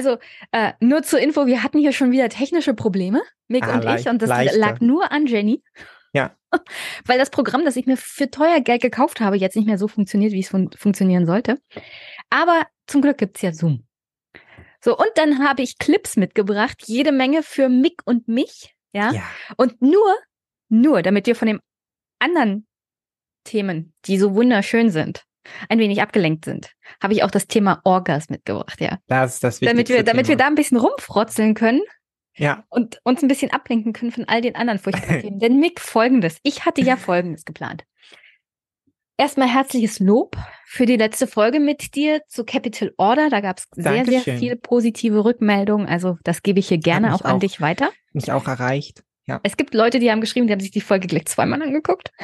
[0.00, 0.16] Also
[0.52, 4.08] äh, nur zur Info, wir hatten hier schon wieder technische Probleme, Mick Ah, und ich,
[4.08, 4.58] und das leichte.
[4.58, 5.62] lag nur an Jenny.
[6.14, 6.34] Ja.
[7.04, 9.88] Weil das Programm, das ich mir für teuer Geld gekauft habe, jetzt nicht mehr so
[9.88, 11.60] funktioniert, wie es fun funktionieren sollte.
[12.30, 13.86] Aber zum Glück gibt's ja Zoom.
[14.82, 18.74] So, und dann habe ich Clips mitgebracht, jede Menge für Mick und mich.
[18.94, 19.12] Ja.
[19.12, 19.22] Ja.
[19.58, 20.16] Und nur,
[20.70, 21.60] nur, damit wir von den
[22.20, 22.66] anderen
[23.44, 25.24] Themen, die so wunderschön sind,
[25.68, 26.70] ein wenig abgelenkt sind,
[27.02, 28.98] habe ich auch das Thema Orgas mitgebracht, ja.
[29.06, 30.44] Das ist das Damit wir, damit wir Thema.
[30.44, 31.80] da ein bisschen rumfrotzeln können
[32.36, 35.38] Ja, und uns ein bisschen ablenken können von all den anderen furchtbaren Themen.
[35.38, 36.38] Denn Mick, folgendes.
[36.42, 37.84] Ich hatte ja folgendes geplant.
[39.16, 43.28] Erstmal herzliches Lob für die letzte Folge mit dir zu Capital Order.
[43.28, 45.86] Da gab es sehr, sehr viele positive Rückmeldungen.
[45.86, 47.38] Also das gebe ich hier gerne mich auch an auch.
[47.40, 47.90] dich weiter.
[48.14, 49.02] mich auch erreicht.
[49.26, 49.40] Ja.
[49.42, 52.10] Es gibt Leute, die haben geschrieben, die haben sich die Folge gleich zweimal angeguckt.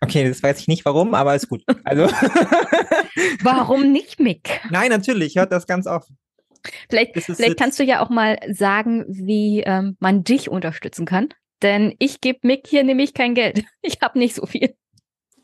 [0.00, 1.62] Okay, das weiß ich nicht warum, aber ist gut.
[1.82, 2.02] Also,
[3.42, 4.60] Warum nicht, Mick?
[4.68, 6.10] nein, natürlich, hört das ganz oft.
[6.90, 11.28] Vielleicht, vielleicht kannst du ja auch mal sagen, wie ähm, man dich unterstützen kann.
[11.62, 13.64] Denn ich gebe Mick hier nämlich kein Geld.
[13.82, 14.74] Ich habe nicht so viel.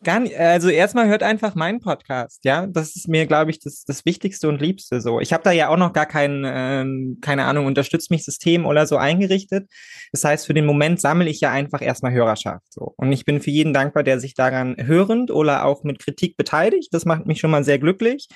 [0.02, 2.66] Gar nicht, also erstmal hört einfach meinen Podcast, ja.
[2.66, 5.20] Das ist mir, glaube ich, das, das Wichtigste und Liebste so.
[5.20, 8.86] Ich habe da ja auch noch gar kein, ähm, keine Ahnung, unterstützt mich System oder
[8.86, 9.68] so eingerichtet.
[10.12, 12.94] Das heißt, für den Moment sammle ich ja einfach erstmal Hörerschaft so.
[12.96, 16.88] Und ich bin für jeden dankbar, der sich daran hörend oder auch mit Kritik beteiligt.
[16.92, 18.28] Das macht mich schon mal sehr glücklich.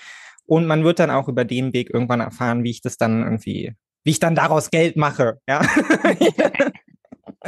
[0.44, 3.72] Und man wird dann auch über den Weg irgendwann erfahren, wie ich das dann irgendwie,
[4.04, 5.62] wie ich dann daraus Geld mache, ja.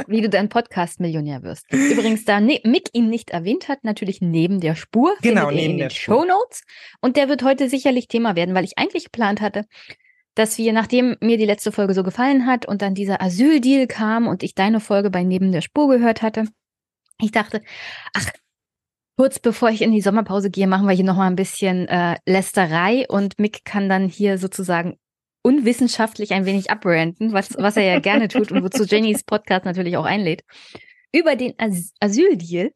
[0.07, 1.65] Wie du dein Podcast-Millionär wirst.
[1.71, 5.15] Übrigens, da ne Mick ihn nicht erwähnt hat, natürlich neben der Spur.
[5.21, 5.95] Genau, neben in der den.
[5.95, 6.63] Show Notes.
[7.01, 9.65] Und der wird heute sicherlich Thema werden, weil ich eigentlich geplant hatte,
[10.35, 14.27] dass wir, nachdem mir die letzte Folge so gefallen hat und dann dieser Asyldeal kam
[14.27, 16.45] und ich deine Folge bei Neben der Spur gehört hatte,
[17.19, 17.61] ich dachte,
[18.13, 18.29] ach,
[19.17, 23.05] kurz bevor ich in die Sommerpause gehe, machen wir hier nochmal ein bisschen äh, Lästerei
[23.09, 24.97] und Mick kann dann hier sozusagen
[25.47, 29.95] unwissenschaftlich ein wenig abranten, was, was er ja gerne tut und wozu Jennys Podcast natürlich
[29.97, 30.41] auch einlädt,
[31.13, 32.71] über den As Asyldeal.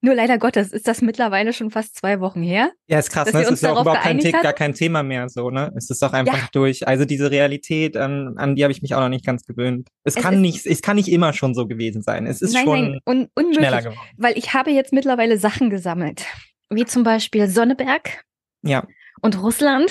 [0.00, 2.70] Nur leider Gottes ist das mittlerweile schon fast zwei Wochen her.
[2.86, 3.42] Ja, ist krass, ne?
[3.42, 5.72] Es ist ja auch überhaupt kein, gar kein Thema mehr so, ne?
[5.76, 6.48] Es ist doch einfach Ja.
[6.52, 6.86] durch.
[6.86, 9.88] Also diese Realität, an, an die habe ich mich auch noch nicht ganz gewöhnt.
[10.04, 12.26] Es, Es kann nicht, es kann nicht immer schon so gewesen sein.
[12.26, 13.56] Es ist nein, schon nein, un unmöglich.
[13.66, 13.98] schneller geworden.
[14.18, 16.24] Weil ich habe jetzt mittlerweile Sachen gesammelt.
[16.70, 18.24] Wie zum Beispiel Sonneberg
[18.62, 18.86] Ja,
[19.20, 19.90] und Russland.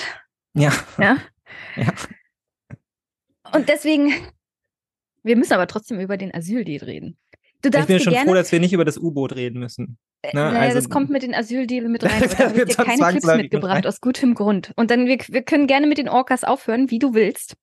[0.54, 1.18] ja, Ja.
[1.76, 1.92] Ja.
[3.54, 4.12] Und deswegen,
[5.22, 7.18] wir müssen aber trotzdem über den Asyldeal reden.
[7.62, 9.58] Du Ich darfst bin dir schon gerne, froh, dass wir nicht über das U-Boot reden
[9.58, 9.98] müssen.
[10.22, 12.10] Äh, ne, naja, also- das kommt mit den Asyldeal mit rein.
[12.38, 14.72] Da habe ich dir keine Clips mitgebracht, aus gutem Grund.
[14.76, 17.54] Und dann, wir, wir können gerne mit den Orcas aufhören, wie du willst.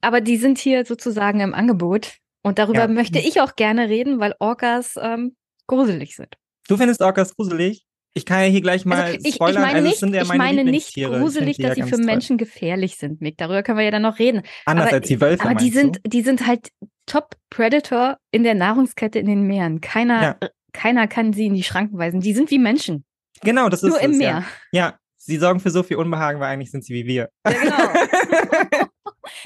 [0.00, 2.16] Aber die sind hier sozusagen im Angebot.
[2.42, 2.88] Und darüber Ja.
[2.88, 6.36] möchte ich auch gerne reden, weil Orcas ähm, gruselig sind.
[6.68, 7.84] Du findest Orcas gruselig?
[8.16, 9.62] Ich kann ja hier gleich mal Also ich, ich spoilern.
[9.62, 10.96] meine also es nicht, sind ja ich meine meine nicht.
[10.96, 12.04] Ich gruselig, dass ja sie für toll.
[12.04, 13.36] Menschen gefährlich sind, Mick.
[13.38, 14.42] Darüber können wir ja dann noch reden.
[14.66, 16.08] Anders aber- als die Wölfe, Aber die sind, du?
[16.10, 16.68] die sind halt
[17.06, 19.80] Top Predator in der Nahrungskette in den Meeren.
[19.80, 20.48] Keiner, Ja.
[20.72, 22.20] keiner kann sie in die Schranken weisen.
[22.20, 23.04] Die sind wie Menschen.
[23.42, 24.44] Genau, das ist Nur im es, Meer.
[24.72, 24.86] Ja.
[24.86, 27.28] ja, sie sorgen für so viel Unbehagen, weil eigentlich sind sie wie wir.
[27.46, 28.83] Ja, genau.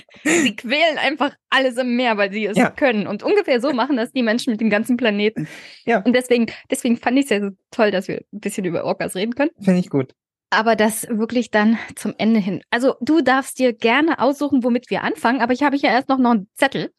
[0.24, 2.70] sie quälen einfach alles im Meer, weil sie es Ja.
[2.70, 3.06] können.
[3.06, 5.48] Und ungefähr so machen das die Menschen mit dem ganzen Planeten.
[5.84, 6.00] Ja.
[6.00, 9.14] Und deswegen, deswegen fand ich es ja so toll, dass wir ein bisschen über Orcas
[9.14, 9.50] reden können.
[9.60, 10.14] Finde ich gut.
[10.50, 12.62] Aber das wirklich dann zum Ende hin.
[12.70, 16.18] Also du darfst dir gerne aussuchen, womit wir anfangen, aber ich habe hier erst noch,
[16.18, 16.90] noch einen Zettel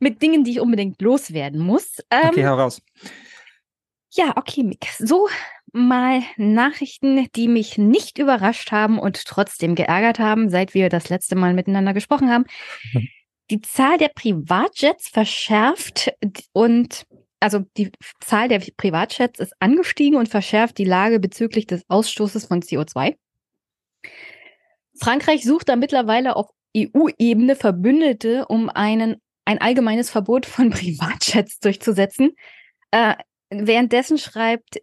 [0.00, 1.98] mit Dingen, die ich unbedingt loswerden muss.
[2.10, 2.82] Ähm, Okay, hau raus.
[4.14, 4.86] Ja, okay, Mick.
[4.98, 5.28] So
[5.72, 11.34] mal Nachrichten, die mich nicht überrascht haben und trotzdem geärgert haben, seit wir das letzte
[11.34, 12.44] Mal miteinander gesprochen haben.
[12.92, 13.08] Mhm.
[13.50, 16.12] Die Zahl der Privatjets verschärft
[16.52, 17.06] und
[17.40, 17.90] also die
[18.20, 23.16] Zahl der Privatjets ist angestiegen und verschärft die Lage bezüglich des Ausstoßes von CO2.
[24.98, 32.30] Frankreich sucht da mittlerweile auf EU-Ebene Verbündete, um einen, ein allgemeines Verbot von Privatjets durchzusetzen.
[32.92, 33.16] Äh,
[33.50, 34.80] währenddessen schreibt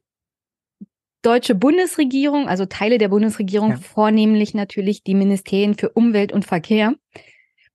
[1.22, 3.78] deutsche Bundesregierung, also Teile der Bundesregierung, Ja.
[3.78, 6.96] vornehmlich natürlich die Ministerien für Umwelt und Verkehr,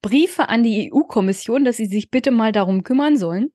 [0.03, 3.53] Briefe an die EU-Kommission, dass sie sich bitte mal darum kümmern sollen.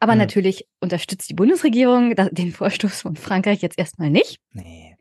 [0.00, 0.18] Aber Hm.
[0.18, 4.38] natürlich unterstützt die Bundesregierung den Vorstoß von Frankreich jetzt erstmal nicht.
[4.52, 4.96] Nee.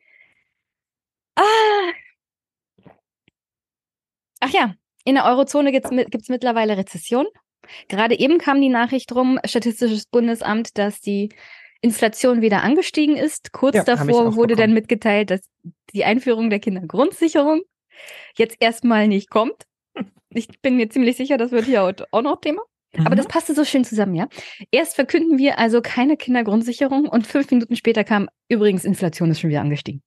[1.36, 1.44] Ah.
[4.39, 7.25] Ach ja, in der Eurozone gibt es mittlerweile Rezession.
[7.89, 11.30] Gerade eben kam die Nachricht rum, Statistisches Bundesamt, dass die
[11.81, 13.51] Inflation wieder angestiegen ist.
[13.53, 14.74] Kurz Ja, davor wurde dann bekommen.
[14.74, 15.41] mitgeteilt, dass
[15.94, 17.62] die Einführung der Kindergrundsicherung
[18.38, 19.63] jetzt erstmal nicht kommt.
[20.29, 22.62] Ich bin mir ziemlich sicher, das wird hier heute auch noch Thema.
[23.00, 23.15] Aber Mhm.
[23.18, 24.27] das passte so schön zusammen, ja.
[24.71, 29.50] Erst verkünden wir also keine Kindergrundsicherung und fünf Minuten später kam übrigens Inflation ist schon
[29.50, 30.03] wieder angestiegen.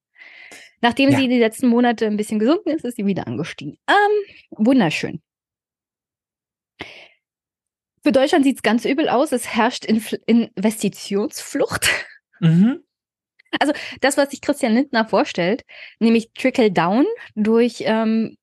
[0.81, 1.17] Nachdem ja.
[1.17, 3.77] sie die letzten Monate ein bisschen gesunken ist, ist sie wieder angestiegen.
[3.89, 5.21] Ähm, wunderschön.
[8.03, 9.31] Für Deutschland sieht es ganz übel aus.
[9.31, 11.87] Es herrscht Inf Investitionsflucht.
[12.39, 12.83] Mhm.
[13.59, 15.63] Also das, was sich Christian Lindner vorstellt,
[15.99, 17.05] nämlich Trickle Down
[17.35, 18.37] durch ähm,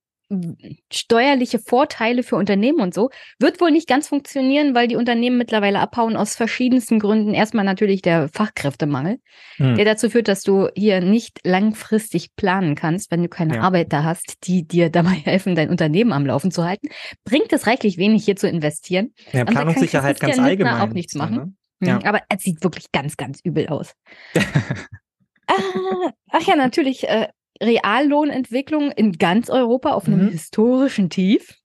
[0.92, 5.80] steuerliche Vorteile für Unternehmen und so, wird wohl nicht ganz funktionieren, weil die Unternehmen mittlerweile
[5.80, 7.32] abhauen aus verschiedensten Gründen.
[7.32, 9.20] Erstmal natürlich der Fachkräftemangel,
[9.56, 9.76] hm.
[9.76, 13.62] der dazu führt, dass du hier nicht langfristig planen kannst, wenn du keine ja.
[13.62, 16.88] Arbeiter hast, die dir dabei helfen, dein Unternehmen am Laufen zu halten.
[17.25, 19.14] Bringt es reichlich wenig, hier zu investieren.
[19.32, 20.80] Ja, Planungssicherheit ganz allgemein.
[20.80, 21.56] auch nichts machen.
[21.80, 21.88] Ne?
[21.88, 22.04] Ja.
[22.04, 23.94] Aber es sieht wirklich ganz, ganz übel aus.
[25.46, 27.08] ah, ach ja, natürlich.
[27.08, 27.28] Äh,
[27.62, 30.31] Reallohnentwicklung in ganz Europa auf einem mhm.
[30.31, 31.58] historischen Tief.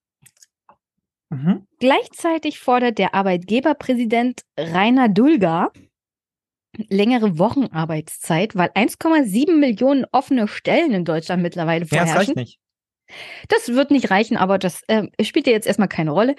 [1.30, 1.68] Mhm.
[1.80, 5.72] Gleichzeitig fordert der Arbeitgeberpräsident Rainer Dulger
[6.90, 12.14] längere Wochenarbeitszeit, weil 1,7 Millionen offene Stellen in Deutschland mittlerweile vorherrschen.
[12.14, 12.60] Ja, das reicht nicht.
[13.48, 16.36] Das wird nicht reichen, aber das äh, spielt ja jetzt erstmal keine Rolle.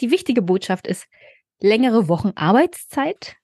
[0.00, 1.06] Die wichtige Botschaft ist
[1.60, 3.36] längere Wochenarbeitszeit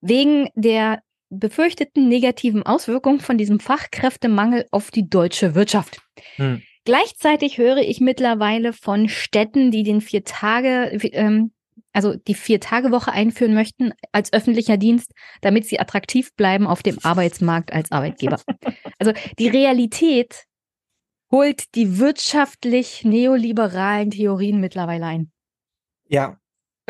[0.00, 1.02] wegen der
[1.38, 6.00] befürchteten negativen Auswirkungen von diesem Fachkräftemangel auf die deutsche Wirtschaft.
[6.36, 6.62] Hm.
[6.84, 11.52] Gleichzeitig höre ich mittlerweile von Städten, die den vier Tage, ähm,
[11.92, 15.12] also die Vier-Tage-Woche einführen möchten als öffentlicher Dienst,
[15.42, 18.40] damit sie attraktiv bleiben auf dem Arbeitsmarkt als Arbeitgeber.
[18.98, 20.44] Also die Realität
[21.32, 25.32] holt die wirtschaftlich neoliberalen Theorien mittlerweile ein.
[26.06, 26.38] Ja,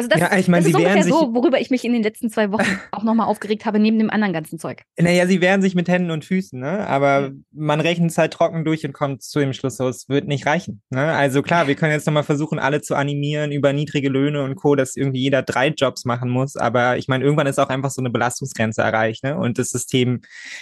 [0.03, 2.03] also das, ja, ich meine, das ist ungefähr sich, so, worüber ich mich in den
[2.03, 4.83] letzten zwei Wochen auch nochmal aufgeregt habe, neben dem anderen ganzen Zeug.
[4.99, 6.87] Naja, sie wehren sich mit Händen und Füßen, ne?
[6.87, 7.45] Aber mhm.
[7.53, 10.47] man rechnet es halt trocken durch und kommt zu dem Schluss, so, es wird nicht
[10.47, 10.83] reichen.
[10.91, 11.13] Ne?
[11.13, 14.75] Also klar, wir können jetzt nochmal versuchen, alle zu animieren über niedrige Löhne und Co.,
[14.75, 16.57] dass irgendwie jeder drei Jobs machen muss.
[16.57, 19.37] Aber ich meine, irgendwann ist auch einfach so eine Belastungsgrenze erreicht, ne?
[19.37, 20.21] Und das System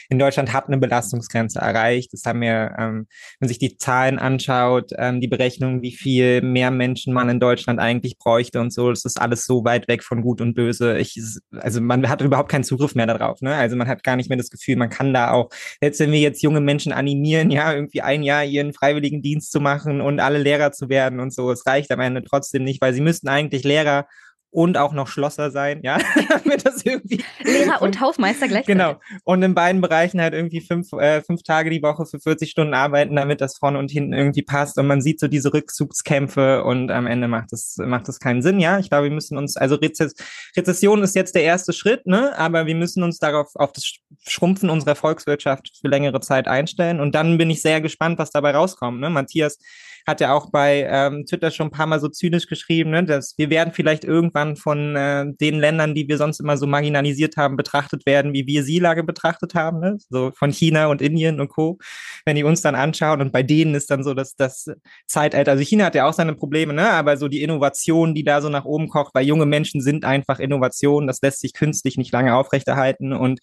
[0.09, 2.13] in Deutschland hat eine Belastungsgrenze erreicht.
[2.13, 3.07] Das haben wir, ähm,
[3.39, 7.81] wenn sich die Zahlen anschaut, ähm, die Berechnung, wie viel mehr Menschen man in Deutschland
[7.81, 10.99] eigentlich bräuchte und so, das ist alles so weit weg von Gut und Böse.
[10.99, 11.21] Ich,
[11.53, 13.41] also man hat überhaupt keinen Zugriff mehr darauf.
[13.41, 13.55] Ne?
[13.55, 15.51] Also man hat gar nicht mehr das Gefühl, man kann da auch,
[15.81, 19.61] selbst wenn wir jetzt junge Menschen animieren, ja, irgendwie ein Jahr ihren freiwilligen Dienst zu
[19.61, 22.95] machen und alle Lehrer zu werden und so, es reicht am Ende trotzdem nicht, weil
[22.95, 24.07] sie müssten eigentlich Lehrer
[24.51, 25.99] und auch noch Schlosser sein, ja,
[26.29, 28.67] damit das irgendwie Lehrer und Hausmeister gleich.
[28.67, 29.01] Genau.
[29.25, 32.75] Und in beiden Bereichen halt irgendwie fünf, äh, fünf Tage die Woche für 40 Stunden
[32.75, 34.77] arbeiten, damit das vorne und hinten irgendwie passt.
[34.79, 38.59] Und man sieht so diese Rückzugskämpfe und am Ende macht das, macht das keinen Sinn,
[38.59, 38.79] ja.
[38.79, 40.15] Ich glaube, wir müssen uns, also Rezess
[40.57, 44.69] Rezession ist jetzt der erste Schritt, ne, aber wir müssen uns darauf, auf das Schrumpfen
[44.71, 47.01] unserer Volkswirtschaft für längere Zeit einstellen.
[47.01, 49.11] Und dann bin ich sehr gespannt, was dabei rauskommt, ne.
[49.11, 49.59] Matthias
[50.07, 53.35] hat ja auch bei ähm, Twitter schon ein paar Mal so zynisch geschrieben, ne, dass
[53.37, 57.57] wir werden vielleicht irgendwann von äh, den Ländern, die wir sonst immer so marginalisiert haben,
[57.57, 59.99] betrachtet werden, wie wir sie Lage betrachtet haben, ne?
[60.09, 61.79] so von China und Indien und Co.
[62.25, 64.67] Wenn die uns dann anschauen und bei denen ist dann so dass das
[65.07, 68.41] Zeitalter, also China hat ja auch seine Probleme, ne, aber so die Innovation, die da
[68.41, 72.13] so nach oben kocht, weil junge Menschen sind einfach Innovationen, das lässt sich künstlich nicht
[72.13, 73.41] lange aufrechterhalten und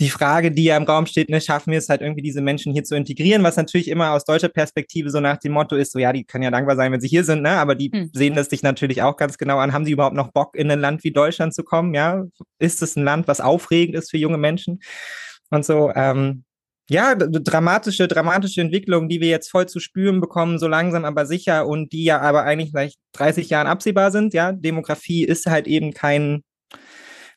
[0.00, 2.72] die Frage, die ja im Raum steht, ne, schaffen wir es halt irgendwie, diese Menschen
[2.72, 5.98] hier zu integrieren, was natürlich immer aus deutscher Perspektive so nach dem Motto ist, so
[6.00, 7.50] ja, die können ja dankbar sein, wenn sie hier sind, ne?
[7.50, 8.10] aber die hm.
[8.12, 9.72] sehen das sich natürlich auch ganz genau an.
[9.72, 11.94] Haben sie überhaupt noch Bock, in ein Land wie Deutschland zu kommen?
[11.94, 12.24] Ja,
[12.58, 14.80] ist es ein Land, was aufregend ist für junge Menschen?
[15.50, 16.44] Und so, ähm,
[16.90, 21.66] ja, dramatische, dramatische Entwicklungen, die wir jetzt voll zu spüren bekommen, so langsam aber sicher
[21.66, 24.34] und die ja aber eigentlich seit 30 Jahren absehbar sind.
[24.34, 26.42] Ja, Demografie ist halt eben kein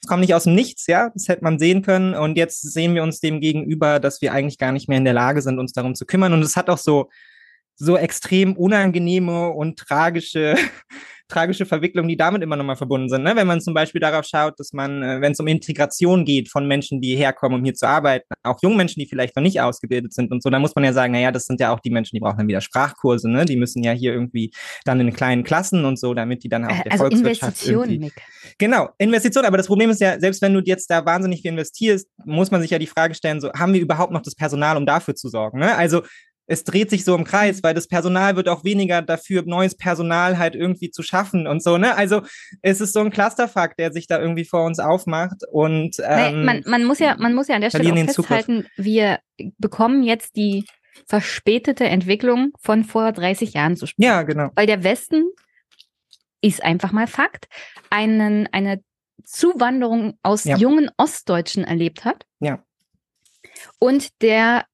[0.01, 2.13] es kommt nicht aus dem Nichts, ja, das hätte man sehen können.
[2.13, 5.13] Und jetzt sehen wir uns dem gegenüber, dass wir eigentlich gar nicht mehr in der
[5.13, 6.33] Lage sind, uns darum zu kümmern.
[6.33, 7.09] Und es hat auch so,
[7.75, 10.55] so extrem unangenehme und tragische
[11.27, 13.23] tragische Verwicklungen, die damit immer nochmal verbunden sind.
[13.23, 13.35] Ne?
[13.35, 16.67] Wenn man zum Beispiel darauf schaut, dass man, äh, wenn es um Integration geht von
[16.67, 20.13] Menschen, die herkommen, um hier zu arbeiten, auch jungen Menschen, die vielleicht noch nicht ausgebildet
[20.13, 22.15] sind und so, dann muss man ja sagen, naja, das sind ja auch die Menschen,
[22.15, 23.45] die brauchen dann wieder Sprachkurse, ne?
[23.45, 24.51] Die müssen ja hier irgendwie
[24.85, 28.13] dann in kleinen Klassen und so, damit die dann auch der also Volkswirtschaft Investitionen, Nick.
[28.57, 29.47] Genau, Investitionen.
[29.47, 32.61] Aber das Problem ist ja, selbst wenn du jetzt da wahnsinnig viel investierst, muss man
[32.61, 35.29] sich ja die Frage stellen, so, haben wir überhaupt noch das Personal, um dafür zu
[35.29, 35.59] sorgen?
[35.59, 35.75] Ne?
[35.75, 36.03] Also
[36.47, 40.37] es dreht sich so im Kreis, weil das Personal wird auch weniger dafür, neues Personal
[40.37, 41.95] halt irgendwie zu schaffen und so, ne?
[41.95, 42.21] Also
[42.61, 46.45] es ist so ein Clusterfuck, der sich da irgendwie vor uns aufmacht und ähm, nee,
[46.45, 49.19] man, man muss ja, man muss ja an der Stelle auch festhalten, wir
[49.57, 50.65] bekommen jetzt die
[51.05, 54.07] verspätete Entwicklung von vor 30 Jahren zu spielen.
[54.07, 54.49] Ja, genau.
[54.55, 55.25] Weil der Westen
[56.41, 57.47] ist einfach mal Fakt,
[57.89, 58.81] einen, eine
[59.23, 60.57] Zuwanderung aus ja.
[60.57, 62.25] jungen Ostdeutschen erlebt hat.
[62.39, 62.63] Ja.
[63.79, 64.65] Und der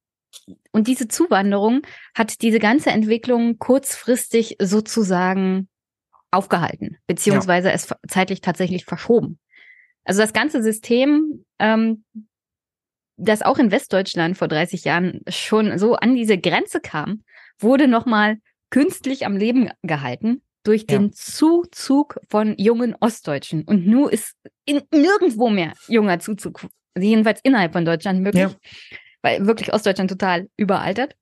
[0.71, 1.81] und diese Zuwanderung
[2.15, 5.69] hat diese ganze Entwicklung kurzfristig sozusagen
[6.31, 7.73] aufgehalten, beziehungsweise ja.
[7.73, 9.39] es zeitlich tatsächlich verschoben.
[10.03, 12.03] Also das ganze System ähm,
[13.17, 17.23] das auch in Westdeutschland vor 30 Jahren schon so an diese Grenze kam,
[17.59, 18.37] wurde nochmal
[18.69, 21.11] künstlich am Leben gehalten durch den ja.
[21.11, 23.63] Zuzug von jungen Ostdeutschen.
[23.63, 24.35] Und nun ist
[24.65, 26.65] in, nirgendwo mehr junger Zuzug,
[26.97, 28.51] jedenfalls innerhalb von Deutschland möglich, ja.
[29.23, 31.15] Weil wirklich Ostdeutschland total überaltert.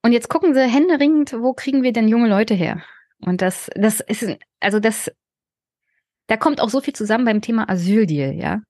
[0.00, 2.82] Und jetzt gucken sie händeringend, wo kriegen wir denn junge Leute her?
[3.20, 5.12] Und das, das ist, also das,
[6.26, 8.62] da kommt auch so viel zusammen beim Thema Asyldeal, ja.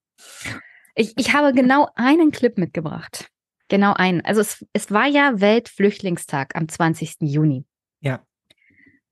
[0.94, 3.30] Ich, ich habe genau einen Clip mitgebracht.
[3.68, 4.22] Genau einen.
[4.22, 7.16] Also es, es war ja Weltflüchtlingstag am 20.
[7.20, 7.64] Juni.
[8.00, 8.20] Ja.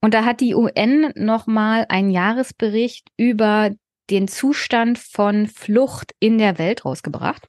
[0.01, 3.71] Und da hat die UN nochmal einen Jahresbericht über
[4.11, 7.47] den Zustand von Flucht in der Welt rausgebracht.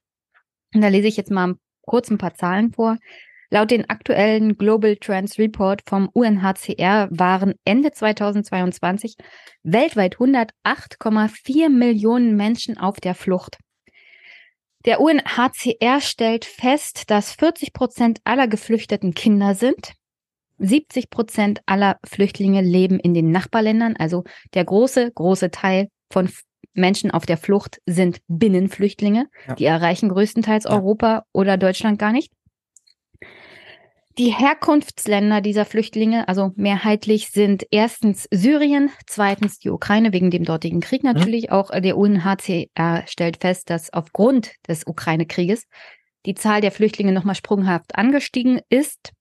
[0.74, 2.96] Und da lese ich jetzt mal kurz ein paar Zahlen vor.
[3.50, 9.16] Laut den aktuellen Global Trends Report vom UNHCR waren Ende 2022
[9.62, 13.58] weltweit 108,4 Millionen Menschen auf der Flucht.
[14.86, 19.92] Der UNHCR stellt fest, dass 40 Prozent aller Geflüchteten Kinder sind.
[20.58, 23.96] 70 Prozent aller Flüchtlinge leben in den Nachbarländern.
[23.96, 24.24] Also
[24.54, 26.30] der große, große Teil von
[26.74, 29.28] Menschen auf der Flucht sind Binnenflüchtlinge.
[29.48, 29.54] Ja.
[29.54, 30.70] Die erreichen größtenteils ja.
[30.70, 32.32] Europa oder Deutschland gar nicht.
[34.18, 40.80] Die Herkunftsländer dieser Flüchtlinge, also mehrheitlich, sind erstens Syrien, zweitens die Ukraine wegen dem dortigen
[40.80, 41.12] Krieg mhm.
[41.12, 41.44] natürlich.
[41.44, 41.52] Mhm.
[41.52, 45.66] Auch der UNHCR stellt fest, dass aufgrund des Ukraine-Krieges
[46.26, 49.12] die Zahl der Flüchtlinge nochmal sprunghaft angestiegen ist.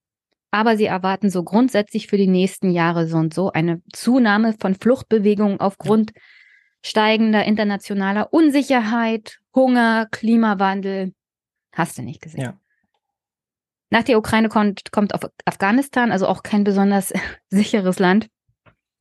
[0.50, 4.74] Aber sie erwarten so grundsätzlich für die nächsten Jahre so und so eine Zunahme von
[4.74, 6.12] Fluchtbewegungen aufgrund
[6.82, 11.14] steigender internationaler Unsicherheit, Hunger, Klimawandel.
[11.72, 12.40] Hast du nicht gesehen?
[12.40, 12.58] Ja.
[13.90, 17.12] Nach der Ukraine kommt, kommt auf Afghanistan, also auch kein besonders
[17.50, 18.28] sicheres Land.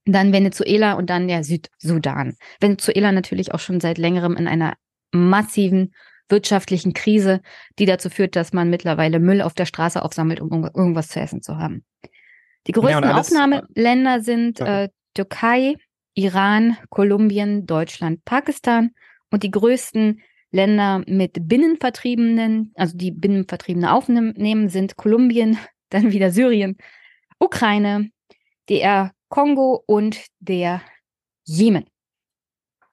[0.06, 2.36] Dann Venezuela und dann der Südsudan.
[2.60, 4.74] Venezuela natürlich auch schon seit längerem in einer
[5.12, 5.94] massiven
[6.28, 7.42] wirtschaftlichen Krise,
[7.78, 11.42] die dazu führt, dass man mittlerweile Müll auf der Straße aufsammelt, um irgendwas zu essen
[11.42, 11.86] zu haben.
[12.68, 15.76] Die größten ja, Aufnahmeländer sind äh, Türkei,
[16.14, 18.92] Iran, Kolumbien, Deutschland, Pakistan
[19.30, 25.58] und die größten Länder mit Binnenvertriebenen, also die Binnenvertriebene aufnehmen, sind Kolumbien,
[25.90, 26.78] dann wieder Syrien,
[27.40, 28.12] Ukraine,
[28.70, 30.82] DR Kongo und der
[31.46, 31.86] Jemen.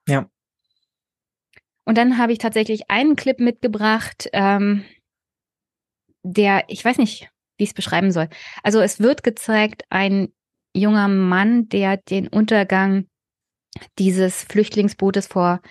[0.07, 0.29] Ja.
[1.85, 4.85] Und dann habe ich tatsächlich einen Clip mitgebracht, ähm,
[6.23, 8.29] der, ich weiß nicht, wie ich es beschreiben soll.
[8.63, 10.33] Also es wird gezeigt, ein
[10.73, 13.07] junger Mann, der den Untergang
[13.97, 15.61] dieses Flüchtlingsbootes vor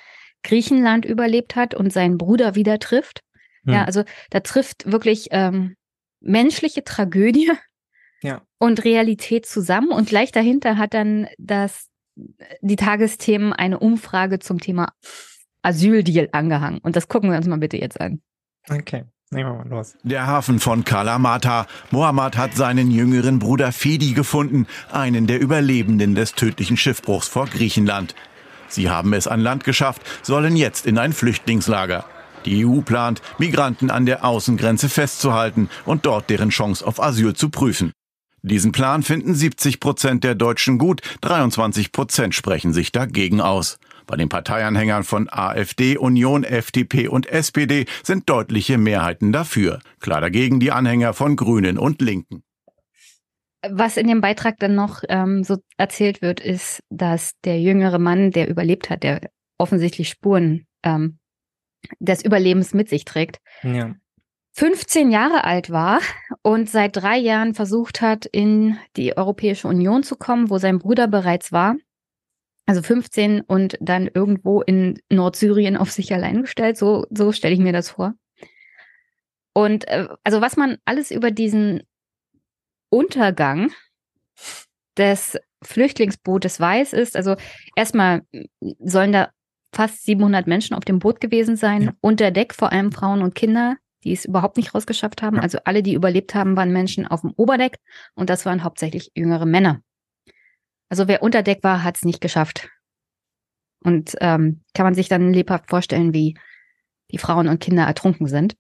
[0.42, 3.20] Griechenland überlebt hat und seinen Bruder wieder trifft.
[3.64, 3.74] Hm.
[3.74, 5.76] Ja, also da trifft wirklich ähm,
[6.20, 7.50] menschliche Tragödie
[8.22, 8.42] ja.
[8.58, 9.90] und Realität zusammen.
[9.90, 11.88] Und gleich dahinter hat dann das,
[12.60, 14.92] die Tagesthemen eine Umfrage zum Thema
[15.62, 16.78] Asyldeal angehangen.
[16.78, 18.22] Und das gucken wir uns mal bitte jetzt an.
[18.70, 19.04] Okay.
[19.30, 19.94] Nehmen wir mal los.
[20.04, 21.66] Der Hafen von Kalamata.
[21.90, 28.14] Mohammed hat seinen jüngeren Bruder Fedi gefunden, einen der Überlebenden des tödlichen Schiffbruchs vor Griechenland.
[28.68, 32.06] Sie haben es an Land geschafft, sollen jetzt in ein Flüchtlingslager.
[32.46, 37.50] Die EU plant, Migranten an der Außengrenze festzuhalten und dort deren Chance auf Asyl zu
[37.50, 37.92] prüfen.
[38.42, 43.78] Diesen Plan finden 70 Prozent der Deutschen gut, 23 Prozent sprechen sich dagegen aus.
[44.08, 49.80] Bei den Parteianhängern von AfD, Union, FDP und SPD sind deutliche Mehrheiten dafür.
[50.00, 52.42] Klar dagegen die Anhänger von Grünen und Linken.
[53.68, 58.30] Was in dem Beitrag dann noch ähm, so erzählt wird, ist, dass der jüngere Mann,
[58.30, 59.20] der überlebt hat, der
[59.58, 61.18] offensichtlich Spuren ähm,
[61.98, 63.94] des Überlebens mit sich trägt, ja.
[64.54, 66.00] 15 Jahre alt war
[66.42, 71.06] und seit drei Jahren versucht hat, in die Europäische Union zu kommen, wo sein Bruder
[71.08, 71.76] bereits war.
[72.68, 76.76] Also 15 und dann irgendwo in Nordsyrien auf sich allein gestellt.
[76.76, 78.14] So, so stelle ich mir das vor.
[79.54, 81.82] Und äh, also was man alles über diesen
[82.90, 83.72] Untergang
[84.96, 87.36] des Flüchtlingsbootes weiß, ist, also
[87.74, 88.22] erstmal
[88.78, 89.30] sollen da
[89.74, 91.92] fast 700 Menschen auf dem Boot gewesen sein, ja.
[92.00, 95.36] unter Deck vor allem Frauen und Kinder die es überhaupt nicht rausgeschafft haben.
[95.36, 95.42] Ja.
[95.42, 97.78] Also alle, die überlebt haben, waren Menschen auf dem Oberdeck
[98.14, 99.82] und das waren hauptsächlich jüngere Männer.
[100.88, 102.68] Also wer unter Deck war, hat es nicht geschafft.
[103.84, 106.36] Und ähm, kann man sich dann lebhaft vorstellen, wie
[107.10, 108.56] die Frauen und Kinder ertrunken sind.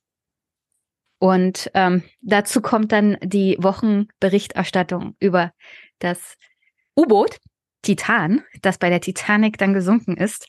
[1.18, 5.52] Und ähm, dazu kommt dann die Wochenberichterstattung über
[5.98, 6.36] das
[6.96, 7.38] U-Boot
[7.82, 10.46] Titan, das bei der Titanic dann gesunken ist,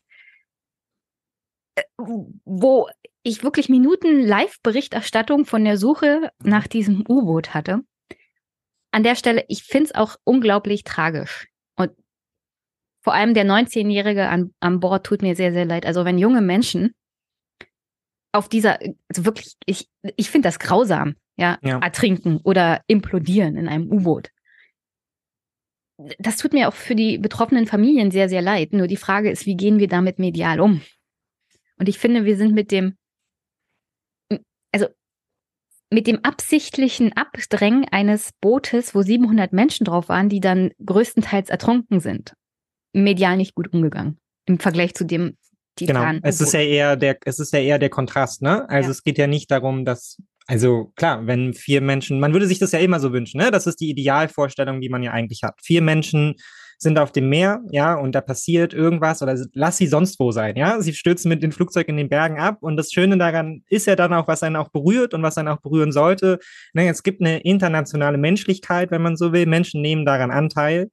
[1.75, 2.88] äh, wo
[3.24, 7.81] ich wirklich Minuten Live-Berichterstattung von der Suche nach diesem U-Boot hatte.
[8.91, 11.49] An der Stelle, ich finde es auch unglaublich tragisch.
[13.10, 15.84] Vor allem der 19-Jährige an, an Bord tut mir sehr, sehr leid.
[15.84, 16.94] Also wenn junge Menschen
[18.32, 23.68] auf dieser, also wirklich, ich, ich finde das grausam, ja, ja, ertrinken oder implodieren in
[23.68, 24.30] einem U-Boot.
[26.20, 28.74] Das tut mir auch für die betroffenen Familien sehr, sehr leid.
[28.74, 30.84] Nur die Frage ist, wie gehen wir damit medial um?
[31.80, 32.96] Und ich finde, wir sind mit dem,
[34.72, 34.86] also
[35.92, 42.01] mit dem absichtlichen Abdrängen eines Bootes, wo 700 Menschen drauf waren, die dann größtenteils ertrunken
[42.01, 42.36] sind,
[42.93, 45.38] medial nicht gut umgegangen im Vergleich zu dem
[45.75, 46.15] Titan.
[46.15, 48.69] Genau, es ist ja eher der, es ist ja eher der Kontrast, ne?
[48.69, 48.91] Also ja.
[48.91, 50.17] es geht ja nicht darum, dass,
[50.48, 53.51] also klar, wenn vier Menschen, man würde sich das ja immer so wünschen, ne?
[53.51, 55.55] Das ist die Idealvorstellung, die man ja eigentlich hat.
[55.62, 56.36] Vier Menschen
[56.81, 60.55] sind auf dem Meer, ja, und da passiert irgendwas oder lass sie sonst wo sein,
[60.55, 60.81] ja.
[60.81, 63.96] Sie stürzen mit dem Flugzeug in den Bergen ab und das Schöne daran ist ja
[63.96, 66.39] dann auch, was einen auch berührt und was einen auch berühren sollte.
[66.74, 69.46] Ne, es gibt eine internationale Menschlichkeit, wenn man so will.
[69.46, 70.89] Menschen nehmen daran Anteil.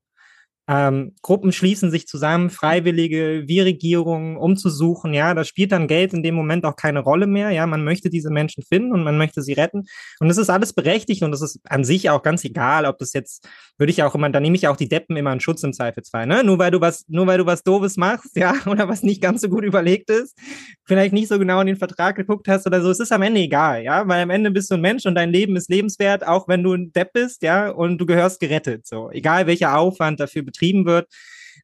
[0.69, 5.15] Ähm, Gruppen schließen sich zusammen, Freiwillige, wie Regierungen, um zu suchen.
[5.15, 7.51] Ja, da spielt dann Geld in dem Moment auch keine Rolle mehr.
[7.51, 9.85] Ja, man möchte diese Menschen finden und man möchte sie retten.
[10.19, 13.13] Und das ist alles berechtigt und das ist an sich auch ganz egal, ob das
[13.13, 15.73] jetzt, würde ich auch immer, da nehme ich auch die Deppen immer in Schutz im
[15.73, 16.27] Zweifelsfall.
[16.27, 16.43] Ne?
[16.43, 19.43] Nur weil du was, nur weil du was Doofes machst, ja, oder was nicht ganz
[19.43, 20.37] so gut überlegt ist,
[20.85, 22.91] vielleicht nicht so genau in den Vertrag geguckt hast oder so.
[22.91, 25.31] Es ist am Ende egal, ja, weil am Ende bist du ein Mensch und dein
[25.31, 28.85] Leben ist lebenswert, auch wenn du ein Depp bist, ja, und du gehörst gerettet.
[28.85, 31.09] So, egal welcher Aufwand dafür betrieben wird.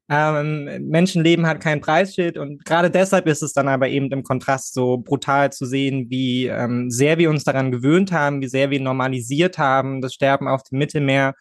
[0.09, 4.75] Ähm, Menschenleben hat kein Preisschild und gerade deshalb ist es dann aber eben im Kontrast
[4.75, 8.81] so brutal zu sehen, wie ähm, sehr wir uns daran gewöhnt haben, wie sehr wir
[8.81, 11.35] normalisiert haben, das Sterben auf dem Mittelmeer.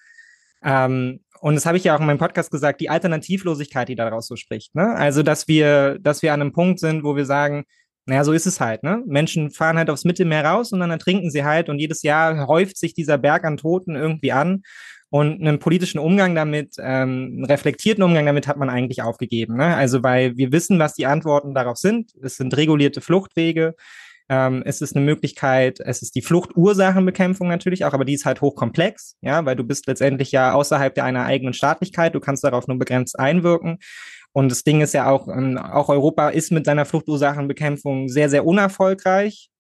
[0.64, 4.28] Ähm, und das habe ich ja auch in meinem Podcast gesagt, die Alternativlosigkeit, die daraus
[4.28, 4.76] so spricht.
[4.76, 4.94] Ne?
[4.96, 7.66] Also, dass wir, dass wir an einem Punkt sind, wo wir sagen,
[8.06, 9.04] naja, so ist es halt, ne?
[9.06, 12.78] Menschen fahren halt aufs Mittelmeer raus und dann ertrinken sie halt und jedes Jahr häuft
[12.78, 14.64] sich dieser Berg an Toten irgendwie an.
[15.12, 19.58] Und einen politischen Umgang damit, ähm, einen reflektierten Umgang damit hat man eigentlich aufgegeben.
[19.58, 19.76] Ne?
[19.76, 22.14] Also weil wir wissen, was die Antworten darauf sind.
[22.24, 23.76] Es sind regulierte Fluchtwege.
[24.30, 28.40] Ähm, es ist eine Möglichkeit, es ist die Fluchtursachenbekämpfung natürlich auch, aber die ist halt
[28.40, 32.80] hochkomplex, ja, weil du bist letztendlich ja außerhalb deiner eigenen Staatlichkeit, du kannst darauf nur
[32.80, 33.80] begrenzt einwirken.
[34.32, 38.46] Und das Ding ist ja auch, ähm, auch Europa ist mit seiner Fluchtursachenbekämpfung sehr, sehr
[38.46, 39.51] unerfolgreich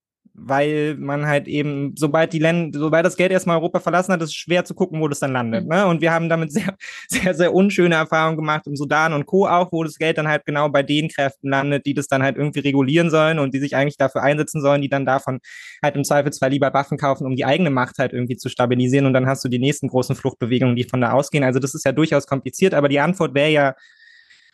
[0.43, 4.29] weil man halt eben, sobald die Länder, sobald das Geld erstmal Europa verlassen hat, ist
[4.29, 5.63] es schwer zu gucken, wo das dann landet.
[5.63, 5.69] Mhm.
[5.69, 5.85] Ne?
[5.85, 6.75] Und wir haben damit sehr,
[7.07, 9.47] sehr, sehr unschöne Erfahrungen gemacht im Sudan und Co.
[9.47, 12.37] auch, wo das Geld dann halt genau bei den Kräften landet, die das dann halt
[12.37, 15.39] irgendwie regulieren sollen und die sich eigentlich dafür einsetzen sollen, die dann davon
[15.81, 19.05] halt im Zweifelsfall lieber Waffen kaufen, um die eigene Macht halt irgendwie zu stabilisieren.
[19.05, 21.43] Und dann hast du die nächsten großen Fluchtbewegungen, die von da ausgehen.
[21.43, 23.75] Also das ist ja durchaus kompliziert, aber die Antwort wäre ja,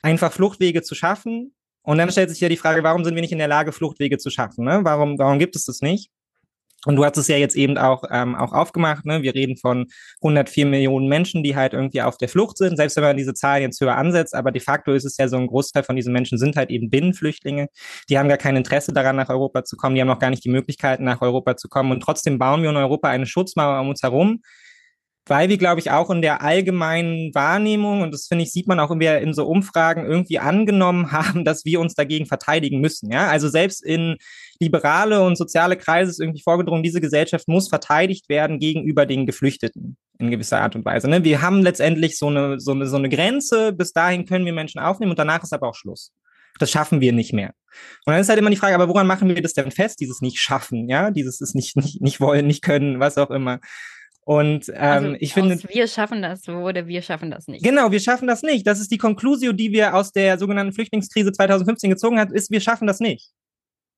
[0.02, 1.54] einfach Fluchtwege zu schaffen,
[1.88, 4.18] und dann stellt sich ja die Frage, warum sind wir nicht in der Lage, Fluchtwege
[4.18, 4.66] zu schaffen?
[4.66, 4.82] Ne?
[4.84, 6.12] Warum, warum gibt es das nicht?
[6.86, 9.06] Und du hast es ja jetzt eben auch, ähm, auch aufgemacht.
[9.06, 9.22] Ne?
[9.22, 9.88] Wir reden von
[10.22, 13.62] 104 Millionen Menschen, die halt irgendwie auf der Flucht sind, selbst wenn man diese Zahl
[13.62, 14.36] jetzt höher ansetzt.
[14.36, 16.90] Aber de facto ist es ja so, ein Großteil von diesen Menschen sind halt eben
[16.90, 17.70] Binnenflüchtlinge.
[18.10, 19.96] Die haben gar kein Interesse daran, nach Europa zu kommen.
[19.96, 21.94] Die haben noch gar nicht die Möglichkeiten, nach Europa zu kommen.
[21.94, 24.42] Und trotzdem bauen wir in Europa eine Schutzmauer um uns herum,
[25.30, 28.80] weil wir, glaube ich, auch in der allgemeinen Wahrnehmung, und das finde ich, sieht man
[28.80, 33.12] auch immer in so Umfragen, irgendwie angenommen haben, dass wir uns dagegen verteidigen müssen.
[33.12, 34.18] Ja, also selbst in
[34.60, 39.98] liberale und soziale Kreise ist irgendwie vorgedrungen, diese Gesellschaft muss verteidigt werden gegenüber den Geflüchteten
[40.20, 41.08] in gewisser Art und Weise.
[41.10, 41.24] Ne?
[41.24, 44.80] Wir haben letztendlich so eine, so, eine, so eine Grenze, bis dahin können wir Menschen
[44.80, 46.12] aufnehmen und danach ist aber auch Schluss.
[46.60, 47.54] Das schaffen wir nicht mehr.
[48.06, 50.22] Und dann ist halt immer die Frage, aber woran machen wir das denn fest, dieses
[50.22, 53.60] nicht schaffen, ja, dieses ist nicht, nicht, nicht wollen, nicht können, was auch immer.
[54.28, 55.58] Und ähm, also ich finde.
[55.70, 57.64] Wir schaffen das oder wir schaffen das nicht.
[57.64, 58.68] Genau, wir schaffen das nicht.
[58.68, 62.60] Das ist die Conclusio, die wir aus der sogenannten Flüchtlingskrise 2015 gezogen hat, ist, wir
[62.60, 63.32] schaffen das nicht.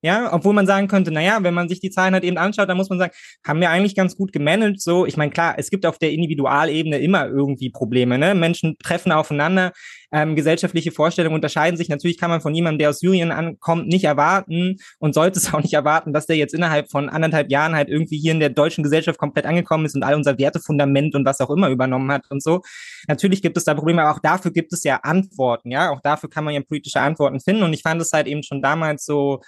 [0.04, 2.78] Ja, obwohl man sagen könnte, naja, wenn man sich die Zahlen halt eben anschaut, dann
[2.78, 3.12] muss man sagen,
[3.44, 4.80] haben wir eigentlich ganz gut gemanagt.
[4.82, 8.20] So, ich meine, klar, es gibt auf der Individualebene immer irgendwie Probleme.
[8.20, 8.36] Ne?
[8.36, 9.74] Menschen treffen aufeinander,
[10.12, 11.89] ähm, gesellschaftliche Vorstellungen unterscheiden sich.
[11.89, 15.62] Natürlich kann man von jemandem, der aus Syrien ankommt, nicht erwarten und sollte es auch
[15.62, 18.84] nicht erwarten, dass der jetzt innerhalb von anderthalb Jahren halt irgendwie hier in der deutschen
[18.84, 22.41] Gesellschaft komplett angekommen ist und all unser Wertefundament und was auch immer übernommen hat und
[22.41, 22.62] so.
[23.08, 25.72] Natürlich gibt es da Probleme, aber auch dafür gibt es ja Antworten.
[25.72, 27.63] Ja, auch dafür kann man ja politische Antworten finden.
[27.63, 29.41] Und ich fand es halt eben schon damals so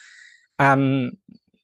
[0.60, 1.18] ähm,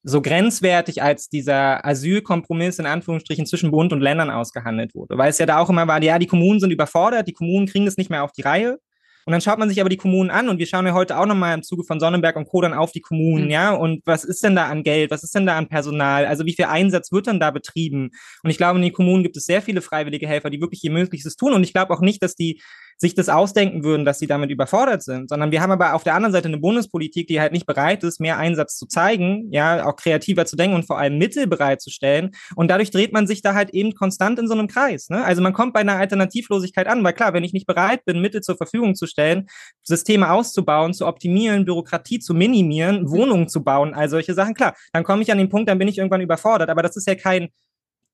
[0.07, 5.17] so grenzwertig als dieser Asylkompromiss in Anführungsstrichen zwischen Bund und Ländern ausgehandelt wurde.
[5.17, 7.85] Weil es ja da auch immer war, ja, die Kommunen sind überfordert, die Kommunen kriegen
[7.85, 8.79] das nicht mehr auf die Reihe.
[9.27, 11.25] Und dann schaut man sich aber die Kommunen an und wir schauen ja heute auch
[11.25, 12.61] nochmal im Zuge von Sonnenberg und Co.
[12.61, 13.51] dann auf die Kommunen, mhm.
[13.51, 13.73] ja.
[13.73, 15.11] Und was ist denn da an Geld?
[15.11, 16.25] Was ist denn da an Personal?
[16.25, 18.11] Also wie viel Einsatz wird dann da betrieben?
[18.41, 20.91] Und ich glaube, in den Kommunen gibt es sehr viele freiwillige Helfer, die wirklich ihr
[20.91, 21.51] Möglichstes tun.
[21.51, 22.61] Und ich glaube auch nicht, dass die
[22.97, 26.15] sich das ausdenken würden, dass sie damit überfordert sind, sondern wir haben aber auf der
[26.15, 29.95] anderen Seite eine Bundespolitik, die halt nicht bereit ist, mehr Einsatz zu zeigen, ja, auch
[29.95, 32.31] kreativer zu denken und vor allem Mittel bereitzustellen.
[32.55, 35.09] Und dadurch dreht man sich da halt eben konstant in so einem Kreis.
[35.09, 35.23] Ne?
[35.23, 38.41] Also man kommt bei einer Alternativlosigkeit an, weil klar, wenn ich nicht bereit bin, Mittel
[38.41, 39.47] zur Verfügung zu stellen,
[39.83, 43.09] Systeme auszubauen, zu optimieren, Bürokratie zu minimieren.
[43.09, 45.87] Wohnungen zu bauen, all solche Sachen, klar, dann komme ich an den Punkt, dann bin
[45.87, 46.69] ich irgendwann überfordert.
[46.69, 47.49] Aber das ist ja kein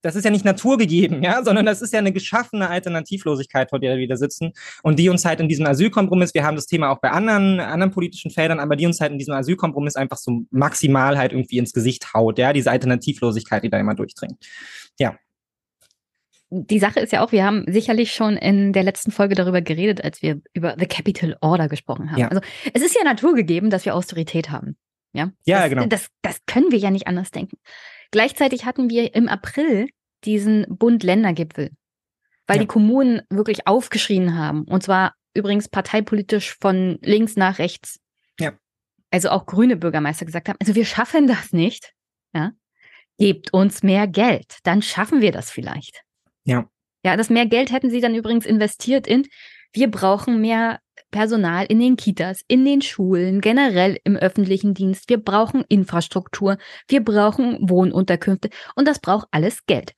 [0.04, 3.96] das ist ja nicht naturgegeben, ja, sondern das ist ja eine geschaffene Alternativlosigkeit, vor der
[3.96, 4.52] wir wieder sitzen
[4.84, 7.92] und die uns halt in diesem Asylkompromiss, wir haben das Thema auch bei anderen, anderen
[7.92, 11.74] politischen Feldern, aber die uns halt in diesem Asylkompromiss einfach so maximal halt irgendwie ins
[11.74, 14.38] Gesicht haut, ja, diese Alternativlosigkeit, die da immer durchdringt.
[15.00, 15.18] Ja.
[16.50, 20.04] Die Sache ist ja auch, wir haben sicherlich schon in der letzten Folge darüber geredet,
[20.04, 22.20] als wir über The Capital Order gesprochen haben.
[22.20, 22.28] Ja.
[22.28, 22.42] Also
[22.74, 24.76] es ist ja naturgegeben, dass wir Austerität haben.
[25.14, 25.86] Ja, ja das, genau.
[25.86, 27.58] Das, das können wir ja nicht anders denken.
[28.14, 29.90] Gleichzeitig hatten wir im April
[30.24, 31.72] diesen Bund-Länder-Gipfel,
[32.46, 32.62] weil ja.
[32.62, 34.66] die Kommunen wirklich aufgeschrien haben.
[34.66, 38.00] Und zwar übrigens parteipolitisch von links nach rechts.
[38.40, 38.54] Ja.
[39.10, 41.92] Also auch grüne Bürgermeister gesagt haben, also wir schaffen das nicht.
[42.36, 42.52] Ja.
[43.18, 46.04] Gebt uns mehr Geld, dann schaffen wir das vielleicht.
[46.44, 46.70] Ja.
[47.04, 49.28] Ja, das mehr Geld hätten sie dann übrigens investiert in,
[49.74, 50.80] wir brauchen mehr
[51.12, 55.10] Personal in den Kitas, in den Schulen, generell im öffentlichen Dienst.
[55.10, 56.58] Wir brauchen Infrastruktur,
[56.88, 59.94] wir brauchen Wohnunterkünfte und das braucht alles Geld.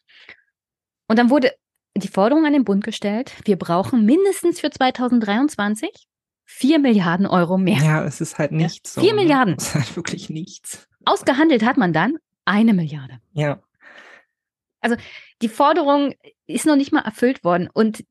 [1.07, 1.53] Und dann wurde
[1.95, 6.07] die Forderung an den Bund gestellt, wir brauchen mindestens für 2023
[6.43, 7.79] vier Milliarden Euro mehr.
[7.81, 8.93] Ja, es ist halt nichts.
[8.93, 9.21] Vier so, ne?
[9.21, 9.55] Milliarden.
[9.57, 10.87] Es ist halt wirklich nichts.
[11.05, 13.19] Ausgehandelt hat man dann eine Milliarde.
[13.33, 13.61] Ja.
[14.81, 14.97] Also
[15.41, 16.13] die Forderung
[16.45, 18.05] ist noch nicht mal erfüllt worden und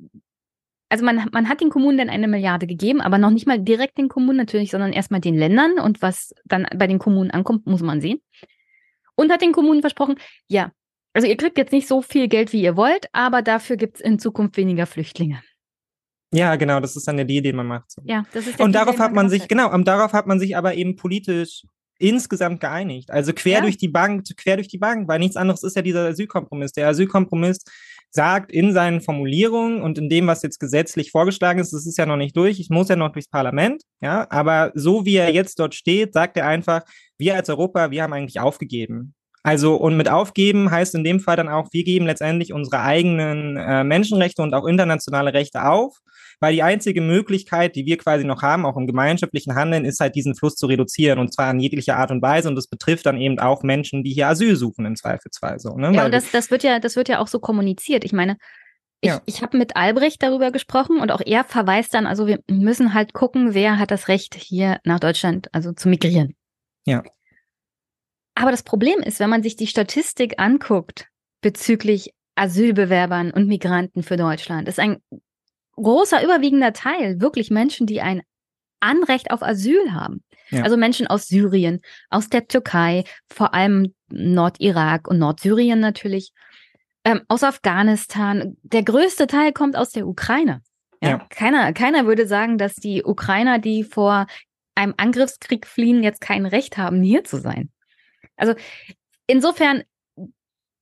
[0.88, 3.98] also man, man hat den Kommunen dann eine Milliarde gegeben, aber noch nicht mal direkt
[3.98, 7.82] den Kommunen natürlich, sondern erstmal den Ländern und was dann bei den Kommunen ankommt, muss
[7.82, 8.20] man sehen.
[9.16, 10.16] Und hat den Kommunen versprochen,
[10.48, 10.72] ja,
[11.12, 14.00] also ihr kriegt jetzt nicht so viel Geld, wie ihr wollt, aber dafür gibt es
[14.00, 15.40] in Zukunft weniger Flüchtlinge.
[16.32, 17.92] Ja, genau, das ist dann der Deal, den man macht.
[18.04, 19.48] Ja, das ist der Und Deal, darauf hat man sich, hat.
[19.48, 21.62] genau, und darauf hat man sich aber eben politisch
[21.98, 23.10] insgesamt geeinigt.
[23.10, 23.60] Also quer ja.
[23.60, 26.72] durch die Bank, quer durch die Bank, weil nichts anderes ist ja dieser Asylkompromiss.
[26.72, 27.58] Der Asylkompromiss
[28.14, 32.06] sagt in seinen Formulierungen und in dem, was jetzt gesetzlich vorgeschlagen ist, das ist ja
[32.06, 35.58] noch nicht durch, ich muss ja noch durchs Parlament, ja, aber so wie er jetzt
[35.58, 36.82] dort steht, sagt er einfach,
[37.18, 39.14] wir als Europa, wir haben eigentlich aufgegeben.
[39.42, 43.58] Also, und mit aufgeben heißt in dem Fall dann auch, wir geben letztendlich unsere eigenen
[43.58, 45.98] äh, Menschenrechte und auch internationale Rechte auf,
[46.44, 50.14] weil die einzige Möglichkeit, die wir quasi noch haben, auch im gemeinschaftlichen Handeln, ist halt
[50.14, 52.50] diesen Fluss zu reduzieren und zwar in jeglicher Art und Weise.
[52.50, 55.74] Und das betrifft dann eben auch Menschen, die hier Asyl suchen im Zweifelsfall so.
[55.74, 55.86] Ne?
[55.92, 58.04] Ja, weil und das, das wird ja, das wird ja auch so kommuniziert.
[58.04, 58.36] Ich meine,
[59.00, 59.22] ich, ja.
[59.24, 63.14] ich habe mit Albrecht darüber gesprochen und auch er verweist dann, also wir müssen halt
[63.14, 66.34] gucken, wer hat das Recht, hier nach Deutschland also zu migrieren.
[66.84, 67.04] Ja.
[68.34, 71.08] Aber das Problem ist, wenn man sich die Statistik anguckt
[71.40, 74.98] bezüglich Asylbewerbern und Migranten für Deutschland, ist ein
[75.76, 78.22] großer überwiegender Teil wirklich Menschen, die ein
[78.80, 80.22] Anrecht auf Asyl haben.
[80.50, 80.62] Ja.
[80.62, 86.32] Also Menschen aus Syrien, aus der Türkei, vor allem Nordirak und Nordsyrien natürlich,
[87.04, 88.56] ähm, aus Afghanistan.
[88.62, 90.62] Der größte Teil kommt aus der Ukraine.
[91.02, 91.26] Ja, ja.
[91.30, 94.26] Keiner, keiner würde sagen, dass die Ukrainer, die vor
[94.74, 97.70] einem Angriffskrieg fliehen, jetzt kein Recht haben, hier zu sein.
[98.36, 98.54] Also
[99.26, 99.84] insofern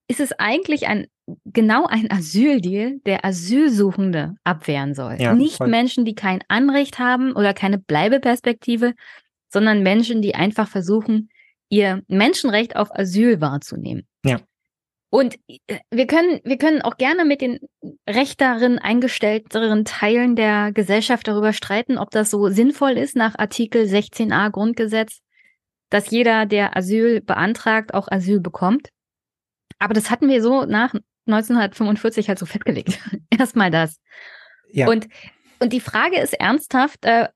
[0.09, 1.07] ist es eigentlich ein
[1.45, 5.17] genau ein Asyldeal, der Asylsuchende abwehren soll.
[5.21, 5.69] Ja, Nicht voll.
[5.69, 8.95] Menschen, die kein Anrecht haben oder keine Bleibeperspektive,
[9.49, 11.31] sondern Menschen, die einfach versuchen,
[11.69, 14.07] ihr Menschenrecht auf Asyl wahrzunehmen.
[14.25, 14.41] Ja.
[15.11, 17.61] Und äh, wir können, wir können auch gerne mit den
[18.09, 24.51] rechteren eingestellteren Teilen der Gesellschaft darüber streiten, ob das so sinnvoll ist nach Artikel 16a
[24.51, 25.21] Grundgesetz
[25.93, 28.89] dass jeder, der Asyl beantragt, auch Asyl bekommt.
[29.83, 30.95] Aber das hatten wir so nach
[31.27, 32.99] 1945 halt so festgelegt.
[33.31, 34.01] Erstmal das.
[34.71, 34.89] Ja.
[34.89, 35.09] Und,
[35.61, 37.29] und die Frage ist ernsthaft, äh,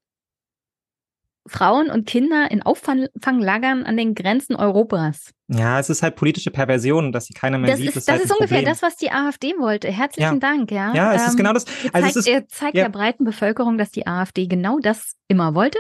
[1.49, 5.33] Frauen und Kinder in Auffanglagern an den Grenzen Europas.
[5.47, 7.95] Ja, es ist halt politische Perversion, dass sie keiner mehr das sieht.
[7.95, 8.73] Ist, das, halt ist ungefähr Problem.
[8.73, 9.89] das, was die AfD wollte.
[9.89, 10.39] Herzlichen ja.
[10.41, 10.93] Dank, ja.
[10.93, 11.67] Ja, es ähm, ist genau das.
[11.93, 12.85] Also zeigt, es ist, er zeigt ja.
[12.85, 15.79] der breiten Bevölkerung, dass die AfD genau das immer wollte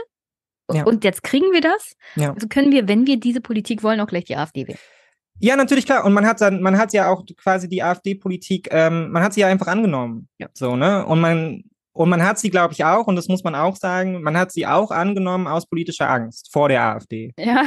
[0.73, 0.85] ja.
[0.85, 1.97] Und jetzt kriegen wir das.
[2.17, 2.33] Ja.
[2.33, 4.79] Also können wir, wenn wir diese Politik wollen, auch gleich die AfD wählen.
[5.39, 6.05] Ja, natürlich klar.
[6.05, 9.41] Und man hat dann, man hat ja auch quasi die AfD-Politik, ähm, man hat sie
[9.41, 10.29] ja einfach angenommen.
[10.39, 10.49] Ja.
[10.55, 11.05] So, ne?
[11.07, 14.23] Und man, und man hat sie, glaube ich, auch, und das muss man auch sagen,
[14.23, 17.33] man hat sie auch angenommen aus politischer Angst vor der AfD.
[17.39, 17.65] Ja.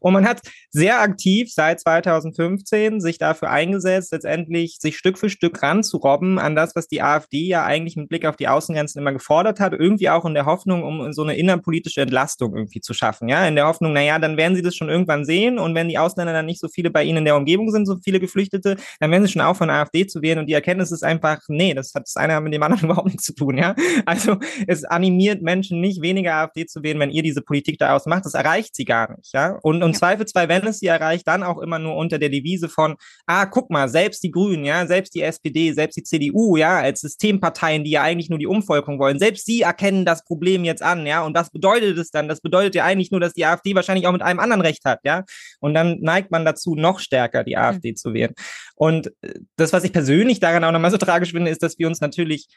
[0.00, 5.62] Und man hat sehr aktiv seit 2015 sich dafür eingesetzt, letztendlich sich Stück für Stück
[5.62, 9.60] ranzurobben an das, was die AfD ja eigentlich mit Blick auf die Außengrenzen immer gefordert
[9.60, 13.28] hat, irgendwie auch in der Hoffnung, um so eine innerpolitische Entlastung irgendwie zu schaffen.
[13.28, 15.98] Ja, in der Hoffnung, naja, dann werden sie das schon irgendwann sehen und wenn die
[15.98, 19.10] Ausländer dann nicht so viele bei ihnen in der Umgebung sind, so viele Geflüchtete, dann
[19.10, 22.04] werden sie schon aufhören, AfD zu wählen und die Erkenntnis ist einfach, nee, das hat
[22.04, 23.58] das eine mit dem anderen überhaupt nichts zu tun.
[23.58, 23.74] Ja,
[24.06, 28.24] also es animiert Menschen nicht weniger AfD zu wählen, wenn ihr diese Politik daraus macht.
[28.24, 29.32] Das erreicht sie gar nicht.
[29.32, 29.98] Ja, und im ja.
[29.98, 33.70] Zweifelsfall, wenn es sie erreicht, dann auch immer nur unter der Devise von, ah, guck
[33.70, 37.90] mal, selbst die Grünen, ja, selbst die SPD, selbst die CDU, ja, als Systemparteien, die
[37.90, 41.22] ja eigentlich nur die Umvolkung wollen, selbst sie erkennen das Problem jetzt an, ja.
[41.22, 42.28] Und was bedeutet es dann?
[42.28, 45.00] Das bedeutet ja eigentlich nur, dass die AfD wahrscheinlich auch mit einem anderen Recht hat,
[45.04, 45.24] ja.
[45.60, 47.96] Und dann neigt man dazu, noch stärker die AfD mhm.
[47.96, 48.34] zu wählen.
[48.76, 51.86] Und äh, das, was ich persönlich daran auch nochmal so tragisch finde, ist, dass wir
[51.86, 52.48] uns natürlich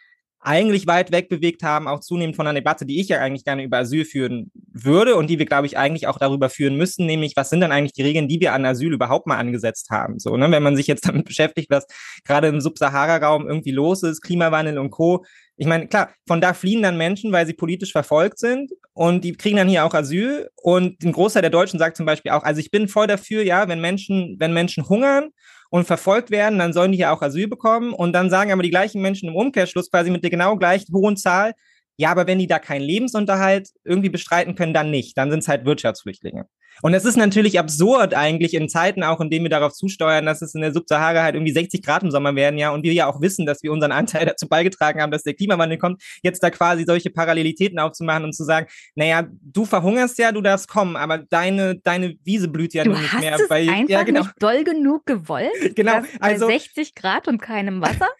[0.47, 3.63] eigentlich weit weg bewegt haben, auch zunehmend von einer Debatte, die ich ja eigentlich gerne
[3.63, 7.35] über Asyl führen würde und die wir, glaube ich, eigentlich auch darüber führen müssen, nämlich
[7.35, 10.19] was sind dann eigentlich die Regeln, die wir an Asyl überhaupt mal angesetzt haben.
[10.19, 10.49] So, ne?
[10.49, 11.85] Wenn man sich jetzt damit beschäftigt, was
[12.23, 15.25] gerade im Subsahara-Raum irgendwie los ist, Klimawandel und Co.
[15.57, 19.33] Ich meine, klar, von da fliehen dann Menschen, weil sie politisch verfolgt sind und die
[19.33, 20.49] kriegen dann hier auch Asyl.
[20.55, 23.67] Und ein Großteil der Deutschen sagt zum Beispiel auch, also ich bin voll dafür, ja,
[23.67, 25.31] wenn Menschen, wenn Menschen hungern
[25.69, 27.93] und verfolgt werden, dann sollen die hier auch Asyl bekommen.
[27.93, 31.17] Und dann sagen aber die gleichen Menschen im Umkehrschluss quasi mit der genau gleichen hohen
[31.17, 31.53] Zahl,
[31.97, 35.17] ja, aber wenn die da keinen Lebensunterhalt irgendwie bestreiten können, dann nicht.
[35.17, 36.45] Dann sind es halt Wirtschaftsflüchtlinge.
[36.81, 40.41] Und es ist natürlich absurd eigentlich in Zeiten auch, in denen wir darauf zusteuern, dass
[40.41, 43.07] es in der Subsahara halt irgendwie 60 Grad im Sommer werden, ja, und wir ja
[43.07, 46.49] auch wissen, dass wir unseren Anteil dazu beigetragen haben, dass der Klimawandel kommt, jetzt da
[46.49, 51.17] quasi solche Parallelitäten aufzumachen und zu sagen, naja, du verhungerst ja, du darfst kommen, aber
[51.17, 53.35] deine, deine Wiese blüht ja du nicht hast mehr.
[53.35, 54.21] Es weil, einfach ja, genau.
[54.21, 55.75] nicht doll genug gewollt.
[55.75, 56.01] Genau.
[56.19, 58.07] Also, bei 60 Grad und keinem Wasser.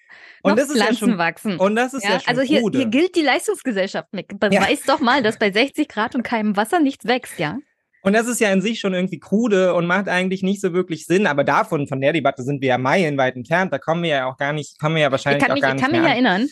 [0.51, 1.57] und das ist Pflanzen ja schon, wachsen.
[1.57, 4.27] Und das ist ja, ja schon Also hier, hier gilt die Leistungsgesellschaft mit.
[4.39, 4.93] Beweis ja.
[4.93, 7.57] doch mal, dass bei 60 Grad und keinem Wasser nichts wächst, ja?
[8.03, 11.05] Und das ist ja in sich schon irgendwie krude und macht eigentlich nicht so wirklich
[11.05, 11.27] Sinn.
[11.27, 13.73] Aber davon, von der Debatte sind wir ja meilenweit entfernt.
[13.73, 15.83] Da kommen wir ja auch gar nicht, kommen wir ja wahrscheinlich auch mich, gar nicht.
[15.83, 16.13] Ich kann mich an.
[16.13, 16.47] erinnern,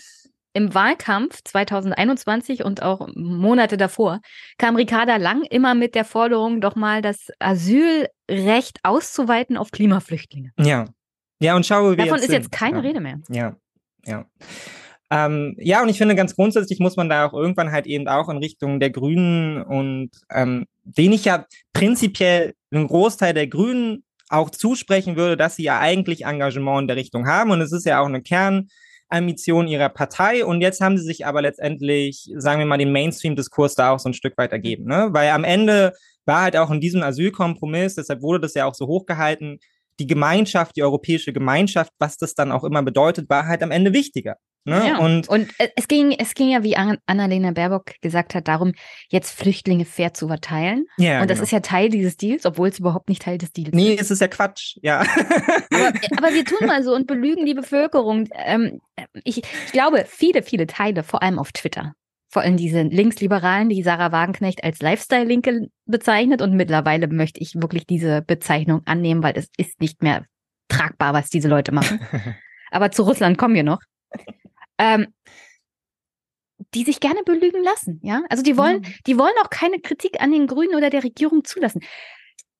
[0.56, 4.22] im Wahlkampf 2021 und auch Monate davor
[4.58, 10.52] kam Ricarda Lang immer mit der Forderung, doch mal das Asylrecht auszuweiten auf Klimaflüchtlinge.
[10.58, 10.86] Ja.
[11.40, 12.42] Ja, und schau, wie Davon jetzt ist sind.
[12.44, 12.84] jetzt keine ja.
[12.84, 13.20] Rede mehr.
[13.30, 13.56] Ja,
[14.06, 14.26] ja.
[15.12, 18.28] Ähm, ja, und ich finde ganz grundsätzlich muss man da auch irgendwann halt eben auch
[18.28, 24.50] in Richtung der Grünen und ähm, den ich ja prinzipiell einen Großteil der Grünen auch
[24.50, 28.02] zusprechen würde, dass sie ja eigentlich Engagement in der Richtung haben und es ist ja
[28.02, 32.80] auch eine Kernambition ihrer Partei und jetzt haben sie sich aber letztendlich, sagen wir mal,
[32.80, 35.10] den Mainstream-Diskurs da auch so ein Stück weit ergeben, ne?
[35.12, 35.94] weil am Ende
[36.26, 39.60] war halt auch in diesem Asylkompromiss, deshalb wurde das ja auch so hochgehalten,
[40.00, 43.94] die Gemeinschaft, die europäische Gemeinschaft, was das dann auch immer bedeutet, war halt am Ende
[43.94, 44.38] wichtiger.
[44.68, 44.88] Ne?
[44.88, 44.98] Ja.
[44.98, 48.74] Und, und es ging, es ging ja, wie Annalena Baerbock gesagt hat, darum,
[49.10, 50.88] jetzt Flüchtlinge fair zu verteilen.
[50.98, 51.44] Ja, und das genau.
[51.44, 54.02] ist ja Teil dieses Deals, obwohl es überhaupt nicht Teil des Deals nee, ist.
[54.02, 55.02] es ist ja Quatsch, ja.
[55.02, 58.28] aber, aber wir tun mal so und belügen die Bevölkerung.
[58.34, 58.82] Ähm,
[59.24, 61.94] ich, ich glaube, viele, viele Teile, vor allem auf Twitter,
[62.36, 66.42] vor allem diese Linksliberalen, die Sarah Wagenknecht als Lifestyle-Linke bezeichnet.
[66.42, 70.26] Und mittlerweile möchte ich wirklich diese Bezeichnung annehmen, weil es ist nicht mehr
[70.68, 72.02] tragbar, was diese Leute machen.
[72.72, 73.80] Aber zu Russland kommen wir noch.
[74.78, 75.08] Ähm,
[76.74, 78.24] die sich gerne belügen lassen, ja.
[78.30, 78.94] Also die wollen, mhm.
[79.08, 81.86] die wollen auch keine Kritik an den Grünen oder der Regierung zulassen.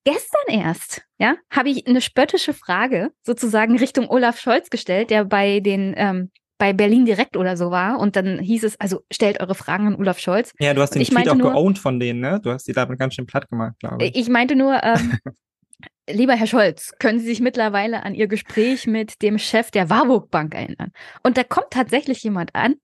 [0.06, 5.60] Gestern erst, ja, habe ich eine spöttische Frage sozusagen Richtung Olaf Scholz gestellt, der bei
[5.60, 9.56] den ähm, bei Berlin direkt oder so war und dann hieß es, also stellt eure
[9.56, 10.54] Fragen an Olaf Scholz.
[10.60, 12.40] Ja, du hast den ich Tweet auch nur- geowned von denen, ne?
[12.42, 14.16] Du hast die damit ganz schön platt gemacht, glaube ich.
[14.16, 15.18] Ich meinte nur, ähm,
[16.10, 20.32] lieber Herr Scholz, können Sie sich mittlerweile an Ihr Gespräch mit dem Chef der Warburg
[20.32, 20.92] Bank erinnern?
[21.24, 22.76] Und da kommt tatsächlich jemand an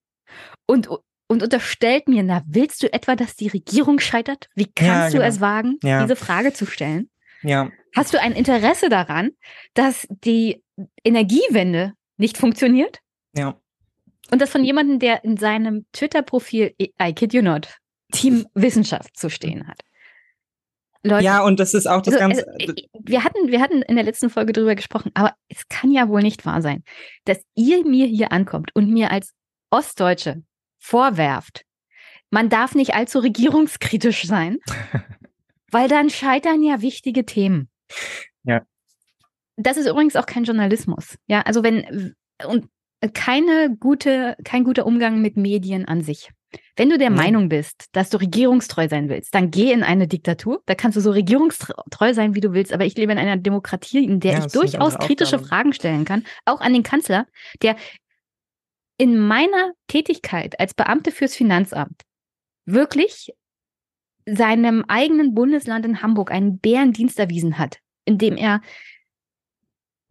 [0.68, 0.90] und,
[1.28, 4.48] und unterstellt mir, na, willst du etwa, dass die Regierung scheitert?
[4.56, 5.26] Wie kannst Ja, du genau.
[5.28, 6.02] es wagen, Ja.
[6.04, 7.10] diese Frage zu stellen?
[7.44, 9.32] Ja, Hast du ein Interesse daran,
[9.74, 10.64] dass die
[11.04, 13.00] Energiewende nicht funktioniert?
[13.36, 13.60] Ja.
[14.32, 17.68] Und das von jemandem, der in seinem Twitter-Profil, I kid you not,
[18.12, 19.82] Team Wissenschaft zu stehen hat.
[21.04, 22.48] Leute, Ja, und das ist auch das also, Ganze.
[22.48, 25.92] also, äh, wir, hatten, wir hatten in der letzten Folge drüber gesprochen, aber es kann
[25.92, 26.84] ja wohl nicht wahr sein,
[27.26, 29.34] dass ihr mir hier ankommt und mir als
[29.72, 30.44] Ostdeutsche
[30.78, 31.64] vorwerft,
[32.30, 34.60] man darf nicht allzu regierungskritisch sein,
[35.72, 37.70] weil dann scheitern ja wichtige Themen.
[38.44, 38.62] Ja.
[39.58, 41.18] Das ist übrigens auch kein Journalismus.
[41.28, 42.16] Ja, also wenn
[42.46, 42.70] und
[43.14, 46.30] keine gute, kein guter Umgang mit Medien an sich.
[46.76, 47.16] Wenn du der Mhm.
[47.16, 50.62] Meinung bist, dass du regierungstreu sein willst, dann geh in eine Diktatur.
[50.66, 52.74] Da kannst du so regierungstreu sein, wie du willst.
[52.74, 55.40] Aber ich lebe in einer Demokratie, in der Ja, ich durchaus kritische.
[55.40, 57.26] Fragen stellen kann, auch an den Kanzler,
[57.62, 57.76] der
[58.98, 62.02] in meiner Tätigkeit als Beamte fürs Finanzamt
[62.66, 63.34] wirklich
[64.28, 68.62] seinem eigenen Bundesland in Hamburg einen Bärendienst erwiesen hat, indem er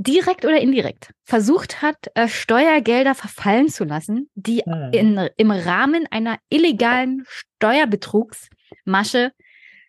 [0.01, 4.91] direkt oder indirekt versucht hat, äh, Steuergelder verfallen zu lassen, die hm.
[4.93, 9.33] in, im Rahmen einer illegalen Steuerbetrugsmasche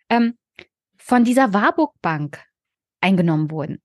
[0.09, 0.37] ähm,
[0.97, 2.43] von dieser Warburg Bank
[2.99, 3.81] eingenommen wurden.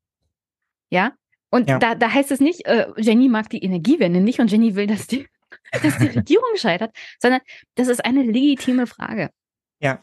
[0.90, 1.12] Ja?
[1.50, 1.78] Und ja.
[1.78, 5.06] Da, da heißt es nicht, äh, Jenny mag die Energiewende nicht und Jenny will, dass
[5.06, 5.28] die,
[5.82, 7.40] dass die Regierung scheitert, sondern
[7.76, 9.30] das ist eine legitime Frage.
[9.80, 10.02] Ja,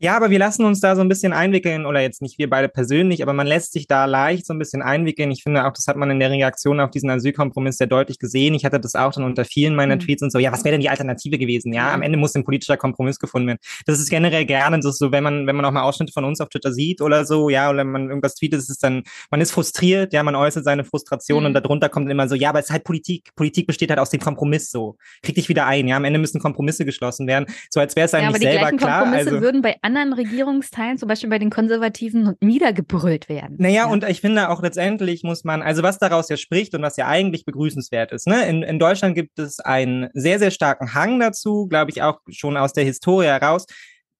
[0.00, 2.68] ja, aber wir lassen uns da so ein bisschen einwickeln, oder jetzt nicht wir beide
[2.68, 5.30] persönlich, aber man lässt sich da leicht so ein bisschen einwickeln.
[5.30, 8.54] Ich finde auch, das hat man in der Reaktion auf diesen Asylkompromiss sehr deutlich gesehen.
[8.54, 10.00] Ich hatte das auch dann unter vielen meiner mhm.
[10.00, 11.72] Tweets und so, ja, was wäre denn die Alternative gewesen?
[11.72, 13.58] Ja, am Ende muss ein politischer Kompromiss gefunden werden.
[13.86, 16.40] Das ist generell gerne das so, wenn man, wenn man auch mal Ausschnitte von uns
[16.40, 19.50] auf Twitter sieht oder so, ja, oder man irgendwas tweetet, ist es dann, man ist
[19.50, 21.46] frustriert, ja, man äußert seine Frustration mhm.
[21.46, 23.30] und darunter kommt immer so, ja, aber es ist halt Politik.
[23.34, 24.96] Politik besteht halt aus dem Kompromiss so.
[25.22, 27.46] Krieg dich wieder ein, ja, am Ende müssen Kompromisse geschlossen werden.
[27.70, 29.00] So als wäre es eigentlich ja, aber selber klar.
[29.00, 33.56] Kompromisse also, würden bei anderen Regierungs Teilen, zum Beispiel bei den Konservativen, niedergebrüllt werden.
[33.58, 33.86] Naja, ja.
[33.86, 37.06] und ich finde auch letztendlich muss man, also was daraus ja spricht und was ja
[37.06, 38.46] eigentlich begrüßenswert ist, ne?
[38.48, 42.56] In, in Deutschland gibt es einen sehr, sehr starken Hang dazu, glaube ich auch schon
[42.56, 43.66] aus der Historie heraus,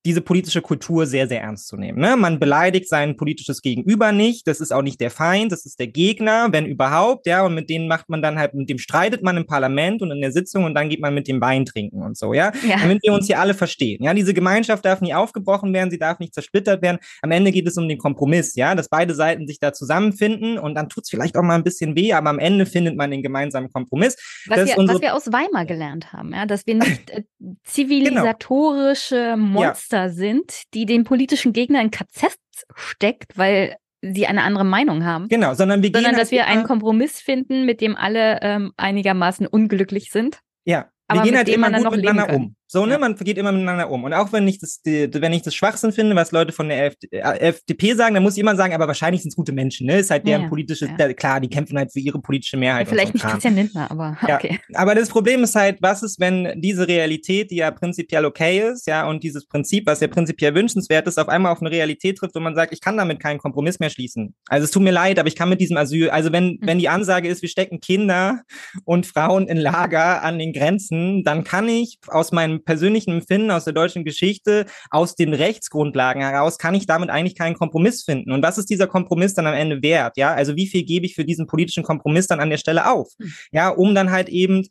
[0.06, 1.98] diese politische Kultur sehr, sehr ernst zu nehmen.
[1.98, 2.16] Ne?
[2.16, 5.88] Man beleidigt sein politisches Gegenüber nicht, das ist auch nicht der Feind, das ist der
[5.88, 9.36] Gegner, wenn überhaupt, ja, und mit denen macht man dann halt, mit dem streitet man
[9.36, 12.16] im Parlament und in der Sitzung und dann geht man mit dem Wein trinken und
[12.16, 12.78] so, ja, ja.
[12.80, 14.02] damit wir uns hier alle verstehen.
[14.02, 16.98] Ja, diese Gemeinschaft darf nie aufgebrochen werden, sie darf nicht zersplittert werden.
[17.22, 20.76] Am Ende geht es um den Kompromiss, ja, dass beide Seiten sich da zusammenfinden und
[20.76, 23.22] dann tut es vielleicht auch mal ein bisschen weh, aber am Ende findet man den
[23.22, 24.16] gemeinsamen Kompromiss.
[24.46, 27.24] Was, wir, was wir, aus Weimar gelernt haben, ja, dass wir nicht äh,
[27.64, 29.36] zivilisatorische genau.
[29.36, 32.36] Monster Monster sind, die den politischen Gegner in KZ
[32.74, 35.28] steckt, weil sie eine andere Meinung haben.
[35.28, 40.10] Genau, sondern wir sondern dass wir einen Kompromiss finden, mit dem alle ähm, einigermaßen unglücklich
[40.10, 40.40] sind.
[40.64, 42.54] Ja, wir gehen halt immer gut miteinander um.
[42.70, 42.98] So, ne, ja.
[42.98, 44.04] man geht immer miteinander um.
[44.04, 46.92] Und auch wenn ich das, die, wenn ich das Schwachsinn finde, was Leute von der
[47.10, 50.00] FDP sagen, dann muss ich immer sagen, aber wahrscheinlich sind es gute Menschen, ne?
[50.00, 51.12] Ist halt deren ja, politische, ja.
[51.14, 52.86] klar, die kämpfen halt für ihre politische Mehrheit.
[52.86, 54.60] vielleicht so nicht Christian Lindner, aber okay.
[54.74, 58.86] Aber das Problem ist halt, was ist, wenn diese Realität, die ja prinzipiell okay ist,
[58.86, 62.34] ja, und dieses Prinzip, was ja prinzipiell wünschenswert ist, auf einmal auf eine Realität trifft,
[62.34, 64.34] wo man sagt, ich kann damit keinen Kompromiss mehr schließen.
[64.46, 66.58] Also es tut mir leid, aber ich kann mit diesem Asyl, also wenn, mhm.
[66.60, 68.42] wenn die Ansage ist, wir stecken Kinder
[68.84, 73.50] und Frauen in Lager an den Grenzen, dann kann ich aus meinem persönlichen Empfinden finden
[73.50, 78.32] aus der deutschen Geschichte, aus den Rechtsgrundlagen heraus, kann ich damit eigentlich keinen Kompromiss finden.
[78.32, 80.16] Und was ist dieser Kompromiss dann am Ende wert?
[80.16, 83.12] Ja, also wie viel gebe ich für diesen politischen Kompromiss dann an der Stelle auf?
[83.18, 83.32] Hm.
[83.52, 84.66] Ja, um dann halt eben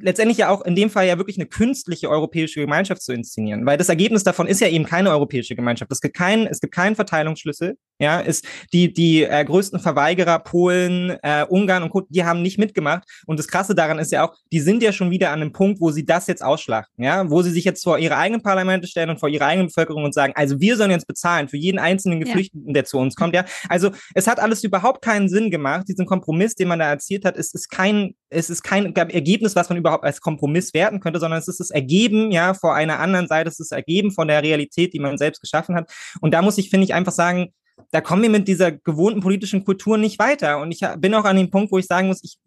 [0.00, 3.78] letztendlich ja auch in dem Fall ja wirklich eine künstliche europäische Gemeinschaft zu inszenieren, weil
[3.78, 5.90] das Ergebnis davon ist ja eben keine europäische Gemeinschaft.
[5.90, 7.76] Es gibt keinen, es gibt keinen Verteilungsschlüssel.
[8.00, 12.02] Ja, ist die die äh, größten Verweigerer Polen, äh, Ungarn und Co.
[12.08, 13.04] Die haben nicht mitgemacht.
[13.26, 15.80] Und das Krasse daran ist ja auch, die sind ja schon wieder an einem Punkt,
[15.80, 17.04] wo sie das jetzt ausschlachten.
[17.04, 20.04] Ja, wo sie sich jetzt vor ihre eigenen Parlamente stellen und vor ihre eigene Bevölkerung
[20.04, 22.72] und sagen, also wir sollen jetzt bezahlen für jeden einzelnen Geflüchteten, ja.
[22.72, 23.34] der zu uns kommt.
[23.34, 25.86] Ja, also es hat alles überhaupt keinen Sinn gemacht.
[25.88, 29.68] Diesen Kompromiss, den man da erzielt hat, ist ist kein es ist kein Ergebnis, was
[29.68, 33.28] man überhaupt als Kompromiss werten könnte, sondern es ist das Ergeben, ja, vor einer anderen
[33.28, 35.90] Seite, es ist das Ergeben von der Realität, die man selbst geschaffen hat.
[36.20, 37.52] Und da muss ich, finde ich, einfach sagen,
[37.90, 40.58] da kommen wir mit dieser gewohnten politischen Kultur nicht weiter.
[40.60, 42.38] Und ich bin auch an dem Punkt, wo ich sagen muss, ich,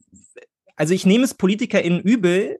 [0.76, 2.60] also ich nehme es PolitikerInnen übel,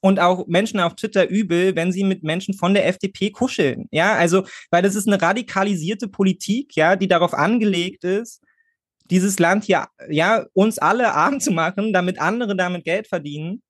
[0.00, 3.86] und auch Menschen auf Twitter übel, wenn sie mit Menschen von der FDP kuscheln.
[3.90, 8.42] Ja, also, weil das ist eine radikalisierte Politik, ja, die darauf angelegt ist,
[9.10, 13.62] dieses Land hier, ja, uns alle arm zu machen, damit andere damit Geld verdienen.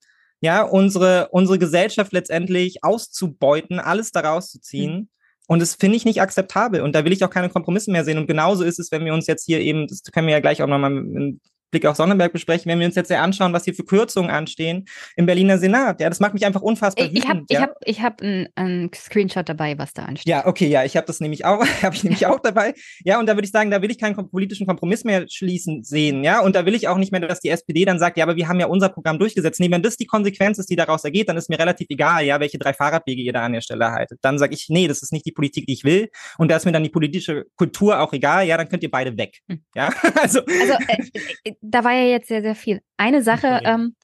[0.43, 4.93] Ja, unsere, unsere Gesellschaft letztendlich auszubeuten, alles daraus zu ziehen.
[4.95, 5.09] Mhm.
[5.49, 6.81] Und das finde ich nicht akzeptabel.
[6.81, 8.19] Und da will ich auch keine Kompromisse mehr sehen.
[8.19, 10.63] Und genauso ist es, wenn wir uns jetzt hier eben, das können wir ja gleich
[10.63, 13.75] auch nochmal in Blick auf Sonnenberg besprechen, wenn wir uns jetzt ja anschauen, was hier
[13.75, 16.01] für Kürzungen anstehen im Berliner Senat.
[16.01, 17.15] Ja, das macht mich einfach unfassbar ich.
[17.15, 17.59] Ich habe ja.
[17.59, 20.29] ich hab, ich hab einen Screenshot dabei, was da ansteht.
[20.29, 22.75] Ja, okay, ja, ich habe das nämlich auch, habe ich nämlich auch dabei.
[23.05, 26.25] Ja, und da würde ich sagen, da will ich keinen politischen Kompromiss mehr schließen sehen.
[26.25, 28.37] Ja, und da will ich auch nicht mehr, dass die SPD dann sagt, ja, aber
[28.37, 29.61] wir haben ja unser Programm durchgesetzt.
[29.61, 32.41] Nee, wenn das die Konsequenz ist, die daraus ergeht, dann ist mir relativ egal, ja,
[32.41, 34.19] welche drei Fahrradwege ihr da an der Stelle haltet.
[34.23, 36.11] Dann sage ich, nee, das ist nicht die Politik, die ich will.
[36.39, 38.47] Und da ist mir dann die politische Kultur auch egal.
[38.47, 39.39] Ja, dann könnt ihr beide weg.
[39.49, 39.63] Hm.
[39.75, 40.41] Ja, also.
[40.41, 42.81] Also, äh, äh da war ja jetzt sehr, sehr viel.
[42.97, 43.95] Eine Sache, ähm,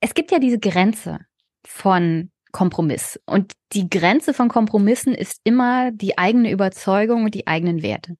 [0.00, 1.18] es gibt ja diese Grenze
[1.66, 3.20] von Kompromiss.
[3.26, 8.16] Und die Grenze von Kompromissen ist immer die eigene Überzeugung und die eigenen Werte.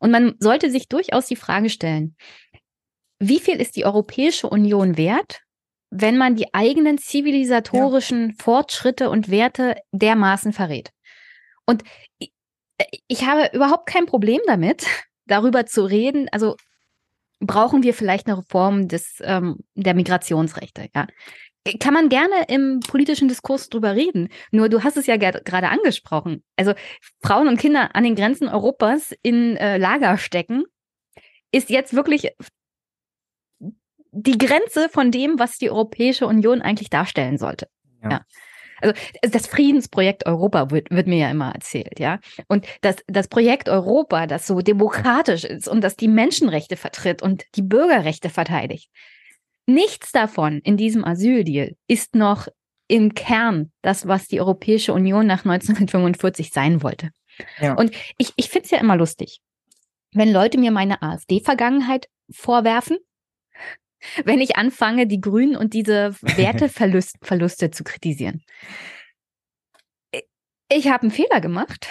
[0.00, 2.16] Und man sollte sich durchaus die Frage stellen,
[3.18, 5.40] wie viel ist die Europäische Union wert,
[5.90, 8.34] wenn man die eigenen zivilisatorischen ja.
[8.42, 10.90] Fortschritte und Werte dermaßen verrät?
[11.66, 11.82] Und
[13.06, 14.86] ich habe überhaupt kein Problem damit,
[15.26, 16.28] darüber zu reden.
[16.32, 16.56] Also
[17.40, 20.88] brauchen wir vielleicht eine Reform des, ähm, der Migrationsrechte.
[20.94, 21.06] Ja?
[21.80, 24.28] kann man gerne im politischen Diskurs drüber reden.
[24.50, 26.44] Nur du hast es ja gerade angesprochen.
[26.56, 26.74] Also
[27.22, 30.64] Frauen und Kinder an den Grenzen Europas in äh, Lager stecken,
[31.52, 32.32] ist jetzt wirklich
[34.10, 37.68] die Grenze von dem, was die Europäische Union eigentlich darstellen sollte.
[38.02, 38.10] Ja.
[38.10, 38.20] ja.
[38.80, 42.18] Also das Friedensprojekt Europa wird, wird mir ja immer erzählt, ja.
[42.48, 47.44] Und das, das Projekt Europa, das so demokratisch ist und das die Menschenrechte vertritt und
[47.54, 48.90] die Bürgerrechte verteidigt.
[49.66, 52.48] Nichts davon in diesem Asyldeal ist noch
[52.86, 57.10] im Kern das, was die Europäische Union nach 1945 sein wollte.
[57.60, 57.74] Ja.
[57.74, 59.40] Und ich, ich finde es ja immer lustig,
[60.12, 62.98] wenn Leute mir meine AfD-Vergangenheit vorwerfen,
[64.24, 68.42] wenn ich anfange, die Grünen und diese Werteverluste zu kritisieren.
[70.70, 71.88] Ich habe einen Fehler gemacht,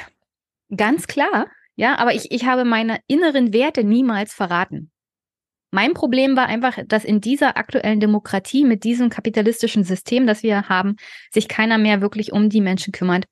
[0.76, 4.92] ganz klar, ja, aber ich, ich habe meine inneren Werte niemals verraten.
[5.72, 10.70] Mein Problem war einfach, dass in dieser aktuellen Demokratie mit diesem kapitalistischen System, das wir
[10.70, 10.98] haben,
[11.32, 13.26] sich keiner mehr wirklich um die Menschen kümmert,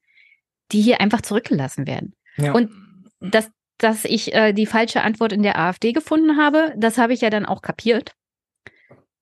[0.72, 2.16] die hier einfach zurückgelassen werden.
[2.38, 2.54] Ja.
[2.54, 2.72] Und
[3.20, 7.22] dass, dass ich äh, die falsche Antwort in der AfD gefunden habe, das habe ich
[7.22, 8.14] ja dann auch kapiert.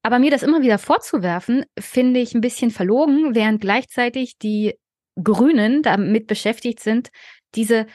[0.02, 4.76] Aber mir das immer wieder vorzuwerfen, finde ich ein bisschen verlogen, während gleichzeitig die
[5.22, 7.10] Grünen damit beschäftigt sind,
[7.56, 7.86] diese,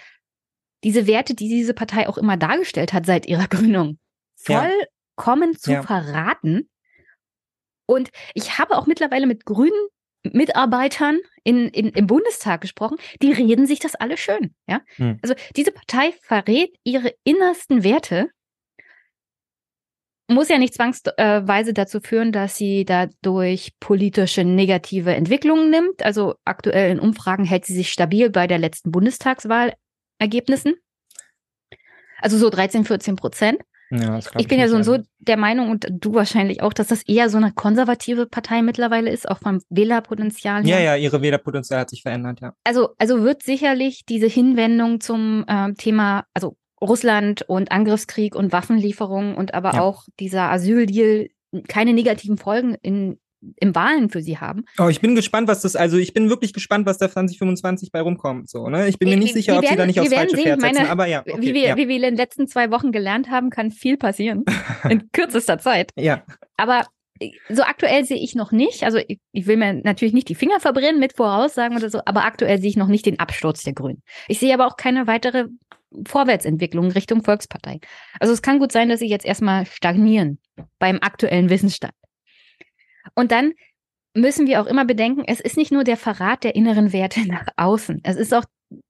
[0.82, 3.98] diese Werte, die diese Partei auch immer dargestellt hat seit ihrer Gründung,
[4.36, 4.72] voll
[5.16, 5.82] ja zu ja.
[5.82, 6.68] verraten.
[7.86, 9.88] Und ich habe auch mittlerweile mit grünen
[10.24, 14.54] Mitarbeitern in, in, im Bundestag gesprochen, die reden sich das alle schön.
[14.66, 14.80] Ja?
[14.96, 15.18] Hm.
[15.22, 18.30] Also diese Partei verrät ihre innersten Werte,
[20.28, 26.02] muss ja nicht zwangsweise dazu führen, dass sie dadurch politische negative Entwicklungen nimmt.
[26.02, 30.74] Also aktuell in Umfragen hält sie sich stabil bei der letzten Bundestagswahlergebnissen.
[32.20, 33.60] Also so 13, 14 Prozent.
[33.90, 37.02] Ja, ich bin ja so und so der Meinung, und du wahrscheinlich auch, dass das
[37.02, 40.80] eher so eine konservative Partei mittlerweile ist, auch vom Wählerpotenzial her.
[40.80, 42.54] Ja, ja, ihre Wählerpotenzial hat sich verändert, ja.
[42.64, 49.34] Also, also wird sicherlich diese Hinwendung zum äh, Thema, also Russland und Angriffskrieg und Waffenlieferungen
[49.34, 49.80] und aber ja.
[49.82, 51.28] auch dieser Asyldeal
[51.68, 53.18] keine negativen Folgen in
[53.56, 54.64] im Wahlen für sie haben.
[54.78, 58.00] Oh, ich bin gespannt, was das, also ich bin wirklich gespannt, was da 2025 bei
[58.00, 58.48] rumkommt.
[58.48, 58.88] So, ne?
[58.88, 60.60] Ich bin mir nicht sicher, wir ob werden, sie da nicht aufs falsche sehen, Pferd
[60.60, 61.20] setzen, meine, aber ja.
[61.20, 61.76] Okay, wie, wir, ja.
[61.76, 64.44] wie wir in den letzten zwei Wochen gelernt haben, kann viel passieren.
[64.88, 65.92] in kürzester Zeit.
[65.96, 66.22] Ja.
[66.56, 66.86] Aber
[67.48, 70.58] so aktuell sehe ich noch nicht, also ich, ich, will mir natürlich nicht die Finger
[70.58, 74.02] verbrennen mit Voraussagen oder so, aber aktuell sehe ich noch nicht den Absturz der Grünen.
[74.26, 75.46] Ich sehe aber auch keine weitere
[76.06, 77.80] Vorwärtsentwicklung Richtung Volkspartei.
[78.20, 80.38] Also es kann gut sein, dass sie jetzt erstmal stagnieren
[80.78, 81.94] beim aktuellen Wissensstand.
[83.14, 83.52] Und dann
[84.14, 87.46] müssen wir auch immer bedenken, es ist nicht nur der Verrat der inneren Werte nach
[87.56, 88.44] außen, es ist auch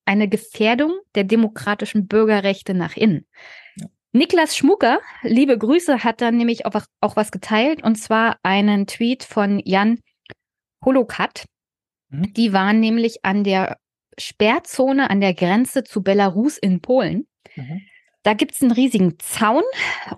[0.05, 3.27] eine Gefährdung der demokratischen Bürgerrechte nach innen.
[3.77, 3.87] Ja.
[4.13, 9.25] Niklas Schmucker, liebe Grüße, hat dann nämlich auch, auch was geteilt und zwar einen Tweet
[9.25, 9.99] von Jan
[10.85, 11.47] Holokat.
[12.11, 12.33] Mhm.
[12.35, 13.77] Die waren nämlich an der
[14.19, 17.27] Sperrzone an der Grenze zu Belarus in Polen.
[17.57, 17.83] Mhm.
[18.23, 19.63] Da gibt es einen riesigen Zaun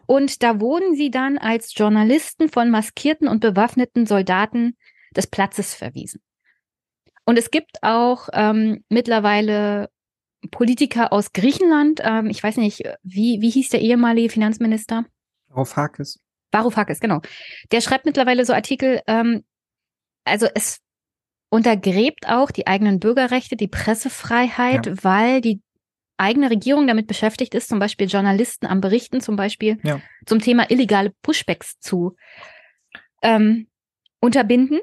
[0.06, 4.76] und da wurden sie dann als Journalisten von maskierten und bewaffneten Soldaten
[5.16, 6.22] des Platzes verwiesen.
[7.24, 9.90] Und es gibt auch ähm, mittlerweile
[10.52, 15.04] Politiker aus Griechenland, ähm, ich weiß nicht, wie, wie hieß der ehemalige Finanzminister?
[15.48, 16.20] Varoufakis.
[16.52, 17.20] Varoufakis, genau.
[17.72, 19.44] Der schreibt mittlerweile so Artikel, ähm,
[20.24, 20.78] also es
[21.56, 24.94] untergräbt auch die eigenen Bürgerrechte, die Pressefreiheit, ja.
[25.02, 25.62] weil die
[26.18, 29.98] eigene Regierung damit beschäftigt ist, zum Beispiel Journalisten am Berichten zum Beispiel ja.
[30.26, 32.14] zum Thema illegale Pushbacks zu
[33.22, 33.68] ähm,
[34.20, 34.80] unterbinden.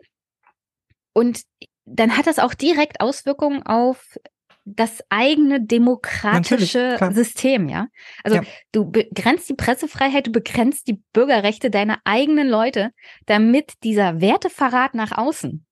[1.14, 1.44] Und
[1.86, 4.18] dann hat das auch direkt Auswirkungen auf
[4.66, 7.88] das eigene demokratische System, ja.
[8.24, 8.44] Also ja.
[8.72, 12.94] du begrenzt die Pressefreiheit, du begrenzt die Bürgerrechte deiner eigenen Leute,
[13.28, 15.68] damit dieser Werteverrat nach außen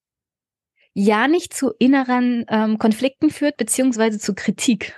[0.94, 4.96] ja nicht zu inneren ähm, Konflikten führt, beziehungsweise zu Kritik.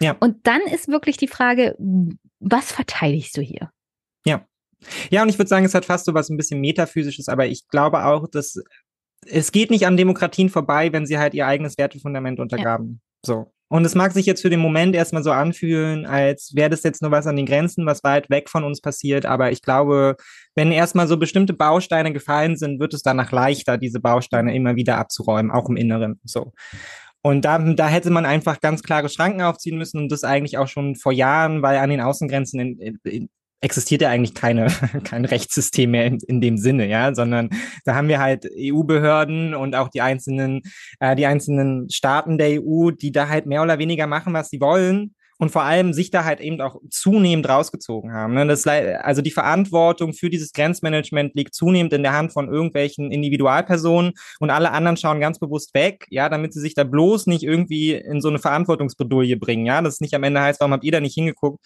[0.00, 0.16] Ja.
[0.20, 1.76] Und dann ist wirklich die Frage,
[2.38, 3.70] was verteidigst du hier?
[4.24, 4.46] Ja.
[5.10, 7.66] Ja, und ich würde sagen, es hat fast so was ein bisschen metaphysisches, aber ich
[7.68, 8.62] glaube auch, dass
[9.26, 13.00] es geht nicht an Demokratien vorbei, wenn sie halt ihr eigenes Wertefundament untergraben.
[13.26, 13.26] Ja.
[13.26, 13.52] So.
[13.68, 17.02] Und es mag sich jetzt für den Moment erstmal so anfühlen, als wäre das jetzt
[17.02, 19.26] nur was an den Grenzen, was weit weg von uns passiert.
[19.26, 20.16] Aber ich glaube,
[20.54, 24.96] wenn erstmal so bestimmte Bausteine gefallen sind, wird es danach leichter, diese Bausteine immer wieder
[24.96, 26.18] abzuräumen, auch im Inneren.
[26.24, 26.52] So.
[27.20, 30.68] Und da, da hätte man einfach ganz klare Schranken aufziehen müssen und das eigentlich auch
[30.68, 33.28] schon vor Jahren, weil an den Außengrenzen in, in,
[33.60, 34.66] existiert ja eigentlich keine,
[35.04, 37.50] kein Rechtssystem mehr in, in dem Sinne, ja, sondern
[37.84, 40.62] da haben wir halt EU-Behörden und auch die einzelnen,
[41.00, 44.60] äh, die einzelnen Staaten der EU, die da halt mehr oder weniger machen, was sie
[44.60, 48.34] wollen und vor allem sich da halt eben auch zunehmend rausgezogen haben.
[48.34, 48.46] Ne?
[48.46, 54.12] Das, also die Verantwortung für dieses Grenzmanagement liegt zunehmend in der Hand von irgendwelchen Individualpersonen
[54.40, 57.92] und alle anderen schauen ganz bewusst weg, ja, damit sie sich da bloß nicht irgendwie
[57.92, 61.00] in so eine Verantwortungsbredouille bringen, ja, das nicht am Ende heißt, warum habt ihr da
[61.00, 61.64] nicht hingeguckt?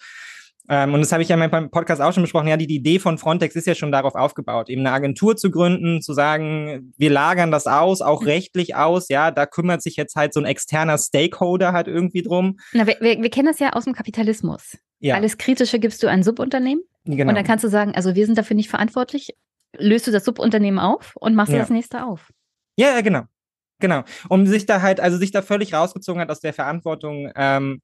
[0.69, 2.47] Ähm, und das habe ich ja in meinem Podcast auch schon besprochen.
[2.47, 5.51] Ja, die, die, Idee von Frontex ist ja schon darauf aufgebaut, eben eine Agentur zu
[5.51, 8.27] gründen, zu sagen, wir lagern das aus, auch mhm.
[8.27, 9.09] rechtlich aus.
[9.09, 12.57] Ja, da kümmert sich jetzt halt so ein externer Stakeholder halt irgendwie drum.
[12.71, 14.77] Na, wir, wir, wir kennen das ja aus dem Kapitalismus.
[14.99, 15.15] Ja.
[15.15, 16.83] Alles Kritische gibst du ein Subunternehmen.
[17.05, 17.29] Genau.
[17.29, 19.35] Und dann kannst du sagen, also wir sind dafür nicht verantwortlich.
[19.77, 21.59] Löst du das Subunternehmen auf und machst ja.
[21.59, 22.29] das nächste auf.
[22.77, 23.23] Ja, ja, genau.
[23.79, 24.03] Genau.
[24.29, 27.81] Um sich da halt, also sich da völlig rausgezogen hat aus der Verantwortung, ähm,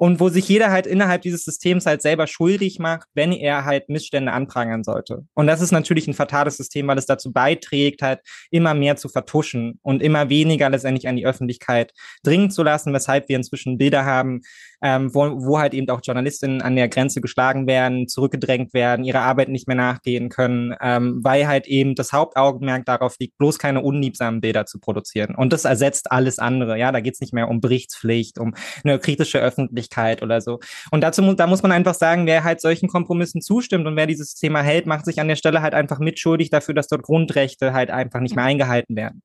[0.00, 3.90] und wo sich jeder halt innerhalb dieses Systems halt selber schuldig macht, wenn er halt
[3.90, 5.26] Missstände anprangern sollte.
[5.34, 8.20] Und das ist natürlich ein fatales System, weil es dazu beiträgt, halt
[8.50, 11.92] immer mehr zu vertuschen und immer weniger letztendlich an die Öffentlichkeit
[12.22, 14.40] dringen zu lassen, weshalb wir inzwischen Bilder haben,
[14.80, 19.20] ähm, wo, wo halt eben auch Journalistinnen an der Grenze geschlagen werden, zurückgedrängt werden, ihrer
[19.20, 23.82] Arbeit nicht mehr nachgehen können, ähm, weil halt eben das Hauptaugenmerk darauf liegt, bloß keine
[23.82, 25.34] unliebsamen Bilder zu produzieren.
[25.34, 26.78] Und das ersetzt alles andere.
[26.78, 29.89] Ja, da geht es nicht mehr um Berichtspflicht, um eine kritische Öffentlichkeit
[30.22, 30.60] oder so.
[30.90, 34.34] Und dazu da muss man einfach sagen, wer halt solchen Kompromissen zustimmt und wer dieses
[34.34, 37.90] Thema hält, macht sich an der Stelle halt einfach mitschuldig dafür, dass dort Grundrechte halt
[37.90, 39.22] einfach nicht mehr eingehalten werden.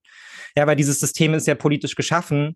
[0.58, 2.56] Ja, weil dieses System ist ja politisch geschaffen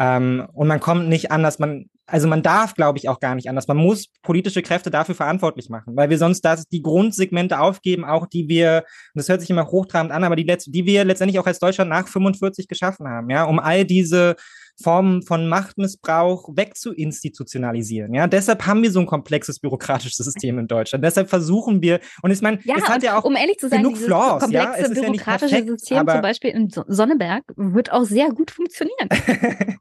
[0.00, 3.50] ähm, und man kommt nicht anders, man, also man darf, glaube ich, auch gar nicht
[3.50, 3.68] anders.
[3.68, 8.26] Man muss politische Kräfte dafür verantwortlich machen, weil wir sonst das, die Grundsegmente aufgeben, auch
[8.26, 8.84] die wir,
[9.14, 12.08] das hört sich immer hochtrabend an, aber die, die wir letztendlich auch als Deutschland nach
[12.08, 14.36] 45 geschaffen haben, ja, um all diese
[14.82, 18.14] Formen von Machtmissbrauch wegzuinstitutionalisieren.
[18.14, 21.04] Ja, deshalb haben wir so ein komplexes bürokratisches System in Deutschland.
[21.04, 23.82] Deshalb versuchen wir, und ich meine, ja, es hat ja auch um ehrlich zu sein,
[23.82, 24.42] genug Flaws.
[24.42, 24.88] komplexe ja?
[24.88, 29.08] bürokratische ja perfekt, System, zum Beispiel in Sonneberg, wird auch sehr gut funktionieren.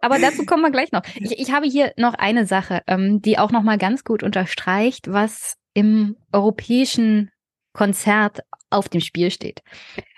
[0.00, 1.02] Aber dazu kommen wir gleich noch.
[1.16, 5.10] Ich, ich habe hier noch eine Sache, ähm, die auch noch mal ganz gut unterstreicht,
[5.10, 7.30] was im europäischen
[7.72, 9.62] Konzert auf dem Spiel steht.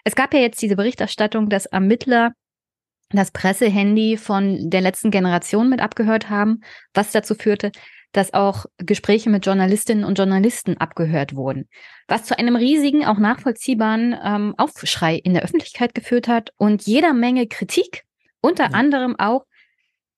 [0.04, 2.32] Es gab ja jetzt diese Berichterstattung, dass Ermittler
[3.18, 6.60] das Pressehandy von der letzten Generation mit abgehört haben,
[6.94, 7.72] was dazu führte,
[8.12, 11.68] dass auch Gespräche mit Journalistinnen und Journalisten abgehört wurden,
[12.08, 17.12] was zu einem riesigen, auch nachvollziehbaren ähm, Aufschrei in der Öffentlichkeit geführt hat und jeder
[17.12, 18.04] Menge Kritik,
[18.40, 18.70] unter ja.
[18.70, 19.44] anderem auch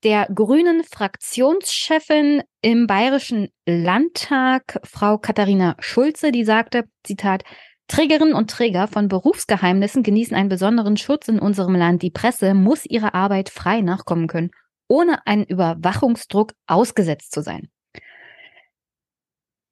[0.04, 7.44] der grünen Fraktionschefin im Bayerischen Landtag, Frau Katharina Schulze, die sagte, Zitat,
[7.88, 12.02] Trägerinnen und Träger von Berufsgeheimnissen genießen einen besonderen Schutz in unserem Land.
[12.02, 14.50] Die Presse muss ihrer Arbeit frei nachkommen können,
[14.88, 17.70] ohne einen Überwachungsdruck ausgesetzt zu sein.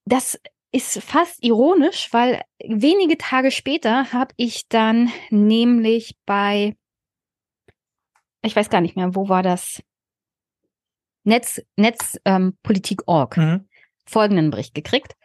[0.04, 0.38] Das
[0.72, 6.76] ist fast ironisch, weil wenige Tage später habe ich dann nämlich bei,
[8.42, 9.82] ich weiß gar nicht mehr, wo war das?
[11.22, 13.68] Netz, Netzpolitik.org ähm, mhm.
[14.06, 15.16] folgenden Bericht gekriegt.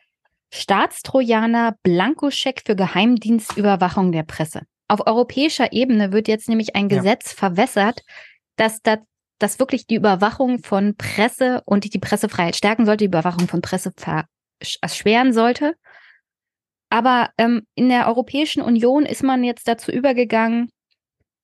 [0.56, 4.62] Staatstrojaner Blankoscheck für Geheimdienstüberwachung der Presse.
[4.88, 7.38] Auf europäischer Ebene wird jetzt nämlich ein Gesetz ja.
[7.38, 8.02] verwässert,
[8.56, 8.98] dass da
[9.38, 13.92] dass wirklich die Überwachung von Presse und die Pressefreiheit stärken sollte, die Überwachung von Presse
[14.82, 15.76] erschweren sollte.
[16.90, 20.70] Aber ähm, in der Europäischen Union ist man jetzt dazu übergegangen,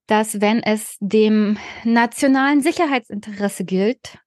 [0.07, 4.18] dass wenn es dem nationalen Sicherheitsinteresse gilt,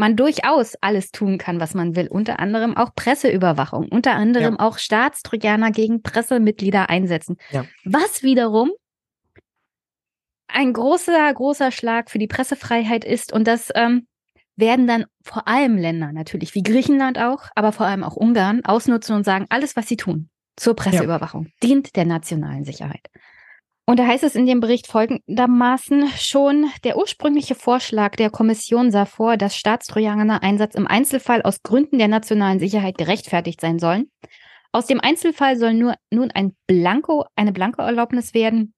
[0.00, 2.08] man durchaus alles tun kann, was man will.
[2.08, 4.66] Unter anderem auch Presseüberwachung, unter anderem ja.
[4.66, 7.36] auch Staatstrojaner gegen Pressemitglieder einsetzen.
[7.50, 7.64] Ja.
[7.84, 8.70] Was wiederum
[10.48, 13.32] ein großer, großer Schlag für die Pressefreiheit ist.
[13.32, 14.08] Und das ähm,
[14.56, 19.14] werden dann vor allem Länder natürlich, wie Griechenland auch, aber vor allem auch Ungarn, ausnutzen
[19.14, 21.50] und sagen, alles, was sie tun zur Presseüberwachung, ja.
[21.62, 23.06] dient der nationalen Sicherheit.
[23.86, 29.04] Und da heißt es in dem Bericht folgendermaßen schon, der ursprüngliche Vorschlag der Kommission sah
[29.04, 34.10] vor, dass Staatstrojaner Einsatz im Einzelfall aus Gründen der nationalen Sicherheit gerechtfertigt sein sollen.
[34.72, 38.74] Aus dem Einzelfall soll nur nun ein Blanko, eine Blanko-Erlaubnis werden,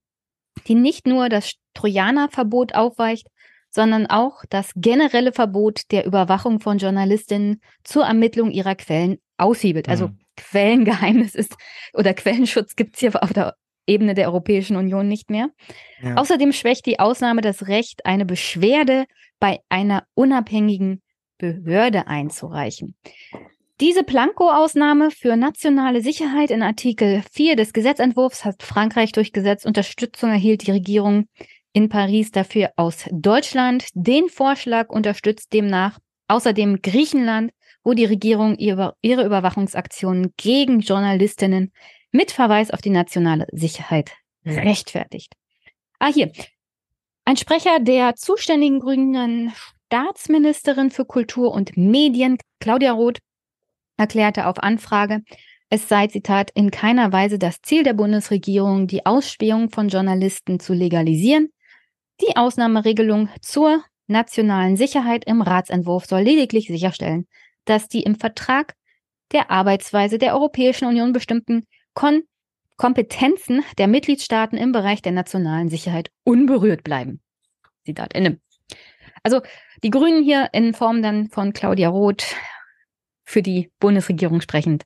[0.67, 3.27] die nicht nur das Trojanerverbot aufweicht,
[3.69, 9.89] sondern auch das generelle Verbot der Überwachung von Journalistinnen zur Ermittlung ihrer Quellen aushebelt.
[9.89, 10.19] Also mhm.
[10.37, 11.57] Quellengeheimnis ist
[11.93, 13.55] oder Quellenschutz gibt es hier auf der
[13.87, 15.49] Ebene der Europäischen Union nicht mehr.
[16.03, 16.17] Ja.
[16.17, 19.07] Außerdem schwächt die Ausnahme das Recht, eine Beschwerde
[19.41, 21.03] bei einer unabhängigen
[21.39, 22.95] Behörde einzureichen.
[23.81, 29.67] Diese Planko-Ausnahme für nationale Sicherheit in Artikel 4 des Gesetzentwurfs hat Frankreich durchgesetzt.
[29.67, 31.27] Unterstützung erhielt die Regierung
[31.73, 33.87] in Paris dafür aus Deutschland.
[33.95, 37.51] Den Vorschlag unterstützt demnach außerdem Griechenland,
[37.83, 41.73] wo die Regierung ihre, Überwachungsaktionen gegen Journalistinnen
[42.13, 44.13] mit Verweis auf die nationale Sicherheit
[44.47, 45.35] rechtfertigt.
[45.99, 46.31] Ah, hier.
[47.25, 49.53] Ein Sprecher der zuständigen grünen
[49.87, 53.19] Staatsministerin für Kultur und Medien, Claudia Roth,
[53.97, 55.23] erklärte auf Anfrage,
[55.69, 60.75] es sei, Zitat, in keiner Weise das Ziel der Bundesregierung, die Ausspähung von Journalisten zu
[60.75, 61.51] legalisieren.
[62.21, 67.27] Die Ausnahmeregelung zur nationalen Sicherheit im Ratsentwurf soll lediglich sicherstellen,
[67.65, 68.75] dass die im Vertrag
[69.33, 72.23] der Arbeitsweise der Europäischen Union bestimmten Kon
[72.77, 77.21] Kompetenzen der Mitgliedstaaten im Bereich der nationalen Sicherheit unberührt bleiben.
[77.85, 78.41] Zitat Ende.
[79.23, 79.41] Also
[79.85, 82.35] die Grünen hier in Form dann von Claudia Roth
[83.25, 84.85] für die Bundesregierung sprechend.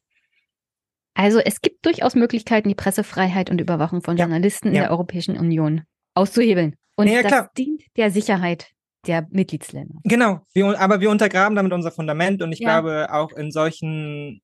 [1.15, 4.79] Also es gibt durchaus Möglichkeiten, die Pressefreiheit und Überwachung von Journalisten ja, ja.
[4.81, 5.83] in der Europäischen Union
[6.15, 6.77] auszuhebeln.
[6.97, 8.69] Und ja, das dient der Sicherheit
[9.07, 9.95] der Mitgliedsländer.
[10.05, 14.43] Genau, wir, aber wir untergraben damit unser Fundament und ich glaube auch in solchen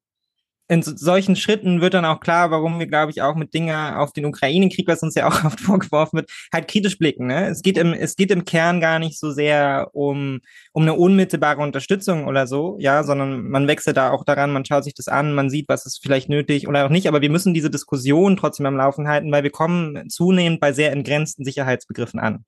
[0.73, 4.14] in solchen Schritten wird dann auch klar, warum wir, glaube ich, auch mit Dingen auf
[4.14, 7.27] den Ukraine-Krieg, was uns ja auch oft vorgeworfen wird, halt kritisch blicken.
[7.27, 7.49] Ne?
[7.49, 10.41] Es, geht im, es geht im Kern gar nicht so sehr um,
[10.73, 14.85] um eine unmittelbare Unterstützung oder so, ja, sondern man wechselt da auch daran, man schaut
[14.85, 17.53] sich das an, man sieht, was ist vielleicht nötig oder auch nicht, aber wir müssen
[17.53, 22.47] diese Diskussion trotzdem am Laufen halten, weil wir kommen zunehmend bei sehr entgrenzten Sicherheitsbegriffen an.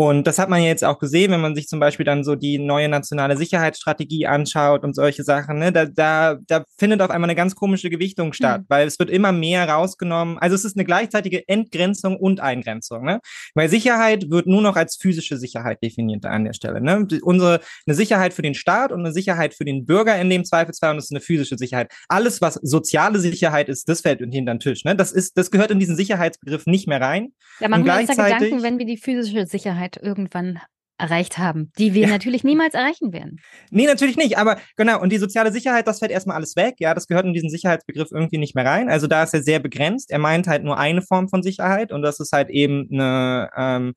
[0.00, 2.58] Und das hat man jetzt auch gesehen, wenn man sich zum Beispiel dann so die
[2.58, 5.58] neue nationale Sicherheitsstrategie anschaut und solche Sachen.
[5.58, 5.72] Ne?
[5.72, 8.66] Da, da, da findet auf einmal eine ganz komische Gewichtung statt, mhm.
[8.68, 10.38] weil es wird immer mehr rausgenommen.
[10.38, 13.04] Also es ist eine gleichzeitige Entgrenzung und Eingrenzung.
[13.04, 13.20] Ne?
[13.54, 16.80] Weil Sicherheit wird nur noch als physische Sicherheit definiert an der Stelle.
[16.80, 17.06] Ne?
[17.20, 20.92] Unsere eine Sicherheit für den Staat und eine Sicherheit für den Bürger in dem Zweifelsfall
[20.92, 21.92] und das ist eine physische Sicherheit.
[22.08, 24.82] Alles, was soziale Sicherheit ist, das fällt hinter den Tisch.
[24.82, 24.96] Ne?
[24.96, 27.34] Das ist, das gehört in diesen Sicherheitsbegriff nicht mehr rein.
[27.60, 30.60] Ja, man macht uns da Gedanken, wenn wir die physische Sicherheit Sicherheit irgendwann
[30.98, 32.08] erreicht haben, die wir ja.
[32.08, 33.40] natürlich niemals erreichen werden.
[33.70, 36.92] Nee, natürlich nicht, aber genau, und die soziale Sicherheit, das fällt erstmal alles weg, ja,
[36.92, 40.10] das gehört in diesen Sicherheitsbegriff irgendwie nicht mehr rein, also da ist er sehr begrenzt,
[40.10, 43.94] er meint halt nur eine Form von Sicherheit und das ist halt eben eine, ähm,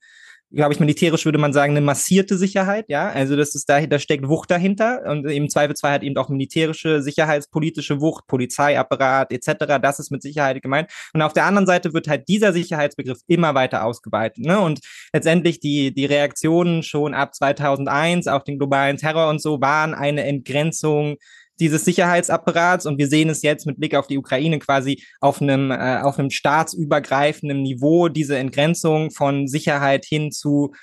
[0.54, 3.10] glaube ich, militärisch würde man sagen, eine massierte Sicherheit, ja.
[3.10, 7.02] Also das ist da, da steckt Wucht dahinter und im Zweifelsfall hat eben auch militärische,
[7.02, 9.80] sicherheitspolitische Wucht, Polizeiapparat etc.
[9.82, 10.92] Das ist mit Sicherheit gemeint.
[11.14, 14.46] Und auf der anderen Seite wird halt dieser Sicherheitsbegriff immer weiter ausgeweitet.
[14.46, 14.60] Ne?
[14.60, 14.82] Und
[15.12, 20.24] letztendlich die, die Reaktionen schon ab 2001 auf den globalen Terror und so waren eine
[20.24, 21.18] Entgrenzung
[21.64, 25.72] dieses Sicherheitsapparats und wir sehen es jetzt mit Blick auf die Ukraine quasi auf einem,
[25.72, 30.74] äh, auf einem staatsübergreifenden Niveau, diese Entgrenzung von Sicherheit hin zu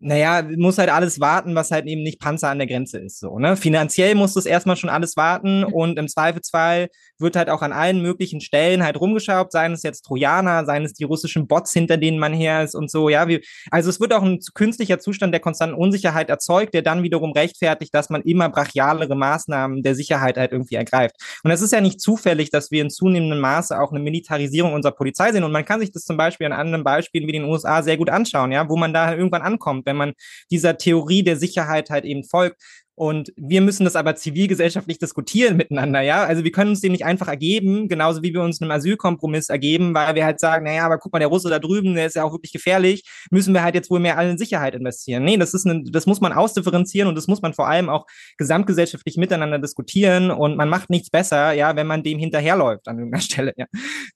[0.00, 3.18] naja, muss halt alles warten, was halt eben nicht Panzer an der Grenze ist.
[3.18, 3.56] So, ne?
[3.56, 6.88] Finanziell muss das erstmal schon alles warten und im Zweifelsfall
[7.18, 10.92] wird halt auch an allen möglichen Stellen halt rumgeschraubt, seien es jetzt Trojaner, seien es
[10.92, 13.26] die russischen Bots, hinter denen man her ist und so, ja.
[13.26, 17.32] Wie, also es wird auch ein künstlicher Zustand der konstanten Unsicherheit erzeugt, der dann wiederum
[17.32, 21.16] rechtfertigt, dass man immer brachialere Maßnahmen der Sicherheit halt irgendwie ergreift.
[21.42, 24.92] Und es ist ja nicht zufällig, dass wir in zunehmendem Maße auch eine Militarisierung unserer
[24.92, 25.44] Polizei sehen.
[25.44, 28.10] Und man kann sich das zum Beispiel an anderen Beispielen wie den USA sehr gut
[28.10, 30.14] anschauen, ja, wo man da irgendwann ankommt wenn man
[30.52, 32.62] dieser Theorie der Sicherheit halt eben folgt.
[32.98, 36.24] Und wir müssen das aber zivilgesellschaftlich diskutieren miteinander, ja.
[36.24, 39.94] Also wir können uns dem nicht einfach ergeben, genauso wie wir uns einem Asylkompromiss ergeben,
[39.94, 42.24] weil wir halt sagen, naja, aber guck mal, der Russe da drüben, der ist ja
[42.24, 45.22] auch wirklich gefährlich, müssen wir halt jetzt wohl mehr alle in Sicherheit investieren.
[45.22, 48.04] Nee, das ist eine, das muss man ausdifferenzieren und das muss man vor allem auch
[48.36, 53.22] gesamtgesellschaftlich miteinander diskutieren und man macht nichts besser, ja, wenn man dem hinterherläuft an irgendeiner
[53.22, 53.66] Stelle, ja.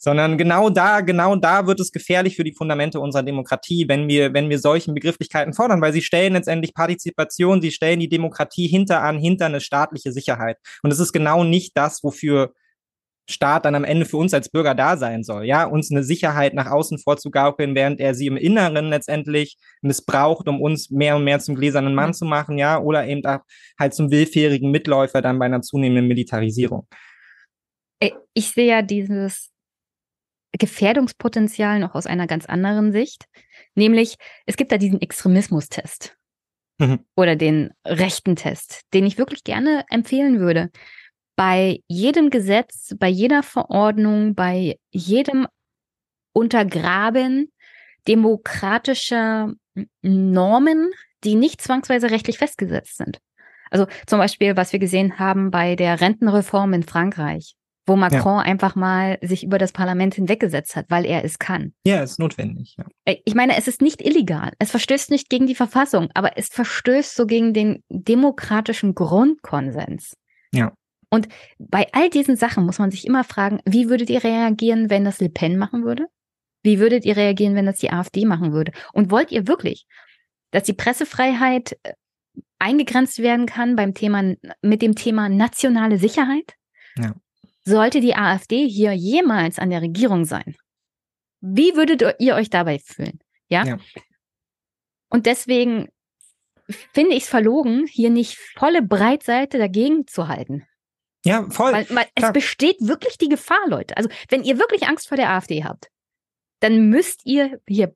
[0.01, 4.35] Sondern genau da, genau da wird es gefährlich für die Fundamente unserer Demokratie, wenn wir,
[4.35, 9.03] wenn wir solchen Begrifflichkeiten fordern, weil sie stellen letztendlich Partizipation, sie stellen die Demokratie hinter
[9.03, 10.59] an, hinter eine staatliche Sicherheit.
[10.83, 12.53] Und es ist genau nicht das, wofür
[13.31, 16.55] Staat dann am Ende für uns als Bürger da sein soll, ja, uns eine Sicherheit
[16.55, 21.39] nach außen vorzugaukeln, während er sie im Inneren letztendlich missbraucht, um uns mehr und mehr
[21.39, 23.41] zum gläsernen Mann zu machen, ja, oder eben auch
[23.79, 26.89] halt zum willfährigen Mitläufer dann bei einer zunehmenden Militarisierung.
[28.35, 29.51] Ich sehe ja dieses
[30.59, 33.27] Gefährdungspotenzial noch aus einer ganz anderen Sicht,
[33.77, 34.17] nämlich
[34.47, 36.17] es gibt da diesen Extremismustest
[36.83, 37.01] mhm.
[37.17, 40.71] oder den rechten Test, den ich wirklich gerne empfehlen würde.
[41.37, 45.47] Bei jedem Gesetz, bei jeder Verordnung, bei jedem
[46.35, 47.53] Untergraben
[48.07, 49.53] demokratischer
[50.03, 50.91] Normen,
[51.25, 53.19] die nicht zwangsweise rechtlich festgesetzt sind.
[53.71, 57.55] Also zum Beispiel, was wir gesehen haben bei der Rentenreform in Frankreich
[57.87, 58.43] wo Macron ja.
[58.43, 61.73] einfach mal sich über das Parlament hinweggesetzt hat, weil er es kann.
[61.85, 62.77] Ja, ist notwendig.
[62.79, 62.85] Ja.
[63.05, 64.53] Äh, ich meine, es ist nicht illegal.
[64.59, 70.17] Es verstößt nicht gegen die Verfassung, aber es verstößt so gegen den demokratischen Grundkonsens.
[70.53, 70.73] Ja.
[71.11, 71.29] Und
[71.59, 75.21] bei all diesen Sachen muss man sich immer fragen, wie würdet ihr reagieren, wenn das
[75.21, 76.07] Le Pen machen würde?
[76.63, 78.73] Wie würdet ihr reagieren, wenn das die AfD machen würde?
[78.93, 79.87] Und wollt ihr wirklich,
[80.53, 81.93] dass die Pressefreiheit äh,
[82.59, 86.55] eingegrenzt werden kann beim Thema, mit dem Thema nationale Sicherheit?
[86.97, 87.15] Ja.
[87.65, 90.57] Sollte die AfD hier jemals an der Regierung sein,
[91.41, 93.19] wie würdet ihr euch dabei fühlen?
[93.49, 93.65] Ja.
[93.65, 93.79] ja.
[95.09, 95.89] Und deswegen
[96.93, 100.67] finde ich es verlogen, hier nicht volle Breitseite dagegen zu halten.
[101.25, 101.73] Ja, voll.
[101.73, 103.97] Weil, weil es besteht wirklich die Gefahr, Leute.
[103.97, 105.89] Also, wenn ihr wirklich Angst vor der AfD habt,
[106.61, 107.95] dann müsst ihr hier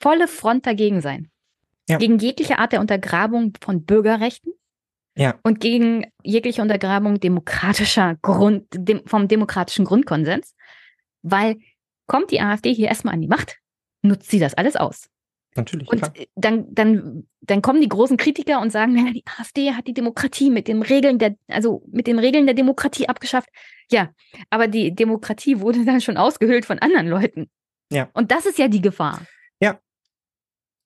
[0.00, 1.30] volle Front dagegen sein.
[1.88, 1.98] Ja.
[1.98, 4.52] Gegen jegliche Art der Untergrabung von Bürgerrechten.
[5.14, 5.38] Ja.
[5.42, 10.54] Und gegen jegliche Untergrabung demokratischer Grund, dem, vom demokratischen Grundkonsens.
[11.22, 11.56] Weil
[12.06, 13.58] kommt die AfD hier erstmal an die Macht,
[14.02, 15.08] nutzt sie das alles aus.
[15.54, 15.88] Natürlich.
[15.88, 16.12] Und klar.
[16.34, 20.50] dann, dann, dann kommen die großen Kritiker und sagen, naja, die AfD hat die Demokratie
[20.50, 23.50] mit den Regeln der, also mit den Regeln der Demokratie abgeschafft.
[23.90, 24.10] Ja,
[24.48, 27.50] aber die Demokratie wurde dann schon ausgehöhlt von anderen Leuten.
[27.90, 28.08] Ja.
[28.14, 29.20] Und das ist ja die Gefahr.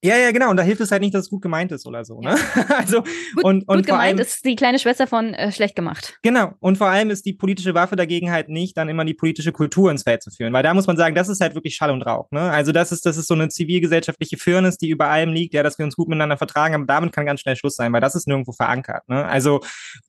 [0.05, 0.51] Ja, ja, genau.
[0.51, 2.21] Und da hilft es halt nicht, dass es gut gemeint ist oder so.
[2.21, 2.37] Ne?
[2.77, 3.03] also,
[3.35, 6.19] Gut, und, und Gut vor allem, gemeint ist die kleine Schwester von äh, schlecht gemacht.
[6.23, 6.53] Genau.
[6.61, 9.91] Und vor allem ist die politische Waffe dagegen halt nicht, dann immer die politische Kultur
[9.91, 10.53] ins Feld zu führen.
[10.53, 12.31] Weil da muss man sagen, das ist halt wirklich Schall und Rauch.
[12.31, 12.41] Ne?
[12.41, 15.79] Also das ist, das ist so eine zivilgesellschaftliche Firnis, die über allem liegt, ja, dass
[15.79, 18.29] wir uns gut miteinander vertragen, aber damit kann ganz schnell Schluss sein, weil das ist
[18.29, 19.09] nirgendwo verankert.
[19.09, 19.25] Ne?
[19.25, 19.61] Also,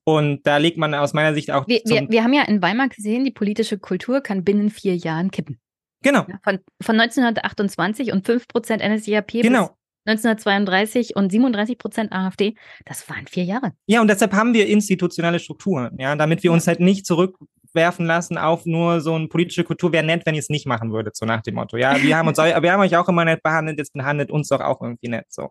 [0.04, 1.68] und da legt man aus meiner Sicht auch.
[1.68, 5.32] Wir, wir, wir haben ja in Weimar gesehen, die politische Kultur kann binnen vier Jahren
[5.32, 5.60] kippen.
[6.02, 9.77] genau, Ja, Von, von 1928 und 5% NSDAP genau.
[10.16, 12.56] Bis 1932 und 37 Prozent AfD,
[12.86, 13.74] das waren vier Jahre.
[13.88, 18.38] Ja, und deshalb haben wir institutionelle Strukturen, ja, damit wir uns halt nicht zurückwerfen lassen
[18.38, 19.92] auf nur so eine politische Kultur.
[19.92, 21.78] Wäre nett, wenn ihr es nicht machen würdet, so nach dem Motto.
[21.78, 24.62] Ja, wir haben uns, wir haben euch auch immer nett behandelt, jetzt behandelt uns doch
[24.62, 25.50] auch irgendwie nett, so.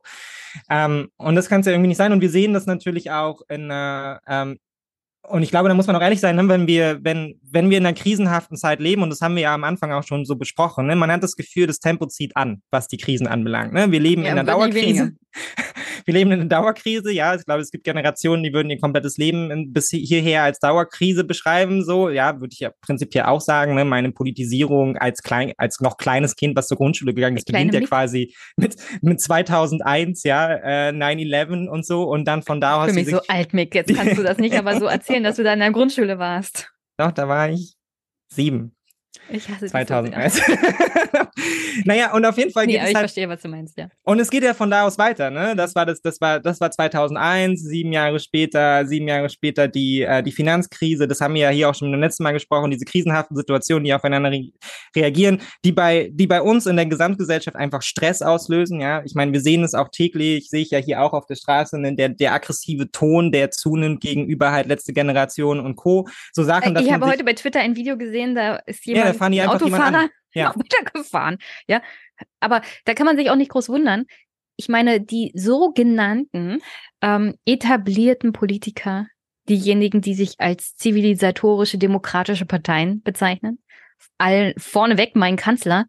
[0.70, 2.12] Ähm, und das kann es ja irgendwie nicht sein.
[2.12, 4.58] Und wir sehen das natürlich auch in, äh, ähm,
[5.28, 7.78] und ich glaube, da muss man auch ehrlich sein, ne, wenn wir, wenn, wenn wir
[7.78, 10.36] in einer krisenhaften Zeit leben, und das haben wir ja am Anfang auch schon so
[10.36, 13.72] besprochen, ne, man hat das Gefühl, das Tempo zieht an, was die Krisen anbelangt.
[13.72, 13.90] Ne?
[13.90, 15.12] Wir leben Ja, in einer Dauerkrise.
[16.06, 17.34] Wir leben in einer Dauerkrise, ja.
[17.34, 21.84] Ich glaube, es gibt Generationen, die würden ihr komplettes Leben bis hierher als Dauerkrise beschreiben.
[21.84, 23.74] So, ja, würde ich ja prinzipiell auch sagen.
[23.74, 23.84] Ne?
[23.84, 27.80] Meine Politisierung als klein, als noch kleines Kind, was zur Grundschule gegangen ist, beginnt ja
[27.80, 32.04] quasi mit, mit 2001, ja, äh, 9-11 und so.
[32.04, 33.74] Und dann von da aus Für mich so alt, Mick.
[33.74, 36.72] Jetzt kannst du das nicht aber so erzählen, dass du da in der Grundschule warst.
[36.98, 37.74] Doch, da war ich
[38.32, 38.75] sieben,
[39.30, 40.40] Ich hasse dich 2001.
[41.84, 42.74] naja, und auf jeden Fall geht.
[42.76, 43.88] Nee, aber es ich halt verstehe, was du meinst, ja.
[44.04, 45.54] Und es geht ja von da aus weiter, ne?
[45.56, 50.02] Das war das, das war, das war 2001, sieben Jahre später, sieben Jahre später die
[50.02, 51.06] äh, die Finanzkrise.
[51.08, 52.70] Das haben wir ja hier auch schon beim letzten Mal gesprochen.
[52.70, 54.50] Diese krisenhaften Situationen, die aufeinander re
[54.94, 58.80] reagieren, die bei die bei uns in der Gesamtgesellschaft einfach Stress auslösen.
[58.80, 61.36] Ja, ich meine, wir sehen es auch täglich, sehe ich ja hier auch auf der
[61.36, 61.94] Straße, ne?
[61.94, 66.06] der der aggressive Ton, der zunimmt gegenüber halt letzte Generation und Co.
[66.32, 69.18] So Sachen, Äh, Ich habe heute bei Twitter ein Video gesehen, da ist jemand, da
[69.18, 70.10] fahren die ein einfach jemand Autofahrer, an.
[70.34, 70.48] Ja.
[70.48, 71.38] noch weitergefahren.
[71.66, 71.80] Ja,
[72.40, 74.04] aber da kann man sich auch nicht groß wundern.
[74.56, 76.60] Ich meine, die sogenannten
[77.00, 79.06] ähm, etablierten Politiker,
[79.48, 83.60] diejenigen, die sich als zivilisatorische demokratische Parteien bezeichnen,
[84.18, 85.86] all, vorneweg mein Kanzler,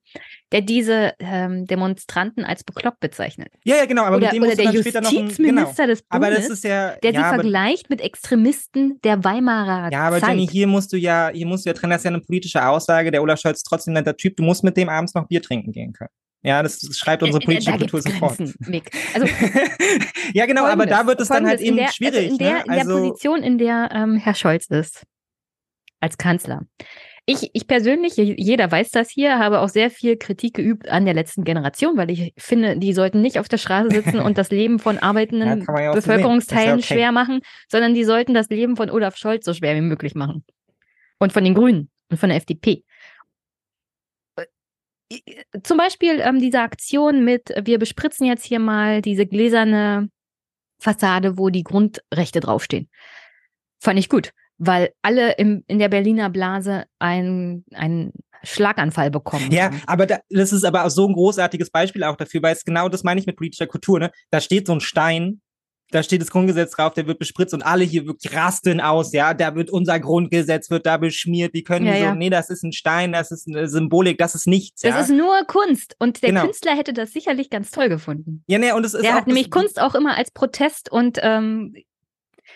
[0.51, 3.49] der diese ähm, Demonstranten als bekloppt bezeichnet.
[3.63, 4.03] Ja, ja, genau.
[4.03, 5.21] Aber oder mit dem oder der noch ein, genau.
[5.21, 9.91] Justizminister des Aber Bundes, das ist ja, der ja, sie vergleicht mit Extremisten der Weimarer
[9.91, 10.31] Ja, aber Zeit.
[10.31, 12.65] Jenny, hier musst du ja, hier musst du ja trennen, das ist ja eine politische
[12.65, 13.11] Aussage.
[13.11, 14.37] Der Olaf Scholz ist trotzdem netter Typ.
[14.37, 16.11] Du musst mit dem abends noch Bier trinken gehen können.
[16.43, 18.39] Ja, das, schreibt unsere Äh, politische da Kultur sofort.
[18.59, 18.91] Mick.
[19.13, 19.27] Also
[20.33, 22.31] ja, genau, aber da wird es dann halt eben in der, schwierig.
[22.31, 22.59] Also in der, ne?
[22.59, 25.03] in der also, Position, in der ähm, Herr Scholz ist,
[25.99, 26.61] als Kanzler.
[27.29, 31.13] Ich, ich persönlich, jeder weiß das hier, habe auch sehr viel Kritik geübt an der
[31.13, 34.79] letzten Generation, weil ich finde, die sollten nicht auf der Straße sitzen und das Leben
[34.79, 35.91] von arbeitenden Ja.
[35.91, 36.83] Bevölkerungsteilen ja okay.
[36.83, 40.45] schwer machen, sondern die sollten das Leben von Olaf Scholz so schwer wie möglich machen.
[41.19, 42.85] Und von den Grünen und von der FDP.
[45.63, 50.09] Zum Beispiel ähm, diese Aktion mit, wir bespritzen jetzt hier mal diese gläserne
[50.79, 52.89] Fassade, wo die Grundrechte draufstehen.
[53.81, 58.11] Fand ich gut, weil alle im, in der Berliner Blase einen, einen
[58.43, 59.51] Schlaganfall bekommen.
[59.51, 59.81] ja, haben.
[59.87, 62.89] aber da, das ist aber auch so ein großartiges Beispiel auch dafür, weil es genau
[62.89, 63.99] das meine ich mit politischer Kultur.
[63.99, 64.11] Ne?
[64.29, 65.41] Da steht so ein Stein,
[65.91, 69.33] da steht das Grundgesetz drauf, der wird bespritzt und alle hier wirklich rasten aus, ja,
[69.33, 72.15] da wird unser Grundgesetz wird da beschmiert, die können Ja, so, ja.
[72.15, 74.99] nee, das ist ein Stein, das ist eine Symbolik, das ist nichts, Das ja.
[74.99, 76.43] ist nur Kunst und der Genau.
[76.43, 78.43] Künstler hätte das sicherlich ganz toll gefunden.
[78.47, 81.73] ja, nee, und es ist auch hat nämlich Kunst auch immer als Protest und ähm,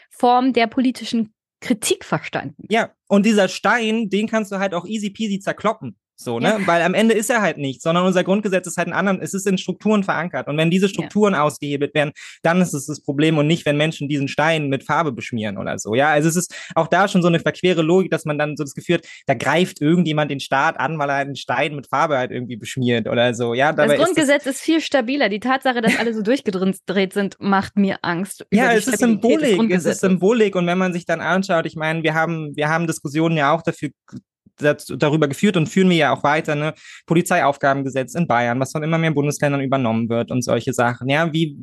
[0.09, 2.65] Form der politischen Kritik verstanden.
[2.69, 5.95] Ja, und dieser Stein, den kannst du halt auch easy peasy zerkloppen.
[6.23, 6.57] So, ne?
[6.59, 6.67] Ja.
[6.67, 9.33] Weil am Ende ist er halt nicht, sondern unser Grundgesetz ist halt ein anderen, es
[9.33, 10.47] ist in Strukturen verankert.
[10.47, 12.11] Und wenn diese Strukturen ausgehebelt werden,
[12.43, 15.77] dann ist es das Problem und nicht, wenn Menschen diesen Stein mit Farbe beschmieren oder
[15.79, 15.95] so.
[15.95, 18.63] Ja, also es ist auch da schon so eine verquere Logik, dass man dann so
[18.63, 22.17] das Gefühl hat, da greift irgendjemand den Staat an, weil er einen Stein mit Farbe
[22.17, 23.53] halt irgendwie beschmiert oder so.
[23.53, 25.29] Ja, Das ist das, Grundgesetz ist, viel stabiler.
[25.29, 28.45] Die Tatsache, dass alle so durchgedreht sind, macht mir Angst.
[28.51, 30.01] Ja, es ist Symbolik, es ist.
[30.01, 33.53] Symbolik und wenn man sich dann anschaut, ich meine, wir haben, wir haben Diskussionen ja
[33.53, 33.89] auch dafür
[34.61, 36.73] darüber geführt und führen wir ja auch weiter, ne?
[37.05, 41.09] Polizeiaufgabengesetz in Bayern, was von immer mehr Bundesländern übernommen wird und solche Sachen.
[41.09, 41.57] Ja, wie,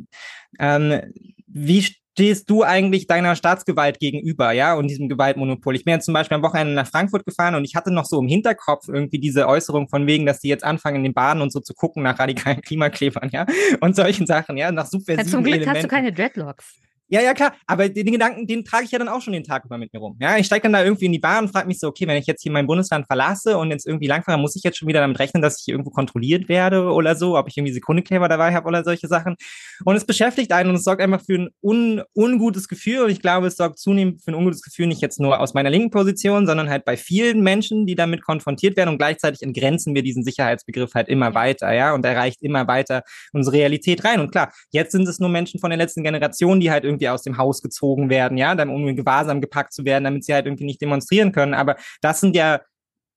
[0.58, 1.00] ähm,
[1.46, 5.76] wie stehst du eigentlich deiner Staatsgewalt gegenüber, ja, und diesem Gewaltmonopol?
[5.76, 8.20] Ich bin jetzt zum Beispiel am Wochenende nach Frankfurt gefahren und ich hatte noch so
[8.20, 11.52] im Hinterkopf irgendwie diese Äußerung von wegen, dass die jetzt anfangen, in den Bahnen und
[11.52, 13.46] so zu gucken nach radikalen Klimaklebern, ja,
[13.80, 15.76] und solchen Sachen, ja, nach subversiven ja, Zum Glück Elementen.
[15.76, 16.80] hast du keine Dreadlocks.
[17.10, 17.54] Ja, ja, klar.
[17.66, 19.98] Aber den, Gedanken, den trage ich ja dann auch schon den Tag über mit mir
[19.98, 20.16] rum.
[20.20, 22.18] Ja, ich steige dann da irgendwie in die Bahn und frage mich so, okay, wenn
[22.18, 25.00] ich jetzt hier mein Bundesland verlasse und jetzt irgendwie langfahre, muss ich jetzt schon wieder
[25.00, 28.68] damit rechnen, dass ich irgendwo kontrolliert werde oder so, ob ich irgendwie Sekundekleber dabei habe
[28.68, 29.36] oder solche Sachen.
[29.84, 33.04] Und es beschäftigt einen und es sorgt einfach für ein un, ungutes Gefühl.
[33.04, 35.70] Und ich glaube, es sorgt zunehmend für ein ungutes Gefühl, nicht jetzt nur aus meiner
[35.70, 38.90] linken Position, sondern halt bei vielen Menschen, die damit konfrontiert werden.
[38.90, 43.02] Und gleichzeitig entgrenzen wir diesen Sicherheitsbegriff halt immer weiter, ja, und erreicht immer weiter
[43.32, 44.20] unsere Realität rein.
[44.20, 47.22] Und klar, jetzt sind es nur Menschen von der letzten Generation, die halt irgendwie aus
[47.22, 50.34] dem Haus gezogen gezogen werden, ja, dann um in Gewahrsam gepackt zu werden, damit sie
[50.34, 51.54] halt irgendwie nicht demonstrieren können.
[51.54, 52.60] Aber das sind ja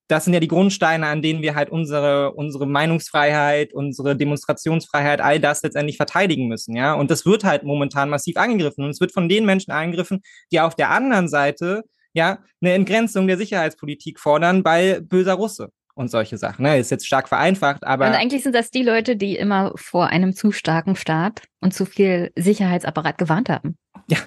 [0.08, 5.40] das sind ja die Grundsteine, an denen wir halt unsere, unsere Meinungsfreiheit, unsere Demonstrationsfreiheit, all
[5.40, 6.96] das letztendlich verteidigen müssen, ja.
[6.96, 8.84] Und das wird halt momentan massiv angegriffen.
[8.84, 10.20] Und es wird von den Menschen angegriffen,
[10.52, 15.70] die auf der anderen Seite, ja, eine Entgrenzung der Sicherheitspolitik fordern bei böser Russe
[16.02, 16.64] und solche Sachen.
[16.64, 16.78] Ne?
[16.78, 18.08] Ist jetzt stark vereinfacht, aber.
[18.08, 21.86] Und eigentlich sind das die Leute, die immer vor einem zu starken Staat und zu
[21.86, 23.78] viel Sicherheitsapparat gewarnt haben.
[24.10, 24.18] Ja,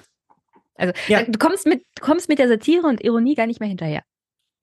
[0.75, 1.23] also ja.
[1.23, 4.01] du kommst mit, du kommst mit der Satire und Ironie gar nicht mehr hinterher.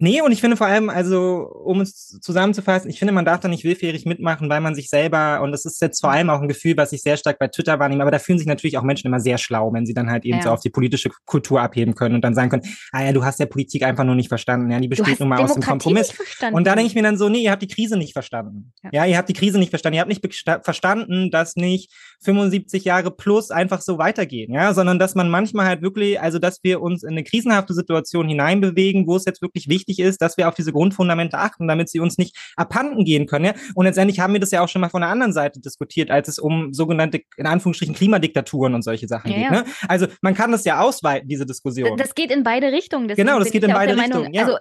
[0.02, 3.46] Nee, und ich finde vor allem, also um es zusammenzufassen, ich finde, man darf da
[3.46, 6.48] nicht willfährig mitmachen, weil man sich selber, und das ist jetzt vor allem auch ein
[6.48, 9.06] Gefühl, was ich sehr stark bei Twitter wahrnehme, aber da fühlen sich natürlich auch Menschen
[9.06, 10.42] immer sehr schlau, wenn sie dann halt eben ja.
[10.42, 13.38] so auf die politische Kultur abheben können und dann sagen können, ah ja, du hast
[13.38, 16.12] der Politik einfach nur nicht verstanden, ja, die besteht nun mal aus dem Kompromiss.
[16.50, 18.72] Und da denke ich mir dann so, nee, ihr habt die Krise nicht verstanden.
[18.82, 18.90] Ja.
[18.92, 19.94] ja, ihr habt die Krise nicht verstanden.
[19.94, 21.92] Ihr habt nicht verstanden, dass nicht
[22.24, 26.64] 75 Jahre plus einfach so weitergehen, ja, sondern dass man manchmal halt wirklich, also dass
[26.64, 30.36] wir uns in eine krisenhafte Situation hineinbewegen, wo es jetzt wirklich wichtig wichtig ist, dass
[30.36, 33.46] wir auf diese Grundfundamente achten, damit sie uns nicht abhanden gehen können.
[33.46, 33.54] Ja?
[33.74, 36.28] Und letztendlich haben wir das ja auch schon mal von der anderen Seite diskutiert, als
[36.28, 39.50] es um sogenannte, in Anführungsstrichen, Klimadiktaturen und solche Sachen ja, geht.
[39.50, 39.64] Ne?
[39.88, 41.96] Also man kann das ja ausweiten, diese Diskussion.
[41.96, 43.08] Das geht in beide Richtungen.
[43.08, 44.36] Genau, das geht in beide Richtungen.
[44.38, 44.58] Also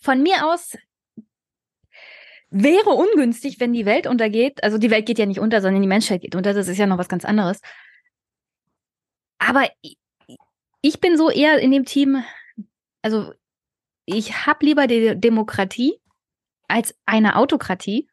[0.00, 0.76] von mir aus
[2.50, 4.62] wäre ungünstig, wenn die Welt untergeht.
[4.62, 6.52] Also die Welt geht ja nicht unter, sondern die Menschheit geht unter.
[6.52, 7.60] Das ist ja noch was ganz anderes.
[9.38, 9.68] Aber
[10.82, 12.22] ich bin so eher in dem Team,
[13.02, 13.32] also
[14.04, 15.98] ich habe lieber die Demokratie
[16.68, 18.08] als eine Autokratie.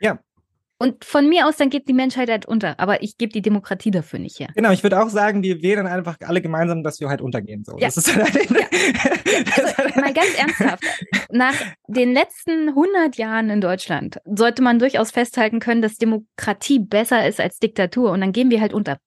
[0.00, 0.18] Ja.
[0.78, 2.78] Und von mir aus, dann geht die Menschheit halt unter.
[2.80, 4.48] Aber ich gebe die Demokratie dafür nicht her.
[4.54, 7.64] Genau, ich würde auch sagen, wir wählen einfach alle gemeinsam, dass wir halt untergehen.
[7.64, 7.78] So.
[7.78, 7.86] Ja.
[7.86, 8.66] Das ist halt ja.
[9.56, 10.84] also, mal ganz ernsthaft.
[11.30, 11.54] Nach
[11.86, 17.40] den letzten 100 Jahren in Deutschland sollte man durchaus festhalten können, dass Demokratie besser ist
[17.40, 18.10] als Diktatur.
[18.10, 18.98] Und dann gehen wir halt unter.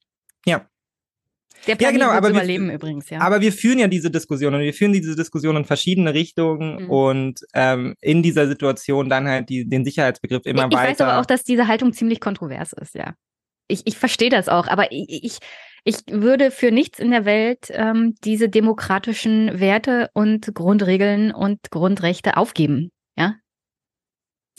[0.45, 0.65] Ja.
[1.66, 3.20] Der Planet ja, genau, aber überleben wir, übrigens, ja.
[3.20, 6.89] Aber wir führen ja diese Diskussion und wir führen diese Diskussion in verschiedene Richtungen mhm.
[6.89, 10.84] und ähm, in dieser Situation dann halt die, den Sicherheitsbegriff immer ich, weiter.
[10.84, 13.14] Ich weiß aber auch, dass diese Haltung ziemlich kontrovers ist, ja.
[13.68, 15.38] Ich, ich verstehe das auch, aber ich, ich,
[15.84, 22.38] ich würde für nichts in der Welt ähm, diese demokratischen Werte und Grundregeln und Grundrechte
[22.38, 23.36] aufgeben, ja.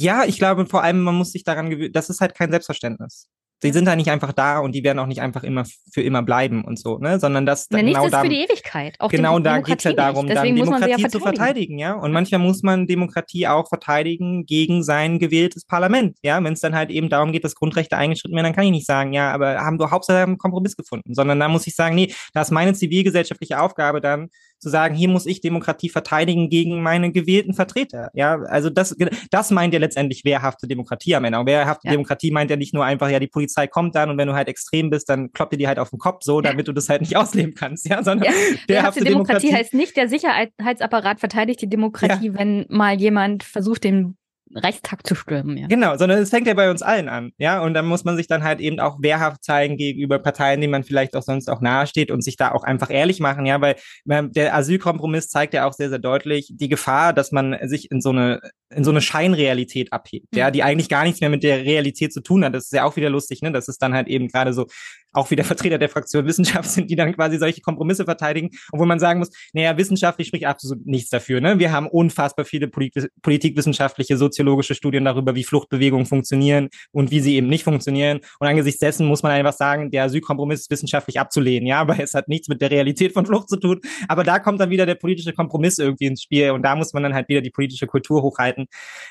[0.01, 3.29] Ja, ich glaube vor allem, man muss sich daran gewöhnen, das ist halt kein Selbstverständnis
[3.63, 6.23] die sind da nicht einfach da und die werden auch nicht einfach immer für immer
[6.23, 7.19] bleiben und so, ne?
[7.19, 8.95] Sondern das Na, genau ist da, für die Ewigkeit.
[8.99, 11.95] Auch genau da geht es ja darum, dann Demokratie ja zu verteidigen, ja.
[11.95, 16.43] Und manchmal muss man Demokratie auch verteidigen gegen sein gewähltes Parlament, ja.
[16.43, 18.87] Wenn es dann halt eben darum geht, dass Grundrechte eingeschritten werden, dann kann ich nicht
[18.87, 22.13] sagen, ja, aber haben wir Hauptsache einen Kompromiss gefunden, sondern da muss ich sagen, nee,
[22.35, 24.29] da ist meine zivilgesellschaftliche Aufgabe dann,
[24.59, 28.11] zu sagen, hier muss ich Demokratie verteidigen gegen meine gewählten Vertreter.
[28.15, 28.97] Ja, also das,
[29.31, 31.39] das meint ja letztendlich wehrhafte Demokratie am Ende.
[31.39, 31.93] Und wehrhafte ja.
[31.93, 34.49] Demokratie meint ja nicht nur einfach, ja, die Polizei kommt dann und wenn du halt
[34.49, 37.01] extrem bist, dann kloppt dir die halt auf den Kopf so, damit du das halt
[37.01, 37.89] nicht ausleben kannst.
[37.89, 38.33] Ja, sondern ja.
[38.67, 42.35] wehrhafte Demokratie, Demokratie heißt nicht, der Sicherheitsapparat verteidigt die Demokratie, ja.
[42.35, 44.18] wenn mal jemand versucht, den
[44.55, 45.57] Reichstag zu stürmen.
[45.57, 45.67] Ja.
[45.67, 48.27] Genau, sondern es fängt ja bei uns allen an, ja, und dann muss man sich
[48.27, 52.11] dann halt eben auch wehrhaft zeigen gegenüber Parteien, denen man vielleicht auch sonst auch nahesteht
[52.11, 55.89] und sich da auch einfach ehrlich machen, ja, weil der Asylkompromiss zeigt ja auch sehr,
[55.89, 58.41] sehr deutlich die Gefahr, dass man sich in so eine
[58.71, 60.53] in so eine Scheinrealität abhebt, ja, mhm.
[60.53, 62.55] die eigentlich gar nichts mehr mit der Realität zu tun hat.
[62.55, 63.51] Das ist ja auch wieder lustig, ne?
[63.51, 64.67] Das ist dann halt eben gerade so
[65.13, 68.99] auch wieder Vertreter der Fraktion Wissenschaft sind, die dann quasi solche Kompromisse verteidigen, obwohl man
[68.99, 71.41] sagen muss, naja, wissenschaftlich spricht absolut nichts dafür.
[71.41, 71.59] Ne?
[71.59, 77.37] Wir haben unfassbar viele Polit politikwissenschaftliche, soziologische Studien darüber, wie Fluchtbewegungen funktionieren und wie sie
[77.37, 78.21] eben nicht funktionieren.
[78.39, 82.15] Und angesichts dessen muss man einfach sagen, der Asylkompromiss ist wissenschaftlich abzulehnen, ja, aber es
[82.15, 83.81] hat nichts mit der Realität von Flucht zu tun.
[84.09, 87.03] Aber da kommt dann wieder der politische Kompromiss irgendwie ins Spiel und da muss man
[87.03, 88.67] dann halt wieder die politische Kultur hochhalten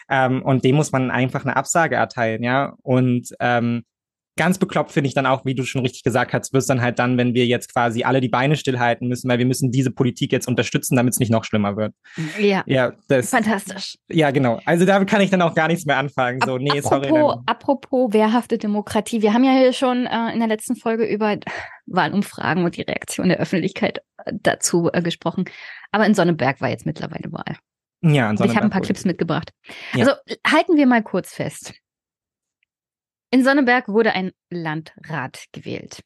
[0.09, 2.73] ähm, und dem muss man einfach eine Absage erteilen, ja.
[2.81, 3.83] Und ähm,
[4.38, 6.81] ganz bekloppt finde ich dann auch, wie du schon richtig gesagt hast, wird es dann
[6.81, 9.91] halt dann, wenn wir jetzt quasi alle die Beine stillhalten müssen, weil wir müssen diese
[9.91, 11.93] Politik jetzt unterstützen, damit es nicht noch schlimmer wird.
[12.39, 12.63] Ja.
[12.65, 13.31] Ja, das.
[13.31, 13.97] Fantastisch.
[14.09, 14.59] Ja, genau.
[14.65, 16.39] Also damit kann ich dann auch gar nichts mehr anfangen.
[16.45, 17.41] So, nee, apropos, sorry.
[17.45, 19.21] Apropos wehrhafte Demokratie.
[19.21, 21.38] Wir haben ja hier schon äh, in der letzten Folge über
[21.88, 25.45] Wahlumfragen und die Reaktion der Öffentlichkeit äh, dazu äh, gesprochen.
[25.91, 27.57] Aber in Sonneberg war jetzt mittlerweile Wahl.
[28.01, 28.49] Ja, in Sonneberg.
[28.49, 29.51] Ich habe ein paar Clips mitgebracht.
[29.93, 30.05] Ja.
[30.05, 30.11] Also
[30.45, 31.73] halten wir mal kurz fest.
[33.30, 36.01] In Sonneberg wurde ein Landrat gewählt.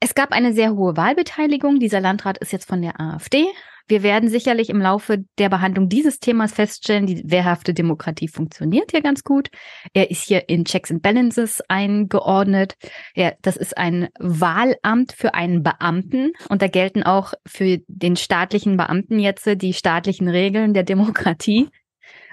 [0.00, 1.80] Es gab eine sehr hohe Wahlbeteiligung.
[1.80, 3.46] Dieser Landrat ist jetzt von der AfD.
[3.88, 9.00] Wir werden sicherlich im Laufe der Behandlung dieses Themas feststellen, die wehrhafte Demokratie funktioniert hier
[9.00, 9.48] ganz gut.
[9.94, 12.74] Er ist hier in Checks and Balances eingeordnet.
[13.14, 18.76] Ja, das ist ein Wahlamt für einen Beamten und da gelten auch für den staatlichen
[18.76, 21.70] Beamten jetzt die staatlichen Regeln der Demokratie.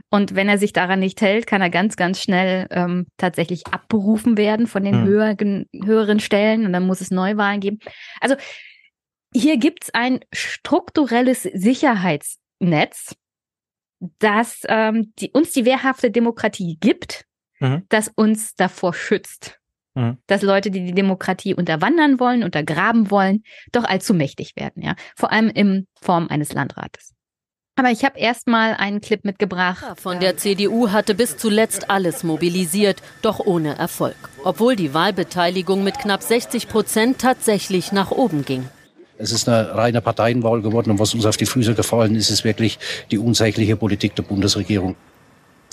[0.09, 4.37] Und wenn er sich daran nicht hält, kann er ganz, ganz schnell ähm, tatsächlich abberufen
[4.37, 5.05] werden von den hm.
[5.05, 7.79] höheren, höheren Stellen und dann muss es Neuwahlen geben.
[8.21, 8.35] Also
[9.33, 13.15] hier gibt es ein strukturelles Sicherheitsnetz,
[14.19, 17.25] das ähm, die, uns die wehrhafte Demokratie gibt,
[17.59, 17.83] mhm.
[17.89, 19.59] das uns davor schützt.
[19.95, 20.17] Mhm.
[20.27, 24.95] Dass Leute, die die Demokratie unterwandern wollen, untergraben wollen, doch allzu mächtig werden, ja.
[25.15, 27.12] Vor allem in Form eines Landrates.
[27.75, 29.99] Aber ich habe erst mal einen Clip mitgebracht.
[29.99, 34.15] Von der CDU hatte bis zuletzt alles mobilisiert, doch ohne Erfolg.
[34.43, 38.69] Obwohl die Wahlbeteiligung mit knapp 60 Prozent tatsächlich nach oben ging.
[39.17, 42.43] Es ist eine reine Parteienwahl geworden und was uns auf die Füße gefallen ist, ist
[42.43, 42.77] wirklich
[43.09, 44.95] die unsägliche Politik der Bundesregierung.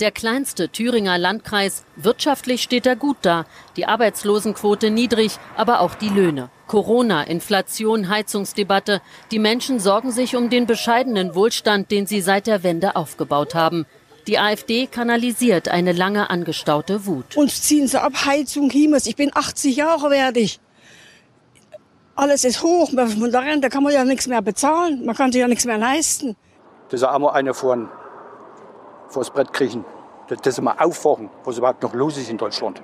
[0.01, 3.45] Der kleinste Thüringer Landkreis, wirtschaftlich steht er gut da.
[3.77, 6.49] Die Arbeitslosenquote niedrig, aber auch die Löhne.
[6.65, 9.03] Corona, Inflation, Heizungsdebatte.
[9.29, 13.85] Die Menschen sorgen sich um den bescheidenen Wohlstand, den sie seit der Wende aufgebaut haben.
[14.25, 17.37] Die AfD kanalisiert eine lange angestaute Wut.
[17.37, 19.05] Uns ziehen sie ab, Heizung, Himmels.
[19.05, 20.59] Ich bin 80 Jahre werde ich.
[22.15, 22.89] Alles ist hoch.
[22.89, 25.05] Von der Rente kann man ja nichts mehr bezahlen.
[25.05, 26.35] Man kann sich ja nichts mehr leisten.
[26.89, 27.77] Das ist auch mal eine vor,
[29.11, 29.85] vor das Brett kriechen.
[30.27, 32.81] Dass sie mal aufwachen, was überhaupt noch los ist in Deutschland.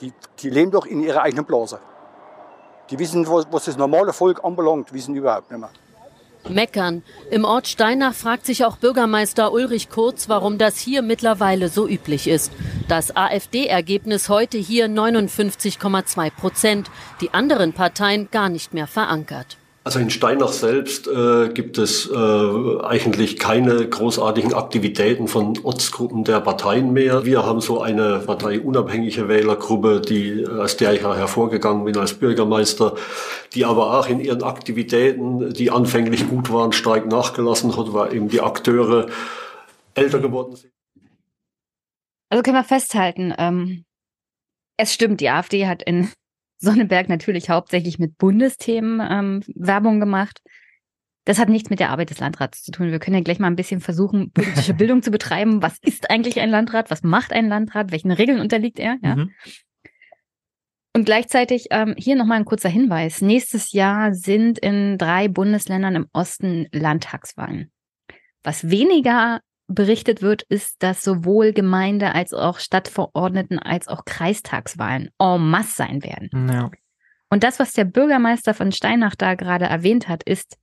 [0.00, 1.78] Die, die leben doch in ihrer eigenen Blase.
[2.88, 5.70] Die wissen, was, was das normale Volk anbelangt, wissen überhaupt nicht mehr.
[6.48, 7.02] Meckern.
[7.30, 12.26] Im Ort Steinach fragt sich auch Bürgermeister Ulrich Kurz, warum das hier mittlerweile so üblich
[12.26, 12.50] ist.
[12.88, 16.90] Das AfD-Ergebnis heute hier 59,2 Prozent.
[17.20, 19.58] Die anderen Parteien gar nicht mehr verankert.
[19.82, 26.40] Also in Steinach selbst äh, gibt es äh, eigentlich keine großartigen Aktivitäten von Ortsgruppen der
[26.40, 27.24] Parteien mehr.
[27.24, 32.94] Wir haben so eine parteiunabhängige Wählergruppe, die aus der ich ja hervorgegangen bin als Bürgermeister,
[33.54, 38.28] die aber auch in ihren Aktivitäten, die anfänglich gut waren, stark nachgelassen hat, weil eben
[38.28, 39.06] die Akteure
[39.94, 40.72] älter geworden sind.
[42.28, 43.84] Also können wir festhalten, ähm,
[44.76, 46.10] es stimmt, die AfD hat in
[46.60, 50.40] Sonneberg natürlich hauptsächlich mit Bundesthemen ähm, Werbung gemacht.
[51.24, 52.90] Das hat nichts mit der Arbeit des Landrats zu tun.
[52.90, 55.62] Wir können ja gleich mal ein bisschen versuchen, politische Bildung zu betreiben.
[55.62, 56.90] Was ist eigentlich ein Landrat?
[56.90, 57.92] Was macht ein Landrat?
[57.92, 58.98] Welchen Regeln unterliegt er?
[59.02, 59.16] Ja.
[59.16, 59.30] Mhm.
[60.92, 63.20] Und gleichzeitig ähm, hier nochmal ein kurzer Hinweis.
[63.20, 67.70] Nächstes Jahr sind in drei Bundesländern im Osten Landtagswahlen.
[68.42, 69.40] Was weniger
[69.70, 76.02] berichtet wird, ist, dass sowohl Gemeinde als auch Stadtverordneten als auch Kreistagswahlen en masse sein
[76.02, 76.48] werden.
[76.48, 76.70] Ja.
[77.30, 80.58] Und das, was der Bürgermeister von Steinach da gerade erwähnt hat, ist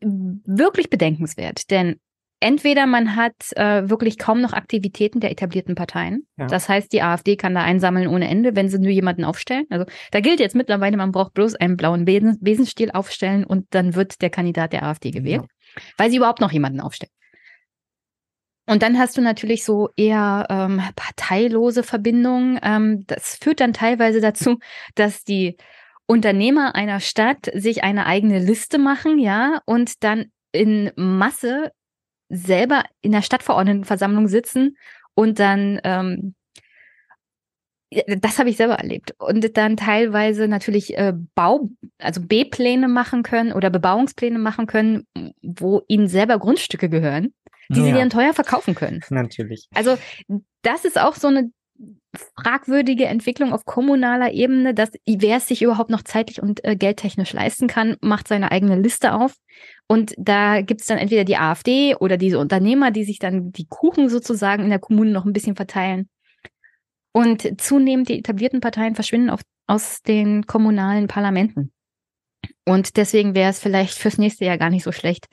[0.00, 1.70] wirklich bedenkenswert.
[1.70, 1.98] Denn
[2.40, 6.26] entweder man hat äh, wirklich kaum noch Aktivitäten der etablierten Parteien.
[6.36, 6.46] Ja.
[6.46, 9.66] Das heißt, die AfD kann da einsammeln ohne Ende, wenn sie nur jemanden aufstellen.
[9.70, 13.94] Also da gilt jetzt mittlerweile, man braucht bloß einen blauen Besen Besenstiel aufstellen und dann
[13.94, 15.82] wird der Kandidat der AfD gewählt, ja.
[15.96, 17.12] weil sie überhaupt noch jemanden aufstellen.
[18.70, 22.56] Und dann hast du natürlich so eher ähm, parteilose Verbindungen.
[22.62, 24.60] Ähm, das führt dann teilweise dazu,
[24.94, 25.56] dass die
[26.06, 31.72] Unternehmer einer Stadt sich eine eigene Liste machen, ja, und dann in Masse
[32.28, 34.76] selber in der Stadtverordnetenversammlung sitzen
[35.14, 36.36] und dann ähm,
[38.06, 39.16] das habe ich selber erlebt.
[39.18, 45.08] Und dann teilweise natürlich äh, Bau, also B-Pläne machen können oder Bebauungspläne machen können,
[45.42, 47.34] wo ihnen selber Grundstücke gehören
[47.70, 47.86] die ja.
[47.86, 49.00] sie dann teuer verkaufen können.
[49.10, 49.68] Natürlich.
[49.74, 49.96] Also
[50.62, 51.50] das ist auch so eine
[52.36, 57.32] fragwürdige Entwicklung auf kommunaler Ebene, dass wer es sich überhaupt noch zeitlich und äh, geldtechnisch
[57.32, 59.34] leisten kann, macht seine eigene Liste auf.
[59.86, 63.66] Und da gibt es dann entweder die AfD oder diese Unternehmer, die sich dann die
[63.66, 66.08] Kuchen sozusagen in der Kommune noch ein bisschen verteilen.
[67.12, 71.72] Und zunehmend die etablierten Parteien verschwinden auf, aus den kommunalen Parlamenten.
[72.66, 75.28] Und deswegen wäre es vielleicht fürs nächste Jahr gar nicht so schlecht,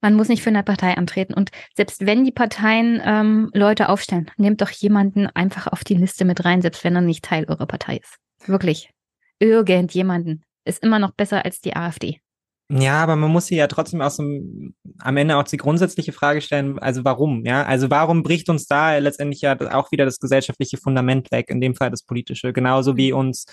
[0.00, 1.34] Man muss nicht für eine Partei antreten.
[1.34, 6.24] Und selbst wenn die Parteien ähm, Leute aufstellen, nehmt doch jemanden einfach auf die Liste
[6.24, 8.16] mit rein, selbst wenn er nicht Teil eurer Partei ist.
[8.46, 8.90] Wirklich.
[9.38, 12.20] Irgendjemanden ist immer noch besser als die AfD.
[12.68, 16.40] Ja, aber man muss hier ja trotzdem aus dem, am Ende auch die grundsätzliche Frage
[16.40, 17.62] stellen, also warum, ja?
[17.62, 21.76] Also warum bricht uns da letztendlich ja auch wieder das gesellschaftliche Fundament weg, in dem
[21.76, 23.46] Fall das politische, genauso wie uns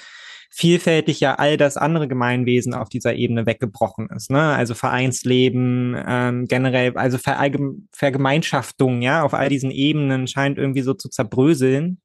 [0.55, 4.53] vielfältig ja all das andere Gemeinwesen auf dieser Ebene weggebrochen ist, ne?
[4.53, 10.93] Also Vereinsleben, ähm, generell, also Verallgem Vergemeinschaftung, ja, auf all diesen Ebenen scheint irgendwie so
[10.93, 11.99] zu zerbröseln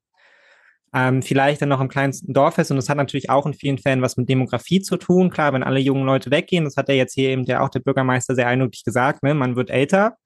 [0.93, 2.71] ähm, vielleicht dann noch im kleinsten Dorf ist.
[2.71, 5.29] Und das hat natürlich auch in vielen Fällen was mit Demografie zu tun.
[5.29, 7.79] Klar, wenn alle jungen Leute weggehen, das hat ja jetzt hier eben der, auch der
[7.79, 9.33] Bürgermeister sehr eindrücklich gesagt, ne?
[9.33, 10.17] man wird älter.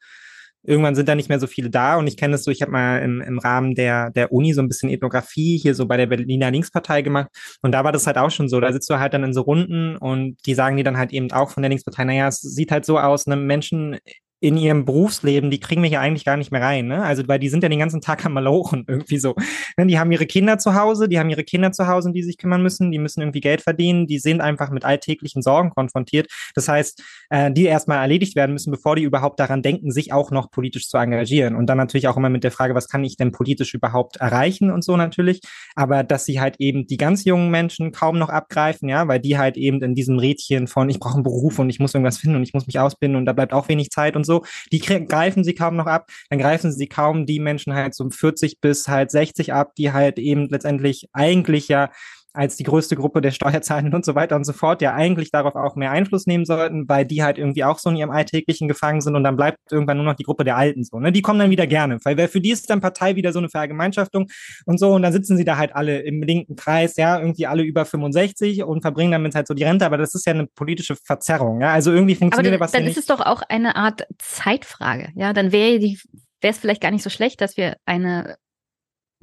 [0.63, 1.97] Irgendwann sind da nicht mehr so viele da.
[1.97, 4.61] Und ich kenne das so, ich habe mal im, im Rahmen der, der Uni so
[4.61, 7.29] ein bisschen Ethnographie hier so bei der Berliner Linkspartei gemacht.
[7.61, 9.41] Und da war das halt auch schon so, da sitzt du halt dann in so
[9.41, 12.71] Runden und die sagen dir dann halt eben auch von der Linkspartei, naja, es sieht
[12.71, 13.97] halt so aus, ne, Menschen
[14.43, 16.87] in ihrem Berufsleben, die kriegen wir hier eigentlich gar nicht mehr rein.
[16.87, 17.01] Ne?
[17.01, 19.35] Also, weil die sind ja den ganzen Tag am Malochen irgendwie so.
[19.77, 19.87] Ne?
[19.87, 22.61] Die haben ihre Kinder zu Hause, die haben ihre Kinder zu Hause, die sich kümmern
[22.61, 26.27] müssen, die müssen irgendwie Geld verdienen, die sind einfach mit alltäglichen Sorgen konfrontiert.
[26.55, 30.29] Das heißt, äh, die erstmal erledigt werden müssen, bevor die überhaupt daran denken, sich auch
[30.29, 31.55] noch politisch zu engagieren.
[31.55, 34.71] Und dann natürlich auch immer mit der Frage, was kann ich denn politisch überhaupt erreichen
[34.71, 35.39] und so natürlich.
[35.75, 39.37] Aber dass sie halt eben die ganz jungen Menschen kaum noch abgreifen, ja, weil die
[39.37, 42.35] halt eben in diesem Rädchen von ich brauche einen Beruf und ich muss irgendwas finden
[42.35, 44.79] und ich muss mich ausbilden und da bleibt auch wenig Zeit und so so, die
[44.79, 48.87] greifen sie kaum noch ab, dann greifen sie kaum die Menschen halt so 40 bis
[48.87, 51.91] halt 60 ab, die halt eben letztendlich eigentlich ja
[52.33, 55.55] als die größte Gruppe der Steuerzahlenden und so weiter und so fort, ja eigentlich darauf
[55.55, 59.01] auch mehr Einfluss nehmen sollten, weil die halt irgendwie auch so in ihrem Alltäglichen gefangen
[59.01, 60.99] sind und dann bleibt irgendwann nur noch die Gruppe der Alten so.
[60.99, 61.11] Ne?
[61.11, 64.27] Die kommen dann wieder gerne, weil für die ist dann Partei wieder so eine Vergemeinschaftung
[64.65, 67.63] und so und dann sitzen sie da halt alle im linken Kreis, ja, irgendwie alle
[67.63, 70.95] über 65 und verbringen damit halt so die Rente, aber das ist ja eine politische
[70.95, 72.97] Verzerrung, ja, also irgendwie funktioniert aber was dann nicht.
[72.97, 75.99] ist es doch auch eine Art Zeitfrage, ja, dann wäre die
[76.41, 78.37] wäre es vielleicht gar nicht so schlecht, dass wir eine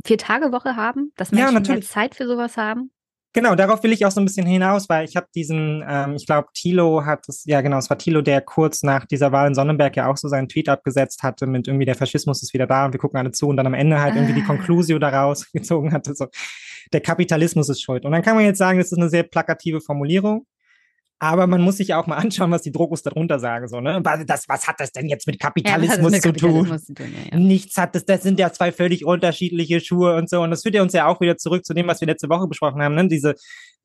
[0.04, 1.82] Vier-Tage-Woche haben, dass Menschen Ja, mehr.
[1.82, 2.90] Zeit für sowas haben.
[3.32, 6.26] Genau, darauf will ich auch so ein bisschen hinaus, weil ich habe diesen, ähm, ich
[6.26, 9.54] glaube, Thilo hat es, ja genau, es war Thilo, der kurz nach dieser Wahl in
[9.54, 12.86] Sonnenberg ja auch so seinen Tweet abgesetzt hatte mit irgendwie der Faschismus ist wieder da
[12.86, 14.46] und wir gucken alle zu und dann am Ende halt irgendwie die Ah.
[14.46, 16.26] Conclusio daraus gezogen hatte, so
[16.92, 18.04] der Kapitalismus ist schuld.
[18.04, 20.44] Und dann kann man jetzt sagen, das ist eine sehr plakative Formulierung.
[21.20, 23.68] Aber man muss sich ja auch mal anschauen, was die Drogos darunter sagen.
[23.68, 24.00] So, ne?
[24.02, 26.32] was, das, was hat das denn jetzt mit Ja, Kapitalismus zu mit tun?
[26.32, 27.06] Kapitalismus zu tun?
[27.14, 27.38] Ja, ja.
[27.38, 30.40] Nichts hat das, das sind ja zwei völlig unterschiedliche Schuhe und so.
[30.40, 32.48] Und das führt ja uns ja auch wieder zurück zu dem, was wir letzte Woche
[32.48, 33.06] besprochen haben, ne?
[33.06, 33.34] Diese,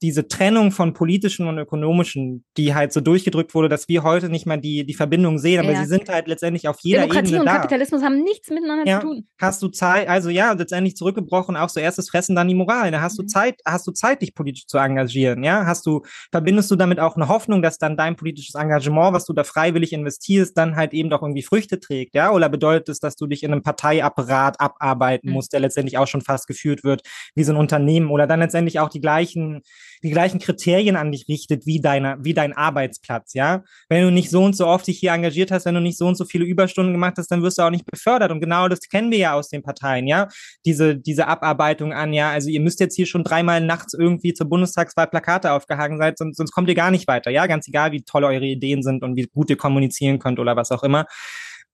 [0.01, 4.45] diese Trennung von politischen und ökonomischen, die halt so durchgedrückt wurde, dass wir heute nicht
[4.45, 5.79] mal die, die Verbindung sehen, aber Ja.
[5.81, 7.55] sie sind halt letztendlich auf jeder Demokratie Ebene und da.
[7.57, 8.99] Kapitalismus haben nichts miteinander Ja.
[8.99, 9.27] zu tun.
[9.39, 12.91] Hast du Zeit, also ja, letztendlich zurückgebrochen, auch so erstes Fressen, dann die Moral.
[12.91, 13.27] Da hast du Mhm.
[13.29, 15.65] Zeit, hast du Zeit, dich politisch zu engagieren, ja?
[15.65, 19.34] Hast du, verbindest du damit auch eine Hoffnung, dass dann dein politisches Engagement, was du
[19.34, 22.32] da freiwillig investierst, dann halt eben doch irgendwie Früchte trägt, ja?
[22.32, 25.34] Oder bedeutet es, dass du dich in einem Parteiapparat abarbeiten Mhm.
[25.34, 27.01] musst, der letztendlich auch schon fast geführt wird
[27.36, 29.61] wie so ein Unternehmen oder dann letztendlich auch die gleichen,
[30.03, 33.63] die gleichen Kriterien an dich richtet wie deine, wie dein Arbeitsplatz, ja?
[33.89, 36.07] Wenn du nicht so und so oft dich hier engagiert hast, wenn du nicht so
[36.07, 38.32] und so viele Überstunden gemacht hast, dann wirst du auch nicht befördert.
[38.32, 40.28] Und genau das kennen wir ja aus den Parteien, ja?
[40.65, 44.47] Diese, diese Abarbeitung an, ja, also ihr müsst jetzt hier schon dreimal nachts irgendwie zur
[44.49, 47.47] Bundestagswahl Plakate aufgehangen sein, sonst, sonst kommt ihr gar nicht weiter, ja?
[47.47, 50.72] Ganz egal, wie toll eure Ideen sind und wie gut ihr kommunizieren könnt oder was
[50.72, 51.05] auch immer.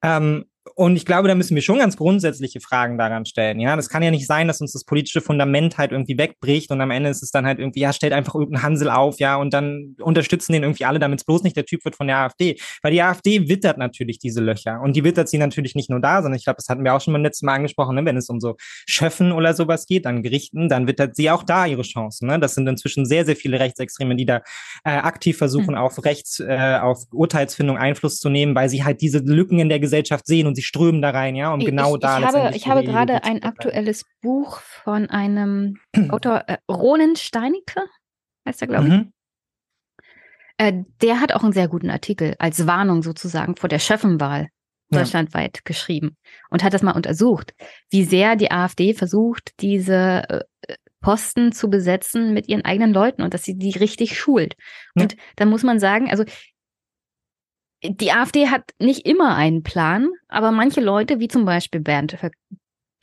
[0.03, 3.59] Ähm, und ich glaube, da müssen wir schon ganz grundsätzliche Fragen daran stellen.
[3.59, 6.79] Ja, das kann ja nicht sein, dass uns das politische Fundament halt irgendwie wegbricht und
[6.81, 9.53] am Ende ist es dann halt irgendwie, ja, stellt einfach irgendeinen Hansel auf, ja, und
[9.53, 12.59] dann unterstützen den irgendwie alle, damit es bloß nicht der Typ wird von der AfD.
[12.83, 16.21] Weil die AfD wittert natürlich diese Löcher und die wittert sie natürlich nicht nur da,
[16.21, 18.05] sondern ich glaube, das hatten wir auch schon beim letzten Mal angesprochen, ne?
[18.05, 21.65] wenn es um so Schöffen oder sowas geht, an Gerichten, dann wittert sie auch da
[21.65, 22.27] ihre Chancen.
[22.27, 22.39] Ne?
[22.39, 24.43] Das sind inzwischen sehr, sehr viele Rechtsextreme, die da
[24.83, 29.19] äh, aktiv versuchen, auf Rechts, äh, auf Urteilsfindung Einfluss zu nehmen, weil sie halt diese
[29.19, 32.19] Lücken in der Gesellschaft sehen und sie strömen da rein, ja, um genau ich, da
[32.19, 35.77] ich habe, ich habe gerade ein aktuelles Buch von einem
[36.09, 37.85] Autor, äh, Ronen Steinecke,
[38.47, 38.93] heißt er, glaube ich.
[38.93, 39.13] Mhm.
[40.57, 44.49] Äh, der hat auch einen sehr guten Artikel als Warnung sozusagen vor der Schöffenwahl
[44.91, 44.99] Ja.
[44.99, 46.17] deutschlandweit geschrieben
[46.49, 47.53] und hat das mal untersucht,
[47.89, 53.33] wie sehr die AfD versucht, diese äh, Posten zu besetzen mit ihren eigenen Leuten und
[53.33, 54.53] dass sie die richtig schult.
[54.95, 55.03] Ja.
[55.03, 56.25] Und da muss man sagen, also
[57.83, 62.33] die AfD hat nicht immer einen Plan, aber manche Leute, wie zum Beispiel Bernd Höck,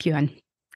[0.01, 0.31] Björn,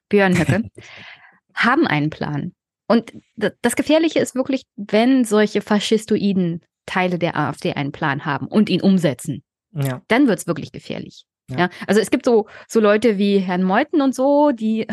[0.10, 0.70] Björn Höcke,
[1.56, 2.54] haben einen Plan.
[2.88, 3.14] Und
[3.62, 8.82] das Gefährliche ist wirklich, wenn solche faschistoiden Teile der AfD einen Plan haben und ihn
[8.82, 10.02] umsetzen, Ja.
[10.10, 11.24] dann wird's wirklich gefährlich.
[11.50, 11.58] Ja.
[11.60, 11.70] Ja.
[11.88, 14.88] also es gibt so, so Leute wie Herrn Meuthen und so, die,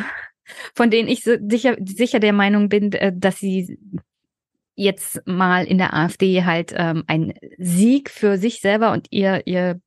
[0.75, 3.79] von denen ich sicher, sicher der Meinung bin, äh, dass sie
[4.81, 9.79] jetzt mal in der AfD halt ähm, ein Sieg für sich selber und ihr, ihr,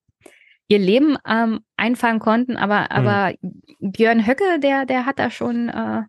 [0.68, 3.34] ihr Leben ähm, einfangen konnten, aber, aber
[3.80, 6.04] Björn Höcke, der, der hat da schon, äh,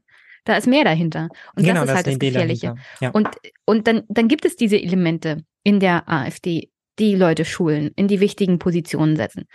[0.44, 1.30] da ist mehr dahinter.
[1.56, 2.66] Und genau, das ist halt das eine Idee Gefährliche.
[2.66, 2.82] dahinter.
[3.00, 3.10] Ja.
[3.10, 3.28] Und,
[3.64, 8.20] und dann, dann gibt es diese Elemente in der AfD, die Leute schulen, in die
[8.20, 9.46] wichtigen Positionen setzen.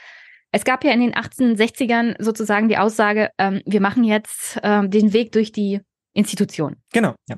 [0.52, 5.14] Es gab ja in den 1860ern sozusagen die Aussage, ähm, wir machen jetzt ähm, den
[5.14, 5.82] Weg durch die
[6.14, 6.78] Institution.
[6.92, 7.38] genau, ja.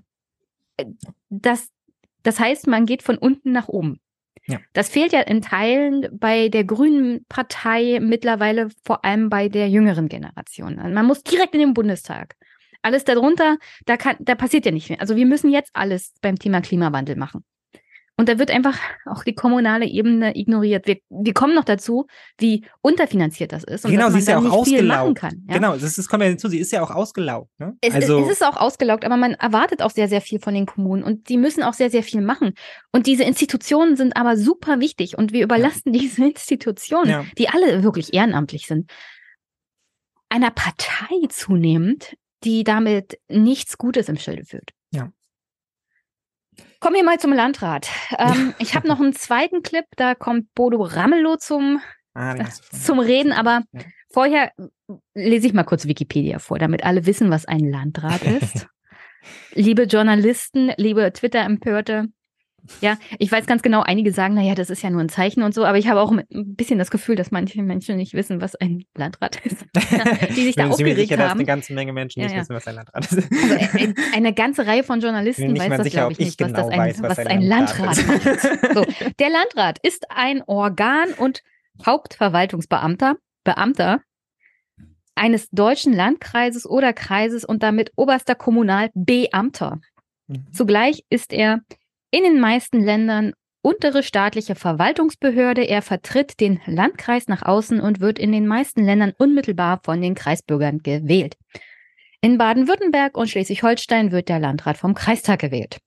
[1.29, 1.69] Das,
[2.23, 3.99] das heißt, man geht von unten nach oben.
[4.47, 4.59] Ja.
[4.73, 10.09] Das fehlt ja in Teilen bei der Grünen Partei mittlerweile vor allem bei der jüngeren
[10.09, 10.79] Generation.
[10.79, 12.35] Also man muss direkt in den Bundestag.
[12.81, 14.99] Alles darunter, da kann, da passiert ja nicht mehr.
[14.99, 17.43] Also wir müssen jetzt alles beim Thema Klimawandel machen.
[18.21, 18.77] Und da wird einfach
[19.07, 20.85] auch die kommunale Ebene ignoriert.
[20.85, 22.05] Wir, wir kommen noch dazu,
[22.37, 25.17] wie unterfinanziert das ist und genau, sie ist ja auch ausgelaugt.
[25.17, 25.43] kann.
[25.49, 25.55] Ja?
[25.55, 27.49] Genau, das, ist, kommt ja hinzu, sie ist ja auch ausgelaugt.
[27.57, 27.75] Ne?
[27.81, 30.67] Es, also, es ist auch ausgelaugt, aber man erwartet auch sehr, sehr viel von den
[30.67, 32.53] Kommunen und die müssen auch sehr, sehr viel machen.
[32.91, 37.25] Und diese Institutionen sind aber super wichtig und wir überlassen diese Institutionen, Ja.
[37.39, 38.91] die alle wirklich ehrenamtlich sind,
[40.29, 44.73] einer Partei zunehmend, die damit nichts Gutes im Schilde führt.
[46.81, 47.87] Kommen wir mal zum Landrat.
[48.17, 51.79] Ähm, ich habe noch einen zweiten Clip, da kommt Bodo Ramelow zum
[52.15, 52.79] ah, schon.
[52.79, 53.81] zum Reden, aber Ja.
[54.11, 54.51] vorher
[55.13, 58.67] lese ich mal kurz Wikipedia vor, damit alle wissen, was ein Landrat ist.
[59.53, 62.07] liebe Journalisten, liebe Twitter-Empörte,
[62.81, 65.53] ja, ich weiß ganz genau, einige sagen, naja, das ist ja nur ein Zeichen und
[65.53, 68.55] so, aber ich habe auch ein bisschen das Gefühl, dass manche Menschen nicht wissen, was
[68.55, 69.65] ein Landrat ist.
[70.35, 71.39] Die sich da mir aufgeregt sicher, dass haben.
[71.39, 72.41] eine ganze Menge Menschen Ja, nicht ja.
[72.41, 73.31] wissen, was ein Landrat ist.
[73.31, 76.53] Also ein, eine ganze Reihe von Journalisten weiß das, sicher, glaube ich, nicht, ich was,
[76.53, 78.73] das genau ein, weiß, was ein Landrat macht.
[78.73, 78.85] So,
[79.19, 81.41] der Landrat ist ein Organ und
[81.85, 84.01] Hauptverwaltungsbeamter, Beamter
[85.15, 89.79] eines deutschen Landkreises oder Kreises und damit oberster Kommunalbeamter.
[90.27, 90.47] Mhm.
[90.51, 91.61] Zugleich ist er
[92.11, 95.63] in den meisten Ländern untere staatliche Verwaltungsbehörde.
[95.63, 100.15] Er vertritt den Landkreis nach außen und wird in den meisten Ländern unmittelbar von den
[100.15, 101.35] Kreisbürgern gewählt.
[102.21, 105.79] In Baden-Württemberg und Schleswig-Holstein wird der Landrat vom Kreistag gewählt.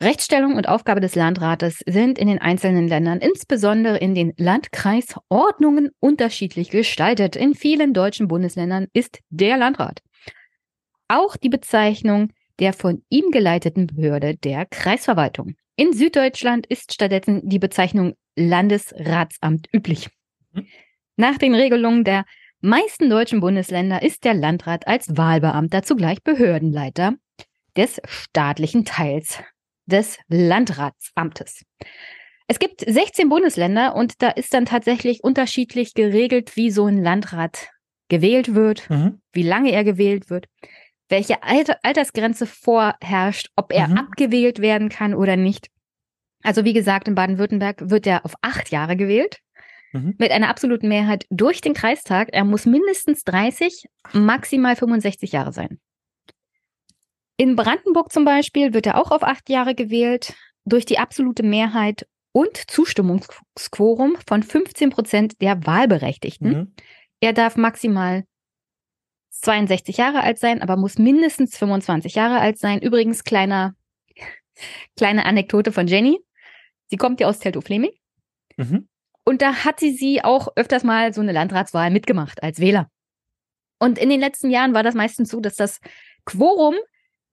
[0.00, 6.68] Rechtsstellung und Aufgabe des Landrates sind in den einzelnen Ländern, insbesondere in den Landkreisordnungen, unterschiedlich
[6.70, 7.34] gestaltet.
[7.34, 10.02] In vielen deutschen Bundesländern ist der Landrat
[11.08, 15.54] auch die Bezeichnung der von ihm geleiteten Behörde der Kreisverwaltung.
[15.76, 20.08] In Süddeutschland ist stattdessen die Bezeichnung Landesratsamt üblich.
[20.52, 20.66] Mhm.
[21.16, 22.24] Nach den Regelungen der
[22.60, 27.14] meisten deutschen Bundesländer ist der Landrat als Wahlbeamter zugleich Behördenleiter
[27.76, 29.40] des staatlichen Teils
[29.86, 31.62] des Landratsamtes.
[32.48, 37.68] Es gibt 16 Bundesländer und da ist dann tatsächlich unterschiedlich geregelt, wie so ein Landrat
[38.08, 39.20] gewählt wird, Mhm.
[39.32, 40.46] wie lange er gewählt wird,
[41.08, 43.98] welche Alter Altersgrenze vorherrscht, ob er Mhm.
[43.98, 45.68] abgewählt werden kann oder nicht.
[46.42, 49.38] Also wie gesagt, in Baden-Württemberg wird er auf acht Jahre gewählt,
[49.92, 50.14] Mhm.
[50.18, 52.28] mit einer absoluten Mehrheit durch den Kreistag.
[52.32, 55.78] Er muss mindestens 30, maximal 65 Jahre sein.
[57.36, 60.34] In Brandenburg zum Beispiel wird er auch auf acht Jahre gewählt,
[60.64, 66.48] durch die absolute Mehrheit und Zustimmungsquorum von 15 Prozent der Wahlberechtigten.
[66.50, 66.74] Mhm.
[67.20, 68.24] Er darf maximal
[69.40, 72.80] 62 Jahre alt sein, aber muss mindestens 25 Jahre alt sein.
[72.80, 73.74] Übrigens, kleiner,
[74.96, 76.18] kleine Anekdote von Jenny.
[76.88, 77.92] Sie kommt ja aus Teltow-Fleming.
[78.56, 78.88] Mhm.
[79.24, 82.88] Und da hat sie sie auch öfters mal so eine Landratswahl mitgemacht als Wähler.
[83.78, 85.80] Und in den letzten Jahren war das meistens so, dass das
[86.24, 86.74] Quorum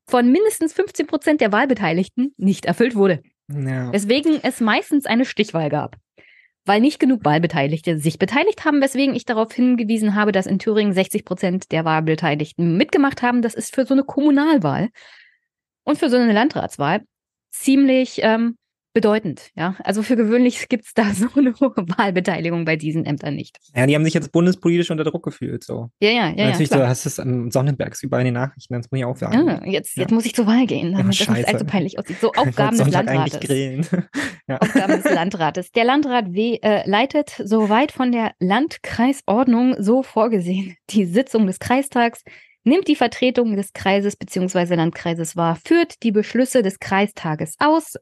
[0.05, 3.21] von mindestens 15 Prozent der Wahlbeteiligten nicht erfüllt wurde.
[3.47, 3.93] Ja.
[3.93, 5.97] Weswegen es meistens eine Stichwahl gab.
[6.65, 10.94] Weil nicht genug Wahlbeteiligte sich beteiligt haben, weswegen ich darauf hingewiesen habe, dass in Thüringen
[10.94, 13.41] 60 Prozent der Wahlbeteiligten mitgemacht haben.
[13.41, 14.90] Das ist für so eine Kommunalwahl
[15.84, 17.02] und für so eine Landratswahl
[17.52, 18.57] ziemlich ähm,
[18.94, 19.49] bedeutend.
[19.56, 23.57] Ja, also für gewöhnlich gibt es da so eine hohe Wahlbeteiligung bei diesen Ämtern nicht.
[23.76, 25.64] ja, die haben sich jetzt bundespolitisch unter Druck gefühlt.
[25.64, 25.90] So.
[25.99, 26.48] Ja, ja, ja.
[26.49, 29.18] Natürlich, ja, du hast es am Sonnenbergs überall in den Nachrichten, das muss ich auch
[29.18, 29.48] sagen.
[29.48, 30.03] Ja, jetzt, Ja.
[30.03, 32.18] jetzt muss ich zur Wahl gehen, damit das nicht allzu peinlich aussieht.
[32.22, 33.40] So Aufgaben des Landrates.
[33.40, 33.86] grillen.
[34.48, 34.57] ja.
[34.60, 35.72] Aufgaben des Landrates.
[35.72, 42.24] Der Landrat we äh, leitet, soweit von der Landkreisordnung so vorgesehen, die Sitzung des Kreistags,
[42.64, 44.76] nimmt die Vertretung des Kreises bzw.
[44.76, 47.95] Landkreises wahr, führt die Beschlüsse des Kreistages aus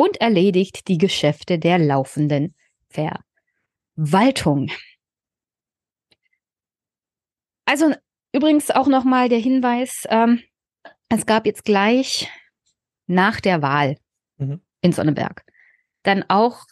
[0.00, 2.54] und erledigt die Geschäfte der laufenden
[2.88, 4.70] Verwaltung.
[7.66, 7.94] Also
[8.32, 10.40] übrigens auch nochmal der Hinweis, ähm,
[11.10, 12.30] es gab jetzt gleich
[13.08, 13.98] nach der Wahl
[14.38, 14.62] Mhm.
[14.80, 15.44] in Sonneberg
[16.02, 16.64] dann auch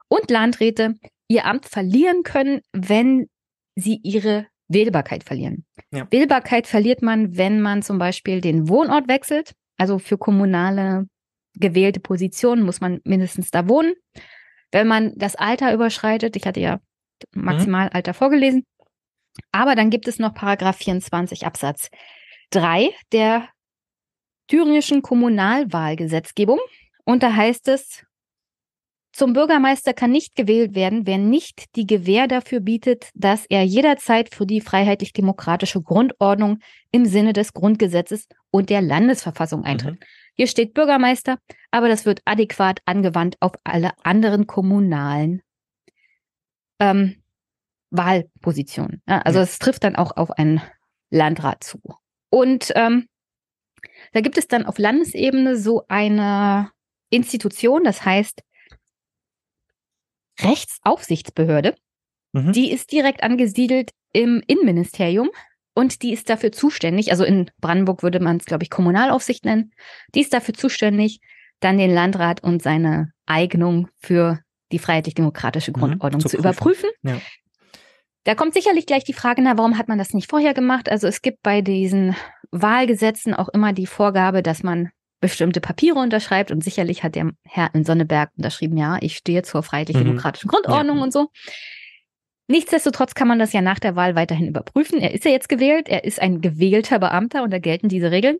[0.09, 0.95] und Landräte
[1.29, 3.29] ihr Amt verlieren können, wenn
[3.75, 5.65] sie ihre Wählbarkeit verlieren.
[5.93, 6.07] Ja.
[6.11, 9.53] Wählbarkeit verliert man, wenn man zum Beispiel den Wohnort wechselt.
[9.77, 11.07] Also für kommunale
[11.55, 13.95] gewählte Positionen muss man mindestens da wohnen.
[14.73, 16.81] Wenn man das Alter überschreitet, ich hatte ja
[17.33, 18.65] Maximalalter vorgelesen,
[19.53, 21.89] aber dann gibt es noch Paragraph 24 Absatz
[22.51, 23.49] 3 der
[24.49, 26.59] thüringischen Kommunalwahlgesetzgebung.
[27.05, 28.05] Und da heißt es,
[29.17, 34.35] zum Bürgermeister kann nicht gewählt werden, wer nicht die Gewähr dafür bietet, dass er jederzeit
[34.35, 36.59] für die freiheitlich-demokratische Grundordnung
[36.93, 40.05] im Sinne des Grundgesetzes und der Landesverfassung eintritt.
[40.35, 41.39] Hier steht Bürgermeister,
[41.71, 45.41] aber das wird adäquat angewandt auf alle anderen kommunalen
[46.79, 47.17] ähm,
[47.89, 49.01] Wahlpositionen.
[49.09, 50.61] Ja, also es trifft dann auch auf einen
[51.09, 51.81] Landrat zu.
[52.29, 53.09] Und ähm,
[54.13, 56.71] da gibt es dann auf Landesebene so eine
[57.09, 58.43] Institution, das heißt
[60.41, 61.75] Rechtsaufsichtsbehörde.
[62.33, 62.53] Mhm.
[62.53, 65.31] Die ist direkt angesiedelt im Innenministerium
[65.75, 69.73] und die ist dafür zuständig, also in Brandenburg würde man es, glaube ich, Kommunalaufsicht nennen.
[70.15, 71.21] Die ist dafür zuständig,
[71.61, 74.41] dann den Landrat und seine Eignung für
[74.73, 76.49] die freiheitlich-demokratische Mhm, Grundordnung zu zu, prüfen.
[76.51, 76.91] überprüfen.
[77.03, 77.21] Ja.
[78.25, 80.89] Da kommt sicherlich gleich die Frage, na, warum hat man das nicht vorher gemacht?
[80.91, 82.17] Also es gibt bei diesen
[82.51, 84.91] Wahlgesetzen auch immer die Vorgabe, dass man
[85.27, 89.63] bestimmte Papiere unterschreibt und sicherlich hat der Herr in Sonneberg unterschrieben, ja, ich stehe zur
[89.63, 91.03] freiheitlich-demokratischen Grundordnung Ja.
[91.05, 91.29] und so.
[92.49, 95.01] Nichtsdestotrotz kann man das ja nach der Wahl weiterhin überprüfen.
[95.01, 98.39] Er ist ja jetzt gewählt, er ist ein gewählter Beamter und da gelten diese Regeln.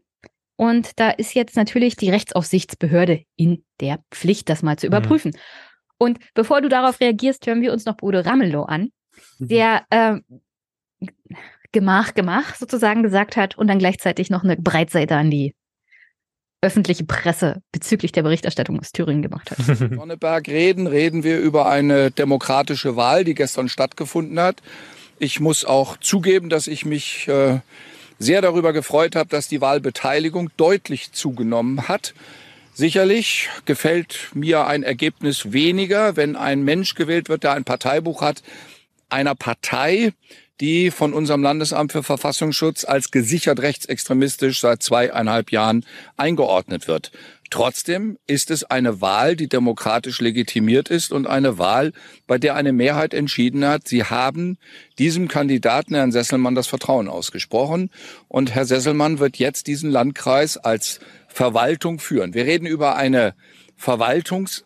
[0.57, 4.93] Und da ist jetzt natürlich die Rechtsaufsichtsbehörde in der Pflicht, das mal zu Mhm.
[4.93, 5.37] überprüfen.
[5.99, 8.91] Und bevor du darauf reagierst, hören wir uns noch Bruder Ramelow an,
[9.39, 10.17] der äh,
[11.73, 15.55] Gemach, Gemach sozusagen gesagt hat und dann gleichzeitig noch eine Breitseite an die
[16.67, 19.59] öffentliche Presse bezüglich der Berichterstattung aus Thüringen gemacht hat.
[19.77, 24.63] Sonneberg reden, reden wir über eine demokratische Wahl, die gestern stattgefunden hat.
[25.19, 27.61] Ich muss auch zugeben, dass ich mich äh,
[28.19, 32.15] sehr darüber gefreut habe, dass die Wahlbeteiligung deutlich zugenommen hat.
[32.75, 38.43] Sicherlich gefällt mir ein Ergebnis weniger, wenn ein Mensch gewählt wird, der ein Parteibuch hat,
[39.09, 40.13] einer Partei,
[40.61, 45.85] die von unserem Landesamt für Verfassungsschutz als gesichert rechtsextremistisch seit zweieinhalb Jahren
[46.17, 47.13] eingeordnet wird.
[47.51, 51.93] Trotzdem ist es eine Wahl, die demokratisch legitimiert ist und eine Wahl,
[52.27, 54.59] bei der eine Mehrheit entschieden hat, sie haben
[54.99, 57.91] diesem Kandidaten, Herrn Sesselmann, das Vertrauen ausgesprochen.
[58.29, 62.35] Und Herr Sesselmann wird jetzt diesen Landkreis als Verwaltung führen.
[62.35, 63.35] Wir reden über eine
[63.77, 64.66] Verwaltungs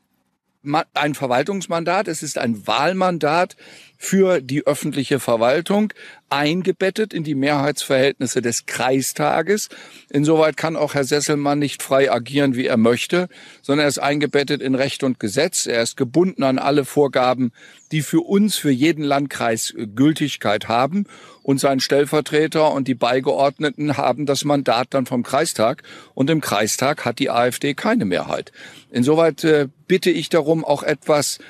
[0.95, 3.57] ein Verwaltungsmandat, es ist ein Wahlmandat
[3.97, 5.93] für die öffentliche Verwaltung,
[6.29, 9.69] eingebettet in die Mehrheitsverhältnisse des Kreistages.
[10.11, 13.29] Insoweit kann auch Herr Sesselmann nicht frei agieren, wie er möchte,
[13.63, 15.67] sondern er ist eingebettet in Recht und Gesetz.
[15.67, 17.53] Er ist gebunden an alle Vorgaben,
[17.91, 21.07] die für uns, für jeden Landkreis äh, Gültigkeit haben.
[21.51, 25.83] Und sein Stellvertreter und die Beigeordneten haben das Mandat dann vom Kreistag.
[26.15, 28.53] Und im Kreistag hat die AfD keine Mehrheit.
[28.93, 31.41] Insoweit äh, bitte ich darum, auch etwas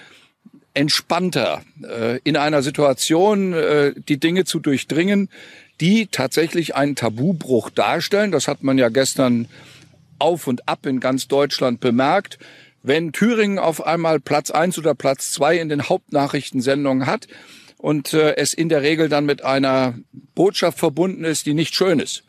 [0.72, 5.28] entspannter äh, in einer Situation äh, die Dinge zu durchdringen,
[5.82, 8.32] die tatsächlich einen Tabubruch darstellen.
[8.32, 9.48] Das hat man ja gestern
[10.18, 12.38] auf und ab in ganz Deutschland bemerkt.
[12.82, 17.28] Wenn Thüringen auf einmal Platz eins oder Platz zwei in den Hauptnachrichtensendungen hat
[17.80, 19.94] und äh, es in der Regel dann mit einer
[20.34, 22.24] Botschaft verbunden ist, die nicht schön ist,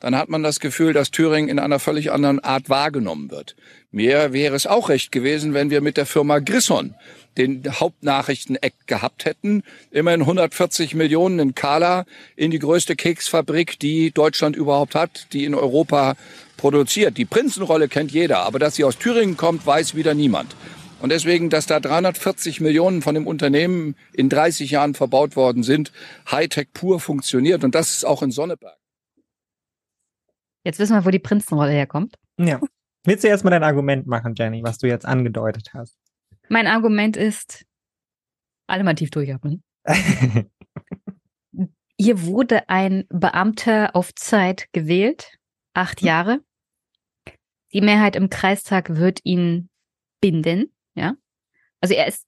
[0.00, 3.54] dann hat man das Gefühl, dass Thüringen in einer völlig anderen Art wahrgenommen wird.
[3.90, 6.94] Mir wäre es auch recht gewesen, wenn wir mit der Firma Grisson
[7.36, 9.62] den Hauptnachrichteneck gehabt hätten.
[9.90, 12.06] Immerhin 140 Millionen in Kala
[12.36, 16.16] in die größte Keksfabrik, die Deutschland überhaupt hat, die in Europa
[16.56, 17.16] produziert.
[17.16, 20.54] Die Prinzenrolle kennt jeder, aber dass sie aus Thüringen kommt, weiß wieder niemand.
[21.00, 25.92] Und deswegen, dass da 340 Millionen von dem Unternehmen in 30 Jahren verbaut worden sind,
[26.30, 27.64] Hightech pur funktioniert.
[27.64, 28.78] Und das ist auch in Sonneberg.
[30.64, 32.16] Jetzt wissen wir, wo die Prinzenrolle herkommt.
[32.38, 32.60] Ja.
[33.04, 35.98] Willst du erstmal dein Argument machen, Jenny, was du jetzt angedeutet hast?
[36.48, 37.66] Mein Argument ist,
[38.66, 39.62] alle mal tief durchatmen.
[41.98, 45.38] Hier wurde ein Beamter auf Zeit gewählt,
[45.74, 46.40] acht Jahre.
[47.72, 49.68] Die Mehrheit im Kreistag wird ihn
[50.20, 51.14] binden, ja.
[51.80, 52.26] Also er ist,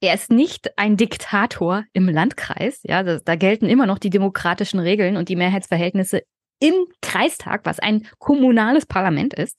[0.00, 2.80] er ist nicht ein Diktator im Landkreis.
[2.82, 6.22] Ja, da, da gelten immer noch die demokratischen Regeln und die Mehrheitsverhältnisse
[6.58, 9.56] im Kreistag, was ein kommunales Parlament ist,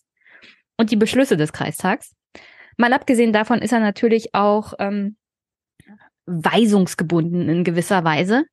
[0.78, 2.16] und die Beschlüsse des Kreistags.
[2.78, 5.18] Mal abgesehen davon ist er natürlich auch ähm,
[6.26, 8.46] weisungsgebunden in gewisser Weise.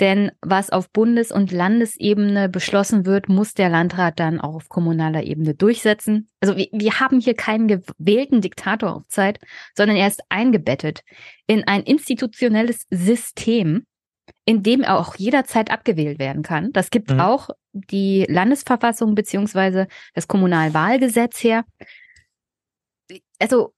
[0.00, 5.24] Denn was auf Bundes- und Landesebene beschlossen wird, muss der Landrat dann auch auf kommunaler
[5.24, 6.28] Ebene durchsetzen.
[6.40, 9.38] Also wir, wir haben hier keinen gewählten Diktator auf Zeit,
[9.74, 11.02] sondern er ist eingebettet
[11.46, 13.84] in ein institutionelles System,
[14.46, 16.72] in dem er auch jederzeit abgewählt werden kann.
[16.72, 17.20] Das gibt mhm.
[17.20, 21.64] auch die Landesverfassung beziehungsweise das Kommunalwahlgesetz her.
[23.38, 23.74] Also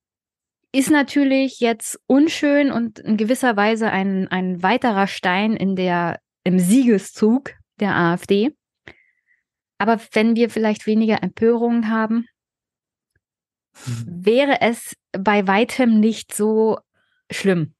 [0.73, 6.59] ist natürlich jetzt unschön und in gewisser Weise ein, ein weiterer Stein in der, im
[6.59, 8.57] Siegeszug der AfD.
[9.78, 12.27] Aber wenn wir vielleicht weniger Empörungen haben,
[14.07, 16.78] wäre es bei weitem nicht so
[17.31, 17.74] schlimm.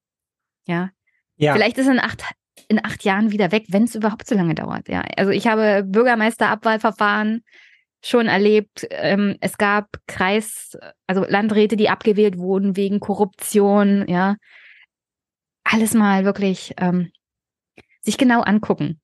[0.67, 0.91] Ja.
[1.37, 1.55] ja.
[1.55, 2.25] Vielleicht ist in acht,
[2.69, 4.89] in acht Jahren wieder weg, wenn es überhaupt so lange dauert.
[4.89, 5.03] Ja.
[5.17, 7.43] Also ich habe Bürgermeisterabwahlverfahren
[8.03, 8.87] schon erlebt.
[8.91, 10.77] Ähm, es gab Kreis,
[11.07, 14.37] also Landräte, die abgewählt wurden wegen Korruption, ja.
[15.65, 17.13] Alles mal wirklich ähm,
[18.01, 19.01] sich genau angucken.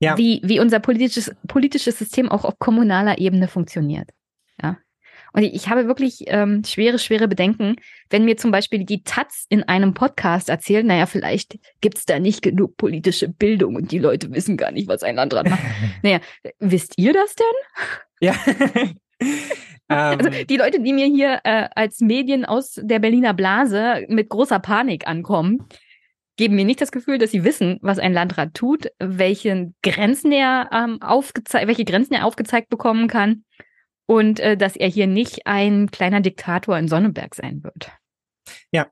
[0.00, 0.18] Ja.
[0.18, 4.10] Wie, wie unser politisches, politisches System auch auf kommunaler Ebene funktioniert.
[4.62, 4.78] Ja.
[5.32, 7.76] Und ich habe wirklich ähm, schwere, schwere Bedenken,
[8.10, 12.42] wenn mir zum Beispiel die Taz in einem Podcast erzählt, naja, vielleicht gibt's da nicht
[12.42, 15.62] genug politische Bildung und die Leute wissen gar nicht, was ein Landrat macht.
[16.02, 16.20] naja,
[16.58, 17.46] wisst ihr das denn?
[18.20, 18.34] Ja.
[19.88, 20.46] also ähm.
[20.48, 25.06] die Leute, die mir hier äh, als Medien aus der Berliner Blase mit großer Panik
[25.06, 25.66] ankommen,
[26.36, 30.70] geben mir nicht das Gefühl, dass sie wissen, was ein Landrat tut, welche Grenzen er
[30.72, 33.44] ähm, aufgezeigt, welche Grenzen er aufgezeigt bekommen kann
[34.08, 37.92] und äh, dass er hier nicht ein kleiner Diktator in Sonnenberg sein wird.
[38.72, 38.86] Ja.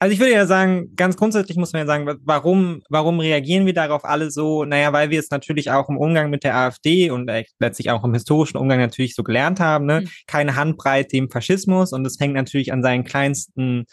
[0.00, 3.72] Also ich würde ja sagen, ganz grundsätzlich muss man ja sagen, warum, warum reagieren wir
[3.72, 4.64] darauf alle so?
[4.64, 8.04] Naja, weil wir es natürlich auch im Umgang mit der AfD und äh, letztlich auch
[8.04, 10.02] im historischen Umgang natürlich so gelernt haben, ne?
[10.02, 10.08] Mhm.
[10.26, 13.86] Keine Handbreite im Faschismus und es fängt natürlich an seinen kleinsten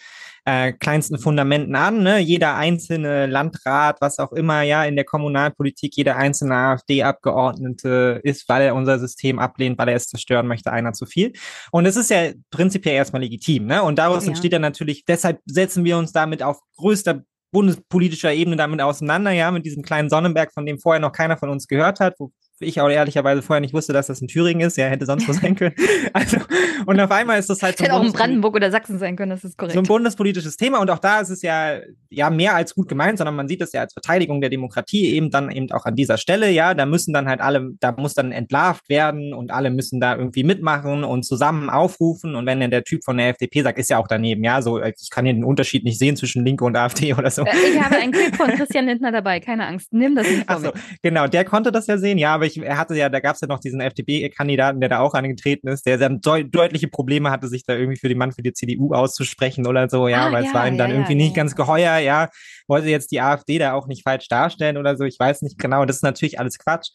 [0.45, 2.03] äh, kleinsten Fundamenten an.
[2.03, 2.19] Ne?
[2.19, 8.63] Jeder einzelne Landrat, was auch immer, ja, in der Kommunalpolitik, jeder einzelne AfD-Abgeordnete ist, weil
[8.63, 11.34] er unser System ablehnt, weil er es zerstören möchte, einer zu viel.
[11.72, 13.68] Und es ist ja prinzipiell erstmal legitim.
[13.68, 13.84] Ne?
[13.84, 14.30] Und daraus ja.
[14.30, 19.51] entsteht dann natürlich, deshalb setzen wir uns damit auf größter bundespolitischer Ebene damit auseinander, ja,
[19.51, 22.31] mit diesem kleinen Sonnenberg, von dem vorher noch keiner von uns gehört hat, wo
[22.62, 24.78] ich auch ehrlicherweise vorher nicht wusste, dass das in Thüringen ist.
[24.78, 25.76] Ja, hätte sonst wo sein können.
[26.14, 26.38] Also,
[26.86, 27.84] und auf einmal ist das halt so.
[27.84, 29.74] Hätte auch in Brandenburg oder Sachsen sein können, das ist korrekt.
[29.74, 30.80] So ein bundespolitisches Thema.
[30.80, 31.80] Und auch da ist es ja,
[32.10, 35.30] ja mehr als gut gemeint, sondern man sieht es ja als Verteidigung der Demokratie eben
[35.30, 36.50] dann eben auch an dieser Stelle.
[36.50, 40.16] Ja, da müssen dann halt alle, da muss dann entlarvt werden und alle müssen da
[40.16, 42.36] irgendwie mitmachen und zusammen aufrufen.
[42.36, 44.44] Und wenn dann der Typ von der FDP sagt, ist ja auch daneben.
[44.44, 47.44] Ja, so, ich kann hier den Unterschied nicht sehen zwischen Linke und AfD oder so.
[47.44, 49.94] Äh, ich habe einen Clip von Christian Lindner dabei, keine Angst.
[49.94, 50.72] Nimm das nicht vor Ach so,
[51.02, 52.18] Genau, der konnte das ja sehen.
[52.18, 54.99] Ja, aber ich, er hatte ja, da gab es ja noch diesen FDP-Kandidaten, der da
[54.99, 58.32] auch angetreten ist, der sehr deut deutliche Probleme hatte, sich da irgendwie für den Mann
[58.32, 60.95] für die CDU auszusprechen oder so, ja, ah, weil ja, es war ihm dann ja,
[60.95, 62.30] irgendwie ja, nicht ganz geheuer, ja,
[62.68, 65.86] wollte jetzt die AfD da auch nicht falsch darstellen oder so, ich weiß nicht genau,
[65.86, 66.90] das ist natürlich alles Quatsch.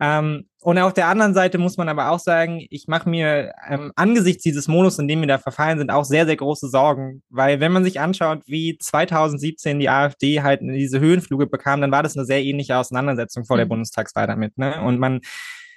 [0.00, 3.92] Ähm, und auf der anderen Seite muss man aber auch sagen, ich mache mir ähm,
[3.96, 7.22] angesichts dieses Modus, in dem wir da verfallen sind, auch sehr, sehr große Sorgen.
[7.28, 12.02] Weil wenn man sich anschaut, wie 2017 die AfD halt diese Höhenflüge bekam, dann war
[12.02, 13.58] das eine sehr ähnliche Auseinandersetzung vor mhm.
[13.58, 14.58] der Bundestagswahl damit.
[14.58, 14.82] Ne?
[14.82, 15.20] Und man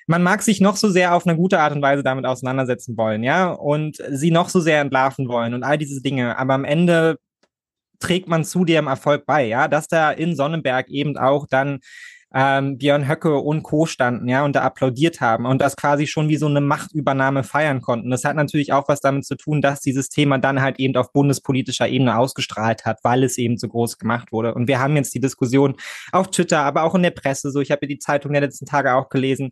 [0.07, 3.23] man mag sich noch so sehr auf eine gute Art und Weise damit auseinandersetzen wollen,
[3.23, 6.37] ja, und sie noch so sehr entlarven wollen und all diese Dinge.
[6.37, 7.17] Aber am Ende
[7.99, 11.79] trägt man zu dem Erfolg bei, ja, dass da in Sonnenberg eben auch dann
[12.33, 13.85] ähm, Björn Höcke und Co.
[13.85, 17.81] standen, ja, und da applaudiert haben und das quasi schon wie so eine Machtübernahme feiern
[17.81, 18.09] konnten.
[18.09, 21.13] Das hat natürlich auch was damit zu tun, dass dieses Thema dann halt eben auf
[21.13, 24.53] bundespolitischer Ebene ausgestrahlt hat, weil es eben so groß gemacht wurde.
[24.53, 25.75] Und wir haben jetzt die Diskussion
[26.11, 28.93] auf Twitter, aber auch in der Presse, so ich habe die Zeitung der letzten Tage
[28.93, 29.51] auch gelesen.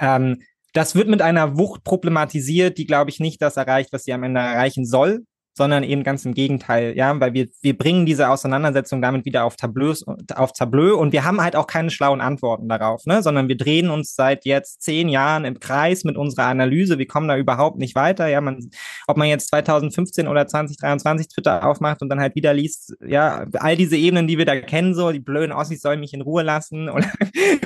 [0.00, 0.42] Ähm,
[0.72, 4.22] das wird mit einer Wucht problematisiert, die, glaube ich, nicht das erreicht, was sie am
[4.22, 9.02] Ende erreichen soll sondern eben ganz im Gegenteil, ja, weil wir, wir bringen diese Auseinandersetzung
[9.02, 10.04] damit wieder auf Tableaus,
[10.34, 13.90] auf Tableau und wir haben halt auch keine schlauen Antworten darauf, ne, sondern wir drehen
[13.90, 17.94] uns seit jetzt zehn Jahren im Kreis mit unserer Analyse, wir kommen da überhaupt nicht
[17.94, 18.70] weiter, ja, man,
[19.06, 23.76] ob man jetzt 2015 oder 2023 Twitter aufmacht und dann halt wieder liest, ja, all
[23.76, 26.88] diese Ebenen, die wir da kennen, so, die blöden Ossis sollen mich in Ruhe lassen
[26.88, 27.10] oder,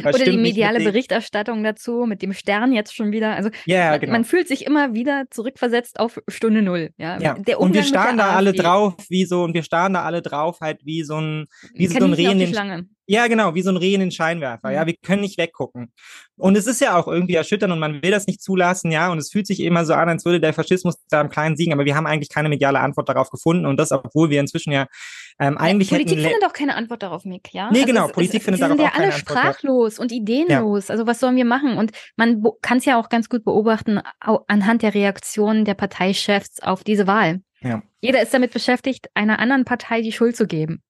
[0.04, 4.12] oder die mediale Berichterstattung dazu mit dem Stern jetzt schon wieder, also, ja, genau.
[4.12, 7.34] man fühlt sich immer wieder zurückversetzt auf Stunde Null, ja, ja.
[7.34, 10.80] der wir starren da alle drauf, wie so, und wir starren da alle drauf, halt
[10.84, 13.94] wie so ein, wie so ein Reh in den, Ja, genau, wie so ein Reh
[13.94, 14.72] in den Scheinwerfer.
[14.72, 14.86] Ja, Mhm.
[14.88, 15.92] wir können nicht weggucken.
[16.36, 19.10] Und es ist ja auch irgendwie erschütternd und man will das nicht zulassen, ja.
[19.12, 21.72] Und es fühlt sich immer so an, als würde der Faschismus da im Kleinen siegen,
[21.72, 23.64] aber wir haben eigentlich keine mediale Antwort darauf gefunden.
[23.64, 24.86] Und das, obwohl wir inzwischen ja
[25.38, 27.70] ähm, eigentlich ja, Politik findet auch keine Antwort darauf, Mick, ja?
[27.70, 29.40] Nee, genau, es- Politik es, findet darauf sind ja auch keine alle Antwort, ja.
[29.52, 30.90] sprachlos und ideenlos.
[30.90, 31.76] Also was sollen wir machen?
[31.78, 36.82] Und man kann es ja auch ganz gut beobachten anhand der Reaktionen der Parteichefs auf
[36.84, 37.40] diese Wahl.
[37.66, 37.82] Ja.
[38.00, 40.82] Jeder ist damit beschäftigt, einer anderen Partei die Schuld zu geben.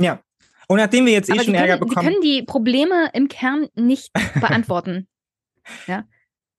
[0.00, 0.20] Ja.
[0.68, 2.06] Und nachdem wir jetzt eh Aber schon sie Ärger können, sie bekommen.
[2.08, 4.10] können die Probleme im Kern nicht
[4.40, 5.08] beantworten.
[5.86, 6.04] ja.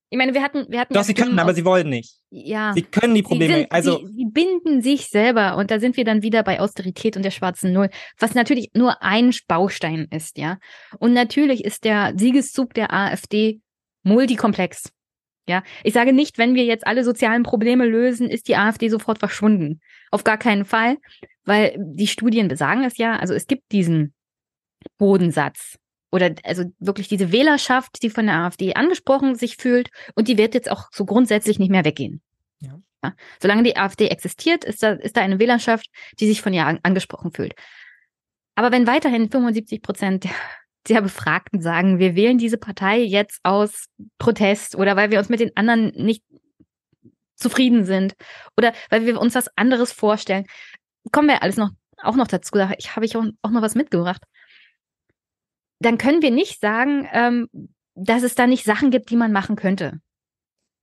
[0.09, 2.19] Ich meine, wir hatten, wir hatten Doch, ja sie können, aber sie wollen nicht.
[2.29, 2.73] ja.
[2.75, 5.97] Sie können die Probleme, Sie, sind, also sie, sie binden sich selber und da sind
[5.97, 7.89] wir dann wieder bei Austerität und der schwarzen Null,
[8.19, 10.59] was natürlich nur ein Baustein ist, ja.
[10.99, 13.59] Und natürlich ist der Siegeszug der AfD
[14.03, 14.91] multikomplex.
[15.47, 19.19] Ja, ich sage nicht, wenn wir jetzt alle sozialen Probleme lösen, ist die AfD sofort
[19.19, 19.81] verschwunden.
[20.09, 20.97] Auf gar keinen Fall,
[21.43, 23.17] weil die Studien besagen es ja.
[23.17, 24.13] Also es gibt diesen
[24.97, 25.77] Bodensatz
[26.11, 30.53] oder also wirklich diese Wählerschaft, die von der AfD angesprochen sich fühlt und die wird
[30.53, 32.21] jetzt auch so grundsätzlich nicht mehr weggehen.
[32.59, 32.79] Ja.
[33.03, 33.13] Ja.
[33.41, 35.87] Solange die AfD existiert, ist da, ist da eine Wählerschaft,
[36.19, 37.53] die sich von ihr an, angesprochen fühlt.
[38.55, 40.27] Aber wenn weiterhin 75 Prozent
[40.87, 43.85] der, Befragten sagen, wir wählen diese Partei jetzt aus
[44.17, 46.23] Protest oder weil wir uns mit den anderen nicht
[47.35, 48.15] zufrieden sind
[48.57, 50.45] oder weil wir uns was anderes vorstellen,
[51.11, 51.71] kommen wir alles noch
[52.03, 52.55] auch noch dazu.
[52.55, 54.21] Da ich, habe ich auch, auch noch was mitgebracht.
[55.79, 57.47] Dann können wir nicht sagen, ähm,
[57.95, 59.99] dass es da nicht Sachen gibt, die man machen könnte.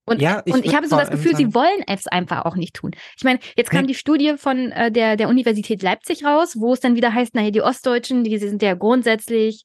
[0.07, 2.75] Und, Ja, ich und ich habe so das Gefühl, sie wollen es einfach auch nicht
[2.75, 2.93] tun.
[3.17, 3.89] Ich meine, jetzt kam Nee.
[3.89, 7.51] die Studie von äh, der, der Universität Leipzig raus, wo es dann wieder heißt, naja,
[7.51, 9.65] die Ostdeutschen, die sind ja grundsätzlich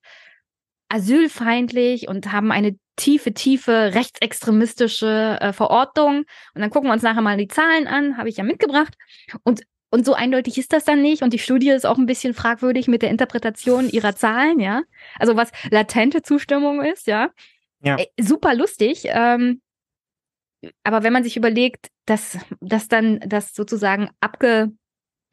[0.89, 6.19] asylfeindlich und haben eine tiefe, tiefe rechtsextremistische äh, Verortung.
[6.53, 8.95] Und dann gucken wir uns nachher mal die Zahlen an, habe ich ja mitgebracht.
[9.43, 11.21] Und, und so eindeutig ist das dann nicht.
[11.21, 14.83] Und die Studie ist auch ein bisschen fragwürdig mit der Interpretation ihrer Zahlen, ja.
[15.19, 17.29] Also was latente Zustimmung ist, ja.
[17.81, 17.97] Ja.
[17.97, 19.03] Äh, super lustig.
[19.05, 19.61] Ähm,
[20.83, 24.09] aber wenn man sich überlegt, dass, dass dann das sozusagen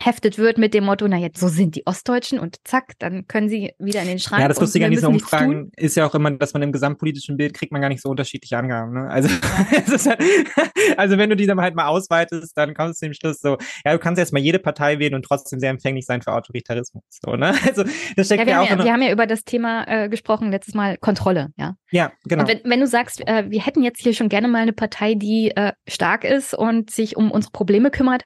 [0.02, 3.48] abgeheftet wird mit dem Motto, na jetzt, so sind die Ostdeutchen und zack, dann können
[3.48, 4.42] sie wieder in den Schrank.
[4.42, 5.14] Ja, das Lustige an diesen tun.
[5.14, 8.08] Umfragen ist ja auch immer, dass man im gesamtpolitischen Bild kriegt man gar nicht so
[8.08, 8.92] unterschiedliche Angaben.
[8.94, 9.08] Ne?
[9.08, 9.28] Also,
[9.68, 10.18] halt,
[10.96, 13.92] also wenn du die dann halt mal ausweitest, dann kommst du zum Schluss so, ja,
[13.92, 17.04] du kannst jetzt mal jede Partei wählen und trotzdem sehr empfänglich sein für Autoritarismus.
[17.24, 17.54] So, ne?
[17.72, 17.84] Also
[18.16, 20.08] das steckt Ja, wir, ja, auch haben ja, wir haben ja über das Thema äh,
[20.08, 21.76] gesprochen letztes Mal Kontrolle, ja.
[21.90, 22.42] Ja, genau.
[22.42, 25.14] Und wenn, wenn du sagst, äh, wir hätten jetzt hier schon gerne mal eine Partei,
[25.14, 28.24] die äh, stark ist und sich um unsere Probleme kümmert,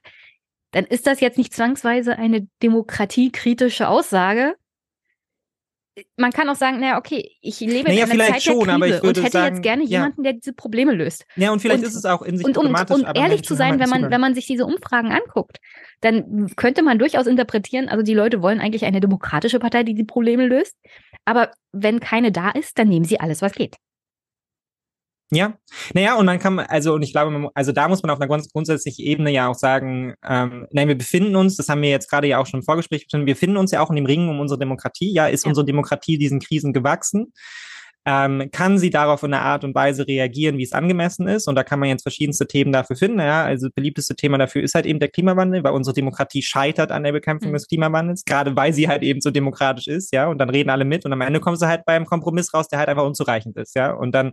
[0.77, 4.53] dann ist das jetzt nicht zwangsweise eine demokratiekritische Aussage.
[6.17, 8.85] Man kann auch sagen, naja, okay, ich lebe Naja, in einer Zeit schon, der aber
[8.85, 9.89] Krise und hätte sagen, jetzt gerne ja.
[9.89, 11.25] jemanden, der diese Probleme löst.
[11.35, 12.95] Ja, und vielleicht und- ist es auch in sich Und um, problematisch.
[12.95, 14.11] um aber ehrlich zu sein, halt wenn man, Zugang.
[14.11, 15.57] wenn man sich diese Umfragen anguckt,
[16.01, 20.03] dann könnte man durchaus interpretieren, also die Leute wollen eigentlich eine demokratische Partei, die die
[20.03, 20.75] Probleme löst.
[21.25, 23.77] Aber wenn keine da ist, dann nehmen sie alles, was geht.
[25.29, 25.57] Ja,
[25.93, 28.29] naja, und man kann, also, und ich glaube, man, also da muss man auf einer
[28.29, 32.09] ganz grundsätzlichen Ebene ja auch sagen, ähm, nein, wir befinden uns, das haben wir jetzt
[32.09, 34.39] gerade ja auch schon im Vorgespräch wir befinden uns ja auch in dem Ringen um
[34.39, 35.11] unsere Demokratie.
[35.13, 35.49] Ja, ist Ja.
[35.49, 37.33] unsere Demokratie diesen Krisen gewachsen?
[38.09, 41.49] Ähm, kann sie darauf in einer Art und Weise reagieren, wie es angemessen ist?
[41.49, 43.19] Und da kann man jetzt verschiedenste Themen dafür finden.
[43.19, 47.03] Ja, also beliebteste Thema dafür ist halt eben der Klimawandel, weil unsere Demokratie scheitert an
[47.03, 47.55] der Bekämpfung Mhm.
[47.55, 50.85] des Klimawandels, gerade weil sie halt eben so demokratisch ist, ja, und dann reden alle
[50.85, 53.75] mit und am Ende kommen sie halt beim Kompromiss raus, der halt einfach unzureichend ist,
[53.75, 53.91] ja.
[53.91, 54.31] Und dann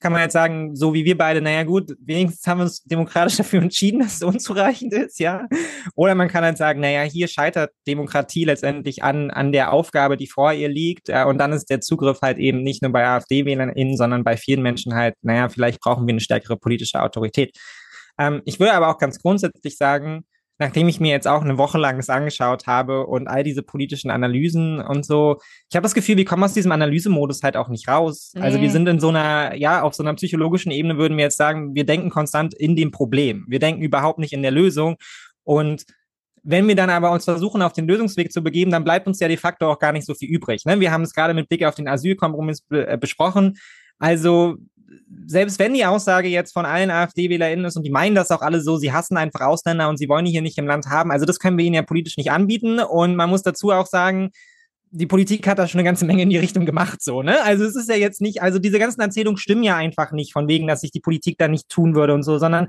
[0.00, 3.36] kann man jetzt sagen, so wie wir beide, naja gut, wenigstens haben wir uns demokratisch
[3.38, 5.46] dafür entschieden, dass es unzureichend ist, ja.
[5.94, 10.26] Oder man kann halt sagen, naja, hier scheitert Demokratie letztendlich an, an der Aufgabe, die
[10.26, 11.08] vor ihr liegt.
[11.08, 14.62] Ja, und dann ist der Zugriff halt eben nicht nur bei AfD-WählerInnen, sondern bei vielen
[14.62, 17.56] Menschen halt, naja, vielleicht brauchen wir eine stärkere politische Autorität.
[18.18, 20.24] Ähm, ich würde aber auch ganz grundsätzlich sagen,
[20.58, 24.10] nachdem ich mir jetzt auch eine Woche lang das angeschaut habe und all diese politischen
[24.10, 25.38] Analysen und so,
[25.68, 28.32] ich habe das Gefühl, wir kommen aus diesem Analysemodus halt auch nicht raus.
[28.36, 28.72] Also wir Nee.
[28.72, 31.84] sind in so einer, ja, auf so einer psychologischen Ebene würden wir jetzt sagen, wir
[31.84, 33.44] denken konstant in dem Problem.
[33.48, 34.96] Wir denken überhaupt nicht in der Lösung.
[35.44, 35.84] Und
[36.42, 39.28] wenn wir dann aber uns versuchen, auf den Lösungsweg zu begeben, dann bleibt uns ja
[39.28, 40.64] de facto auch gar nicht so viel übrig.
[40.64, 40.78] Ne?
[40.80, 43.58] Wir haben es gerade mit Blick auf den Asylkompromiss be äh, besprochen.
[43.98, 44.56] Also
[45.26, 48.60] selbst wenn die Aussage jetzt von allen AfD-WählerInnen ist und die meinen das auch alle
[48.60, 51.24] so, sie hassen einfach Ausländer und sie wollen die hier nicht im Land haben, also
[51.24, 52.78] das können wir ihnen ja politisch nicht anbieten.
[52.78, 54.30] Und man muss dazu auch sagen,
[54.90, 57.42] die Politik hat da schon eine ganze Menge in die Richtung gemacht, so, ne?
[57.42, 60.48] Also es ist ja jetzt nicht, also diese ganzen Erzählungen stimmen ja einfach nicht, von
[60.48, 62.68] wegen, dass sich die Politik da nicht tun würde und so, sondern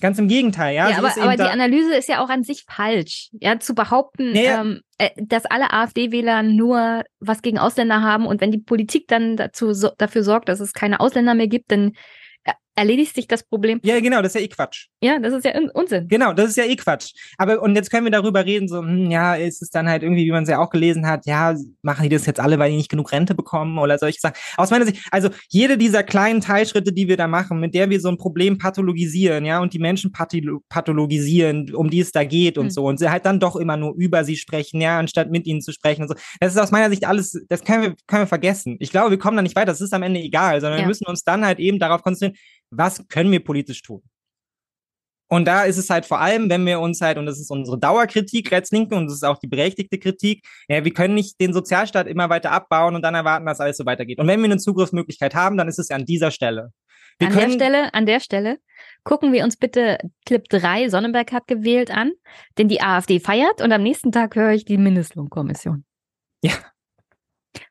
[0.00, 0.90] ganz im Gegenteil, ja.
[0.90, 3.30] Ja, aber, aber die Analyse ist ja auch an sich falsch.
[3.32, 4.60] Ja, zu behaupten, Ja, ja.
[4.60, 9.36] Ähm, äh, dass alle AfD-Wähler nur was gegen Ausländer haben und wenn die Politik dann
[9.36, 11.92] dazu so, dafür sorgt, dass es keine Ausländer mehr gibt, dann
[12.76, 13.80] erledigt sich das Problem.
[13.82, 14.86] Ja, genau, das ist ja eh Quatsch.
[15.00, 16.08] Ja, das ist ja Unsinn.
[16.08, 17.12] Genau, das ist ja eh Quatsch.
[17.38, 20.26] Aber und jetzt können wir darüber reden, so, hm, ja, ist es dann halt irgendwie,
[20.26, 22.76] wie man es ja auch gelesen hat, ja, machen die das jetzt alle, weil die
[22.76, 24.36] nicht genug Rente bekommen oder solche Sachen.
[24.56, 28.00] Aus meiner Sicht, also jede dieser kleinen Teilschritte, die wir da machen, mit der wir
[28.00, 32.66] so ein Problem pathologisieren, ja, und die Menschen pathologisieren, um die es da geht und
[32.66, 32.70] mhm.
[32.70, 35.62] so, und sie halt dann doch immer nur über sie sprechen, ja, anstatt mit ihnen
[35.62, 36.14] zu sprechen und so.
[36.40, 38.76] Das ist aus meiner Sicht alles, das können wir, können wir vergessen.
[38.80, 40.84] Ich glaube, wir kommen da nicht weiter, das ist am Ende egal, sondern ja.
[40.84, 42.36] wir müssen uns dann halt eben darauf konzentrieren,
[42.70, 44.02] was können wir politisch tun?
[45.28, 47.78] Und da ist es halt vor allem, wenn wir uns halt, und das ist unsere
[47.78, 52.06] Dauerkritik, Rechtslinke, und das ist auch die berechtigte Kritik, ja, wir können nicht den Sozialstaat
[52.06, 54.20] immer weiter abbauen und dann erwarten, dass alles so weitergeht.
[54.20, 56.72] Und wenn wir eine Zugriffsmöglichkeit haben, dann ist es ja an dieser Stelle.
[57.18, 58.58] Wir an der Stelle, an der Stelle
[59.02, 62.12] gucken wir uns bitte Clip 3, Sonnenberg hat gewählt an,
[62.58, 65.84] denn die AfD feiert und am nächsten Tag höre ich die Mindestlohnkommission.
[66.42, 66.52] Ja.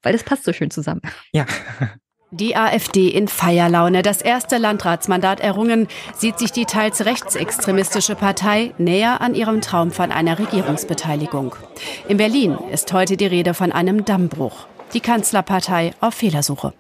[0.02, 1.02] Weil das passt so schön zusammen.
[1.32, 1.46] Ja.
[2.32, 4.02] Die AfD in Feierlaune.
[4.02, 10.12] Das erste Landratsmandat errungen, sieht sich die teils rechtsextremistische Partei näher an ihrem Traum von
[10.12, 11.56] einer Regierungsbeteiligung.
[12.10, 14.66] In Berlin ist heute die Rede von einem Dammbruch.
[14.94, 16.74] Die Kanzlerpartei auf Fehlersuche.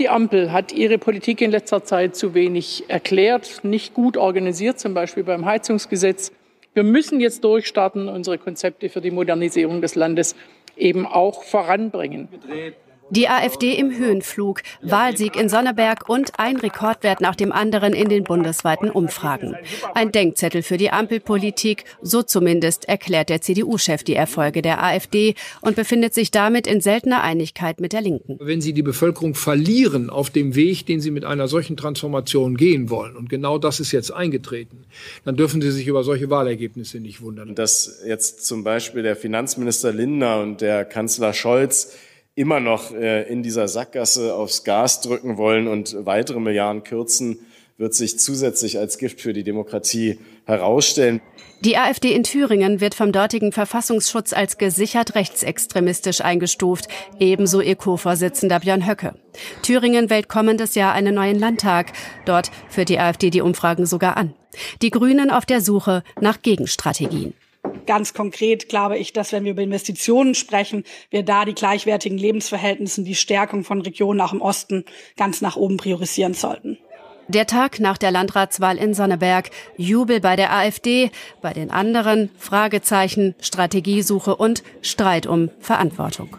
[0.00, 4.94] Die Ampel hat ihre Politik in letzter Zeit zu wenig erklärt, nicht gut organisiert, zum
[4.94, 6.32] Beispiel beim Heizungsgesetz.
[6.74, 10.34] Wir müssen jetzt durchstarten, unsere Konzepte für die Modernisierung des Landes
[10.76, 12.28] eben auch voranbringen.
[13.10, 18.24] Die AfD im Höhenflug, Wahlsieg in Sonneberg und ein Rekordwert nach dem anderen in den
[18.24, 19.54] bundesweiten Umfragen.
[19.94, 25.76] Ein Denkzettel für die Ampelpolitik, so zumindest erklärt der CDU-Chef die Erfolge der AfD und
[25.76, 28.38] befindet sich damit in seltener Einigkeit mit der Linken.
[28.40, 32.90] Wenn Sie die Bevölkerung verlieren auf dem Weg, den Sie mit einer solchen Transformation gehen
[32.90, 34.84] wollen, und genau das ist jetzt eingetreten,
[35.24, 37.54] dann dürfen Sie sich über solche Wahlergebnisse nicht wundern.
[37.54, 41.94] Dass jetzt zum Beispiel der Finanzminister Lindner und der Kanzler Scholz
[42.36, 47.40] immer noch äh, in dieser Sackgasse aufs Gas drücken wollen und weitere Milliarden kürzen,
[47.78, 51.20] wird sich zusätzlich als Gift für die Demokratie herausstellen.
[51.62, 56.88] Die AfD in Thüringen wird vom dortigen Verfassungsschutz als gesichert rechtsextremistisch eingestuft,
[57.18, 59.14] ebenso ihr Co-Vorsitzender Björn Höcke.
[59.62, 61.92] Thüringen wählt kommendes Jahr einen neuen Landtag.
[62.26, 64.34] Dort führt die AfD die Umfragen sogar an.
[64.82, 67.34] Die Grünen auf der Suche nach Gegenstrategien.
[67.86, 73.02] Ganz konkret glaube ich, dass wenn wir über Investitionen sprechen, wir da die gleichwertigen Lebensverhältnisse,
[73.02, 74.84] die Stärkung von Regionen auch im Osten
[75.16, 76.78] ganz nach oben priorisieren sollten.
[77.28, 81.10] Der Tag nach der Landratswahl in Sonneberg, Jubel bei der AfD,
[81.42, 86.36] bei den anderen Fragezeichen, Strategiesuche und Streit um Verantwortung.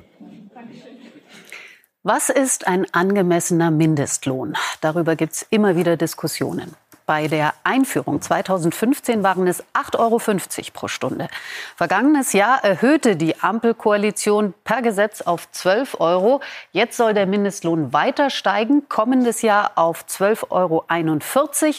[2.04, 4.56] Was ist ein angemessener Mindestlohn?
[4.80, 6.74] Darüber gibt es immer wieder Diskussionen.
[7.08, 10.20] Bei der Einführung 2015 waren es 8,50 Euro
[10.74, 11.30] pro Stunde.
[11.78, 16.42] Vergangenes Jahr erhöhte die Ampelkoalition per Gesetz auf 12 Euro.
[16.74, 20.50] Jetzt soll der Mindestlohn weiter steigen, kommendes Jahr auf 12,41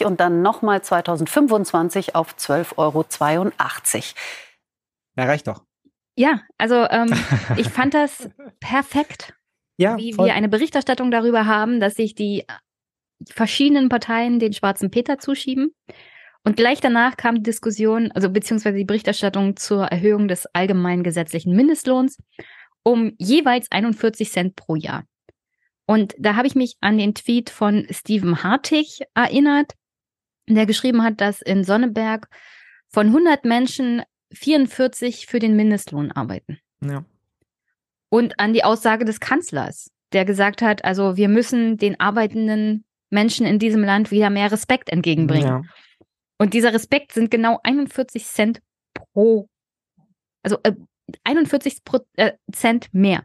[0.01, 3.05] Euro und dann nochmal 2025 auf 12,82 Euro.
[5.15, 5.61] Ja, reicht doch.
[6.15, 7.13] Ja, also ähm,
[7.55, 8.29] ich fand das
[8.59, 9.35] perfekt,
[9.77, 10.25] ja, wie voll.
[10.25, 12.47] wir eine Berichterstattung darüber haben, dass sich die
[13.27, 15.73] verschiedenen Parteien den schwarzen Peter zuschieben.
[16.43, 21.55] Und gleich danach kam die Diskussion, also beziehungsweise die Berichterstattung zur Erhöhung des allgemeinen gesetzlichen
[21.55, 22.17] Mindestlohns
[22.83, 25.03] um jeweils 41 Cent pro Jahr.
[25.85, 29.73] Und da habe ich mich an den Tweet von Steven Hartig erinnert,
[30.47, 32.27] der geschrieben hat, dass in Sonneberg
[32.87, 36.59] von 100 Menschen 44 für den Mindestlohn arbeiten.
[36.81, 37.03] Ja.
[38.09, 43.45] Und an die Aussage des Kanzlers, der gesagt hat, also wir müssen den Arbeitenden Menschen
[43.45, 45.47] in diesem Land wieder mehr Respekt entgegenbringen.
[45.47, 45.61] Ja.
[46.37, 48.61] Und dieser Respekt sind genau 41 Cent
[48.93, 49.47] pro,
[50.43, 50.73] also äh,
[51.23, 53.23] 41 Pro, äh, Cent mehr.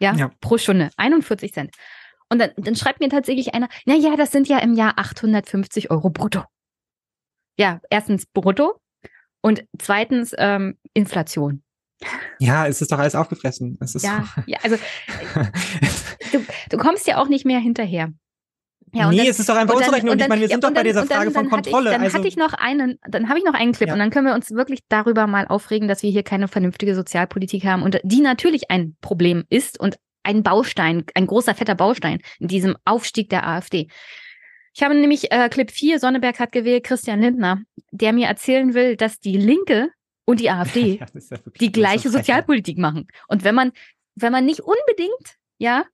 [0.00, 0.14] Ja?
[0.14, 0.90] ja, pro Stunde.
[0.96, 1.74] 41 Cent.
[2.30, 5.90] Und dann, dann schreibt mir tatsächlich einer, na ja, das sind ja im Jahr 850
[5.90, 6.44] Euro brutto.
[7.58, 8.80] Ja, erstens brutto
[9.40, 11.62] und zweitens ähm, Inflation.
[12.38, 13.78] Ja, es ist doch alles aufgefressen.
[13.80, 14.76] Es ist ja, ja, also
[16.32, 18.12] du, du kommst ja auch nicht mehr hinterher.
[18.94, 20.08] Ja, nee, dann, es ist doch einfach unzureichend.
[20.08, 21.90] Und, dann, ich meine, wir sind ja, doch bei dieser Frage dann, von Kontrolle.
[21.90, 23.92] Ich, dann also, hatte ich noch einen, dann habe ich noch einen Clip ja.
[23.92, 27.64] und dann können wir uns wirklich darüber mal aufregen, dass wir hier keine vernünftige Sozialpolitik
[27.64, 32.48] haben und die natürlich ein Problem ist und ein Baustein, ein großer fetter Baustein in
[32.48, 33.88] diesem Aufstieg der AfD.
[34.74, 38.96] Ich habe nämlich äh, Clip 4, Sonneberg hat gewählt, Christian Lindner, der mir erzählen will,
[38.96, 39.90] dass die Linke
[40.24, 43.06] und die AfD ja, ja die gleiche Sozialpolitik machen.
[43.28, 43.72] Und wenn man,
[44.16, 45.84] wenn man nicht unbedingt, ja,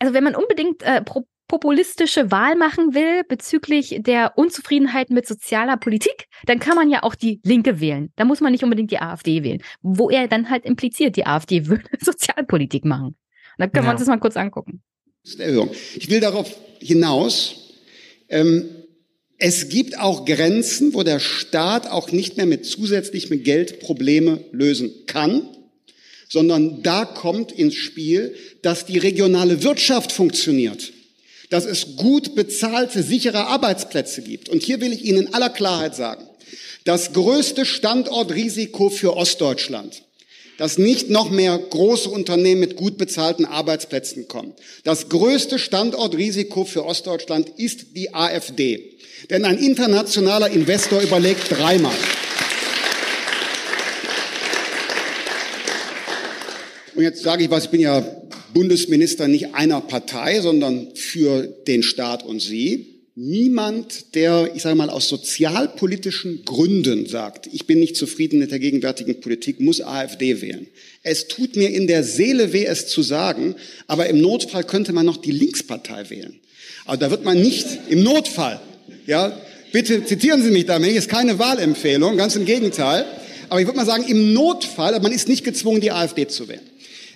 [0.00, 5.76] also wenn man unbedingt äh, pro populistische Wahl machen will bezüglich der Unzufriedenheit mit sozialer
[5.76, 8.10] Politik, dann kann man ja auch die Linke wählen.
[8.16, 11.66] Da muss man nicht unbedingt die AfD wählen, wo er dann halt impliziert, die AfD
[11.68, 13.06] würde Sozialpolitik machen.
[13.06, 13.16] Und
[13.58, 13.90] dann können ja.
[13.90, 14.82] wir uns das mal kurz angucken.
[15.22, 17.60] Ich will darauf hinaus,
[18.28, 18.64] Ähm,
[19.38, 24.90] es gibt auch Grenzen, wo der Staat auch nicht mehr mit zusätzlichem Geld Probleme lösen
[25.06, 25.48] kann,
[26.28, 30.92] sondern da kommt ins Spiel, dass die regionale Wirtschaft funktioniert,
[31.50, 34.48] dass es gut bezahlte, sichere Arbeitsplätze gibt.
[34.48, 36.26] Und hier will ich Ihnen in aller Klarheit sagen,
[36.84, 40.02] das größte Standortrisiko für Ostdeutschland
[40.56, 44.52] dass nicht noch mehr große Unternehmen mit gut bezahlten Arbeitsplätzen kommen.
[44.84, 48.96] Das größte Standortrisiko für Ostdeutschland ist die AfD.
[49.30, 51.96] Denn ein internationaler Investor überlegt dreimal.
[56.94, 58.04] Und jetzt sage ich was, ich bin ja
[58.54, 62.86] Bundesminister nicht einer Partei, sondern für den Staat und Sie.
[63.16, 68.58] Niemand, der, ich sage mal, aus sozialpolitischen Gründen sagt, ich bin nicht zufrieden mit der
[68.58, 70.66] gegenwärtigen Politik, muss AfD wählen.
[71.02, 73.54] Es tut mir in der Seele weh, es zu sagen,
[73.86, 76.40] aber im Notfall könnte man noch die Linkspartei wählen.
[76.86, 78.60] Aber da wird man nicht, im Notfall,
[79.06, 79.40] ja,
[79.70, 83.04] bitte zitieren Sie mich damit, ist keine Wahlempfehlung, ganz im Gegenteil.
[83.48, 86.60] Aber ich würde mal sagen, im Notfall, man ist nicht gezwungen, die AfD zu wählen.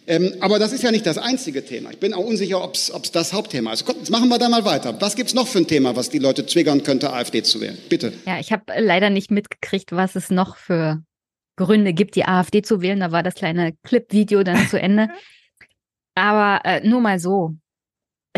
[0.08, 1.90] Ähm, aber das ist ja nicht das einzige Thema.
[1.90, 3.84] Ich bin auch unsicher, ob es das Hauptthema ist.
[3.84, 5.00] Kommt, jetzt machen wir da mal weiter.
[5.00, 7.78] Was gibt's noch für ein Thema, was die Leute triggern könnte, AfD zu wählen?
[7.88, 8.12] Bitte.
[8.26, 11.02] Ja, ich habe leider nicht mitgekriegt, was es noch für
[11.56, 13.00] Gründe gibt, die AfD zu wählen.
[13.00, 15.08] Da war das kleine Clip-Video dann zu Ende.
[16.14, 17.54] Aber äh, nur mal so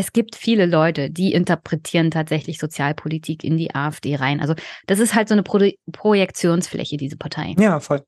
[0.01, 4.41] es gibt viele Leute, die interpretieren tatsächlich Sozialpolitik in die AfD rein.
[4.41, 4.55] Also
[4.87, 5.59] das ist halt so eine Pro
[5.93, 7.55] Projektionsfläche, diese Partei.
[7.59, 8.03] Ja, voll.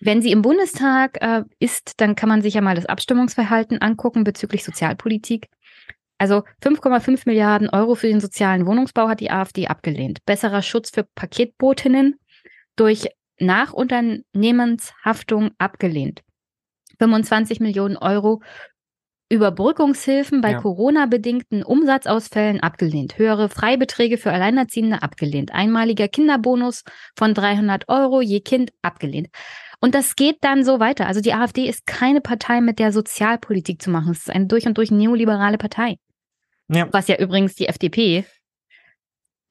[0.00, 4.24] Wenn sie im Bundestag äh, ist, dann kann man sich ja mal das Abstimmungsverhalten angucken
[4.24, 5.48] bezüglich Sozialpolitik.
[6.18, 10.18] Also 5,5 Milliarden Euro für den sozialen Wohnungsbau hat die AfD abgelehnt.
[10.26, 12.18] Besserer Schutz für Paketbotinnen
[12.74, 13.06] durch
[13.38, 16.22] Nachunternehmenshaftung abgelehnt.
[16.98, 18.42] 25 Millionen Euro
[19.30, 20.60] Überbrückungshilfen bei ja.
[20.60, 23.18] Corona-bedingten Umsatzausfällen abgelehnt.
[23.18, 25.52] Höhere Freibeträge für Alleinerziehende abgelehnt.
[25.52, 26.82] Einmaliger Kinderbonus
[27.16, 29.28] von 300 Euro je Kind abgelehnt.
[29.80, 31.06] Und das geht dann so weiter.
[31.06, 34.12] Also die AfD ist keine Partei, mit der Sozialpolitik zu machen.
[34.12, 35.96] Es ist eine durch und durch neoliberale Partei.
[36.68, 36.88] Ja.
[36.90, 38.24] Was ja übrigens die FDP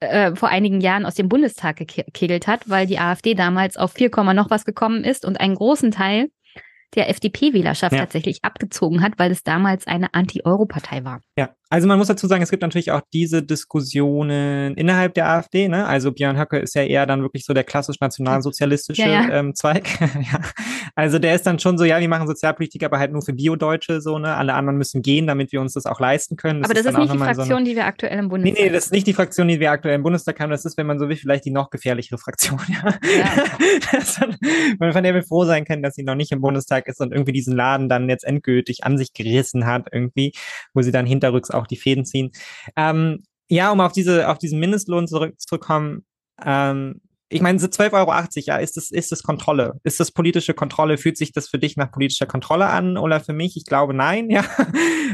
[0.00, 4.10] äh, vor einigen Jahren aus dem Bundestag gekegelt hat, weil die AfD damals auf 4,
[4.34, 6.28] noch was gekommen ist und einen großen Teil
[6.94, 8.00] der FDP-Wählerschaft ja.
[8.00, 11.20] tatsächlich abgezogen hat, weil es damals eine Anti-Euro-Partei war.
[11.36, 15.68] Ja, also man muss dazu sagen, es gibt natürlich auch diese Diskussionen innerhalb der AfD.
[15.68, 15.86] Ne?
[15.86, 19.30] Also Björn Höcke ist ja eher dann wirklich so der klassisch nationalsozialistische ja, ja.
[19.30, 19.86] Ähm, Zweig.
[20.00, 20.40] ja.
[20.94, 24.00] Also der ist dann schon so, ja, wir machen Sozialpolitik, aber halt nur für Bio-Deutsche
[24.00, 24.34] so, ne?
[24.34, 26.62] Alle anderen müssen gehen, damit wir uns das auch leisten können.
[26.62, 27.64] Das aber das ist, ist nicht die Fraktion, so eine...
[27.64, 28.64] die wir aktuell im Bundestag haben.
[28.64, 30.50] Nee, nee, das ist nicht die Fraktion, die wir aktuell im Bundestag haben.
[30.50, 32.58] Das ist, wenn man so will, vielleicht die noch gefährlichere Fraktion.
[32.68, 32.94] Ja.
[33.92, 34.92] ja.
[34.92, 37.32] von der wir froh sein können, dass sie noch nicht im Bundestag ist und irgendwie
[37.32, 40.32] diesen Laden dann jetzt endgültig an sich gerissen hat, irgendwie,
[40.74, 42.30] wo sie dann hinterrücks auch die Fäden ziehen.
[42.76, 46.04] Ähm, ja, um auf diese, auf diesen Mindestlohn zurückzukommen,
[46.44, 49.78] ähm, ich meine, 12,80 Euro, ja, ist das, ist das Kontrolle?
[49.84, 50.96] Ist das politische Kontrolle?
[50.96, 53.56] Fühlt sich das für dich nach politischer Kontrolle an oder für mich?
[53.56, 54.44] Ich glaube nein, ja.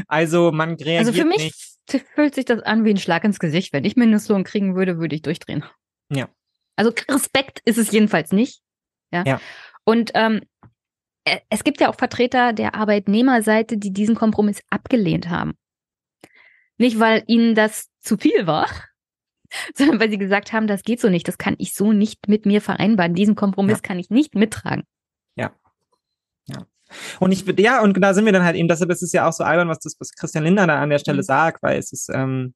[0.07, 1.53] Also man reagiert Also für mich
[1.89, 2.05] nicht.
[2.13, 3.73] fühlt sich das an wie ein Schlag ins Gesicht.
[3.73, 5.65] Wenn ich Mindestlohn kriegen würde, würde ich durchdrehen.
[6.09, 6.29] Ja.
[6.77, 8.61] Also Respekt ist es jedenfalls nicht.
[9.11, 9.23] Ja.
[9.25, 9.41] ja.
[9.83, 10.41] Und ähm,
[11.25, 15.53] äh, es gibt ja auch Vertreter der Arbeitnehmerseite, die diesen Kompromiss abgelehnt haben.
[16.77, 18.67] Nicht, weil ihnen das zu viel war,
[19.75, 22.45] sondern weil sie gesagt haben, das geht so nicht, das kann ich so nicht mit
[22.45, 23.13] mir vereinbaren.
[23.13, 23.81] Diesen Kompromiss ja.
[23.81, 24.83] kann ich nicht mittragen.
[25.35, 25.51] Ja.
[26.47, 26.65] Ja.
[27.19, 29.33] Und ich, ja, und da sind wir dann halt eben, deshalb ist es ja auch
[29.33, 31.25] so albern, was das, was Christian Lindner da an der Stelle mhm.
[31.25, 32.53] sagt, weil es ist, ähm,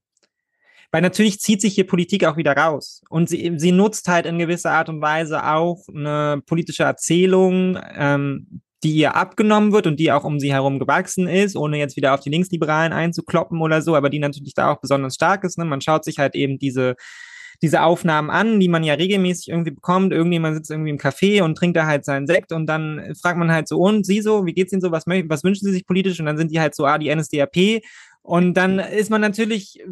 [0.91, 3.01] weil natürlich zieht sich hier Politik auch wieder raus.
[3.09, 8.61] Und sie, sie nutzt halt in gewisser Art und Weise auch eine politische Erzählung, ähm,
[8.83, 12.13] die ihr abgenommen wird und die auch um sie herum gewachsen ist, ohne jetzt wieder
[12.13, 15.57] auf die Linksliberalen einzukloppen oder so, aber die natürlich da auch besonders stark ist.
[15.57, 15.65] Ne?
[15.65, 16.95] Man schaut sich halt eben diese
[17.61, 20.13] diese Aufnahmen an, die man ja regelmäßig irgendwie bekommt.
[20.13, 23.51] Irgendjemand sitzt irgendwie im Café und trinkt da halt seinen Sekt und dann fragt man
[23.51, 26.19] halt so, und Sie so, wie geht's Ihnen so, was, was wünschen Sie sich politisch?
[26.19, 27.81] Und dann sind die halt so, ah, die NSDAP.
[28.21, 29.83] Und dann ist man natürlich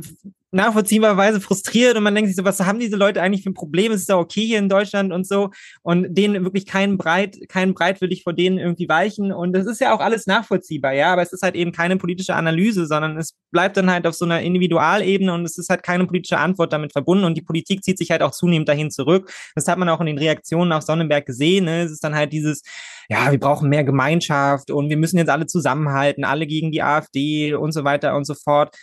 [0.51, 3.91] nachvollziehbarweise frustriert und man denkt sich so, was haben diese Leute eigentlich für ein Problem?
[3.91, 5.49] Es ist ja okay hier in Deutschland und so
[5.81, 9.65] und denen wirklich keinen Breit, keinen Breit würde ich vor denen irgendwie weichen und das
[9.65, 13.17] ist ja auch alles nachvollziehbar, ja, aber es ist halt eben keine politische Analyse, sondern
[13.17, 16.71] es bleibt dann halt auf so einer Individualebene und es ist halt keine politische Antwort
[16.71, 19.31] damit verbunden und die Politik zieht sich halt auch zunehmend dahin zurück.
[19.55, 21.83] Das hat man auch in den Reaktionen auf Sonnenberg gesehen, ne?
[21.83, 22.61] es ist dann halt dieses,
[23.09, 27.53] ja, wir brauchen mehr Gemeinschaft und wir müssen jetzt alle zusammenhalten, alle gegen die AfD
[27.53, 28.75] und so weiter und so fort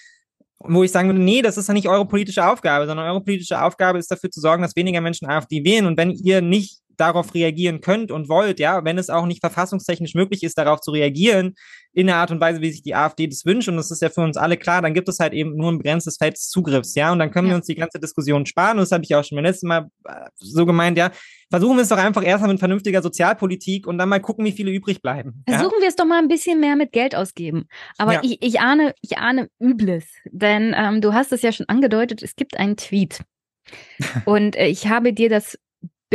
[0.58, 3.60] wo ich sagen würde, nee, das ist ja nicht eure politische Aufgabe, sondern eure politische
[3.60, 5.86] Aufgabe ist dafür zu sorgen, dass weniger Menschen AfD wählen.
[5.86, 10.14] Und wenn ihr nicht darauf reagieren könnt und wollt, ja, wenn es auch nicht verfassungstechnisch
[10.14, 11.54] möglich ist, darauf zu reagieren,
[11.92, 14.10] in der Art und Weise, wie sich die AfD das wünscht, und das ist ja
[14.10, 16.94] für uns alle klar, dann gibt es halt eben nur ein begrenztes Feld des Zugriffs,
[16.94, 17.52] ja, und dann können ja.
[17.52, 19.88] wir uns die ganze Diskussion sparen, und das habe ich auch schon beim letzten Mal
[20.04, 21.12] äh, so gemeint, ja,
[21.50, 24.72] versuchen wir es doch einfach erstmal mit vernünftiger Sozialpolitik und dann mal gucken, wie viele
[24.72, 25.44] übrig bleiben.
[25.48, 25.82] Versuchen ja?
[25.82, 27.66] wir es doch mal ein bisschen mehr mit Geld ausgeben.
[27.96, 28.20] Aber ja.
[28.24, 32.34] ich, ich ahne, ich ahne Übles, denn ähm, du hast es ja schon angedeutet, es
[32.34, 33.20] gibt einen Tweet.
[34.24, 35.58] und äh, ich habe dir das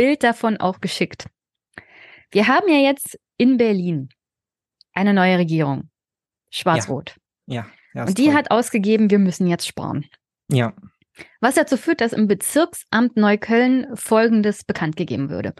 [0.00, 1.26] Bild davon auch geschickt.
[2.30, 4.08] Wir haben ja jetzt in Berlin
[4.94, 5.90] eine neue Regierung.
[6.48, 7.16] Schwarz-Rot.
[7.44, 7.66] Ja.
[7.92, 8.34] ja und die toll.
[8.34, 10.06] hat ausgegeben, wir müssen jetzt sparen.
[10.50, 10.72] Ja.
[11.42, 15.52] Was dazu führt, dass im Bezirksamt Neukölln Folgendes bekannt gegeben würde.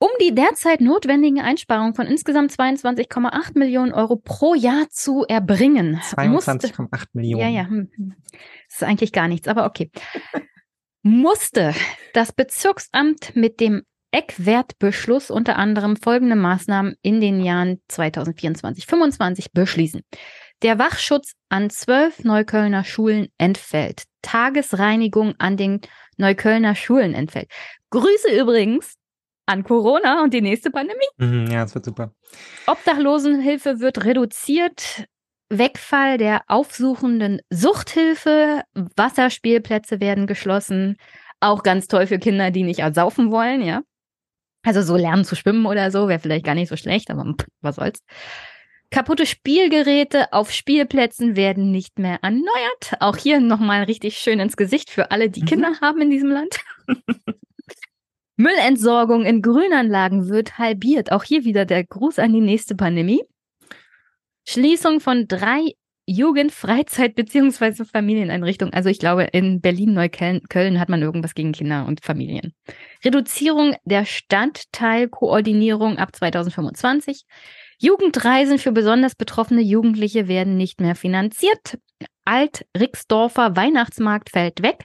[0.00, 6.00] Um die derzeit notwendigen Einsparungen von insgesamt 22,8 Millionen Euro pro Jahr zu erbringen.
[6.00, 7.42] 22,8 Millionen.
[7.42, 7.68] Ja, ja.
[7.68, 8.14] Hm, hm.
[8.66, 9.92] Das ist eigentlich gar nichts, aber okay.
[11.02, 11.74] Musste
[12.12, 20.02] das Bezirksamt mit dem Eckwertbeschluss unter anderem folgende Maßnahmen in den Jahren 2024-25 beschließen.
[20.62, 24.04] Der Wachschutz an zwölf Neuköllner Schulen entfällt.
[24.22, 25.80] Tagesreinigung an den
[26.16, 27.48] Neuköllner Schulen entfällt.
[27.90, 28.96] Grüße übrigens
[29.46, 31.06] an Corona und die nächste Pandemie.
[31.18, 32.12] Mhm, ja, das wird super.
[32.66, 35.06] Obdachlosenhilfe wird reduziert.
[35.50, 38.62] Wegfall der aufsuchenden Suchthilfe.
[38.96, 40.96] Wasserspielplätze werden geschlossen.
[41.40, 43.82] Auch ganz toll für Kinder, die nicht ersaufen wollen, ja.
[44.62, 47.76] Also so lernen zu schwimmen oder so wäre vielleicht gar nicht so schlecht, aber was
[47.76, 48.02] soll's.
[48.90, 52.94] Kaputte Spielgeräte auf Spielplätzen werden nicht mehr erneuert.
[53.00, 55.46] Auch hier nochmal richtig schön ins Gesicht für alle, die mhm.
[55.46, 56.56] Kinder haben in diesem Land.
[58.36, 61.12] Müllentsorgung in Grünanlagen wird halbiert.
[61.12, 63.22] Auch hier wieder der Gruß an die nächste Pandemie.
[64.50, 65.74] Schließung von drei
[66.06, 67.84] Jugendfreizeit- bzw.
[67.84, 68.72] Familieneinrichtungen.
[68.72, 72.54] Also ich glaube, in Berlin-Neukölln hat man irgendwas gegen Kinder und Familien.
[73.04, 77.24] Reduzierung der Stadtteilkoordinierung ab 2025.
[77.78, 81.76] Jugendreisen für besonders betroffene Jugendliche werden nicht mehr finanziert.
[82.24, 84.84] Alt-Rixdorfer Weihnachtsmarkt fällt weg.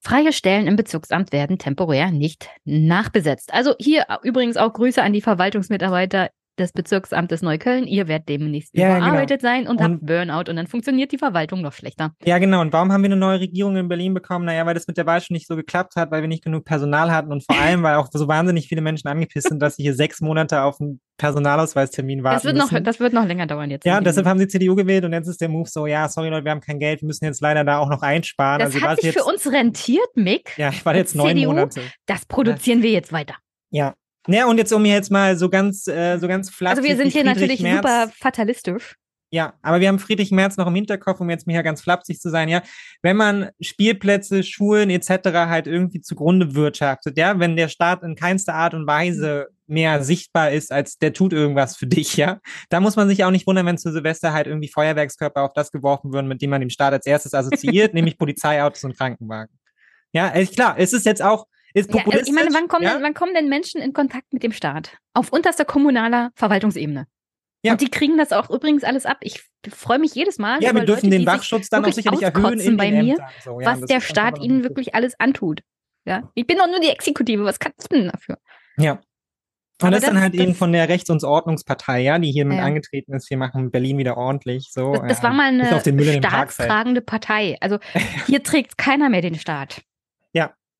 [0.00, 3.54] Freie Stellen im Bezirksamt werden temporär nicht nachbesetzt.
[3.54, 6.30] Also hier übrigens auch Grüße an die Verwaltungsmitarbeiter
[6.60, 7.86] des Bezirksamtes Neukölln.
[7.86, 8.98] Ihr werdet demnächst ja, genau.
[9.08, 9.52] überarbeitet genau.
[9.52, 12.14] sein und, und habt Burnout und dann funktioniert die Verwaltung noch schlechter.
[12.24, 12.60] Ja, genau.
[12.60, 14.44] Und warum haben wir eine neue Regierung in Berlin bekommen?
[14.44, 16.64] Naja, weil das mit der Wahl schon nicht so geklappt hat, weil wir nicht genug
[16.64, 19.82] Personal hatten und vor allem, weil auch so wahnsinnig viele Menschen angepisst sind, dass sie
[19.82, 22.74] hier sechs Monate auf einen Personalausweistermin warten das wird müssen.
[22.74, 23.84] Noch, das wird noch länger dauern jetzt.
[23.84, 26.44] Ja, deshalb haben sie CDU gewählt und jetzt ist der Move so, ja, sorry Leute,
[26.44, 28.60] wir haben kein Geld, wir müssen jetzt leider da auch noch einsparen.
[28.60, 30.56] Das also, hat sich jetzt, für uns rentiert, Mick.
[30.56, 31.82] Ja, ich war jetzt neun CDU, Monate.
[32.06, 33.34] Das produzieren wir jetzt weiter.
[33.70, 33.94] Ja,
[34.28, 36.70] ja, und jetzt um mir jetzt mal so ganz, äh, so ganz flach.
[36.70, 37.76] Also wir sind hier natürlich Merz.
[37.76, 38.96] super fatalistisch.
[39.32, 42.20] Ja, aber wir haben Friedrich Merz noch im Hinterkopf, um jetzt mir hier ganz flapsig
[42.20, 42.62] zu sein, ja.
[43.00, 45.08] Wenn man Spielplätze, Schulen etc.
[45.46, 50.50] halt irgendwie zugrunde wirtschaftet, ja, wenn der Staat in keinster Art und Weise mehr sichtbar
[50.50, 52.40] ist, als der tut irgendwas für dich, ja,
[52.70, 55.70] da muss man sich auch nicht wundern, wenn zu Silvester halt irgendwie Feuerwerkskörper auf das
[55.70, 59.56] geworfen würden, mit dem man den Staat als erstes assoziiert, nämlich Polizeiautos und Krankenwagen.
[60.12, 62.98] Ja, klar, es ist jetzt auch, ist ja, also ich meine, wann kommen, ja?
[63.00, 64.96] wann kommen denn Menschen in Kontakt mit dem Staat?
[65.14, 67.06] Auf unterster kommunaler Verwaltungsebene.
[67.62, 67.72] Ja.
[67.72, 69.18] Und die kriegen das auch übrigens alles ab.
[69.20, 70.62] Ich freue mich jedes Mal.
[70.62, 73.60] Ja, wir dürfen Leute, den Wachschutz dann auch sicherlich erhöhen in bei mir, so.
[73.60, 75.60] ja, was der Staat ihnen wirklich alles antut.
[76.06, 77.44] Ja, ich bin doch nur die Exekutive.
[77.44, 78.38] Was kann ich denn dafür?
[78.78, 78.92] Ja.
[78.92, 82.30] Und Aber das, ist dann halt das, eben von der Rechts- und Ordnungspartei, ja, die
[82.30, 82.64] hier mit ja.
[82.64, 83.30] angetreten ist.
[83.30, 84.70] Wir machen Berlin wieder ordentlich.
[84.72, 85.80] So, das, das war mal eine
[86.18, 87.56] staatstragende Partei.
[87.60, 87.78] Also
[88.26, 89.82] hier trägt keiner mehr den Staat.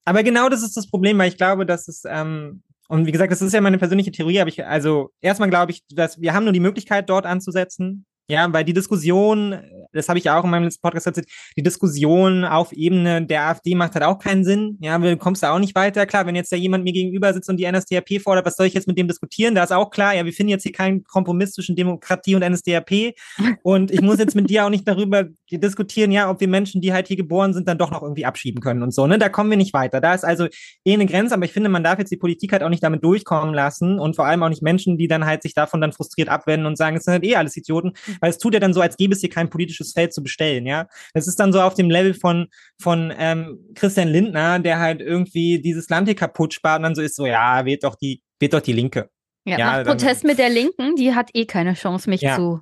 [0.05, 3.31] Aber genau das ist das Problem, weil ich glaube, dass es, ähm, und wie gesagt,
[3.31, 6.45] das ist ja meine persönliche Theorie, aber ich, also erstmal glaube ich, dass wir haben
[6.45, 8.07] nur die Möglichkeit, dort anzusetzen.
[8.31, 9.59] Ja, weil die Diskussion,
[9.93, 11.27] das habe ich ja auch in meinem letzten Podcast erzählt,
[11.57, 14.79] die Diskussion auf Ebene der AfD macht halt auch keinen Sinn.
[14.81, 16.07] Ja, du kommst da auch nicht weiter.
[16.07, 18.75] Klar, wenn jetzt da jemand mir gegenüber sitzt und die NSDAP fordert, was soll ich
[18.75, 19.55] jetzt mit dem diskutieren?
[19.55, 23.15] Da ist auch klar, ja, wir finden jetzt hier keinen Kompromiss zwischen Demokratie und NSDAP.
[23.63, 26.93] Und ich muss jetzt mit dir auch nicht darüber diskutieren, ja, ob wir Menschen, die
[26.93, 29.07] halt hier geboren sind, dann doch noch irgendwie abschieben können und so.
[29.07, 29.19] Ne?
[29.19, 30.01] Da kommen wir nicht weiter.
[30.01, 30.47] Da ist also
[30.85, 33.03] eh eine Grenze, aber ich finde, man darf jetzt die Politik halt auch nicht damit
[33.03, 36.29] durchkommen lassen und vor allem auch nicht Menschen, die dann halt sich davon dann frustriert
[36.29, 38.81] abwenden und sagen, es sind halt eh alles Idioten, weil es tut ja dann so,
[38.81, 40.87] als gäbe es hier kein politisches Feld zu bestellen, ja.
[41.15, 42.49] Das ist dann so auf dem Level von,
[42.81, 47.03] von ähm, Christian Lindner, der halt irgendwie dieses Land hier kaputt spart und dann so
[47.03, 49.11] ist so, ja, wählt doch die, wählt doch die Linke.
[49.45, 52.37] Ja, ja macht Protest mit der Linken, die hat eh keine Chance, mich ja.
[52.37, 52.61] zu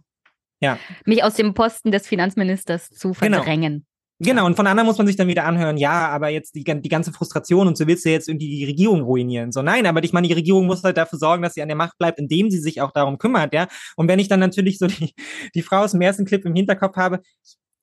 [0.61, 0.79] ja.
[1.05, 3.39] mich aus dem Posten des Finanzministers zu genau.
[3.39, 3.87] verdrängen.
[4.21, 4.47] Genau.
[4.47, 7.13] Und von anderen muss man sich dann wieder anhören, ja, aber jetzt die, die ganze
[7.13, 9.53] Frustration und so willst du jetzt irgendwie die Regierung ruinieren.
[9.53, 11.77] So, nein, aber ich meine, die Regierung muss halt dafür sorgen, dass sie an der
[11.77, 13.69] Macht bleibt, indem sie sich auch darum kümmert, ja.
[13.97, 15.15] Und wenn ich dann natürlich so die,
[15.55, 17.21] die Frau aus dem ersten Clip im Hinterkopf habe,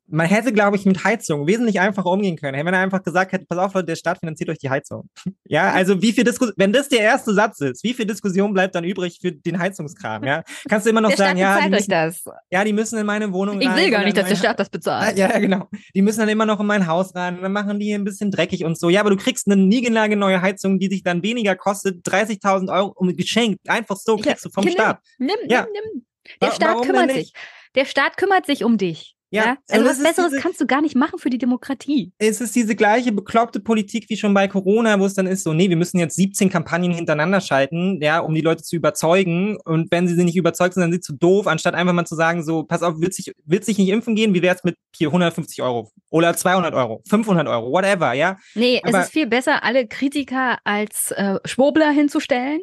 [0.07, 2.63] man hätte, glaube ich, mit Heizung wesentlich einfacher umgehen können.
[2.65, 5.09] Wenn er einfach gesagt hätte, pass auf, Leute, der Staat finanziert euch die Heizung.
[5.45, 8.75] ja, also wie viel Diskussion, wenn das der erste Satz ist, wie viel Diskussion bleibt
[8.75, 10.43] dann übrig für den Heizungskram, ja?
[10.69, 12.23] Kannst du immer noch der sagen, Staat ja, die müssen, das.
[12.51, 14.59] ja, die müssen in meine Wohnung Ich rein will gar nicht, dass der mein- Staat
[14.59, 15.17] das bezahlt.
[15.17, 15.67] Ja, ja, genau.
[15.95, 18.29] Die müssen dann immer noch in mein Haus rein und dann machen die ein bisschen
[18.31, 18.89] dreckig und so.
[18.89, 23.15] Ja, aber du kriegst eine niegelnagelneue Heizung, die dich dann weniger kostet, 30.000 Euro um
[23.15, 23.67] geschenkt.
[23.69, 24.99] Einfach so kriegst du vom Nimm, Staat.
[25.17, 25.61] Nimm, Ja.
[25.63, 26.05] nimm, nimm.
[26.41, 27.33] Der Staat warum kümmert sich.
[27.75, 29.14] Der Staat kümmert sich um dich.
[29.35, 32.11] Ja, Also das was Besseres diese- kannst du gar nicht machen für die Demokratie.
[32.17, 35.53] es ist diese gleiche bekloppte Politik wie schon bei Corona, wo es dann ist so,
[35.53, 39.57] nee, wir müssen jetzt 17 Kampagnen hintereinander schalten, ja, um die Leute zu überzeugen.
[39.65, 42.05] Und wenn sie sie nicht überzeugt sind, dann sind sie zu doof, anstatt einfach mal
[42.05, 44.33] zu sagen, so, pass auf, willst dich, willst dich nicht impfen gehen?
[44.33, 48.37] Wie wär's mit hier 150 Euro oder 200 Euro, 500 Euro, whatever, ja?
[48.55, 52.61] Nee, Aber- es ist viel besser, alle Kritiker als äh, Schwurbler hinzustellen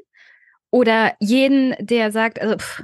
[0.70, 2.80] oder jeden, der sagt, also pff,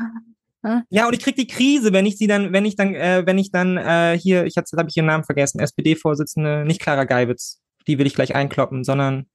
[0.91, 3.39] Ja, und ich krieg die Krise, wenn ich sie dann, wenn ich dann, äh, wenn
[3.39, 7.61] ich dann äh, hier, ich jetzt habe ich ihren Namen vergessen, SPD-Vorsitzende, nicht Clara Geiwitz,
[7.87, 9.27] die will ich gleich einkloppen, sondern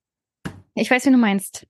[0.76, 1.68] ich weiß, wie du meinst.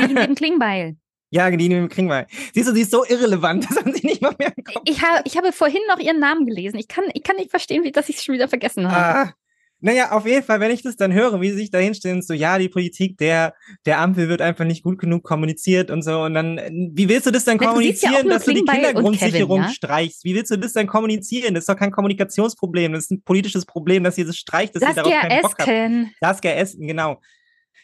[0.00, 0.96] Die neben Klingbeil.
[1.30, 2.26] ja, die nehmen kriegen wir.
[2.54, 4.82] Siehst du, sie ist so irrelevant, das haben sie nicht mal mehr im Kopf.
[4.84, 6.78] Ich, habe, ich habe vorhin noch ihren Namen gelesen.
[6.78, 9.30] Ich kann, ich kann nicht verstehen, wie, dass ich es schon wieder vergessen habe.
[9.30, 9.34] Ah,
[9.80, 12.32] naja, auf jeden Fall, wenn ich das dann höre, wie sie sich da hinstellen, so,
[12.32, 13.54] ja, die Politik der,
[13.84, 17.26] der Ampel wird einfach nicht gut genug kommuniziert und so, und dann, äh, wie willst
[17.26, 19.74] du das dann Na, du ja kommunizieren, dass du die Kindergrundsicherung Kevin, ja?
[19.74, 20.24] streichst?
[20.24, 21.54] Wie willst du das dann kommunizieren?
[21.54, 24.82] Das ist doch kein Kommunikationsproblem, das ist ein politisches Problem, dass ihr das streicht, dass
[24.82, 25.68] ihr darauf keinen Bock habt.
[25.68, 27.20] Saskia Saskia Essen, genau.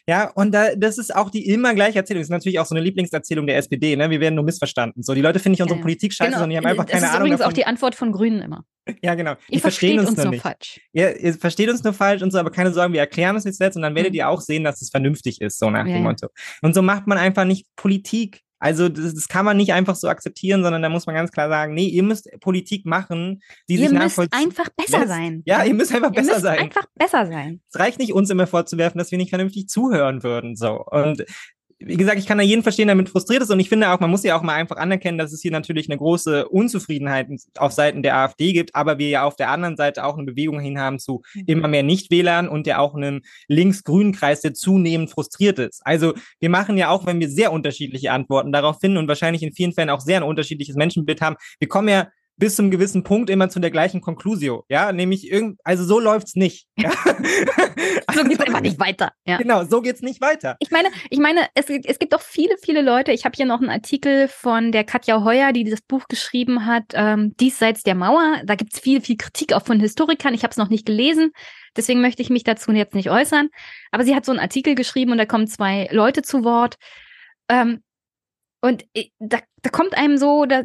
[0.07, 2.19] Ja, und da, das ist auch die immer gleiche Erzählung.
[2.21, 4.09] Das ist natürlich auch so eine Lieblingserzählung der SPD, ne?
[4.09, 5.01] Wir werden nur missverstanden.
[5.01, 5.81] So, die Leute finden nicht unsere ja.
[5.81, 6.39] Politik scheiße, Genau.
[6.39, 7.51] sondern die haben einfach das keine ist Ahnung übrigens davon.
[7.51, 8.65] auch die Antwort von Grünen immer.
[9.01, 9.35] Ja, genau.
[9.47, 10.81] Ihr versteht uns, uns nur nur falsch.
[10.91, 13.57] Ja, ihr versteht uns nur falsch und so, aber keine Sorgen, wir erklären es jetzt
[13.59, 14.17] selbst und dann werdet Mhm.
[14.17, 16.03] ihr auch sehen, dass es vernünftig ist, so nach Ja, dem.
[16.03, 16.27] Motto.
[16.61, 18.41] Und so macht man einfach nicht Politik.
[18.63, 21.49] Also das, das kann man nicht einfach so akzeptieren, sondern da muss man ganz klar
[21.49, 25.09] sagen, nee, ihr müsst Politik machen, die Ihr sich müsst nachvollziehen einfach besser lässt.
[25.09, 25.41] sein.
[25.45, 26.59] Ja, ihr müsst einfach Ihr besser müsst sein.
[26.59, 27.59] einfach besser sein.
[27.69, 30.55] Es reicht nicht, uns immer vorzuwerfen, dass wir nicht vernünftig zuhören würden.
[30.55, 30.81] So.
[30.85, 31.25] Und
[31.85, 33.49] wie gesagt, ich kann da jeden verstehen, der damit frustriert ist.
[33.49, 35.89] Und ich finde auch, man muss ja auch mal einfach anerkennen, dass es hier natürlich
[35.89, 37.27] eine große Unzufriedenheit
[37.57, 40.59] auf Seiten der AfD gibt, aber wir ja auf der anderen Seite auch eine Bewegung
[40.59, 45.59] hin haben zu immer mehr Nichtwählern und ja auch einem links-grünen Kreis, der zunehmend frustriert
[45.59, 45.81] ist.
[45.85, 49.53] Also wir machen ja auch, wenn wir sehr unterschiedliche Antworten darauf finden und wahrscheinlich in
[49.53, 52.07] vielen Fällen auch sehr ein unterschiedliches Menschenbild haben, wir kommen ja
[52.37, 56.35] bis zum gewissen Punkt immer zu der gleichen Conclusio, ja, nämlich irgend, also so läuft's
[56.35, 56.67] nicht.
[56.77, 56.91] Ja?
[58.13, 59.11] So geht's einfach nicht weiter.
[59.25, 59.37] Ja.
[59.37, 60.55] Genau, so geht's nicht weiter.
[60.59, 63.11] Ich meine, ich meine, es, es gibt auch viele, viele Leute.
[63.11, 66.83] Ich habe hier noch einen Artikel von der Katja Heuer, die dieses Buch geschrieben hat,
[66.93, 68.41] ähm, Diesseits der Mauer.
[68.45, 70.33] Da gibt's viel, viel Kritik auch von Historikern.
[70.33, 71.31] Ich habe es noch nicht gelesen,
[71.75, 73.49] deswegen möchte ich mich dazu jetzt nicht äußern.
[73.91, 76.75] Aber sie hat so einen Artikel geschrieben und da kommen zwei Leute zu Wort.
[77.49, 77.81] Ähm,
[78.61, 80.63] und äh, da, da kommt einem so da,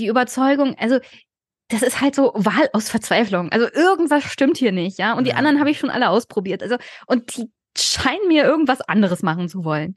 [0.00, 0.98] die Überzeugung, also
[1.68, 3.52] das ist halt so Wahl aus Verzweiflung.
[3.52, 5.12] Also irgendwas stimmt hier nicht, ja.
[5.12, 5.36] Und die Ja.
[5.36, 6.62] anderen habe ich schon alle ausprobiert.
[6.62, 9.96] Also und die scheinen mir irgendwas anderes machen zu wollen.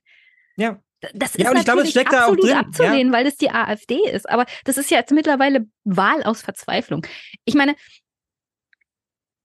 [0.55, 0.79] Ja.
[1.13, 3.35] Das Ja, ist und ich glaube, es steckt da auch absolut drin, abzulehnen, weil es
[3.35, 4.29] die AfD ist.
[4.29, 7.05] Aber das ist ja jetzt mittlerweile Wahl aus Verzweiflung.
[7.43, 7.75] Ich meine,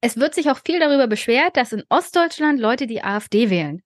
[0.01, 3.81] es wird sich auch viel darüber beschwert, dass in Ostdeutschland Leute die AfD wählen.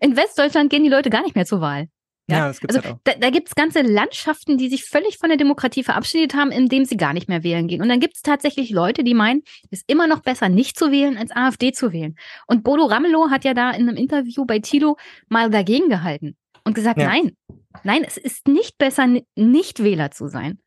[0.00, 1.88] In Westdeutschland gehen die Leute gar nicht mehr zur Wahl.
[2.36, 3.00] Ja, das gibt's also halt auch.
[3.04, 6.96] da, da gibt's ganze Landschaften, die sich völlig von der Demokratie verabschiedet haben, indem sie
[6.96, 7.82] gar nicht mehr wählen gehen.
[7.82, 11.16] Und dann gibt's tatsächlich Leute, die meinen, es ist immer noch besser, nicht zu wählen,
[11.16, 12.16] als AfD zu wählen.
[12.46, 14.96] Und Bodo Ramelow hat ja da in einem Interview bei Tilo
[15.28, 17.08] mal dagegen gehalten und gesagt, Ja.
[17.08, 17.36] nein,
[17.84, 20.58] nein, es ist nicht besser, ni- nicht Wähler zu sein.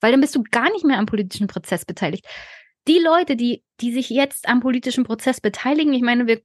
[0.00, 2.26] Weil dann bist du gar nicht mehr am politischen Prozess beteiligt.
[2.88, 6.40] Die Leute, die, die sich jetzt am politischen Prozess beteiligen, ich meine, wir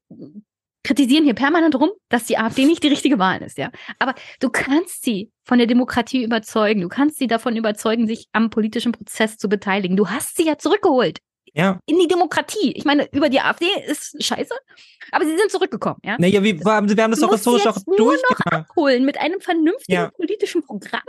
[0.84, 3.70] kritisieren hier permanent rum, dass die AfD nicht die richtige Wahl ist, ja.
[4.00, 6.82] Aber du kannst sie von der Demokratie überzeugen.
[6.82, 9.96] Du kannst sie davon überzeugen, sich am politischen Prozess zu beteiligen.
[9.98, 11.20] Du hast sie ja zurückgeholt
[11.54, 11.80] Ja.
[11.86, 12.72] in die Demokratie.
[12.76, 14.54] Ich meine, über die AfD ist scheiße,
[15.12, 16.16] aber sie sind zurückgekommen, ja.
[16.20, 19.20] Naja, wir, wir haben das Du doch historisch sie auch jetzt nur noch abholen mit
[19.20, 20.12] einem vernünftigen Ja.
[20.12, 21.04] politischen Programm.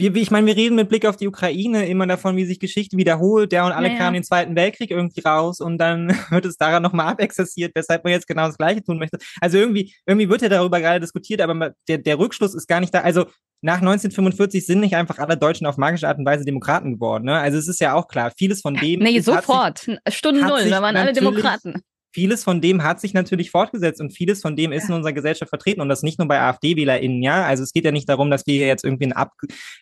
[0.00, 2.96] Wir, ich meine, wir reden mit Blick auf die Ukraine immer davon, wie sich Geschichte
[2.96, 3.98] wiederholt, ja, und alle Ja, ja.
[3.98, 8.12] kamen den Zweiten Weltkrieg irgendwie raus und dann wird es daran nochmal abexerziert, weshalb man
[8.12, 9.18] jetzt genau das Gleiche tun möchte.
[9.40, 12.94] Also irgendwie, irgendwie wird ja darüber gerade diskutiert, aber der, der Rückschluss ist gar nicht
[12.94, 13.00] da.
[13.00, 13.26] Also
[13.60, 17.24] nach 1945 sind nicht einfach alle Deutschen auf magische Art und Weise Demokraten geworden.
[17.24, 17.36] Ne?
[17.36, 19.00] Also es ist ja auch klar, vieles von dem.
[19.00, 19.84] Nee, sich- sofort.
[20.10, 21.82] Stunde hat Null, sich da waren alle Demokraten.
[22.12, 25.50] Vieles von dem hat sich natürlich fortgesetzt und vieles von dem ist in unserer Gesellschaft
[25.50, 27.44] vertreten und das nicht nur bei AfD-WählerInnen, ja.
[27.44, 29.32] Also es geht ja nicht darum, dass wir jetzt irgendwie Ab,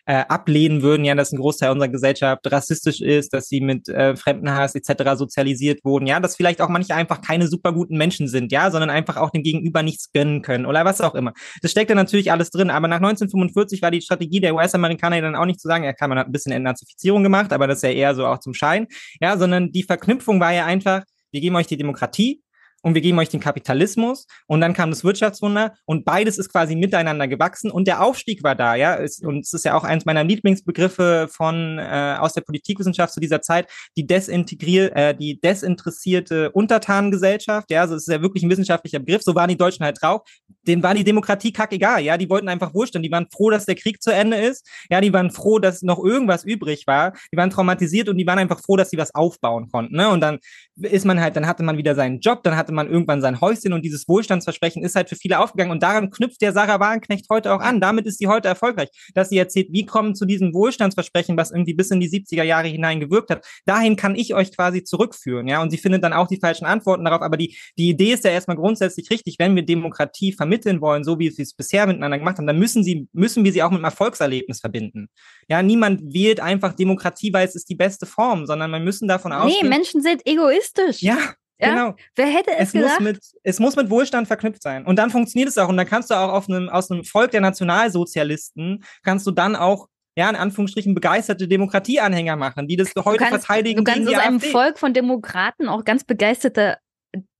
[0.05, 4.15] äh, ablehnen würden, ja, dass ein Großteil unserer Gesellschaft rassistisch ist, dass sie mit äh,
[4.15, 5.15] Fremdenhass etc.
[5.15, 8.89] sozialisiert wurden, ja, dass vielleicht auch manche einfach keine super guten Menschen sind, ja, sondern
[8.89, 11.33] einfach auch dem Gegenüber nichts gönnen können oder was auch immer.
[11.61, 15.35] Das steckt da natürlich alles drin, aber nach 1945 war die Strategie der US-Amerikaner dann
[15.35, 17.83] auch nicht zu sagen, ja, kann man hat ein bisschen Entnazifizierung gemacht, aber das ist
[17.83, 18.87] ja eher so auch zum Schein,
[19.21, 22.43] ja, sondern die Verknüpfung war ja einfach, wir geben euch die Demokratie
[22.83, 26.75] und wir geben euch den Kapitalismus und dann kam das Wirtschaftswunder und beides ist quasi
[26.75, 30.23] miteinander gewachsen und der Aufstieg war da, ja, und es ist ja auch eins meiner
[30.23, 37.71] Lieblingsbegriffe von äh, aus der Politikwissenschaft zu dieser Zeit, die desintegrier äh, die desinteressierte Untertanengesellschaft,
[37.71, 40.21] ja, also es ist ja wirklich ein wissenschaftlicher Begriff, so waren die Deutschen halt drauf,
[40.67, 43.75] denen war die Demokratie kackegal, ja, die wollten einfach Wohlstand, die waren froh, dass der
[43.75, 47.49] Krieg zu Ende ist, ja, die waren froh, dass noch irgendwas übrig war, die waren
[47.49, 50.39] traumatisiert und die waren einfach froh, dass sie was aufbauen konnten, ne, und dann
[50.75, 53.71] ist man halt, dann hatte man wieder seinen Job, dann hatte man irgendwann sein Häuschen
[53.71, 57.53] und dieses Wohlstandsversprechen ist halt für viele aufgegangen und daran knüpft der Sarah Wagenknecht heute
[57.53, 57.79] auch an.
[57.79, 61.73] Damit ist sie heute erfolgreich, dass sie erzählt, wie kommen zu diesem Wohlstandsversprechen, was irgendwie
[61.73, 63.45] bis in die 70er Jahre hinein gewirkt hat.
[63.65, 67.05] Dahin kann ich euch quasi zurückführen, ja, und sie findet dann auch die falschen Antworten
[67.05, 71.05] darauf, aber die, die Idee ist ja erstmal grundsätzlich richtig, wenn wir Demokratie vermitteln wollen,
[71.05, 73.69] so wie sie es bisher miteinander gemacht haben, dann müssen sie, müssen wir sie auch
[73.69, 75.07] mit einem Erfolgserlebnis verbinden.
[75.47, 79.31] Ja, niemand wählt einfach Demokratie, weil es ist die beste Form, sondern wir müssen davon
[79.31, 79.59] ausgehen.
[79.63, 81.01] Nee, Menschen sind egoistisch.
[81.01, 81.17] Ja,
[81.59, 81.69] Ja?
[81.69, 81.95] Genau.
[82.15, 83.01] Wer hätte es, Es muss, gedacht?
[83.01, 84.85] mit, es muss mit Wohlstand verknüpft sein.
[84.85, 85.69] Und dann funktioniert es auch.
[85.69, 89.87] Und dann kannst du auch einem, aus einem Volk der Nationalsozialisten, kannst du dann auch,
[90.15, 94.15] ja, in Anführungsstrichen, begeisterte Demokratieanhänger machen, die das du heute kannst, verteidigen du kannst aus
[94.15, 94.51] einem AfD.
[94.51, 96.77] Volk von Demokraten auch ganz begeisterte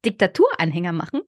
[0.06, 1.22] Diktaturanhänger machen.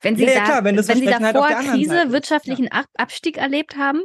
[0.00, 2.70] Wenn sie, Ja, ja, da, klar, wenn das sie halt davor anderen Krise, Seite wirtschaftlichen
[2.70, 4.02] Ab Abstieg erlebt haben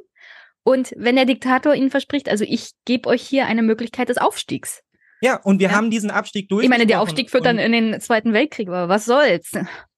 [0.63, 4.81] und wenn der Diktator ihnen verspricht, also ich gebe euch hier eine Möglichkeit des Aufstiegs.
[5.23, 6.77] Ja, und wir haben diesen Abstieg Ich durchgesprochen.
[6.79, 9.51] meine, der Aufstieg führt dann in den Zweiten Weltkrieg, aber was soll's?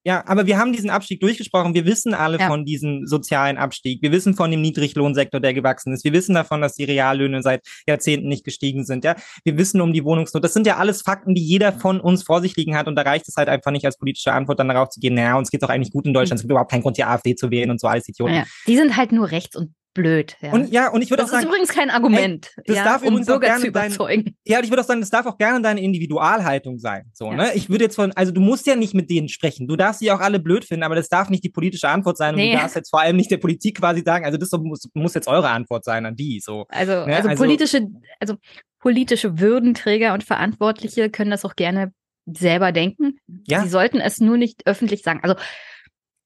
[0.03, 1.73] Ja, aber wir haben diesen Abstieg durchgesprochen.
[1.73, 2.45] Wir wissen alle Ja.
[2.47, 4.03] von diesem sozialen Abstieg.
[4.03, 6.03] Wir wissen von dem Niedriglohnsektor, der gewachsen ist.
[6.03, 9.03] Wir wissen davon, dass die Reallöhne seit Jahrzehnten nicht gestiegen sind.
[9.03, 10.43] Ja, wir wissen um die Wohnungsnot.
[10.43, 12.87] Das sind ja alles Fakten, die jeder von uns vor sich liegen hat.
[12.87, 15.15] Und da reicht es halt einfach nicht als politische Antwort dann darauf zu gehen.
[15.15, 16.37] Naja, uns geht's doch eigentlich gut in Deutschland.
[16.37, 18.33] Es gibt überhaupt keinen Grund, die AfD zu wählen und so alles Idioten.
[18.33, 20.35] Naja, die sind halt nur rechts und blöd.
[20.41, 20.51] Ja.
[20.51, 22.83] Und ja, und ich würde auch das sagen, ist übrigens kein Argument, Ey, das ja,
[22.83, 24.35] darf um übrigens auch Bürger gerne zu dein, überzeugen.
[24.45, 27.09] Ja, und ich würde auch sagen, das darf auch gerne deine Individualhaltung sein.
[27.13, 27.53] So, ne?
[27.55, 29.67] Ich würde jetzt von, also du musst ja nicht mit denen sprechen.
[29.67, 32.35] Du darfst sie auch alle blöd finden, aber das darf nicht die politische Antwort sein.
[32.35, 32.51] Und Nee.
[32.53, 35.27] du darfst jetzt vor allem nicht der Politik quasi sagen, also das muss, muss jetzt
[35.27, 36.39] eure Antwort sein an die.
[36.39, 36.65] So.
[36.69, 37.15] Also, Ne?
[37.15, 37.87] also politische,
[38.19, 38.35] also
[38.79, 41.91] politische Würdenträger und Verantwortliche können das auch gerne
[42.25, 43.17] selber denken.
[43.47, 43.61] Ja.
[43.63, 45.21] Sie sollten es nur nicht öffentlich sagen.
[45.23, 45.35] Also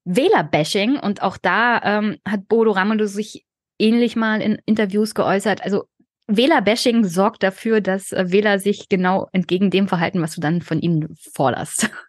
[0.04, 3.44] Wählerbashing und auch da ähm, hat Bodo Ramelow sich
[3.80, 5.62] ähnlich mal in Interviews geäußert.
[5.62, 5.84] Also
[6.26, 10.80] Wählerbashing sorgt dafür, dass äh, Wähler sich genau entgegen dem verhalten, was du dann von
[10.80, 11.90] ihnen forderst.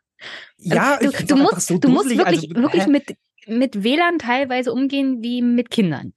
[0.57, 3.15] Ja, also, du, du musst, so du musst wirklich, Also, wirklich mit,
[3.47, 6.13] mit Wählern teilweise umgehen wie mit Kindern.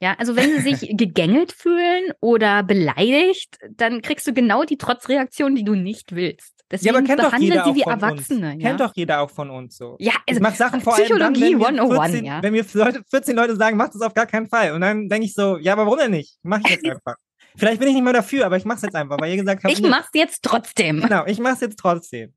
[0.00, 5.54] Ja, also wenn sie sich gegängelt fühlen oder beleidigt, dann kriegst du genau die Trotzreaktion,
[5.54, 6.57] die du nicht willst.
[6.70, 8.56] Deswegen ja, aber kennt doch behandle jeder sie wie Erwachsene.
[8.58, 8.68] Ja?
[8.68, 9.96] Kennt doch jeder auch von uns so.
[9.98, 12.42] Ja, also ich mach Sachen vor allem Psychologie dann, wenn mir 101, 14, ja.
[12.42, 14.72] Wenn mir Leute, 14 Leute sagen, mach das auf gar keinen Fall.
[14.72, 16.36] Und dann denke ich so, ja, aber warum denn nicht?
[16.42, 17.16] Mach ich jetzt einfach.
[17.56, 19.72] Vielleicht bin ich nicht mehr dafür, aber ich mach's jetzt einfach, weil ihr gesagt habt,
[19.72, 19.88] Ich nee.
[19.88, 21.00] mach's jetzt trotzdem.
[21.00, 22.34] Genau, ich mach's jetzt trotzdem.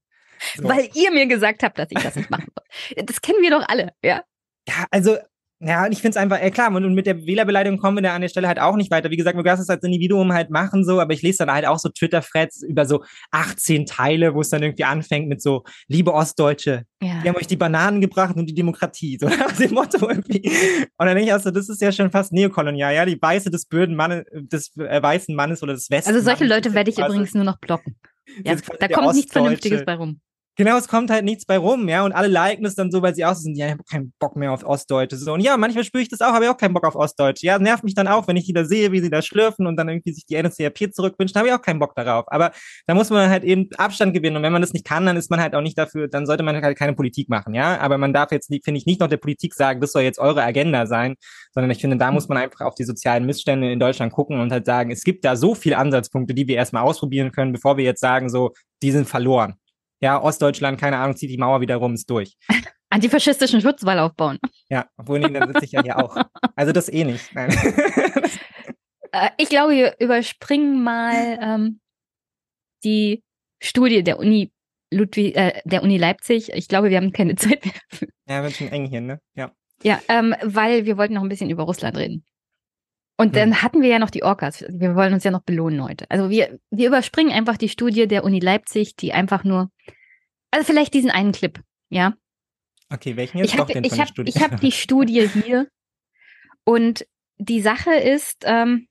[0.56, 0.64] So.
[0.64, 3.04] Weil ihr mir gesagt habt, dass ich das nicht machen soll.
[3.06, 4.24] Das kennen wir doch alle, ja.
[4.68, 5.18] Ja, also,
[5.64, 8.02] ja, und ich finde es einfach, äh, klar, und, und mit der Wählerbeleidigung kommen wir
[8.02, 9.12] da an der Stelle halt auch nicht weiter.
[9.12, 11.68] Wie gesagt, wir können es als Individuum halt machen, so, aber ich lese dann halt
[11.68, 16.14] auch so Twitter-Threads über so 18 Teile, wo es dann irgendwie anfängt mit so, liebe
[16.14, 17.22] Ostdeutsche, Ja.
[17.24, 20.42] die haben euch die Bananen gebracht und die Demokratie, so nach dem Motto irgendwie.
[20.50, 23.52] Und dann denke ich auch so, das ist ja schon fast neokolonial, ja, die Weiße
[23.52, 26.12] des böden Mannes, des äh, weißen Mannes oder des Westen.
[26.12, 27.98] Also solche Leute werde ich übrigens nur noch blocken.
[28.44, 29.32] Ja, da kommt nichts.
[29.32, 30.22] Vernünftiges bei rum.
[30.62, 33.16] Genau, es kommt halt nichts bei rum, ja, und alle liken es dann so, weil
[33.16, 35.58] sie auch so sind, ja, ich habe keinen Bock mehr auf Ostdeutsche, so, und ja,
[35.58, 37.96] manchmal spüre ich das auch, habe ich auch keinen Bock auf Ostdeutsche, ja, nervt mich
[37.96, 40.28] dann auch, wenn ich die da sehe, wie sie da schlürfen und dann irgendwie sich
[40.28, 42.52] die NSDAP zurückwünschen, habe ich auch keinen Bock darauf, aber
[42.86, 45.32] da muss man halt eben Abstand gewinnen und wenn man das nicht kann, dann ist
[45.32, 48.14] man halt auch nicht dafür, dann sollte man halt keine Politik machen, ja, aber man
[48.14, 51.16] darf jetzt, finde ich, nicht noch der Politik sagen, das soll jetzt eure Agenda sein,
[51.56, 54.52] sondern ich finde, da muss man einfach auf die sozialen Missstände in Deutschland gucken und
[54.52, 57.84] halt sagen, es gibt da so viele Ansatzpunkte, die wir erstmal ausprobieren können, bevor wir
[57.84, 58.52] jetzt sagen, so,
[58.84, 59.56] die sind verloren.
[60.02, 62.36] Ja, Ostdeutschland, keine Ahnung, zieht die Mauer wieder rum, ist durch.
[62.90, 64.38] Antifaschistischen Schutzwall aufbauen.
[64.70, 66.18] Ja, obwohl, nee, dann sitze ich ja hier auch.
[66.56, 67.34] Also das eh nicht.
[67.34, 67.56] Nein.
[69.14, 71.82] Äh, ich glaube, wir überspringen mal ähm,
[72.86, 73.24] die
[73.62, 74.54] Studie der Uni
[74.90, 76.54] Ludwig, äh, der Uni Leipzig.
[76.54, 77.74] Ich glaube, wir haben keine Zeit mehr.
[78.28, 79.20] Ja, wird schon eng hier, ne?
[79.36, 79.52] Ja.
[79.84, 82.24] Ja, ähm, weil wir wollten noch ein bisschen über Russland reden.
[83.22, 84.66] Und dann hatten wir ja noch die Orcas.
[84.68, 86.06] Wir wollen uns ja noch belohnen heute.
[86.10, 89.70] Also wir, wir überspringen einfach die Studie der Uni Leipzig, die einfach nur
[90.50, 92.14] Also vielleicht diesen einen Clip, ja.
[92.90, 93.54] Okay, welchen jetzt?
[93.54, 95.68] Ich habe ich hab, ich hab die Studie hier
[96.64, 97.06] und
[97.38, 98.88] die Sache ist, ähm,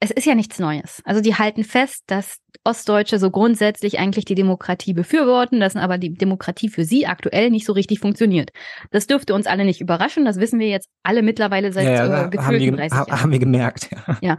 [0.00, 1.00] es ist ja nichts Neues.
[1.04, 6.12] Also die halten fest, dass Ostdeutsche so grundsätzlich eigentlich die Demokratie befürworten, dass aber die
[6.12, 8.50] Demokratie für sie aktuell nicht so richtig funktioniert.
[8.90, 10.24] Das dürfte uns alle nicht überraschen.
[10.24, 13.20] Das wissen wir jetzt alle mittlerweile seit ja, ja, äh, gefühlten 30 Jahren.
[13.22, 13.90] Haben wir gemerkt.
[14.20, 14.36] Ja.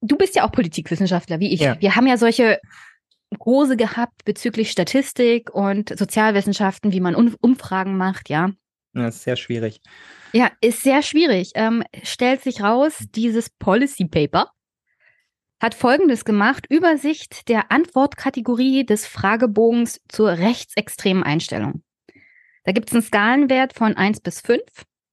[0.00, 1.60] Du bist ja auch Politikwissenschaftler wie ich.
[1.60, 1.76] Ja.
[1.80, 2.60] Wir haben ja solche
[3.38, 8.50] Kurse gehabt bezüglich Statistik und Sozialwissenschaften, wie man Umfragen macht, ja.
[8.94, 9.80] Das ist sehr schwierig.
[10.32, 11.52] Ja, ist sehr schwierig.
[11.54, 14.50] Ähm, stellt sich raus, dieses Policy Paper
[15.60, 16.66] hat Folgendes gemacht.
[16.68, 21.82] Übersicht der Antwortkategorie des Fragebogens zur rechtsextremen Einstellung.
[22.64, 24.60] Da gibt es einen Skalenwert von 1 bis 5,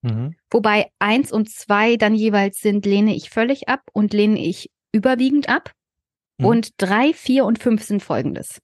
[0.02, 0.36] mhm.
[0.50, 5.48] wobei 1 und 2 dann jeweils sind, lehne ich völlig ab und lehne ich überwiegend
[5.48, 5.72] ab.
[6.38, 6.46] Mhm.
[6.46, 8.60] Und 3, 4 und 5 sind folgendes.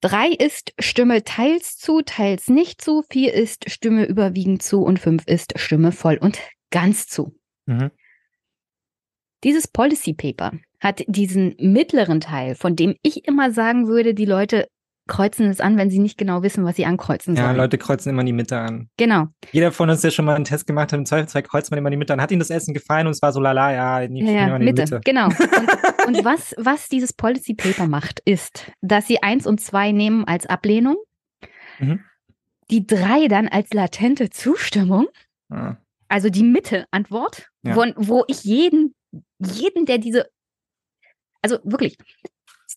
[0.00, 5.26] 3 ist Stimme teils zu, teils nicht zu, 4 ist Stimme überwiegend zu und 5
[5.26, 6.38] ist Stimme voll und
[6.70, 7.34] ganz zu.
[7.66, 7.90] Mhm.
[9.44, 14.68] Dieses Policy Paper hat diesen mittleren Teil, von dem ich immer sagen würde, die Leute
[15.08, 17.48] kreuzen es an, wenn sie nicht genau wissen, was sie ankreuzen sollen.
[17.48, 18.88] Ja, Leute kreuzen immer die Mitte an.
[18.96, 19.26] Genau.
[19.50, 21.90] Jeder von uns, der schon mal einen Test gemacht hat, im Zweifelsfall kreuzt man immer
[21.90, 22.20] die Mitte an.
[22.20, 24.82] Hat Ihnen das Essen gefallen und es war so lala, ja, ja, ja Mitte.
[24.82, 25.00] Mitte.
[25.04, 25.28] Genau.
[26.06, 30.24] Und, und was, was dieses Policy Paper macht, ist, dass sie eins und zwei nehmen
[30.24, 30.96] als Ablehnung,
[31.78, 32.00] mhm.
[32.70, 35.08] die drei dann als latente Zustimmung,
[35.50, 35.76] ah.
[36.08, 37.76] also die Mitte-Antwort, ja.
[37.76, 38.94] wo, wo ich jeden,
[39.38, 40.30] jeden, der diese,
[41.42, 41.96] also wirklich,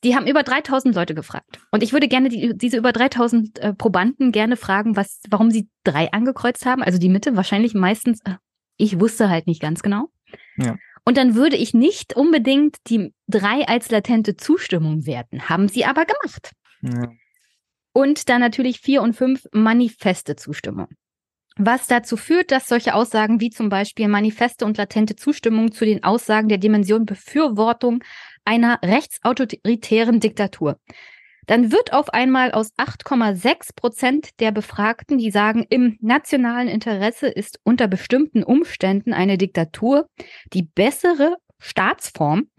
[0.03, 1.59] die haben über 3000 Leute gefragt.
[1.71, 5.69] Und ich würde gerne die, diese über 3000 äh, Probanden gerne fragen, was, warum sie
[5.83, 6.81] drei angekreuzt haben.
[6.81, 8.35] Also die Mitte wahrscheinlich meistens, äh,
[8.77, 10.09] ich wusste halt nicht ganz genau.
[10.57, 10.75] Ja.
[11.03, 15.49] Und dann würde ich nicht unbedingt die drei als latente Zustimmung werten.
[15.49, 16.51] Haben sie aber gemacht.
[16.81, 17.11] Ja.
[17.93, 20.87] Und dann natürlich vier und fünf manifeste Zustimmung.
[21.57, 26.03] Was dazu führt, dass solche Aussagen wie zum Beispiel manifeste und latente Zustimmung zu den
[26.03, 28.03] Aussagen der Dimension Befürwortung
[28.45, 30.79] einer rechtsautoritären Diktatur.
[31.47, 37.59] Dann wird auf einmal aus 8,6 Prozent der Befragten, die sagen, im nationalen Interesse ist
[37.63, 40.07] unter bestimmten Umständen eine Diktatur
[40.53, 42.49] die bessere Staatsform,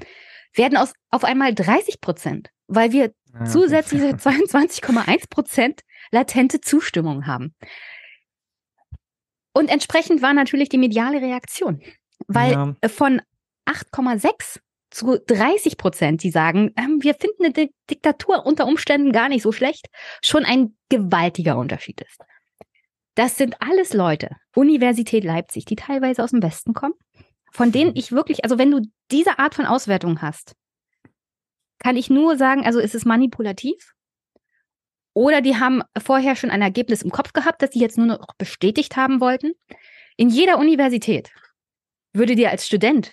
[0.54, 5.80] werden aus auf einmal 30 Prozent, weil wir ja, zusätzliche 22,1 Prozent
[6.10, 7.54] latente Zustimmung haben.
[9.54, 11.80] Und entsprechend war natürlich die mediale Reaktion,
[12.26, 12.74] weil ja.
[12.88, 13.22] von
[13.66, 14.60] 8,6
[14.92, 19.52] zu 30 Prozent, die sagen, ähm, wir finden eine Diktatur unter Umständen gar nicht so
[19.52, 19.86] schlecht,
[20.22, 22.20] schon ein gewaltiger Unterschied ist.
[23.14, 26.94] Das sind alles Leute, Universität Leipzig, die teilweise aus dem Westen kommen,
[27.50, 30.54] von denen ich wirklich, also wenn du diese Art von Auswertung hast,
[31.78, 33.94] kann ich nur sagen, also ist es manipulativ
[35.14, 38.26] oder die haben vorher schon ein Ergebnis im Kopf gehabt, das sie jetzt nur noch
[38.38, 39.52] bestätigt haben wollten.
[40.16, 41.30] In jeder Universität
[42.14, 43.12] würde dir als Student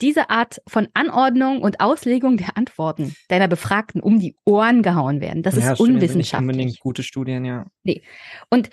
[0.00, 5.42] diese Art von Anordnung und Auslegung der Antworten deiner Befragten um die Ohren gehauen werden.
[5.42, 6.16] Das ja, ist unwissenschaftlich.
[6.16, 7.66] Nicht unbedingt gute Studien, ja.
[7.84, 8.02] Nee.
[8.50, 8.70] Und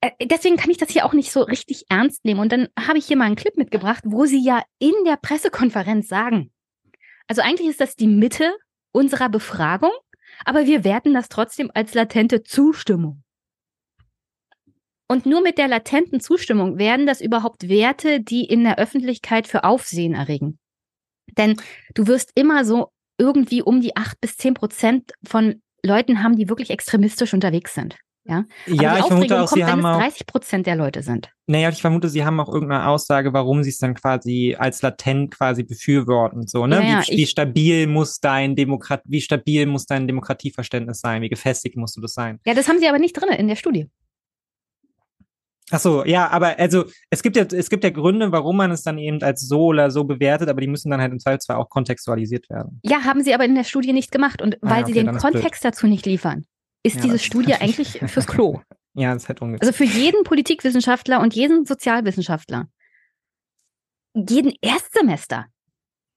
[0.00, 2.40] äh, deswegen kann ich das hier auch nicht so richtig ernst nehmen.
[2.40, 6.08] Und dann habe ich hier mal einen Clip mitgebracht, wo sie ja in der Pressekonferenz
[6.08, 6.52] sagen,
[7.26, 8.54] also eigentlich ist das die Mitte
[8.92, 9.92] unserer Befragung,
[10.44, 13.22] aber wir werten das trotzdem als latente Zustimmung.
[15.08, 19.64] Und nur mit der latenten Zustimmung werden das überhaupt Werte, die in der Öffentlichkeit für
[19.64, 20.58] Aufsehen erregen.
[21.36, 21.56] Denn
[21.94, 26.48] du wirst immer so irgendwie um die acht bis zehn Prozent von Leuten haben, die
[26.48, 27.96] wirklich extremistisch unterwegs sind.
[28.28, 31.30] Ja, Aber ja ich vermute auch, kommt, sie haben auch 30 Prozent der Leute sind.
[31.46, 35.34] Naja, ich vermute, sie haben auch irgendeine Aussage, warum sie es dann quasi als latent
[35.34, 36.46] quasi befürworten.
[36.46, 36.86] So, ne?
[36.86, 41.22] Ja, wie, wie, stabil muss dein Demokrat, wie stabil muss dein Demokratieverständnis sein?
[41.22, 42.38] Wie gefestigt musst du das sein?
[42.44, 43.88] Ja, das haben sie aber nicht drin in der Studie.
[45.70, 48.82] Ach so, ja, aber also es gibt ja es gibt ja Gründe, warum man es
[48.82, 51.68] dann eben als so oder so bewertet, aber die müssen dann halt im Zweifelsfall auch
[51.68, 52.80] kontextualisiert werden.
[52.84, 55.16] Ja, haben sie aber in der Studie nicht gemacht und ah, weil okay, sie den
[55.16, 56.44] Kontext dazu nicht liefern,
[56.82, 58.60] ist ja, diese Studie eigentlich fürs Klo.
[58.94, 59.66] ja, das ist halt ungefähr.
[59.66, 62.68] Also für jeden Politikwissenschaftler und jeden Sozialwissenschaftler,
[64.14, 65.46] jeden Erstsemester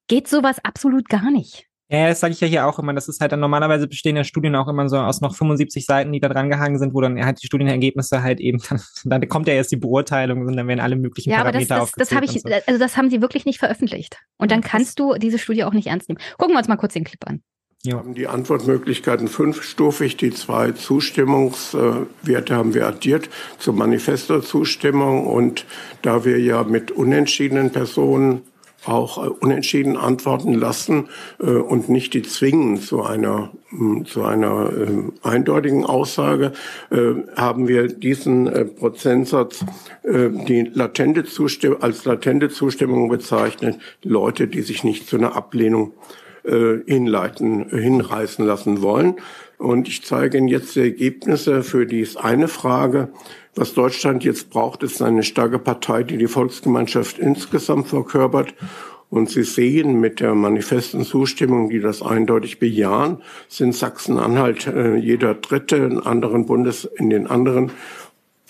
[0.07, 1.68] geht sowas absolut gar nicht.
[1.91, 2.93] Ja, das sage ich ja hier auch immer.
[2.93, 6.13] Das ist halt dann normalerweise bestehen ja Studien auch immer so aus noch 75 Seiten,
[6.13, 9.49] die da dran gehangen sind, wo dann halt die Studienergebnisse halt eben dann, dann kommt
[9.49, 12.15] ja erst die Beurteilung und dann werden alle möglichen ja, Parameter aber das, das, das
[12.15, 12.49] habe ich, so.
[12.65, 14.18] also das haben sie wirklich nicht veröffentlicht.
[14.38, 16.22] Und dann kannst du diese Studie auch nicht ernst nehmen.
[16.38, 17.41] Gucken wir uns mal kurz den Clip an.
[17.84, 20.15] Wir haben die Antwortmöglichkeiten fünfstufig.
[20.15, 23.27] Die zwei Zustimmungswerte haben wir addiert
[23.57, 25.26] zur manifester Zustimmung.
[25.26, 25.65] Und
[26.03, 28.43] da wir ja mit unentschiedenen Personen
[28.86, 31.10] auch äh, unentschieden antworten lassen
[31.40, 33.52] äh, und nicht die zwingen zu einer
[34.06, 36.52] zu einer äh, eindeutigen Aussage,
[37.38, 39.64] haben wir diesen Prozentsatz
[40.03, 45.94] die latente Zustimmung, als latente Zustimmung bezeichnet, Leute, die sich nicht zu einer Ablehnung
[46.44, 49.16] hinleiten, hinreißen lassen wollen.
[49.58, 53.10] Und ich zeige Ihnen jetzt die Ergebnisse für dies eine Frage.
[53.56, 58.53] Was Deutschland jetzt braucht, ist eine starke Partei, die die Volksgemeinschaft insgesamt verkörpert
[59.11, 65.34] und Sie sehen mit der manifesten Zustimmung, die das eindeutig bejahen, sind Sachsen-Anhalt äh, jeder
[65.34, 67.72] Dritte, in anderen Bundes, in den anderen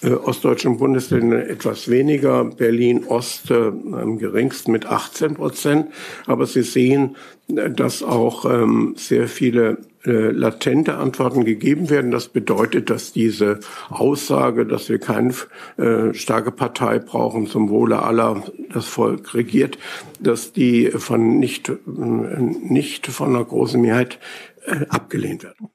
[0.03, 5.87] äh, ostdeutschen Bundesländern etwas weniger, Berlin Ost äh, am geringsten mit 18 Prozent.
[6.27, 7.15] Aber Sie sehen,
[7.47, 12.11] äh, dass auch ähm, sehr viele äh, latente Antworten gegeben werden.
[12.11, 13.59] Das bedeutet, dass diese
[13.89, 15.33] Aussage, dass wir keine
[15.77, 19.77] äh, starke Partei brauchen zum Wohle aller, das Volk regiert,
[20.19, 24.19] dass die von nicht, äh, nicht von einer großen Mehrheit
[24.65, 25.69] äh, abgelehnt werden.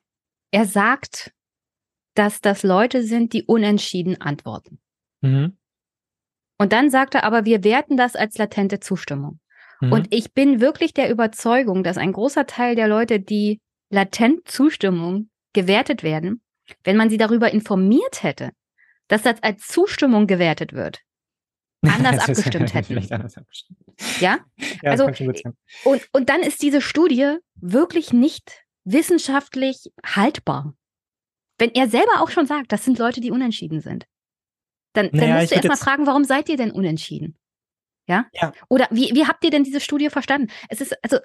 [0.50, 1.32] Er sagt,
[2.14, 4.78] dass das Leute sind, die unentschieden antworten.
[5.20, 5.56] Mhm.
[6.58, 9.40] Und dann sagt er aber, wir werten das als latente Zustimmung.
[9.80, 9.92] Mhm.
[9.92, 13.60] Und ich bin wirklich der Überzeugung, dass ein großer Teil der Leute, die
[13.90, 16.42] latent Zustimmung gewertet werden,
[16.84, 18.50] wenn man sie darüber informiert hätte,
[19.08, 21.00] dass das als Zustimmung gewertet wird,
[21.82, 22.98] anders abgestimmt hätten.
[23.12, 23.78] Anders abgestimmt.
[24.20, 24.38] Ja?
[24.82, 25.06] ja also,
[25.84, 30.74] und, und dann ist diese Studie wirklich nicht wissenschaftlich haltbar.
[31.58, 34.06] Wenn er selber auch schon sagt, das sind Leute, die unentschieden sind,
[34.92, 37.36] dann, dann naja, musst du erstmal fragen, warum seid ihr denn unentschieden?
[38.06, 38.26] Ja?
[38.32, 38.52] ja.
[38.68, 40.50] Oder wie, wie habt ihr denn diese Studie verstanden?
[40.68, 41.18] Es ist, also,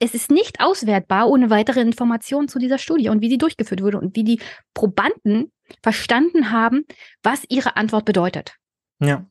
[0.00, 3.98] es ist nicht auswertbar ohne weitere Informationen zu dieser Studie und wie sie durchgeführt wurde
[3.98, 4.40] und wie die
[4.74, 5.52] Probanden
[5.82, 6.84] verstanden haben,
[7.22, 8.54] was ihre Antwort bedeutet.
[9.00, 9.26] Ja.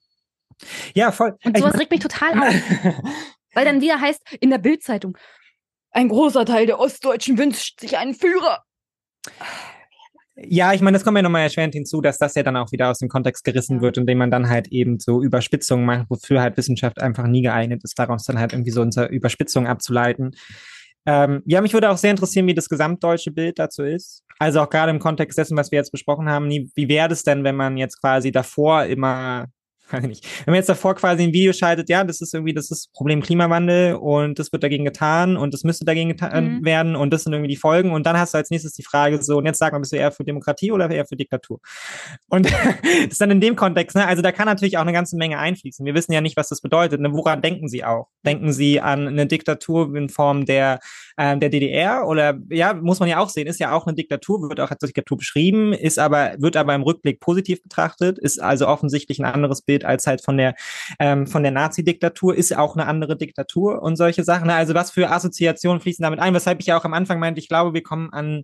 [0.94, 1.38] Ja, voll.
[1.44, 2.54] Und sowas regt mich total auf.
[3.54, 5.18] weil dann wieder heißt in der Bildzeitung,
[5.92, 8.64] ein großer Teil der Ostdeutschen wünscht sich einen Führer.
[10.40, 12.92] Ja, ich meine, das kommt ja nochmal erschwerend hinzu, dass das ja dann auch wieder
[12.92, 16.58] aus dem Kontext gerissen wird, indem man dann halt eben so Überspitzungen macht, wofür halt
[16.58, 20.36] Wissenschaft einfach nie geeignet ist, daraus dann halt irgendwie so unsere Überspitzung abzuleiten.
[21.08, 24.24] Ähm, ja, mich würde auch sehr interessieren, wie das gesamtdeutsche Bild dazu ist.
[24.38, 27.44] Also auch gerade im Kontext dessen, was wir jetzt besprochen haben, wie wäre das denn,
[27.44, 29.48] wenn man jetzt quasi davor immer
[29.92, 30.46] weiß ich nicht.
[30.46, 33.22] Wenn man jetzt davor quasi ein Video schaltet, ja, das ist irgendwie, das ist Problem
[33.22, 36.66] Klimawandel und das wird dagegen getan und das müsste dagegen getan mhm.
[36.66, 39.22] werden und das sind irgendwie die Folgen und dann hast du als nächstes die Frage
[39.22, 41.60] so, und jetzt sag mal, bist du eher für Demokratie oder eher für Diktatur?
[42.30, 45.18] Und das ist dann in dem Kontext, ne, also da kann natürlich auch eine ganze
[45.18, 45.86] Menge einfließen.
[45.86, 47.02] Wir wissen ja nicht, was das bedeutet.
[47.02, 47.14] Ne?
[47.14, 48.08] Woran denken Sie auch?
[48.26, 50.80] Denken Sie an eine Diktatur in Form der,
[51.18, 54.42] äh, der DDR oder, ja, muss man ja auch sehen, ist ja auch eine Diktatur,
[54.50, 58.68] wird auch als Diktatur beschrieben, ist aber, wird aber im Rückblick positiv betrachtet, ist also
[58.68, 60.56] offensichtlich ein anderes Bild als halt von der,
[61.00, 64.50] ähm, von der Nazi-Diktatur, ist auch eine andere Diktatur und solche Sachen.
[64.50, 67.50] Also was für Assoziationen fließen damit ein, weshalb ich ja auch am Anfang meinte, ich
[67.50, 68.44] glaube, wir kommen an,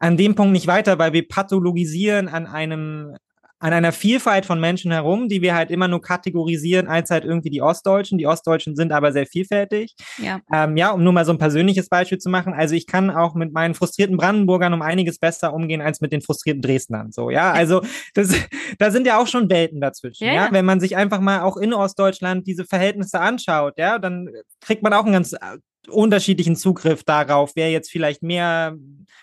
[0.00, 3.16] an dem Punkt nicht weiter, weil wir pathologisieren an einem,
[3.60, 7.50] an einer Vielfalt von Menschen herum, die wir halt immer nur kategorisieren als halt irgendwie
[7.50, 8.16] die Ostdeutschen.
[8.16, 9.94] Die Ostdeutschen sind aber sehr vielfältig.
[10.18, 10.40] Ja.
[10.52, 12.54] Ähm, ja, um nur mal so ein persönliches Beispiel zu machen.
[12.54, 16.22] Also ich kann auch mit meinen frustrierten Brandenburgern um einiges besser umgehen als mit den
[16.22, 17.12] frustrierten Dresdnern.
[17.12, 17.82] So, ja, also
[18.14, 18.34] das,
[18.78, 20.24] da sind ja auch schon Welten dazwischen.
[20.24, 24.30] Ja, ja, wenn man sich einfach mal auch in Ostdeutschland diese Verhältnisse anschaut, ja, dann
[24.60, 25.34] kriegt man auch ein ganz
[25.88, 28.76] unterschiedlichen Zugriff darauf, wer jetzt vielleicht mehr,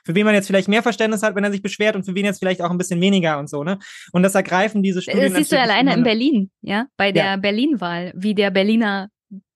[0.04, 2.26] für wen man jetzt vielleicht mehr Verständnis hat, wenn er sich beschwert und für wen
[2.26, 3.80] jetzt vielleicht auch ein bisschen weniger und so, ne?
[4.12, 5.30] Und das ergreifen diese Studien.
[5.30, 7.36] Das siehst du alleine in Berlin, ja, bei der ja.
[7.38, 9.10] Berlin-Wahl, wie der Berliner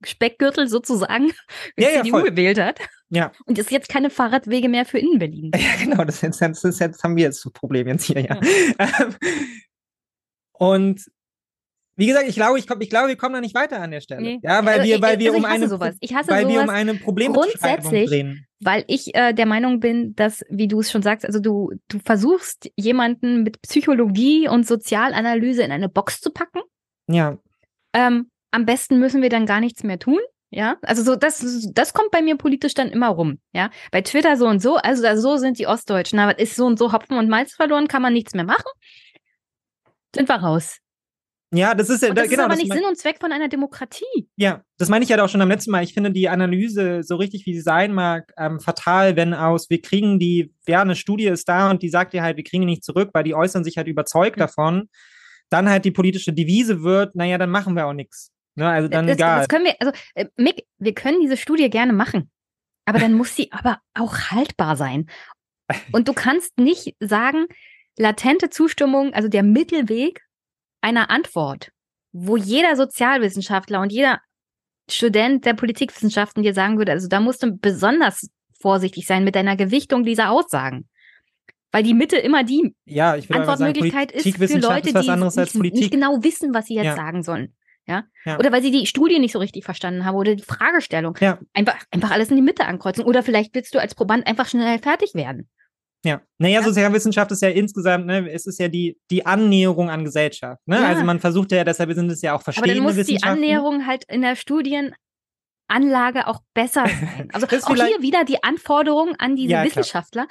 [0.03, 1.31] Speckgürtel sozusagen
[1.77, 2.79] ja, ja, CDU gewählt hat.
[3.09, 3.31] Ja.
[3.45, 5.51] Und es ist jetzt keine Fahrradwege mehr für Innenberlin.
[5.55, 8.39] Ja, genau, das, ist, das, das haben wir jetzt das Problem jetzt hier, ja.
[8.79, 8.89] ja.
[10.53, 11.05] und
[11.95, 14.01] wie gesagt, ich glaube, ich, komm, ich glaube, wir kommen da nicht weiter an der
[14.01, 14.21] Stelle.
[14.21, 14.39] Nee.
[14.41, 15.95] Ja, weil also wir, weil wir also um eine, sowas.
[15.99, 18.47] Ich hasse weil sowas wir um eine Problem grundsätzlich, drehen.
[18.59, 21.99] weil ich äh, der Meinung bin, dass, wie du es schon sagst, also du du
[22.03, 26.61] versuchst jemanden mit Psychologie und Sozialanalyse in eine Box zu packen.
[27.07, 27.37] Ja.
[27.93, 30.19] Ähm, am besten müssen wir dann gar nichts mehr tun.
[30.49, 33.39] Ja, also so das das kommt bei mir politisch dann immer rum.
[33.53, 36.19] Ja, bei Twitter so und so, also da, so sind die Ostdeutschen.
[36.19, 38.69] Aber ist so und so Hopfen und Malz verloren, kann man nichts mehr machen.
[40.13, 40.79] Sind wir raus.
[41.53, 43.49] Ja, das ist ja und das genau, ist aber nicht Sinn und Zweck von einer
[43.49, 44.29] Demokratie.
[44.37, 45.83] Ja, das meine ich ja auch schon am letzten Mal.
[45.83, 49.81] Ich finde die Analyse, so richtig wie sie sein mag, ähm, fatal, wenn aus, wir
[49.81, 52.67] kriegen die, ja, eine Studie ist da und die sagt dir halt, wir kriegen die
[52.67, 54.41] nicht zurück, weil die äußern sich halt überzeugt mhm.
[54.41, 54.89] davon.
[55.49, 58.31] Dann halt die politische Devise wird, naja, dann machen wir auch nichts.
[58.55, 59.39] Ne, also dann das, egal.
[59.39, 62.31] Das können wir, also äh, Mick, wir können diese Studie gerne machen,
[62.85, 65.09] aber dann muss sie aber auch haltbar sein.
[65.91, 67.47] Und du kannst nicht sagen,
[67.97, 70.21] latente Zustimmung, also der Mittelweg
[70.81, 71.71] einer Antwort,
[72.11, 74.19] wo jeder Sozialwissenschaftler und jeder
[74.89, 78.29] Student der Politikwissenschaften dir sagen würde, also da musst du besonders
[78.59, 80.87] vorsichtig sein mit deiner Gewichtung dieser Aussagen.
[81.71, 85.91] Weil die Mitte immer die ja, ich Antwortmöglichkeit sagen, ist für Leute, die nicht, nicht
[85.91, 86.95] genau wissen, was sie jetzt Ja.
[86.95, 87.55] sagen sollen.
[87.87, 88.03] Ja?
[88.25, 88.37] Ja.
[88.37, 91.17] Oder weil sie die Studie nicht so richtig verstanden haben oder die Fragestellung.
[91.19, 91.39] Ja.
[91.53, 93.05] Einfach, einfach alles in die Mitte ankreuzen.
[93.05, 95.49] Oder vielleicht willst du als Proband einfach schnell fertig werden.
[96.03, 100.59] Ja, naja, Sozialwissenschaft ist ja insgesamt, ne, es ist ja die, die Annäherung an Gesellschaft.
[100.65, 100.77] Ne?
[100.77, 100.87] Ja.
[100.87, 103.21] Also man versucht ja, deshalb sind es ja auch Aber dann verschiedene muss die.
[103.21, 107.29] Annäherung halt in der Studienanlage auch besser sein.
[107.31, 109.63] Also auch hier wieder die Anforderung an diese Ja.
[109.63, 110.27] Wissenschaftler.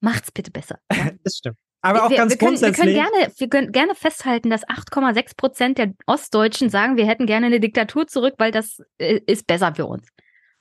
[0.00, 0.80] Macht's bitte besser.
[1.22, 1.56] das stimmt.
[1.84, 2.96] Aber auch wir, ganz wir können, wir grundsätzlich.
[2.96, 7.46] können gerne, wir können gerne festhalten, dass 8,6 Prozent der Ostdeutschen sagen, wir hätten gerne
[7.46, 10.06] eine Diktatur zurück, weil das äh, ist besser für uns.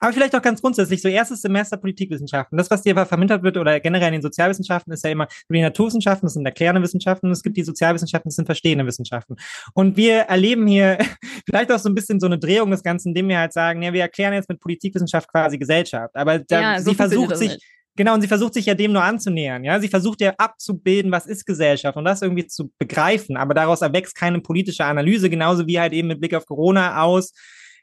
[0.02, 2.58] Aber vielleicht auch ganz grundsätzlich, so erstes Semester Politikwissenschaften.
[2.58, 5.62] Das, was dir aber vermittelt wird oder generell in den Sozialwissenschaften, ist ja immer die
[5.62, 9.36] Naturwissenschaften, das sind erklärende Wissenschaften, und es gibt die Sozialwissenschaften, das sind verstehende Wissenschaften.
[9.76, 10.98] Und wir erleben hier
[11.46, 13.94] vielleicht auch so ein bisschen so eine Drehung des Ganzen, indem wir halt sagen, ja,
[13.94, 16.16] wir erklären jetzt mit Politikwissenschaft quasi Gesellschaft.
[16.16, 17.64] Aber da, Ja, so sie versucht sich, nicht.
[17.96, 19.80] Genau, und sie versucht sich ja dem nur anzunähern, ja.
[19.80, 24.16] Sie versucht ja abzubilden, was ist Gesellschaft und das irgendwie zu begreifen, aber daraus erwächst
[24.16, 27.34] keine politische Analyse, genauso wie halt eben mit Blick auf Corona aus,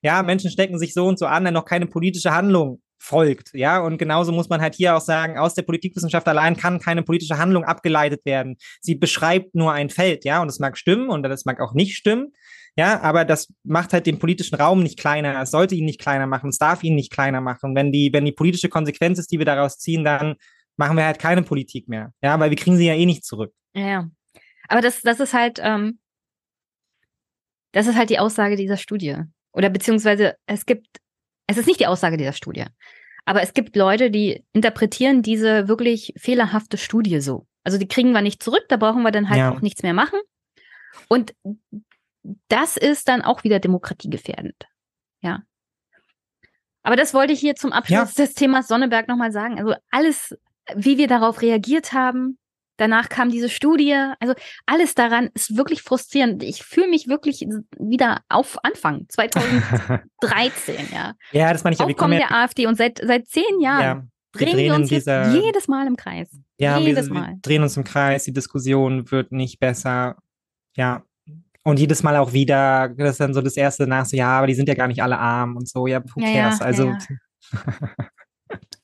[0.02, 3.80] ja, Menschen stecken sich so und so an, wenn noch keine politische Handlung folgt, ja,
[3.80, 7.38] und genauso muss man halt hier auch sagen, aus der Politikwissenschaft allein kann keine politische
[7.38, 8.56] Handlung abgeleitet werden.
[8.80, 11.96] Sie beschreibt nur ein Feld, ja, und es mag stimmen und das mag auch nicht
[11.96, 12.32] stimmen,
[12.78, 15.42] ja, aber das macht halt den politischen Raum nicht kleiner.
[15.42, 16.50] Es sollte ihn nicht kleiner machen.
[16.50, 17.74] Es darf ihn nicht kleiner machen.
[17.74, 20.36] Wenn die, wenn die politische Konsequenz ist, die wir daraus ziehen, dann
[20.76, 22.12] machen wir halt keine Politik mehr.
[22.22, 23.52] Ja, weil wir kriegen sie ja eh nicht zurück.
[23.74, 24.08] Ja.
[24.68, 25.98] Aber das, das ist halt, ähm,
[27.72, 29.16] das ist halt die Aussage dieser Studie.
[29.58, 30.86] Oder beziehungsweise es gibt,
[31.48, 32.64] es ist nicht die Aussage dieser Studie.
[33.24, 37.44] Aber es gibt Leute, die interpretieren diese wirklich fehlerhafte Studie so.
[37.64, 39.50] Also die kriegen wir nicht zurück, da brauchen wir dann halt Ja.
[39.52, 40.20] auch nichts mehr machen.
[41.08, 41.34] Und
[42.48, 44.54] das ist dann auch wieder demokratiegefährdend.
[45.22, 45.42] Ja.
[46.84, 49.58] Aber das wollte ich hier zum Abschluss des Themas Sonneberg nochmal sagen.
[49.58, 50.38] Also alles,
[50.74, 52.38] wie wir darauf reagiert haben,
[52.78, 54.34] danach kam diese Studie, also
[54.64, 56.42] alles daran ist wirklich frustrierend.
[56.42, 57.46] Ich fühle mich wirklich
[57.78, 61.12] wieder auf Anfang 2013, ja.
[61.32, 61.86] Ja, das meine ich ja.
[61.86, 64.02] Wir kommen Aufkommen ja, der AfD und seit, seit zehn Jahren ja,
[64.34, 66.30] wir drehen wir uns jetzt dieser, jedes Mal im Kreis.
[66.58, 67.28] ja, jedes wir, Mal.
[67.34, 68.24] wir drehen uns im Kreis.
[68.24, 70.16] Die Diskussion wird nicht besser.
[70.76, 71.02] Ja.
[71.64, 74.46] Und jedes Mal auch wieder, das ist dann so das erste nach so, ja, aber
[74.46, 76.58] die sind ja gar nicht alle arm und so, ja, who Ja, ja, cares?
[76.60, 76.98] ja, also, ja.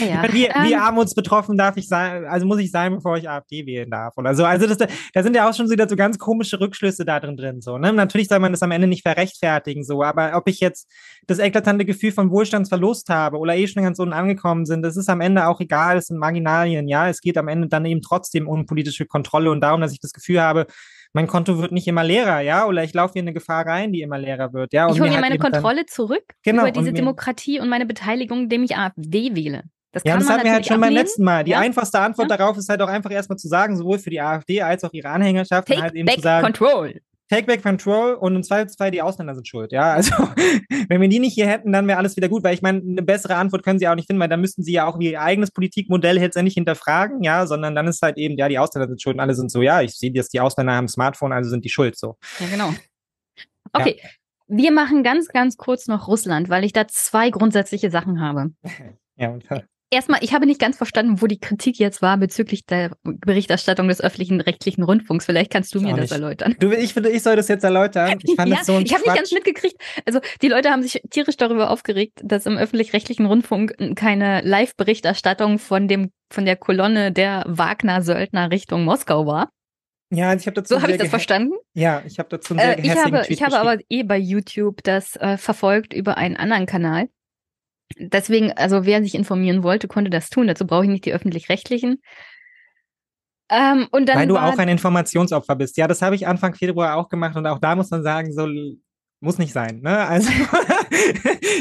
[0.00, 0.32] Ja, ja.
[0.32, 3.90] Wie, wie Ähm, armutsbetroffen darf ich sein, also muss ich sein, bevor ich AfD wählen
[3.90, 4.44] darf oder so.
[4.44, 7.60] Also das, da sind ja auch schon wieder so ganz komische Rückschlüsse da drin drin.
[7.60, 7.92] So, ne?
[7.92, 10.90] Natürlich soll man das am Ende nicht verrechtfertigen, so, aber ob ich jetzt
[11.26, 15.08] das eklatante Gefühl von Wohlstandsverlust habe oder eh schon ganz unten angekommen sind, das ist
[15.08, 17.08] am Ende auch egal, das sind Marginalien, ja.
[17.08, 20.12] Es geht am Ende dann eben trotzdem um politische Kontrolle und darum, dass ich das
[20.12, 20.66] Gefühl habe,
[21.14, 23.92] mein Konto wird nicht immer leerer, ja, oder ich laufe hier in eine Gefahr rein,
[23.92, 24.86] die immer leerer wird, ja.
[24.86, 27.86] ich und hole mir halt meine Kontrolle zurück Genau, über diese und Demokratie und meine
[27.86, 29.62] Beteiligung, indem ich AfD wähle.
[29.94, 31.02] Das Ja, das hatten wir halt schon beim ablehnen.
[31.04, 31.44] letzten Mal.
[31.44, 31.60] Die Ja.
[31.60, 34.84] einfachste Antwort darauf ist halt auch einfach erstmal zu sagen, sowohl für die AfD als
[34.84, 37.00] auch ihre Anhängerschaft, Take halt eben back zu sagen, control.
[37.30, 39.72] Take back control und im Zweifelsfall die Ausländer sind schuld.
[39.72, 40.12] Ja, also
[40.88, 43.02] wenn wir die nicht hier hätten, dann wäre alles wieder gut, weil ich meine, eine
[43.02, 45.50] bessere Antwort können sie auch nicht finden, weil dann müssten sie ja auch ihr eigenes
[45.50, 49.20] Politikmodell letztendlich hinterfragen, ja, sondern dann ist halt eben, ja, die Ausländer sind schuld und
[49.20, 51.70] alle sind so, ja, ich sehe jetzt, die Ausländer haben ein Smartphone, also sind die
[51.70, 52.16] schuld, so.
[52.40, 52.74] Ja, genau.
[53.72, 53.98] Okay,
[54.46, 58.50] wir machen ganz, ganz kurz noch Russland, weil ich da zwei grundsätzliche Sachen habe.
[59.16, 59.44] Ja, und,
[59.94, 64.00] Erstmal, ich habe nicht ganz verstanden, wo die Kritik jetzt war bezüglich der Berichterstattung des
[64.00, 65.24] öffentlichen rechtlichen Rundfunks.
[65.24, 66.56] Vielleicht kannst du mir das erlaufen.
[66.58, 68.18] Du, ich finde, ich soll das jetzt erläutern.
[68.20, 69.76] Ich fand ja, das so ein ich habe nicht ganz mitgekriegt.
[70.04, 75.86] Also die Leute haben sich tierisch darüber aufgeregt, dass im öffentlich-rechtlichen Rundfunk keine Live-Berichterstattung von
[75.86, 79.50] dem von der Kolonne der Wagner-Söldner Richtung Moskau war.
[80.10, 81.54] Ja, ich habe dazu So habe ich das verstanden.
[81.74, 84.18] Ja, ich habe dazu einen sehr Äh, ich habe, Tweet ich habe aber eh bei
[84.18, 87.08] YouTube das äh, verfolgt über einen anderen Kanal.
[87.98, 90.46] Deswegen, also wer sich informieren wollte, konnte das tun.
[90.46, 92.00] Dazu brauche ich nicht die öffentlich-rechtlichen.
[93.50, 95.76] Ähm, und dann Weil du auch ein Informationsopfer bist.
[95.76, 98.48] Ja, das habe ich Anfang Februar auch gemacht und auch da muss man sagen, so
[99.20, 99.80] muss nicht sein.
[99.82, 100.06] Ne?
[100.08, 100.30] Also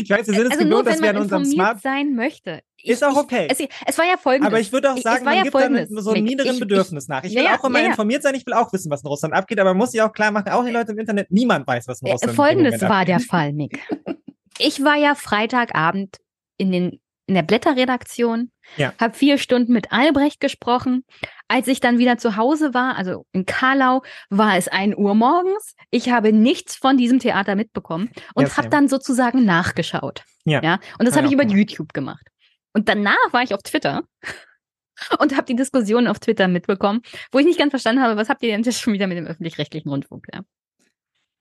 [0.04, 1.82] ich weiß, wir sind es also gewohnt, dass wir an unserem Smart.
[1.82, 2.62] sein möchte.
[2.84, 3.48] Ist auch okay.
[3.50, 4.48] Es, es war ja folgendes.
[4.48, 7.08] Aber ich würde auch sagen, man ja gibt dann folgendes, so einem niederen Ich- Bedürfnis
[7.08, 7.24] nach.
[7.24, 9.34] Ich will ja, auch immer ja, informiert sein, ich will auch wissen, was in Russland
[9.34, 11.88] abgeht, aber man muss sich auch klar machen, auch die Leute im Internet, niemand weiß,
[11.88, 13.30] was in Äh, Russland im Folgendes war der abgeht.
[13.30, 13.80] Fall, Mick.
[14.60, 16.18] Ich war ja Freitagabend
[16.58, 18.94] in, den, in der Blätterredaktion, Ja.
[19.00, 21.04] habe vier Stunden mit Albrecht gesprochen.
[21.48, 25.76] Als ich dann wieder zu Hause war, also in Karlau, war es 1 Uhr morgens.
[25.92, 30.24] Ich habe nichts von diesem Theater mitbekommen und Ja, habe dann sozusagen nachgeschaut.
[30.46, 30.62] Ja.
[30.62, 30.80] ja?
[31.00, 31.58] Und das Hab habe ich über gemacht.
[31.58, 32.28] YouTube gemacht.
[32.74, 34.04] Und danach war ich auf Twitter
[35.20, 37.02] und habe die Diskussion auf Twitter mitbekommen,
[37.32, 39.28] wo ich nicht ganz verstanden habe, was habt ihr denn jetzt schon wieder mit dem
[39.28, 40.26] öffentlich-rechtlichen Rundfunk?
[40.34, 40.42] Ja?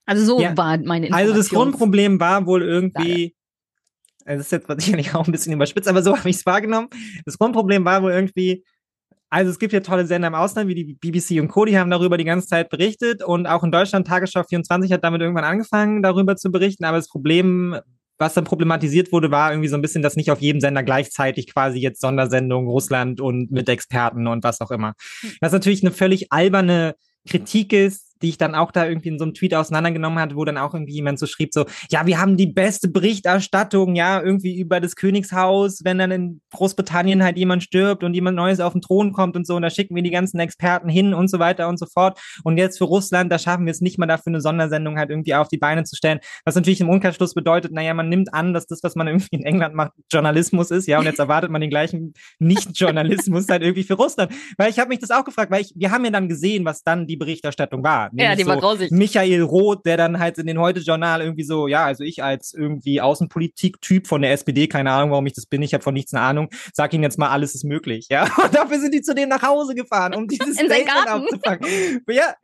[0.05, 0.55] Also so Ja.
[0.57, 1.13] war meine Information.
[1.13, 3.35] Also das Grundproblem war wohl irgendwie,
[4.25, 6.89] das ist jetzt sicherlich auch ein bisschen überspitzt, aber so habe ich es wahrgenommen.
[7.25, 8.63] Das Grundproblem war wohl irgendwie,
[9.29, 11.89] also es gibt ja tolle Sender im Ausland, wie die BBC und Co., die haben
[11.89, 16.03] darüber die ganze Zeit berichtet und auch in Deutschland, Tagesschau 24 hat damit irgendwann angefangen,
[16.03, 17.79] darüber zu berichten, aber das Problem,
[18.19, 21.51] was dann problematisiert wurde, war irgendwie so ein bisschen, dass nicht auf jedem Sender gleichzeitig
[21.51, 24.93] quasi jetzt Sondersendungen Russland und mit Experten und was auch immer.
[25.41, 26.95] Was natürlich eine völlig alberne
[27.27, 30.45] Kritik ist, die ich dann auch da irgendwie in so einem Tweet auseinandergenommen hatte, wo
[30.45, 34.57] dann auch irgendwie jemand so schrieb, so, ja, wir haben die beste Berichterstattung, ja, irgendwie
[34.57, 38.81] über das Königshaus, wenn dann in Großbritannien halt jemand stirbt und jemand Neues auf den
[38.81, 41.67] Thron kommt und so, und da schicken wir die ganzen Experten hin und so weiter
[41.67, 42.19] und so fort.
[42.43, 45.35] Und jetzt für Russland, da schaffen wir es nicht mal dafür, eine Sondersendung halt irgendwie
[45.35, 46.19] auf die Beine zu stellen.
[46.45, 49.43] Was natürlich im Umkehrschluss bedeutet, naja, man nimmt an, dass das, was man irgendwie in
[49.43, 53.95] England macht, Journalismus ist, ja, und jetzt erwartet man den gleichen Nicht-Journalismus halt irgendwie für
[53.95, 54.31] Russland.
[54.57, 56.83] Weil ich habe mich das auch gefragt, weil ich, wir haben ja dann gesehen, was
[56.83, 58.12] dann die Berichterstattung war.
[58.15, 58.91] Ja, die so war grausig.
[58.91, 63.01] Michael Roth, der dann halt in den Heute-Journal irgendwie so, ja, also ich als irgendwie
[63.01, 66.23] Außenpolitik-Typ von der SPD, keine Ahnung, warum ich das bin, ich habe von nichts eine
[66.23, 68.23] Ahnung, sag ihnen jetzt mal, alles ist möglich, ja.
[68.43, 72.01] Und dafür sind die zu dem nach Hause gefahren, um dieses Statement aufzufangen.
[72.09, 72.35] Ja,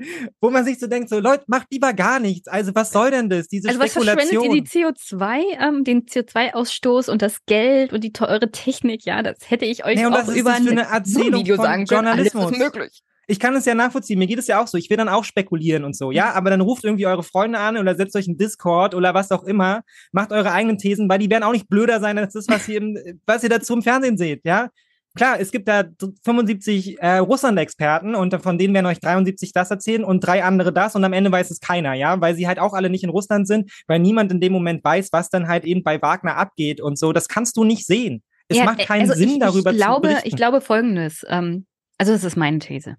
[0.41, 2.47] wo man sich so denkt, so Leute, macht lieber gar nichts.
[2.47, 3.47] Also was soll denn das?
[3.47, 4.55] Diese Also was verschwendet Spekulation.
[4.55, 9.05] ihr die CO2, ähm, den CO2-Ausstoß und das Geld und die teure Technik?
[9.05, 12.07] Ja, das hätte ich euch Nee, und auch über ein eine Erzählung von sagen können.
[12.07, 12.51] Alles Journalismus?
[12.51, 13.03] ist möglich.
[13.29, 14.17] Ich kann es ja nachvollziehen.
[14.17, 14.75] Mir geht es ja auch so.
[14.75, 16.33] Ich will dann auch spekulieren und so, ja.
[16.33, 19.43] Aber dann ruft irgendwie eure Freunde an oder setzt euch in Discord oder was auch
[19.43, 19.81] immer.
[20.11, 22.77] Macht eure eigenen Thesen, weil die werden auch nicht blöder sein als das, was ihr,
[22.77, 22.97] im,
[23.27, 24.69] was ihr dazu im Fernsehen seht, ja.
[25.15, 25.83] Klar, es gibt da
[26.23, 30.95] 75 äh, Russland-Experten und von denen werden euch 73 das erzählen und drei andere das
[30.95, 33.47] und am Ende weiß es keiner, ja, weil sie halt auch alle nicht in Russland
[33.47, 36.97] sind, weil niemand in dem Moment weiß, was dann halt eben bei Wagner abgeht und
[36.97, 37.13] so.
[37.13, 38.23] Das kannst du nicht sehen.
[38.47, 40.27] Es Ja, macht keinen also Sinn, ich, darüber ich glaube, zu berichten.
[40.27, 41.65] Ich glaube folgendes, ähm,
[41.99, 42.95] also das ist meine These.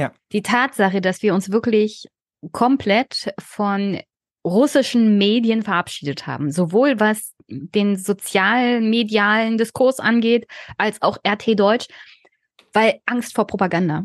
[0.00, 0.12] Ja.
[0.32, 2.06] Die Tatsache, dass wir uns wirklich
[2.52, 4.00] komplett von
[4.46, 10.46] russischen Medien verabschiedet haben, sowohl was den sozialmedialen Diskurs angeht,
[10.78, 11.86] als auch RT Deutsch,
[12.72, 14.04] weil Angst vor Propaganda.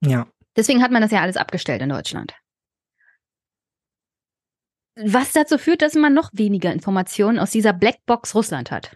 [0.00, 0.26] ja.
[0.54, 2.34] Deswegen hat man das ja alles abgestellt in Deutschland.
[4.96, 8.94] Was dazu führt, dass man noch weniger Informationen aus dieser Blackbox Russland hat.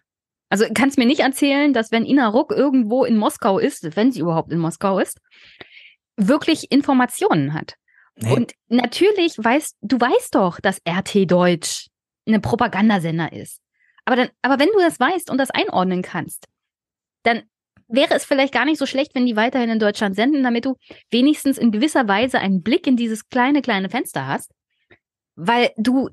[0.51, 4.21] Also kannst mir nicht erzählen, dass wenn Ina Ruck irgendwo in Moskau ist, wenn sie
[4.21, 5.19] überhaupt in Moskau ist,
[6.17, 7.75] wirklich Informationen hat.
[8.17, 8.33] Nee.
[8.33, 11.89] Und natürlich weißt, du weißt doch, dass RT Deutsch
[12.27, 13.61] eine Propagandasender ist.
[14.05, 16.47] Aber dann, aber wenn du das weißt und das einordnen kannst,
[17.25, 17.43] dann
[17.89, 20.77] wäre es vielleicht gar nicht so schlecht, wenn die weiterhin in Deutschland senden, damit du
[21.11, 24.53] wenigstens in gewisser Weise einen Blick in dieses kleine, kleine Fenster hast,
[25.35, 26.09] weil du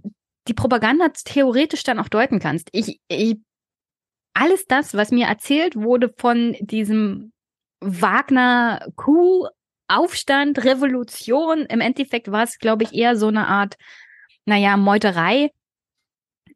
[0.48, 2.70] die Propaganda theoretisch dann auch deuten kannst.
[2.74, 3.38] Ich, ich
[4.34, 7.32] alles das, was mir erzählt wurde von diesem
[7.80, 9.48] Wagner Coup,
[9.88, 13.76] Aufstand, Revolution, im Endeffekt war es, glaube ich, eher so eine Art,
[14.46, 15.50] naja, Meuterei.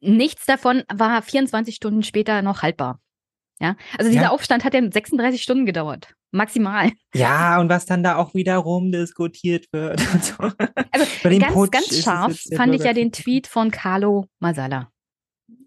[0.00, 3.00] Nichts davon war 24 Stunden später noch haltbar.
[3.60, 4.30] Ja, also dieser Ja.
[4.30, 6.14] Aufstand hat ja 36 Stunden gedauert.
[6.30, 6.92] Maximal.
[7.14, 10.00] Ja, und was dann da auch wieder rumdiskutiert wird.
[10.12, 10.34] Und so.
[10.92, 11.06] Also
[11.38, 14.90] ganz, Putsch ganz scharf fand ich ja den Tweet von Carlo Masala.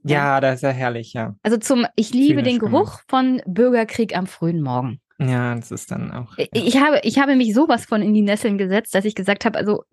[0.04, 1.36] Ja, das ist ja herrlich, ja.
[1.44, 5.00] Also zum, ich liebe den Zynisch Geruch von Bürgerkrieg am frühen Morgen.
[5.22, 6.34] Ja, das ist dann auch.
[6.38, 9.46] Ich- Ich habe, ich habe mich sowas von in die Nesseln gesetzt, dass ich gesagt
[9.46, 9.84] habe, also,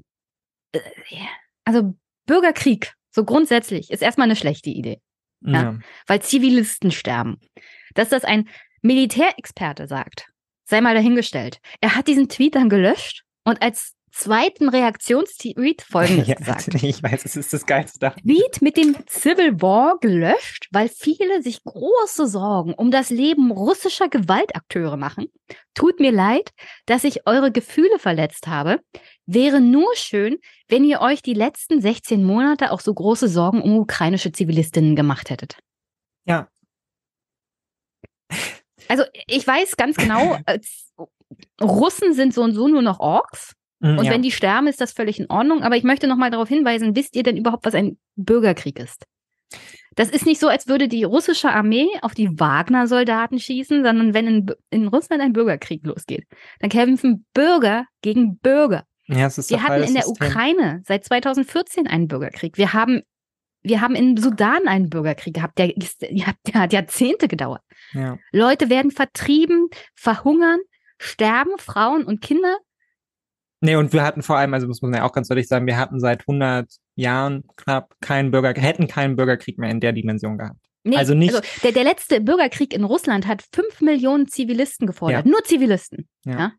[0.73, 0.81] äh,
[1.65, 1.95] also
[2.27, 5.01] Bürgerkrieg, so grundsätzlich, ist erstmal eine schlechte Idee.
[5.43, 5.63] Ja.
[5.63, 5.79] Ja.
[6.07, 7.39] Weil Zivilisten sterben.
[7.95, 8.49] Dass das ein
[8.83, 10.27] Militärexperte sagt,
[10.65, 11.59] sei mal dahingestellt.
[11.81, 16.75] Er hat diesen Tweet dann gelöscht und als zweiten Reaktionstweet folgendes ja, gesagt.
[16.83, 18.11] Ich weiß, es ist das Geilste da.
[18.11, 24.09] Tweet mit dem Civil War gelöscht, weil viele sich große Sorgen um das Leben russischer
[24.09, 25.27] Gewaltakteure machen.
[25.75, 26.51] Tut mir leid,
[26.87, 28.81] dass ich eure Gefühle verletzt habe.
[29.27, 33.79] Wäre nur schön, wenn ihr euch die letzten 16 Monate auch so große Sorgen um
[33.79, 35.59] ukrainische Zivilistinnen gemacht hättet.
[36.25, 36.49] Ja.
[38.89, 40.93] Also ich weiß ganz genau, als
[41.61, 43.55] Russen sind so und so nur noch Orks.
[43.81, 44.13] Mhm, Und ja.
[44.13, 45.63] wenn die sterben, ist das völlig in Ordnung.
[45.63, 49.05] Aber ich möchte noch mal darauf hinweisen, wisst ihr denn überhaupt, was ein Bürgerkrieg ist?
[49.95, 54.27] Das ist nicht so, als würde die russische Armee auf die Wagner-Soldaten schießen, sondern wenn
[54.27, 56.27] in, in Russland ein Bürgerkrieg losgeht,
[56.61, 58.85] dann kämpfen Bürger gegen Bürger.
[59.07, 60.27] ja, es ist Wir hatten in der System.
[60.29, 62.59] Ukraine seit 2014 einen Bürgerkrieg.
[62.59, 63.03] Wir haben,
[63.63, 67.63] wir haben in Sudan einen Bürgerkrieg gehabt, der, der hat Jahrzehnte gedauert.
[67.93, 68.19] Ja.
[68.31, 70.61] Leute werden vertrieben, verhungern,
[70.99, 72.59] sterben, Frauen und Kinder.
[73.61, 75.77] Nee, und wir hatten vor allem, also muss man ja auch ganz deutlich sagen, wir
[75.77, 80.61] hatten seit 100 Jahren knapp keinen Bürger, hätten keinen Bürgerkrieg mehr in der Dimension gehabt.
[80.85, 85.27] Nee, also nicht, der, der letzte Bürgerkrieg in Russland hat fünf Millionen Zivilisten gefordert.
[85.27, 85.31] Ja.
[85.31, 86.09] Nur Zivilisten.
[86.25, 86.39] Ja.
[86.39, 86.53] Ja.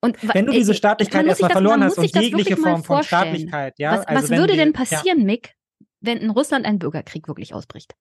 [0.00, 2.56] Und wenn du äh, diese man Staatlichkeit muss sich erstmal das- verloren hast und jegliche
[2.56, 3.02] Form von.
[3.02, 3.98] Staatlichkeit, ja.
[3.98, 4.84] Was, also was würde wir- denn ja.
[4.84, 5.54] passieren, Mick,
[6.00, 7.94] wenn in Russland ein Bürgerkrieg wirklich ausbricht?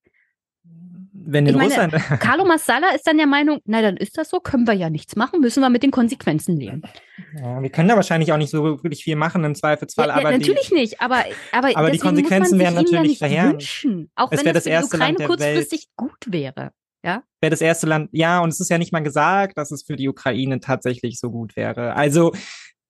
[1.30, 1.94] Wenn in meine, Russland.
[2.22, 5.18] Carlo Massala ist dann der Meinung, na dann ist das so, können wir ja nichts
[5.18, 6.84] machen, müssen wir mit den Konsequenzen leben.
[7.36, 10.08] Ja, wir können da wahrscheinlich auch nicht so wirklich viel machen im Zweifelsfall.
[10.08, 13.86] Ja, aber ja, natürlich die, nicht, aber, aber, aber die Konsequenzen ihm natürlich ja verheerend.
[14.16, 16.72] auch Es wenn das das für die Ukraine kurzfristig gut wäre.
[17.04, 17.24] Ja?
[17.42, 19.96] wäre das erste Land, ja, und es ist ja nicht mal gesagt, dass es für
[19.96, 21.96] die Ukraine tatsächlich so gut wäre.
[21.96, 22.34] Also,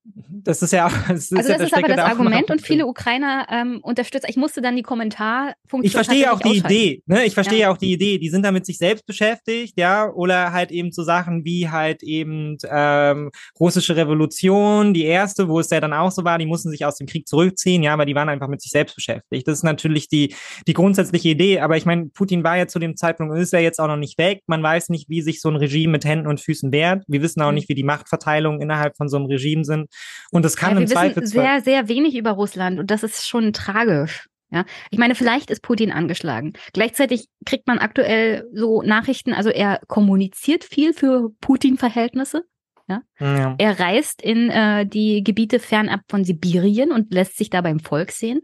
[0.04, 0.92] das ist ja auch.
[1.08, 4.26] Das Also ja, das ist aber ja das Argument und viele Ukrainer ähm, unterstützen.
[4.28, 7.24] Ich musste dann die Kommentarfunktion Ich verstehe auch die Idee, ne?
[7.24, 7.70] Ich verstehe Ja.
[7.70, 8.18] auch die Idee.
[8.18, 12.56] Die sind damit sich selbst beschäftigt, ja, oder halt eben so Sachen wie halt eben
[12.70, 16.84] ähm, russische Revolution, die erste, wo es ja dann auch so war, die mussten sich
[16.84, 19.46] aus dem Krieg zurückziehen, ja, aber die waren einfach mit sich selbst beschäftigt.
[19.46, 20.34] Das ist natürlich die
[20.66, 21.60] die grundsätzliche Idee.
[21.60, 24.18] Aber ich meine, Putin war ja zu dem Zeitpunkt ist er jetzt auch noch nicht
[24.18, 24.42] weg.
[24.46, 27.04] Man weiß nicht, wie sich so ein Regime mit Händen und Füßen wehrt.
[27.08, 29.87] Wir wissen auch nicht, wie die Machtverteilungen innerhalb von so einem Regime sind.
[30.30, 33.02] Und das kann ja, im wir wissen Zweifelsfall sehr, sehr wenig über Russland und das
[33.02, 34.28] ist schon tragisch.
[34.50, 36.54] Ja, ich meine, vielleicht ist Putin angeschlagen.
[36.72, 42.44] Gleichzeitig kriegt man aktuell so Nachrichten, also er kommuniziert viel für Putin-Verhältnisse.
[42.88, 43.02] Ja?
[43.18, 43.54] Ja.
[43.58, 48.10] Er reist in äh, die Gebiete fernab von Sibirien und lässt sich da beim Volk
[48.10, 48.40] sehen.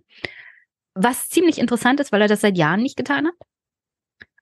[0.95, 3.35] Was ziemlich interessant ist, weil er das seit Jahren nicht getan hat.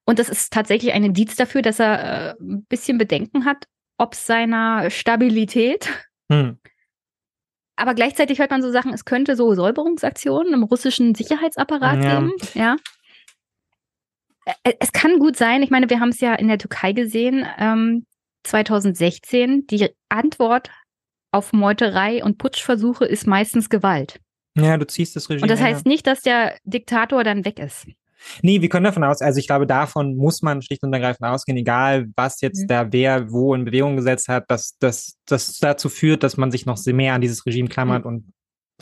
[0.05, 3.67] Und das ist tatsächlich ein Indiz dafür, dass er äh, ein bisschen Bedenken hat,
[3.99, 5.89] ob seiner Stabilität.
[6.31, 6.59] Hm.
[7.83, 12.21] Aber gleichzeitig hört man so Sachen, es könnte so Säuberungsaktionen im russischen Sicherheitsapparat Ja.
[12.21, 12.33] geben.
[12.55, 12.77] Ja.
[14.63, 18.07] Es kann gut sein, ich meine, wir haben es ja in der Türkei gesehen, ähm,
[18.45, 20.71] 2016, die Antwort
[21.33, 24.21] auf Meuterei und Putschversuche ist meistens Gewalt.
[24.57, 25.43] Ja, du ziehst das Regime.
[25.43, 27.89] Und das heißt nicht, dass der Diktator dann weg ist.
[28.43, 31.59] Nee, wir können davon aus, also ich glaube, davon muss man schlicht und ergreifend ausgehen,
[31.59, 32.67] egal was jetzt Mhm.
[32.69, 35.19] da wer wo in Bewegung gesetzt hat, dass das
[35.61, 38.33] dazu führt, dass man sich noch mehr an dieses Regime klammert und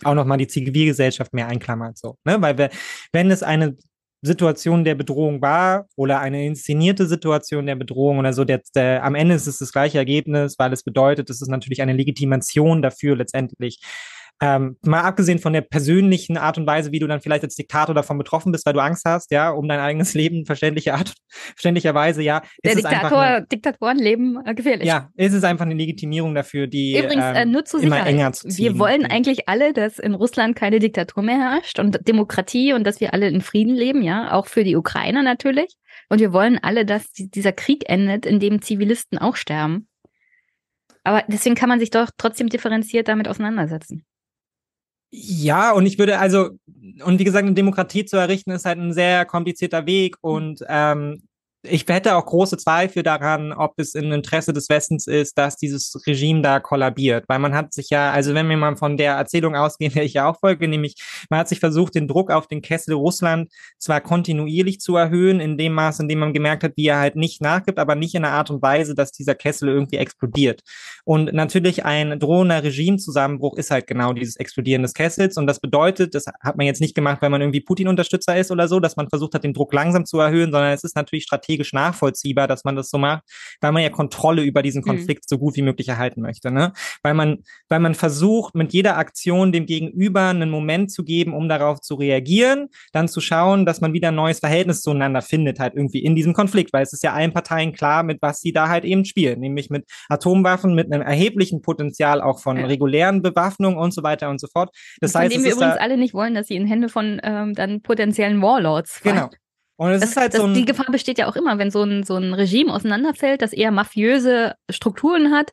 [0.04, 1.98] auch nochmal die Zivilgesellschaft mehr einklammert.
[1.98, 2.40] So, ne?
[2.40, 2.70] Weil wir,
[3.12, 3.76] wenn es eine
[4.22, 9.14] Situation der Bedrohung war oder eine inszenierte Situation der Bedrohung oder so, der, der, am
[9.14, 13.16] Ende ist es das gleiche Ergebnis, weil es bedeutet, es ist natürlich eine Legitimation dafür
[13.16, 13.80] letztendlich,
[14.42, 17.94] ähm, mal abgesehen von der persönlichen Art und Weise, wie du dann vielleicht als Diktator
[17.94, 22.22] davon betroffen bist, weil du Angst hast, ja, um dein eigenes Leben, verständliche Art, verständlicherweise,
[22.22, 22.42] ja.
[22.64, 24.86] Der ist es einfach Diktator, eine, Diktatoren leben äh, gefährlich.
[24.86, 28.14] ja, ist es einfach eine Legitimierung dafür, die Übrigens, äh, ähm, nur zur immer Sicherheit.
[28.14, 28.64] enger zu ziehen.
[28.64, 33.00] Wir wollen eigentlich alle, dass in Russland keine Diktatur mehr herrscht und Demokratie und dass
[33.00, 35.76] wir alle in Frieden leben, ja, auch für die Ukraine natürlich.
[36.08, 39.86] Und wir wollen alle, dass die, dieser Krieg endet, in dem Zivilisten auch sterben.
[41.04, 44.04] Aber deswegen kann man sich doch trotzdem differenziert damit auseinandersetzen.
[45.12, 46.50] Ja, und ich würde also,
[47.04, 51.22] und wie gesagt, eine Demokratie zu errichten, ist halt ein sehr komplizierter Weg und ähm,
[51.62, 55.94] ich hätte auch große Zweifel daran, ob es im Interesse des Westens ist, dass dieses
[56.06, 57.26] Regime da kollabiert.
[57.28, 60.14] Weil man hat sich ja, also wenn wir mal von der Erzählung ausgehen, der ich
[60.14, 60.94] ja auch folge, nämlich
[61.28, 65.58] man hat sich versucht, den Druck auf den Kessel Russland zwar kontinuierlich zu erhöhen, in
[65.58, 68.24] dem Maß, in dem man gemerkt hat, wie er halt nicht nachgibt, aber nicht in
[68.24, 70.62] einer Art und Weise, dass dieser Kessel irgendwie explodiert.
[71.04, 75.36] Und natürlich ein drohender Regimezusammenbruch ist halt genau dieses Explodieren des Kessels.
[75.36, 78.66] Und das bedeutet, das hat man jetzt nicht gemacht, weil man irgendwie Putin-Unterstützer ist oder
[78.66, 81.49] so, dass man versucht hat, den Druck langsam zu erhöhen, sondern es ist natürlich strategisch
[81.72, 83.22] nachvollziehbar, dass man das so macht,
[83.60, 86.50] weil man ja Kontrolle über diesen Konflikt so gut wie möglich erhalten möchte.
[86.50, 86.72] Ne?
[87.02, 91.48] Weil man, weil man versucht, mit jeder Aktion dem Gegenüber einen Moment zu geben, um
[91.48, 95.74] darauf zu reagieren, dann zu schauen, dass man wieder ein neues Verhältnis zueinander findet, halt
[95.74, 98.68] irgendwie in diesem Konflikt, weil es ist ja allen Parteien klar, mit was sie da
[98.68, 102.66] halt eben spielen, nämlich mit Atomwaffen, mit einem erheblichen Potenzial auch von Ja.
[102.66, 104.74] regulären Bewaffnungen und so weiter und so fort.
[105.00, 107.54] Das Von heißt, dem wir übrigens alle nicht wollen, dass sie in Hände von ähm,
[107.54, 109.16] dann potenziellen Warlords fallen.
[109.16, 109.30] genau.
[109.80, 111.82] Und es ist halt das, so ein, die Gefahr besteht ja auch immer, wenn so
[111.82, 115.52] ein, so ein Regime auseinanderfällt, das eher mafiöse Strukturen hat,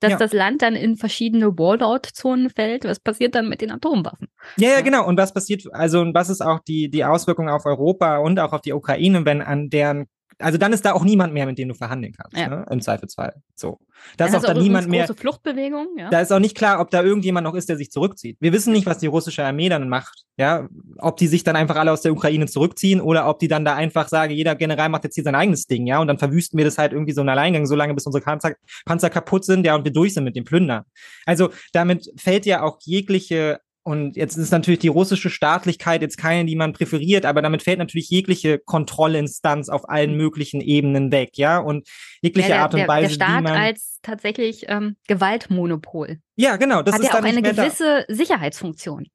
[0.00, 0.18] dass Ja.
[0.18, 2.84] das Land dann in verschiedene Warlord-Zonen fällt.
[2.84, 4.26] Was passiert dann mit den Atomwaffen?
[4.56, 5.06] Ja, ja, genau.
[5.06, 8.52] Und was passiert, also und was ist auch die, die Auswirkung auf Europa und auch
[8.52, 10.06] auf die Ukraine, wenn an deren,
[10.42, 12.48] also dann ist da auch niemand mehr, mit dem du verhandeln kannst, Ja.
[12.48, 12.66] ne?
[12.70, 13.34] im Zweifelsfall.
[13.54, 13.78] So.
[14.16, 15.06] Da ist auch dann niemand mehr.
[15.06, 16.10] Fluchtbewegung, ja.
[16.10, 18.36] Da ist auch nicht klar, ob da irgendjemand noch ist, der sich zurückzieht.
[18.40, 20.24] Wir wissen nicht, was die russische Armee dann macht.
[20.36, 20.66] Ja,
[20.98, 23.74] ob die sich dann einfach alle aus der Ukraine zurückziehen oder ob die dann da
[23.74, 26.64] einfach sagen, jeder General macht jetzt hier sein eigenes Ding, ja, und dann verwüsten wir
[26.64, 28.54] das halt irgendwie so einen Alleingang, solange bis unsere Panzer,
[28.86, 30.84] Panzer kaputt sind, ja, und wir durch sind mit dem Plündern.
[31.26, 36.44] Also damit fällt ja auch jegliche und jetzt ist natürlich die russische Staatlichkeit jetzt keine,
[36.44, 41.58] die man präferiert, aber damit fällt natürlich jegliche Kontrollinstanz auf allen möglichen Ebenen weg, ja,
[41.58, 41.88] und
[42.20, 46.18] jegliche Ja, der, Art und der, Weise, der Staat wie man als tatsächlich ähm, Gewaltmonopol
[46.36, 47.62] ja, genau, das hat ist ja auch eine mehr da.
[47.62, 49.06] gewisse Sicherheitsfunktion.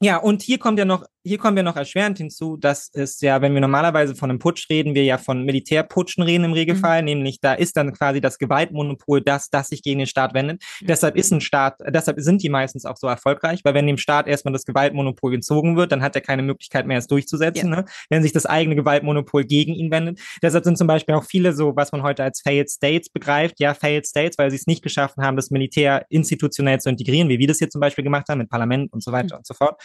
[0.00, 3.42] Ja, und hier kommt ja noch, hier kommen wir noch erschwerend hinzu, dass es ja,
[3.42, 7.06] wenn wir normalerweise von einem Putsch reden, wir ja von Militärputschen reden im Regelfall, mhm.
[7.06, 10.62] nämlich da ist dann quasi das Gewaltmonopol das, das sich gegen den Staat wendet.
[10.80, 10.86] Mhm.
[10.86, 14.26] Deshalb ist ein Staat, deshalb sind die meistens auch so erfolgreich, weil wenn dem Staat
[14.26, 17.82] erstmal das Gewaltmonopol gezogen wird, dann hat er keine Möglichkeit mehr, es durchzusetzen, ja.
[17.82, 17.84] ne?
[18.08, 20.20] wenn sich das eigene Gewaltmonopol gegen ihn wendet.
[20.42, 23.74] Deshalb sind zum Beispiel auch viele so, was man heute als Failed States begreift, ja,
[23.74, 27.46] Failed States, weil sie es nicht geschaffen haben, das Militär institutionell zu integrieren, wie wir
[27.46, 29.38] das hier zum Beispiel gemacht haben mit Parlament und so weiter mhm.
[29.38, 29.80] und so fort.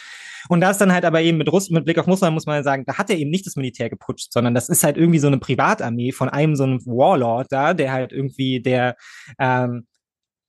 [0.48, 2.84] Und das dann halt aber eben mit Russ mit Blick auf Russland muss man sagen,
[2.86, 5.38] da hat er eben nicht das Militär geputscht, sondern das ist halt irgendwie so eine
[5.38, 8.96] Privatarmee von einem so einem Warlord da, der halt irgendwie der
[9.38, 9.86] ähm,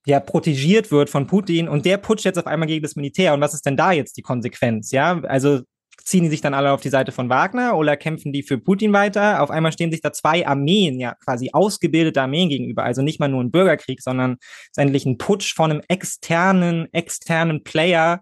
[0.05, 3.33] ja protegiert wird von Putin und der putscht jetzt auf einmal gegen das Militär.
[3.33, 4.91] Und was ist denn da jetzt die Konsequenz?
[4.91, 5.61] Ja, also
[6.03, 8.93] ziehen die sich dann alle auf die Seite von Wagner oder kämpfen die für Putin
[8.93, 9.41] weiter?
[9.41, 12.83] Auf einmal stehen sich da zwei Armeen, ja, quasi ausgebildete Armeen gegenüber.
[12.83, 14.37] Also nicht mal nur ein Bürgerkrieg, sondern
[14.75, 18.21] endlich ein Putsch von einem externen, externen Player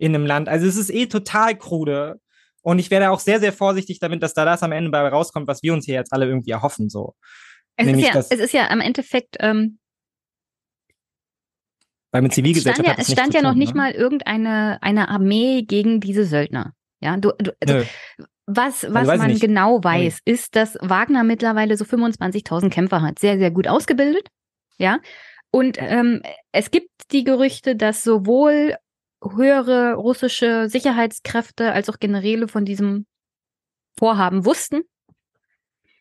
[0.00, 0.48] in einem Land.
[0.48, 2.20] Also es ist eh total krude.
[2.62, 5.46] Und ich werde auch sehr, sehr vorsichtig damit, dass da das am Ende bei rauskommt,
[5.46, 6.90] was wir uns hier jetzt alle irgendwie erhoffen.
[6.90, 7.14] So.
[7.76, 9.36] Es, ist ja, es ist ja am Endeffekt.
[9.40, 9.78] Ähm,
[12.12, 12.80] weil mit Zivilgesellschaft.
[12.80, 13.82] Es stand ja, es stand ja noch nicht ne?
[13.82, 16.74] mal irgendeine eine Armee gegen diese Söldner.
[17.00, 17.86] Ja, du, du also,
[18.46, 19.40] was, was man nicht.
[19.40, 20.32] genau weiß, nee.
[20.32, 23.18] ist, dass Wagner mittlerweile so 25.000 Kämpfer hat.
[23.18, 24.28] Sehr, sehr gut ausgebildet.
[24.76, 24.98] Ja.
[25.50, 26.22] Und ähm,
[26.52, 28.76] es gibt die Gerüchte, dass sowohl
[29.22, 33.06] höhere russische Sicherheitskräfte als auch Generäle von diesem
[33.98, 34.82] Vorhaben wussten.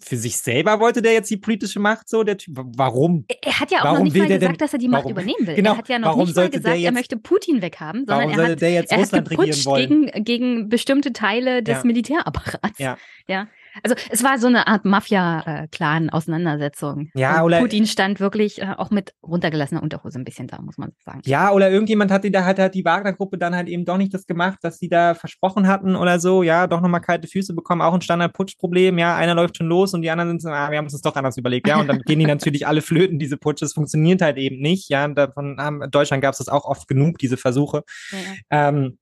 [0.00, 2.58] für sich selber wollte der jetzt die politische Macht so, der Typ.
[2.76, 3.24] Warum?
[3.42, 5.12] Er hat ja auch warum noch nicht mal gesagt, denn, dass er die Macht warum?
[5.12, 5.54] übernehmen will.
[5.54, 8.50] Genau, er hat ja noch nicht mal gesagt, jetzt, er möchte Putin weghaben, sondern er
[8.50, 11.84] hat, er hat geputscht gegen, gegen bestimmte Teile des ja.
[11.84, 12.78] Militärapparats.
[12.78, 12.96] Ja.
[13.26, 13.48] ja.
[13.82, 17.08] Also es war so eine Art Mafia-Clan-Auseinandersetzung.
[17.14, 20.92] Ja, oder Putin stand wirklich äh, auch mit runtergelassener Unterhose ein bisschen da, muss man
[21.04, 21.20] sagen.
[21.24, 24.26] Ja, oder irgendjemand hat, da hat, hat die Wagner-Gruppe dann halt eben doch nicht das
[24.26, 26.42] gemacht, was sie da versprochen hatten oder so.
[26.42, 28.98] Ja, doch nochmal kalte Füße bekommen, auch ein Standard-Putsch-Problem.
[28.98, 31.02] Ja, einer läuft schon los und die anderen sind so, ah, wir haben uns das
[31.02, 31.68] doch anders überlegt.
[31.68, 33.62] Ja, und dann gehen die natürlich alle flöten, diese Putsch.
[33.62, 34.88] Das funktioniert halt eben nicht.
[34.88, 37.82] Ja, und davon haben, in Deutschland gab es das auch oft genug, diese Versuche.
[38.10, 38.68] Ja.
[38.68, 38.98] Ähm,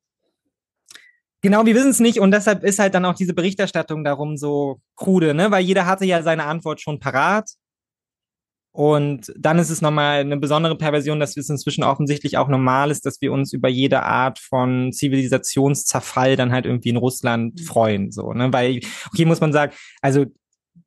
[1.41, 4.81] Genau, wir wissen es nicht und deshalb ist halt dann auch diese Berichterstattung darum so
[4.97, 5.51] krude, ne?
[5.51, 7.49] Weil jeder hatte ja seine Antwort schon parat.
[8.73, 13.07] Und dann ist es nochmal eine besondere Perversion, dass es inzwischen offensichtlich auch normal ist,
[13.07, 17.65] dass wir uns über jede Art von Zivilisationszerfall dann halt irgendwie in Russland mhm.
[17.65, 18.53] freuen, so, ne?
[18.53, 20.27] Weil, okay, muss man sagen, also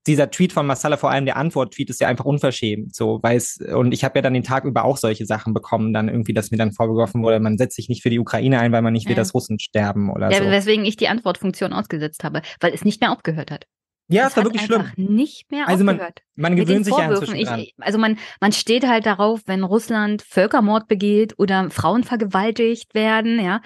[0.08, 2.96] dieser Tweet von Masala, vor allem der Antwort-Tweet, ist ja einfach unverschämt.
[2.96, 5.94] So, weil es, und ich habe ja dann den Tag über auch solche Sachen bekommen,
[5.94, 8.72] dann irgendwie, dass mir dann vorgeworfen wurde, man setzt sich nicht für die Ukraine ein,
[8.72, 10.50] weil man nicht will, dass Russen sterben oder ja, so.
[10.50, 13.66] Weswegen ich die Antwortfunktion ausgesetzt habe, weil es nicht mehr aufgehört hat.
[14.08, 14.92] Ja, es war wirklich schlimm.
[14.98, 16.20] Nicht mehr also aufgehört.
[16.36, 20.22] Man, man gewöhnt sich ja inzwischen ich, Also man, man steht halt darauf, wenn Russland
[20.24, 23.62] Völkermord begeht oder Frauen vergewaltigt werden, ja.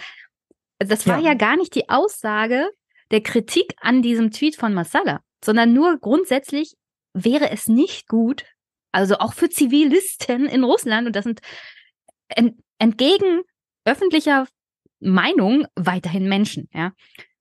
[0.77, 2.69] Das war ja, ja gar nicht die Aussage
[3.09, 6.73] der Kritik an diesem Tweet von Masala sondern nur grundsätzlich
[7.13, 8.43] wäre es nicht gut,
[8.91, 11.41] also auch für Zivilisten in Russland, und das sind
[12.29, 13.43] ent entgegen
[13.85, 14.47] öffentlicher
[14.99, 16.91] Meinung weiterhin Menschen, ja.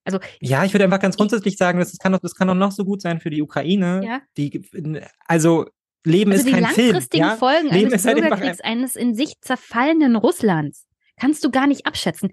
[0.04, 2.72] Also, ja, ich würde einfach ganz grundsätzlich sagen, das kann doch, das kann doch noch
[2.72, 4.02] so gut sein für die Ukraine.
[4.04, 4.20] Ja.
[4.36, 4.62] Die,
[5.26, 5.64] also
[6.04, 6.74] Leben also ist kein Film.
[6.76, 7.36] Die langfristigen ja?
[7.36, 10.86] Folgen Leben eines halt Bürgerkriegs, eines in sich zerfallenen Russlands,
[11.18, 12.30] kannst du gar nicht abschätzen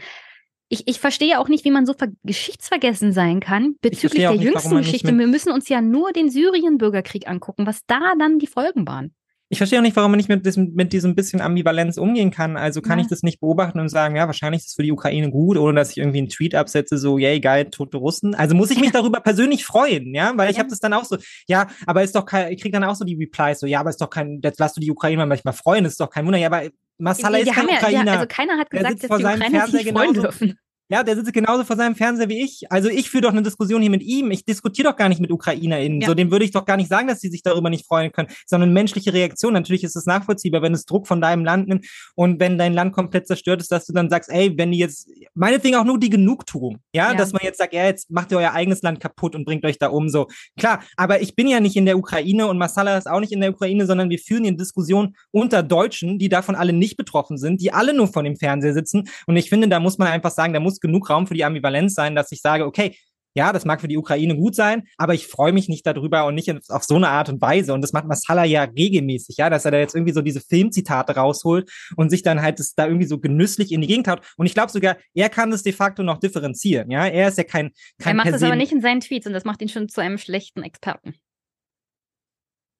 [0.71, 1.93] ich, ich verstehe auch nicht, wie man so
[2.23, 5.15] geschichtsvergessen sein kann bezüglich der nicht, jüngsten Geschichte.
[5.15, 9.13] Wir müssen uns ja nur den Syrien-Bürgerkrieg angucken, was da dann die Folgen waren.
[9.51, 12.55] Ich verstehe auch nicht, warum man nicht mit diesem, mit diesem bisschen Ambivalenz umgehen kann.
[12.55, 13.03] Also kann ja.
[13.03, 15.77] ich das nicht beobachten und sagen, ja, wahrscheinlich ist es für die Ukraine gut, ohne
[15.77, 18.33] dass ich irgendwie einen Tweet absetze, so, yay, geil, tote Russen.
[18.33, 20.61] Also muss ich mich darüber persönlich freuen, ja, weil ich ja.
[20.61, 21.17] habe das dann auch so,
[21.49, 23.89] ja, aber ist doch kein, ich kriege dann auch so die Replies, so, ja, aber
[23.89, 26.47] ist doch kein, jetzt lass du die Ukraine manchmal freuen, ist doch kein Wunder, ja,
[26.47, 28.11] aber Masala ist kein ja- Ukrainer.
[28.13, 30.57] also keiner hat gesagt, dass die Ukrainer sich freuen dürfen.
[30.91, 32.69] Ja, der sitzt genauso vor seinem Fernseher wie ich.
[32.69, 34.29] Also ich führe doch eine Diskussion hier mit ihm.
[34.29, 36.01] Ich diskutiere doch gar nicht mit UkrainerInnen.
[36.01, 36.07] Ja.
[36.07, 38.27] So, dem würde ich doch gar nicht sagen, dass sie sich darüber nicht freuen können,
[38.45, 39.53] sondern menschliche Reaktion.
[39.53, 42.91] Natürlich ist es nachvollziehbar, wenn es Druck von deinem Land nimmt und wenn dein Land
[42.91, 46.09] komplett zerstört ist, dass du dann sagst, ey, wenn die jetzt, meinetwegen auch nur die
[46.09, 47.17] Genugtuung, ja, Ja.
[47.17, 49.77] dass man jetzt sagt, ja, jetzt macht ihr euer eigenes Land kaputt und bringt euch
[49.77, 50.27] da um, so.
[50.59, 53.39] Klar, aber ich bin ja nicht in der Ukraine und Masala ist auch nicht in
[53.39, 57.37] der Ukraine, sondern wir führen hier eine Diskussion unter Deutschen, die davon alle nicht betroffen
[57.37, 59.07] sind, die alle nur vor dem Fernseher sitzen.
[59.25, 61.93] Und ich finde, da muss man einfach sagen, da muss genug Raum für die Ambivalenz
[61.93, 62.95] sein, dass ich sage, okay,
[63.33, 66.35] ja, das mag für die Ukraine gut sein, aber ich freue mich nicht darüber und
[66.35, 67.73] nicht auf so eine Art und Weise.
[67.73, 71.15] Und das macht Masala ja regelmäßig, ja, dass er da jetzt irgendwie so diese Filmzitate
[71.15, 74.21] rausholt und sich dann halt das da irgendwie so genüsslich in die Gegend haut.
[74.37, 77.05] Und ich glaube sogar, er kann das de facto noch differenzieren, ja.
[77.05, 79.33] Er ist ja kein, Er kein macht per das aber nicht in seinen Tweets und
[79.33, 81.15] das macht ihn schon zu einem schlechten Experten.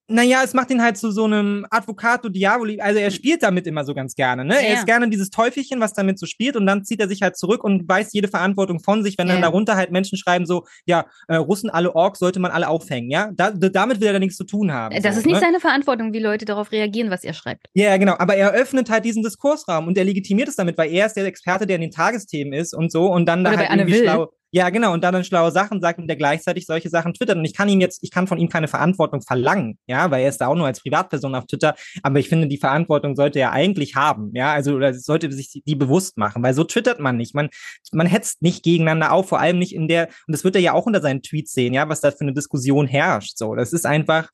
[0.08, 2.80] Naja, es macht ihn halt zu so einem Advocato Diaboli.
[2.80, 4.44] Also er spielt damit immer so ganz gerne.
[4.44, 4.54] Ne?
[4.54, 7.22] Ja, Er ist gerne dieses Teufelchen, was damit so spielt und dann zieht er sich
[7.22, 10.44] halt zurück und weist jede Verantwortung von sich, wenn Ja, dann darunter halt Menschen schreiben
[10.44, 13.30] so, ja, äh, Russen alle Orks sollte man alle aufhängen, ja.
[13.32, 14.94] Da, damit will er dann nichts zu tun haben.
[15.00, 15.40] Das so, ist nicht ne?
[15.40, 17.66] seine Verantwortung, wie Leute darauf reagieren, was er schreibt.
[17.74, 18.16] Ja, genau.
[18.18, 21.24] Aber er öffnet halt diesen Diskursraum und er legitimiert es damit, weil er ist der
[21.24, 24.00] Experte, der in den Tagesthemen ist und so und dann da Oder bei halt irgendwie
[24.00, 24.04] Will.
[24.04, 24.32] schlau.
[24.54, 24.92] Ja, genau.
[24.92, 27.38] Und dann, dann schlaue Sachen sagt und der gleichzeitig solche Sachen twittert.
[27.38, 30.28] Und ich kann ihm jetzt, ich kann von ihm keine Verantwortung verlangen, ja, weil er
[30.28, 31.74] ist da auch nur als Privatperson auf Twitter.
[32.02, 34.52] Aber ich finde, die Verantwortung sollte er eigentlich haben, ja.
[34.52, 37.34] Also, oder sollte sich die bewusst machen, weil so twittert man nicht.
[37.34, 37.48] Man,
[37.92, 40.74] man hetzt nicht gegeneinander auf, vor allem nicht in der, und das wird er ja
[40.74, 43.38] auch unter seinen Tweets sehen, ja, was da für eine Diskussion herrscht.
[43.38, 44.28] So, das ist einfach,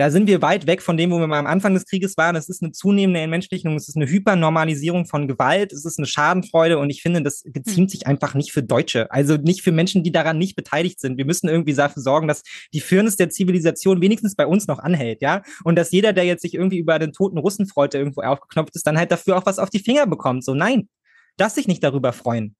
[0.00, 2.34] da sind wir weit weg von dem, wo wir mal am Anfang des Krieges waren.
[2.34, 6.78] Es ist eine zunehmende Entmenschlichung, es ist eine Hypernormalisierung von Gewalt, es ist eine Schadenfreude
[6.78, 10.10] und ich finde, das geziemt sich einfach nicht für Deutsche, also nicht für Menschen, die
[10.10, 11.18] daran nicht beteiligt sind.
[11.18, 15.20] Wir müssen irgendwie dafür sorgen, dass die Firnis der Zivilisation wenigstens bei uns noch anhält,
[15.20, 18.22] ja, und dass jeder, der jetzt sich irgendwie über den toten Russen freut, der irgendwo
[18.22, 20.46] aufgeknopft ist, dann halt dafür auch was auf die Finger bekommt.
[20.46, 20.88] So, nein,
[21.36, 22.56] darfst dich nicht darüber freuen.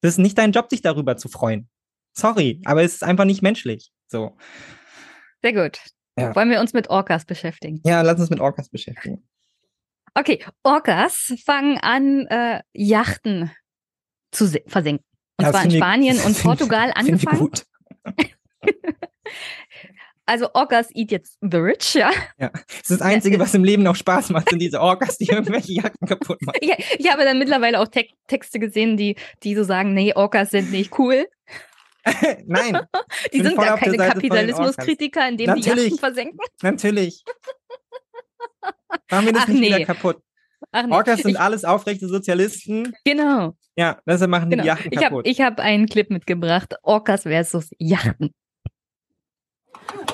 [0.00, 1.68] Das ist nicht dein Job, dich darüber zu freuen.
[2.12, 3.92] Sorry, aber es ist einfach nicht menschlich.
[4.08, 4.36] So.
[5.42, 5.78] Sehr gut.
[6.18, 6.34] Ja.
[6.36, 7.80] Wollen wir uns mit Orcas beschäftigen?
[7.84, 9.26] Ja, lass uns mit Orcas beschäftigen.
[10.14, 13.50] Okay, Orcas fangen an, äh, Yachten
[14.30, 15.04] zu se- versenken.
[15.38, 17.38] Und Ja, zwar in find ich- Spanien und find- Portugal angefangen.
[17.38, 17.64] gut.
[20.24, 22.12] Also Orcas eat jetzt the rich, ja.
[22.38, 22.50] Ja.
[22.50, 25.72] Das ist das Einzige, was im Leben noch Spaß macht, sind diese Orcas, die irgendwelche
[25.72, 26.58] Jagden kaputt machen.
[26.62, 30.50] Ich, ich habe dann mittlerweile auch Te Texte gesehen, die, die so sagen, nee, Orcas
[30.50, 31.26] sind nicht cool.
[32.46, 32.80] Nein.
[33.32, 35.84] Die sind gar keine Kapitalismuskritiker, indem die Natürlich.
[35.84, 36.38] Yachten versenken.
[36.62, 37.24] Natürlich.
[39.10, 39.66] Machen wir das Ach, nicht nee.
[39.68, 40.22] wieder kaputt.
[40.72, 40.92] Ach nee.
[40.92, 42.92] Orcas sind Ich- alles aufrechte Sozialisten.
[43.04, 43.56] Genau.
[43.76, 44.62] Ja, deshalb machen die genau.
[44.64, 45.26] die Yachten Ich habe kaputt.
[45.26, 46.74] ich hab einen Clip mitgebracht.
[46.82, 48.34] Orcas versus Yachten.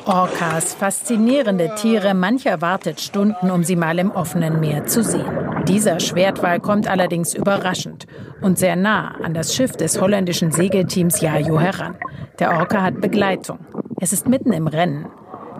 [0.06, 5.64] Orcas, faszinierende Tiere, mancher wartet Stunden, um sie mal im offenen Meer zu sehen.
[5.66, 8.06] Dieser Schwertwal kommt allerdings überraschend
[8.40, 11.96] und sehr nah an das Schiff des holländischen Segelteams Jajo heran.
[12.38, 13.58] Der Orca hat Begleitung.
[14.00, 15.06] Es ist mitten im Rennen.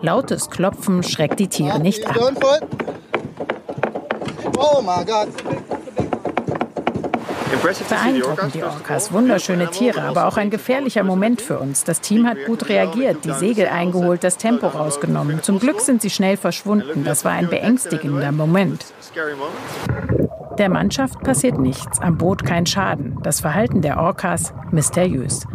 [0.01, 2.17] Lautes Klopfen schreckt die Tiere nicht ab.
[4.57, 5.29] Oh my God.
[7.89, 11.85] Beeindruckend die Orcas, wunderschöne Tiere, aber auch ein gefährlicher Moment für uns.
[11.85, 15.43] Das Team hat gut reagiert, die Segel eingeholt, das Tempo rausgenommen.
[15.43, 17.05] Zum Glück sind sie schnell verschwunden.
[17.05, 18.87] Das war ein beängstigender Moment.
[20.59, 23.19] Der Mannschaft passiert nichts, am Boot kein Schaden.
[23.23, 25.47] Das Verhalten der Orcas mysteriös.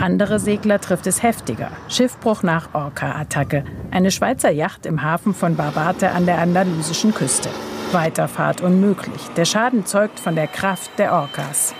[0.00, 1.70] Andere Segler trifft es heftiger.
[1.88, 3.64] Schiffbruch nach Orca-Attacke.
[3.90, 7.48] Eine Schweizer Yacht im Hafen von Barbate an der andalysischen Küste.
[7.94, 9.28] Weiterfahrt unmöglich.
[9.36, 11.74] Der Schaden zeugt von der Kraft der Orcas.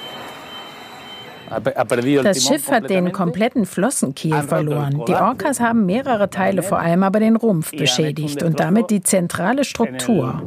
[2.22, 5.02] Das Schiff hat den kompletten Flossenkiel verloren.
[5.06, 9.64] Die Orcas haben mehrere Teile, vor allem aber den Rumpf beschädigt und damit die zentrale
[9.64, 10.42] Struktur.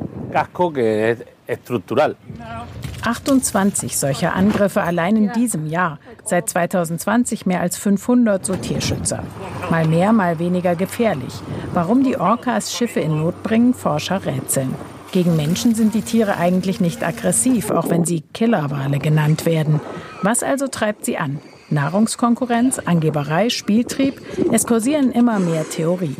[3.04, 6.00] 28 solcher Angriffe allein in diesem Jahr.
[6.26, 9.24] Seit 2020 mehr als 500 so Tierschützer.
[9.70, 11.34] Mal mehr, mal weniger gefährlich.
[11.74, 14.74] Warum die Orcas Schiffe in Not bringen, Forscher rätseln.
[15.12, 19.80] Gegen Menschen sind die Tiere eigentlich nicht aggressiv, auch wenn sie Killerwale genannt werden.
[20.22, 21.40] Was also treibt sie an?
[21.70, 24.22] Nahrungskonkurrenz, Angeberei, Spieltrieb?
[24.52, 26.16] Es kursieren immer mehr Theorien.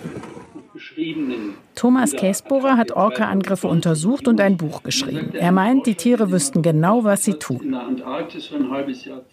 [1.76, 5.32] Thomas Käsbohrer hat Orca-Angriffe untersucht und ein Buch geschrieben.
[5.34, 7.76] Er meint, die Tiere wüssten genau, was sie tun.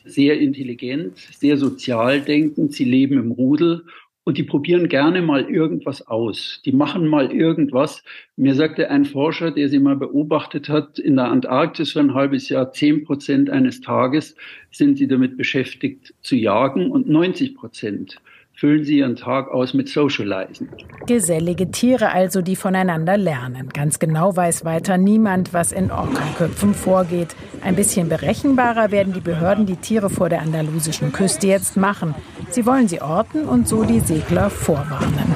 [0.04, 2.72] sehr intelligent, sehr sozial denkend.
[2.72, 3.84] Sie leben im Rudel
[4.24, 6.60] und die probieren gerne mal irgendwas aus.
[6.64, 8.02] Die machen mal irgendwas.
[8.36, 12.48] Mir sagte ein Forscher, der sie mal beobachtet hat, in der Antarktis für ein halbes
[12.48, 14.34] Jahr, zehn Prozent eines Tages
[14.70, 18.20] sind sie damit beschäftigt zu jagen und 90 Prozent
[18.64, 20.70] füllen sie ihren Tag aus mit Socializen.
[21.06, 23.68] Gesellige Tiere also, die voneinander lernen.
[23.68, 27.36] Ganz genau weiß weiter niemand, was in Orca-Köpfen vorgeht.
[27.62, 32.14] Ein bisschen berechenbarer werden die Behörden die Tiere vor der andalusischen Küste jetzt machen.
[32.48, 35.34] Sie wollen sie orten und so die Segler vorwarnen.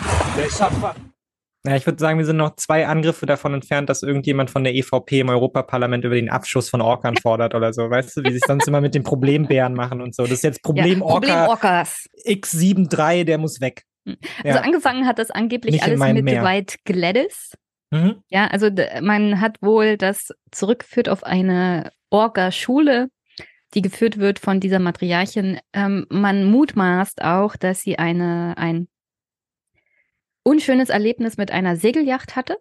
[1.68, 4.74] Ja, ich würde sagen, wir sind noch zwei Angriffe davon entfernt, dass irgendjemand von der
[4.74, 7.90] EVP im Europaparlament über den Abschuss von Orkan fordert oder so.
[7.90, 10.22] Weißt du, wie sie es sonst immer mit den Problembären machen und so.
[10.22, 11.82] Das ist jetzt Problem, ja, Problem Orca
[12.24, 13.82] X73, der muss weg.
[14.06, 14.16] Hm.
[14.44, 14.64] Also ja.
[14.64, 16.42] angefangen hat das angeblich Nicht alles mit Meer.
[16.42, 17.52] White Gladys.
[17.90, 18.22] Mhm.
[18.30, 18.70] Ja, also
[19.02, 23.08] man hat wohl das zurückgeführt auf eine Orca-Schule,
[23.74, 25.58] die geführt wird von dieser Matriarchin.
[25.74, 28.88] Ähm, man mutmaßt auch, dass sie eine, ein
[30.49, 32.57] unschönes Erlebnis mit einer Segelyacht hatte,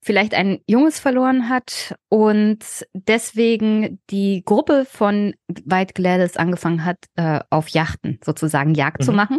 [0.00, 7.40] vielleicht ein Junges verloren hat und deswegen die Gruppe von White Gladys angefangen hat, äh,
[7.50, 9.04] auf Yachten sozusagen Jagd mhm.
[9.04, 9.38] zu machen.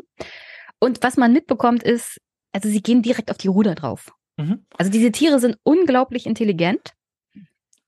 [0.79, 2.19] Und was man mitbekommt ist,
[2.51, 4.11] also sie gehen direkt auf die Ruder drauf.
[4.35, 4.65] Mhm.
[4.77, 6.93] Also diese Tiere sind unglaublich intelligent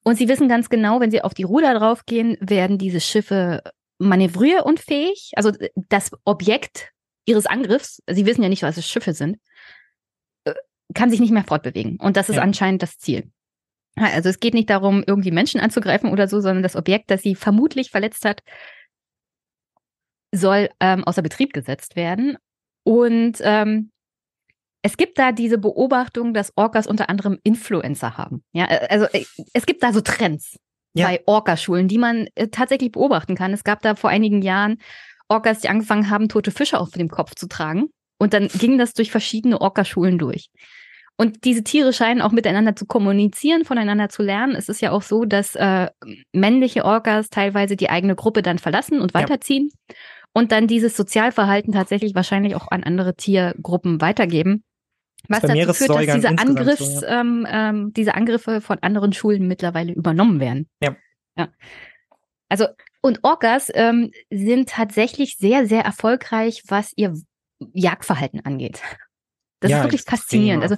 [0.05, 3.61] und sie wissen ganz genau, wenn sie auf die Ruder draufgehen, werden diese Schiffe
[3.99, 5.33] manövrierunfähig.
[5.35, 6.90] Also das Objekt
[7.25, 9.37] ihres Angriffs, sie wissen ja nicht, was es Schiffe sind,
[10.45, 10.53] äh,
[10.93, 11.97] kann sich nicht mehr fortbewegen.
[11.97, 12.41] Und das ist ja.
[12.41, 13.31] anscheinend das Ziel.
[13.95, 17.35] Also es geht nicht darum, irgendwie Menschen anzugreifen oder so, sondern das Objekt, das sie
[17.35, 18.41] vermutlich verletzt hat,
[20.33, 22.37] soll ähm, außer Betrieb gesetzt werden.
[22.83, 23.91] Und ähm,
[24.81, 28.43] es gibt da diese Beobachtung, dass Orcas unter anderem Influencer haben.
[28.53, 30.57] Ja, äh, also äh, es gibt da so Trends
[30.93, 31.07] ja.
[31.07, 33.53] bei Orcaschulen, die man äh, tatsächlich beobachten kann.
[33.53, 34.77] Es gab da vor einigen Jahren
[35.31, 37.89] Orcas, die angefangen haben, tote Fische auf dem Kopf zu tragen.
[38.19, 40.49] Und dann ging das durch verschiedene Orcaschulen durch.
[41.17, 44.55] Und diese Tiere scheinen auch miteinander zu kommunizieren, voneinander zu lernen.
[44.55, 45.89] Es ist ja auch so, dass äh,
[46.33, 49.95] männliche Orcas teilweise die eigene Gruppe dann verlassen und weiterziehen ja.
[50.33, 54.63] und dann dieses Sozialverhalten tatsächlich wahrscheinlich auch an andere Tiergruppen weitergeben.
[55.27, 57.21] Was dazu führt, dass diese, Angriffs, so, ja.
[57.21, 60.67] ähm, ähm, diese Angriffe von anderen Schulen mittlerweile übernommen werden.
[60.81, 60.95] Ja.
[61.37, 61.49] ja.
[62.49, 62.65] Also
[63.01, 67.13] und Orcas ähm, sind tatsächlich sehr, sehr erfolgreich, was ihr
[67.73, 68.81] Jagdverhalten angeht.
[69.59, 70.63] Das ja, ist wirklich faszinierend.
[70.63, 70.75] Also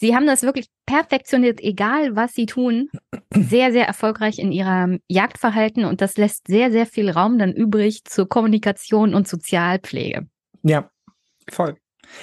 [0.00, 2.90] sie haben das wirklich perfektioniert, egal was sie tun,
[3.34, 8.04] sehr, sehr erfolgreich in ihrem Jagdverhalten und das lässt sehr, sehr viel Raum dann übrig
[8.04, 10.26] zur Kommunikation und Sozialpflege.
[10.62, 10.90] Ja,
[11.48, 11.76] voll.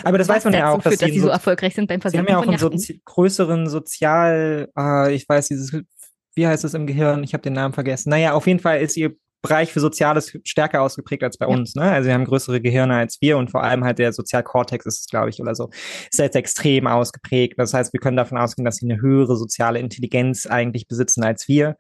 [0.04, 1.88] Aber das was weiß man ja auch, dass, führt, dass sie so, so erfolgreich sind
[1.88, 5.74] beim Versenken Sie haben ja auch einen so größeren Sozial, äh, ich weiß, dieses,
[6.36, 7.24] wie heißt es im Gehirn?
[7.24, 8.10] Ich habe den Namen vergessen.
[8.10, 11.54] Naja, auf jeden Fall ist ihr Bereich für Soziales stärker ausgeprägt als bei ja.
[11.54, 11.76] uns.
[11.76, 11.84] Ne?
[11.84, 15.08] Also wir haben größere Gehirne als wir und vor allem halt der Sozialkortex ist es,
[15.08, 15.70] glaube ich, oder so,
[16.10, 17.56] ist jetzt extrem ausgeprägt.
[17.58, 21.48] Das heißt, wir können davon ausgehen, dass sie eine höhere soziale Intelligenz eigentlich besitzen als
[21.48, 21.76] wir.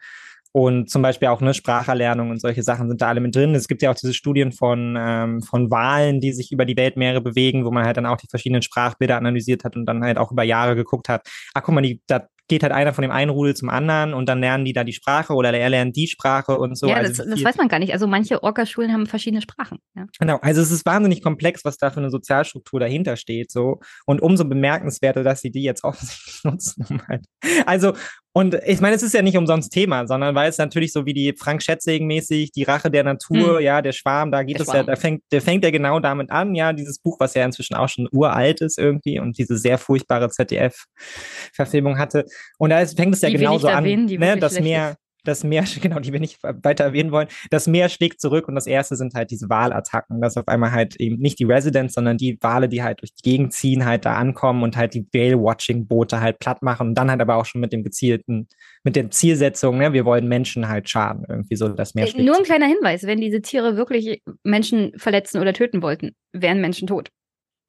[0.55, 3.55] Und zum Beispiel auch eine Spracherlernung und solche Sachen sind da alle mit drin.
[3.55, 7.21] Es gibt ja auch diese Studien von, ähm, von Wahlen, die sich über die Weltmeere
[7.21, 10.31] bewegen, wo man halt dann auch die verschiedenen Sprachbilder analysiert hat und dann halt auch
[10.31, 13.31] über Jahre geguckt hat, ach guck mal, die, da geht halt einer von dem einen
[13.31, 16.57] Rudel zum anderen und dann lernen die da die Sprache oder er lernt die Sprache
[16.57, 16.87] und so.
[16.87, 17.93] Ja, also das, das weiß man gar nicht.
[17.93, 19.79] Also manche Orca-Schulen haben verschiedene Sprachen.
[19.95, 20.05] Ja.
[20.19, 23.51] Genau, also es ist wahnsinnig komplex, was da für eine Sozialstruktur dahinter steht.
[23.51, 23.79] So.
[24.05, 27.01] Und umso bemerkenswerter, dass sie die jetzt offensichtlich nutzen.
[27.07, 27.25] Halt.
[27.65, 27.93] Also,
[28.35, 31.13] und ich meine, es ist ja nicht umsonst Thema, sondern weil es natürlich so wie
[31.13, 33.63] die Frank Schätzing mäßig, die Rache der Natur, hm.
[33.63, 34.77] ja, der Schwarm, da geht der es Schwarm.
[34.77, 37.75] ja, da fängt, der fängt ja genau damit an, ja, dieses Buch, was ja inzwischen
[37.75, 42.25] auch schon uralt ist irgendwie und diese sehr furchtbare ZDF-Verfilmung hatte.
[42.57, 45.63] Und da ist, fängt es ja die genauso an, erwähnen, ne, das Meer, das Meer,
[45.81, 49.13] genau, die wir nicht weiter erwähnen wollen, das Meer schlägt zurück und das erste sind
[49.13, 52.83] halt diese Wahlattacken, dass auf einmal halt eben nicht die Residents, sondern die Wale, die
[52.83, 56.89] halt durch die Gegend ziehen, halt da ankommen und halt die Whale-Watching-Boote halt platt machen
[56.89, 58.47] und dann halt aber auch schon mit dem gezielten,
[58.83, 62.25] mit der Zielsetzung, ne, wir wollen Menschen halt schaden, irgendwie so das Meer äh, schlägt
[62.25, 66.87] Nur ein kleiner Hinweis, wenn diese Tiere wirklich Menschen verletzen oder töten wollten, wären Menschen
[66.87, 67.09] tot.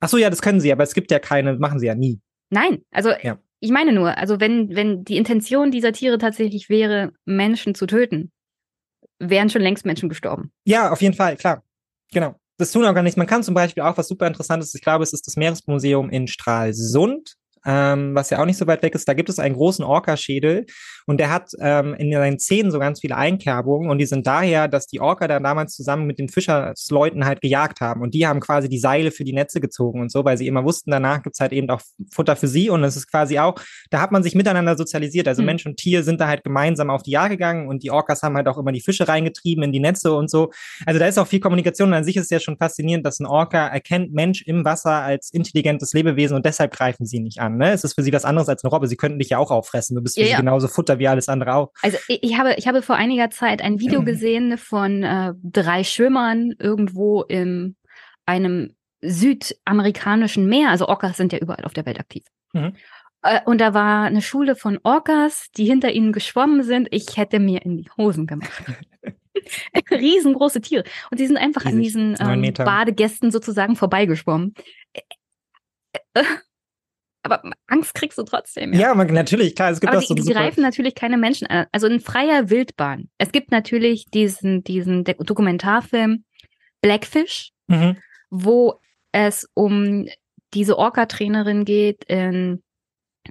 [0.01, 2.21] Ach so, ja, das können sie, aber es gibt ja keine, machen sie ja nie.
[2.51, 3.39] Nein, also ja.
[3.65, 8.31] Ich meine nur, also wenn, wenn die Intention dieser Tiere tatsächlich wäre, Menschen zu töten,
[9.19, 10.53] wären schon längst Menschen gestorben.
[10.67, 11.65] Ja, auf jeden Fall, klar.
[12.13, 12.35] Genau.
[12.59, 13.17] Das tun auch gar nichts.
[13.17, 16.27] Man kann zum Beispiel auch was super interessantes, ich glaube, es ist das Meeresmuseum in
[16.29, 19.85] Stralsund ähm, was ja auch nicht so weit weg ist, da gibt es einen großen
[19.85, 20.67] Orca-Schädel
[21.07, 24.69] und der hat ähm, in seinen Zähnen so ganz viele Einkerbungen und die sind daher,
[24.69, 28.41] dass die Orca da damals zusammen mit den Fischersleuten halt gejagt haben und die haben
[28.41, 31.41] quasi die Seile für die Netze gezogen und so, weil sie immer wussten, danach gibt's
[31.41, 31.81] halt eben auch
[32.13, 33.55] Futter für sie und es ist quasi auch,
[33.91, 35.47] da hat man sich miteinander sozialisiert, also mhm.
[35.47, 38.37] Mensch und Tier sind da halt gemeinsam auf die Jagd gegangen und die Orcas haben
[38.37, 40.51] halt auch immer die Fische reingetrieben in die Netze und so.
[40.87, 43.21] Also da ist auch viel Kommunikation und an sich ist es ja schon faszinierend, dass
[43.21, 47.54] ein Orca erkennt Mensch im Wasser als intelligentes Lebewesen und deshalb greifen sie nicht an
[47.55, 47.69] an.
[47.69, 47.73] Ne?
[47.73, 48.87] Es ist für sie was anderes als eine Robbe.
[48.87, 49.95] Sie könnten dich ja auch auffressen.
[49.97, 50.39] Du bist für ja, sie ja.
[50.39, 51.73] genauso Futter wie alles andere auch.
[51.83, 56.53] Also ich habe, ich habe vor einiger Zeit ein Video gesehen von äh, drei Schwimmern
[56.59, 57.77] irgendwo in
[58.27, 60.71] einem südamerikanischen Meer.
[60.71, 62.25] Also Orcas sind ja überall auf der Welt aktiv.
[62.53, 62.75] Mhm.
[63.23, 66.89] Äh, Und da war eine Schule von Orcas, die hinter ihnen geschwommen sind.
[66.91, 68.51] Ich hätte mir in die Hosen gemacht.
[69.91, 70.85] Riesengroße Tiere.
[71.11, 71.85] Und die sind einfach an Riesig.
[71.85, 72.53] diesen Neun ähm.
[72.55, 74.55] Badegästen sozusagen vorbeigeschwommen.
[77.25, 78.75] Aber Angst kriegst du trotzdem.
[78.75, 81.47] Ja, man, natürlich, klar, es gibt Aber auch die, so die greifen natürlich keine Menschen
[81.47, 81.67] an.
[81.73, 83.09] Also in freier Wildbahn.
[83.19, 86.25] Es gibt natürlich diesen, diesen Dokumentarfilm
[86.83, 87.97] Blackfish, Mhm.
[88.29, 88.79] wo
[89.13, 90.07] es um
[90.53, 92.63] diese Orca-Trainerin geht in,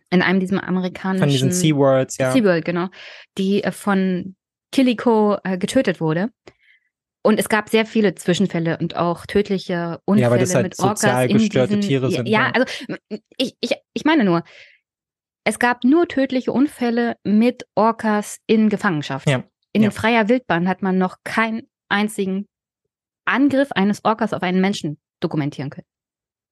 [0.10, 2.32] in einem dieser amerikanischen Von diesen SeaWorlds, ja.
[2.32, 2.88] SeaWorld, genau.
[3.38, 4.36] Die äh, von
[4.72, 6.32] Killico äh, getötet wurde.
[7.26, 10.80] Und es gab sehr viele Zwischenfälle und auch tödliche Unfälle Ja, weil das halt mit
[10.80, 12.52] Orcas sozial in gestörte diesen, Tiere ja, sind, Ja, ja.
[12.52, 12.68] also
[13.38, 14.44] ich, ich, ich meine nur,
[15.46, 19.30] es gab nur tödliche Unfälle mit Orcas in Gefangenschaft.
[19.30, 19.44] Ja.
[19.72, 19.92] In Ja.
[19.92, 22.46] freier Wildbahn hat man noch keinen einzigen
[23.26, 25.88] Angriff eines Orcas auf einen Menschen dokumentieren können.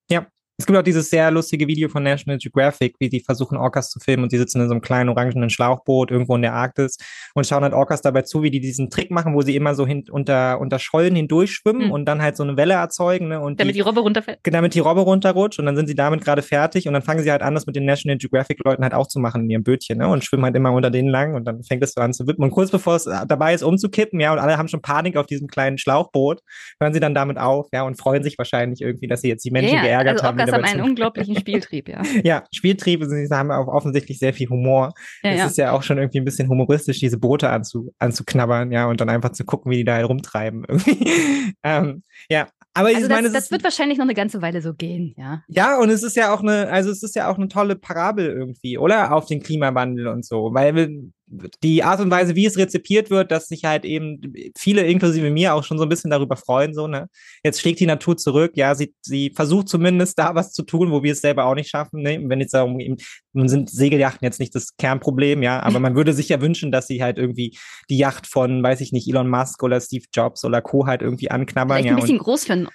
[0.09, 0.27] Ja.
[0.57, 3.99] Es gibt auch dieses sehr lustige Video von National Geographic, wie die versuchen, Orcas zu
[3.99, 6.97] filmen und die sitzen in so einem kleinen orangenen Schlauchboot irgendwo in der Arktis
[7.33, 9.87] und schauen halt Orcas dabei zu, wie die diesen Trick machen, wo sie immer so
[9.87, 13.29] hin, unter, unter Schollen hindurchschwimmen und dann halt so eine Welle erzeugen.
[13.29, 13.59] Ne, und.
[13.59, 14.39] Damit die Robbe runterfällt.
[14.43, 17.31] damit die Robbe runterrutscht und dann sind sie damit gerade fertig und dann fangen sie
[17.31, 20.07] halt an, das mit den National Geographic-Leuten halt auch zu machen in ihrem Bötchen ne?
[20.07, 22.43] und schwimmen halt immer unter denen lang und dann fängt es so an zu wippen.
[22.43, 25.47] Und kurz bevor es dabei ist, umzukippen, ja, und alle haben schon Panik auf diesem
[25.47, 26.41] kleinen Schlauchboot,
[26.79, 29.51] hören sie dann damit auf, ja, und freuen sich wahrscheinlich irgendwie, dass sie jetzt die
[29.51, 30.50] Menschen ja, geärgert also haben.
[30.51, 32.01] Orcas haben einen unglaublichen Spieltrieb, ja.
[32.23, 34.93] ja, Spieltriebe, sie haben auch offensichtlich sehr viel Humor.
[35.23, 35.45] Ja, es ja.
[35.47, 39.09] ist ja auch schon irgendwie ein bisschen humoristisch, diese Boote anzu, anzuknabbern, ja, und dann
[39.09, 40.65] einfach zu gucken, wie die da halt rumtreiben.
[40.69, 41.53] Irgendwie.
[41.63, 44.41] ähm, ja, aber ich Also meine, das, es das ist wird wahrscheinlich noch eine ganze
[44.41, 45.43] Weile so gehen, ja.
[45.47, 48.27] ja, und es ist ja auch eine, also es ist ja auch eine tolle Parabel
[48.27, 49.13] irgendwie, oder?
[49.13, 50.53] Auf den Klimawandel und so.
[50.53, 54.21] Weil wir- die Art und Weise, wie es rezipiert wird, dass sich halt eben
[54.57, 57.07] viele, inklusive mir, auch schon so ein bisschen darüber freuen, so, ne?
[57.43, 61.03] Jetzt schlägt die Natur zurück, ja, sie, sie versucht zumindest da was zu tun, wo
[61.03, 62.19] wir es selber auch nicht schaffen, ne?
[62.23, 62.97] Wenn jetzt darum eben,
[63.33, 66.87] nun sind Segeljachten jetzt nicht das Kernproblem, ja, aber man würde sich ja wünschen, dass
[66.87, 67.57] sie halt irgendwie
[67.89, 70.85] die Yacht von, weiß ich nicht, Elon Musk oder Steve Jobs oder Co.
[70.85, 71.95] halt irgendwie anknabbern, Vielleicht ja.
[71.95, 72.67] ein bisschen und, groß für einen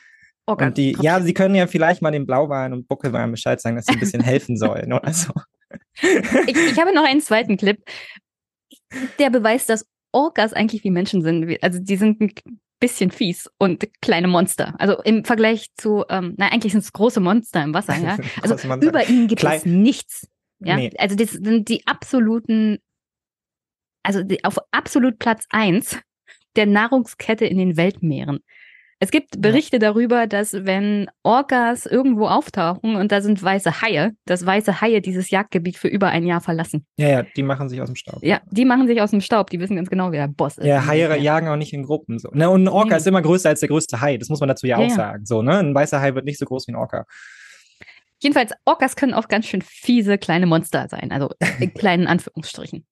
[0.47, 0.67] Orca.
[0.67, 3.87] und die, ja, sie können ja vielleicht mal den Blauwalen und Buckelwalen Bescheid sagen, dass
[3.87, 5.33] sie ein bisschen helfen sollen oder so.
[6.01, 7.79] Ich, ich habe noch einen zweiten Clip,
[9.19, 11.63] der beweist, dass Orcas eigentlich wie Menschen sind.
[11.63, 12.33] Also die sind ein
[12.81, 14.75] bisschen fies und kleine Monster.
[14.79, 18.17] Also im Vergleich zu, ähm, na eigentlich sind es große Monster im Wasser, ja.
[18.43, 20.29] Also über ihnen gibt Klein- es nichts.
[20.61, 20.91] Ja, Nee.
[20.99, 22.79] also das sind die absoluten,
[24.03, 25.99] also die, auf absolut Platz eins
[26.55, 28.39] der Nahrungskette in den Weltmeeren.
[28.99, 34.47] Es gibt Berichte darüber, dass wenn Orcas irgendwo auftauchen und da sind weiße Haie, dass
[34.47, 36.87] weiße Haie dieses Jagdgebiet für über ein Jahr verlassen.
[36.97, 38.23] Ja, ja, die machen sich aus dem Staub.
[38.23, 40.65] Ja, die machen sich aus dem Staub, die wissen ganz genau, wer der Boss ist.
[40.65, 42.19] Ja, Haie jagen auch nicht in Gruppen.
[42.19, 42.31] So.
[42.33, 42.49] Ne?
[42.49, 42.97] Und ein Orca Nee.
[42.97, 44.17] ist immer größer als der größte Hai.
[44.17, 44.95] Das muss man dazu ja, Ja, auch ja.
[44.97, 45.27] sagen.
[45.27, 45.59] So, ne?
[45.59, 47.05] Ein weißer Hai wird nicht so groß wie ein Orca.
[48.23, 51.29] Jedenfalls, Orcas können auch ganz schön fiese kleine Monster sein, also
[51.61, 52.87] in kleinen Anführungsstrichen.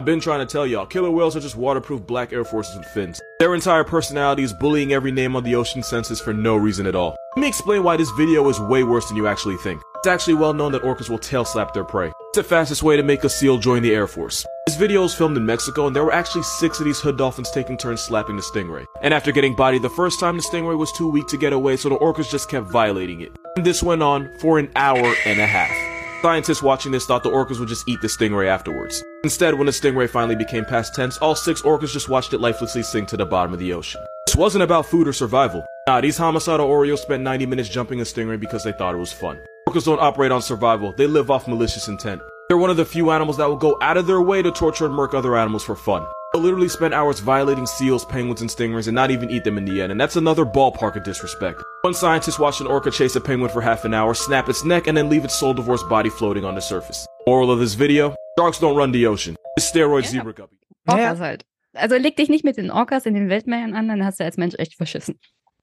[0.00, 2.86] I've been trying to tell y'all, killer whales are just waterproof black Air Forces with
[2.86, 3.20] fins.
[3.40, 6.94] Their entire personality is bullying every name on the ocean census for no reason at
[6.94, 7.16] all.
[7.34, 9.82] Let me explain why this video is way worse than you actually think.
[9.96, 12.12] It's actually well known that orcas will tail slap their prey.
[12.28, 14.46] It's the fastest way to make a seal join the Air Force.
[14.68, 17.50] This video was filmed in Mexico, and there were actually six of these hood dolphins
[17.50, 18.84] taking turns slapping the stingray.
[19.02, 21.76] And after getting bodied the first time, the stingray was too weak to get away,
[21.76, 23.32] so the orcas just kept violating it.
[23.56, 25.87] And this went on for an hour and a half.
[26.20, 29.04] Scientists watching this thought the orcas would just eat the stingray afterwards.
[29.22, 32.82] Instead, when the stingray finally became past tense, all six orcas just watched it lifelessly
[32.82, 34.00] sink to the bottom of the ocean.
[34.26, 35.64] This wasn't about food or survival.
[35.86, 39.12] Nah, these homicidal Oreos spent 90 minutes jumping a stingray because they thought it was
[39.12, 39.38] fun.
[39.68, 42.20] Orcas don't operate on survival, they live off malicious intent.
[42.48, 44.86] They're one of the few animals that will go out of their way to torture
[44.86, 46.04] and murk other animals for fun.
[46.32, 49.64] They'll literally spend hours violating seals, penguins, and stingrays and not even eat them in
[49.64, 51.62] the end, and that's another ballpark of disrespect.
[51.82, 54.86] One scientist watched an orca chase a penguin for half an hour, snap its neck,
[54.86, 57.06] and then leave its soul divorced body floating on the surface.
[57.26, 59.36] Moral of this video sharks don't run the ocean.
[59.56, 60.56] This steroid zebra guppy.
[60.86, 61.44] Orcas halt.
[61.74, 64.36] Also leg dich nicht mit den Orcas in den Weltmeeren an, dann hast du als
[64.36, 65.18] Mensch echt verschissen.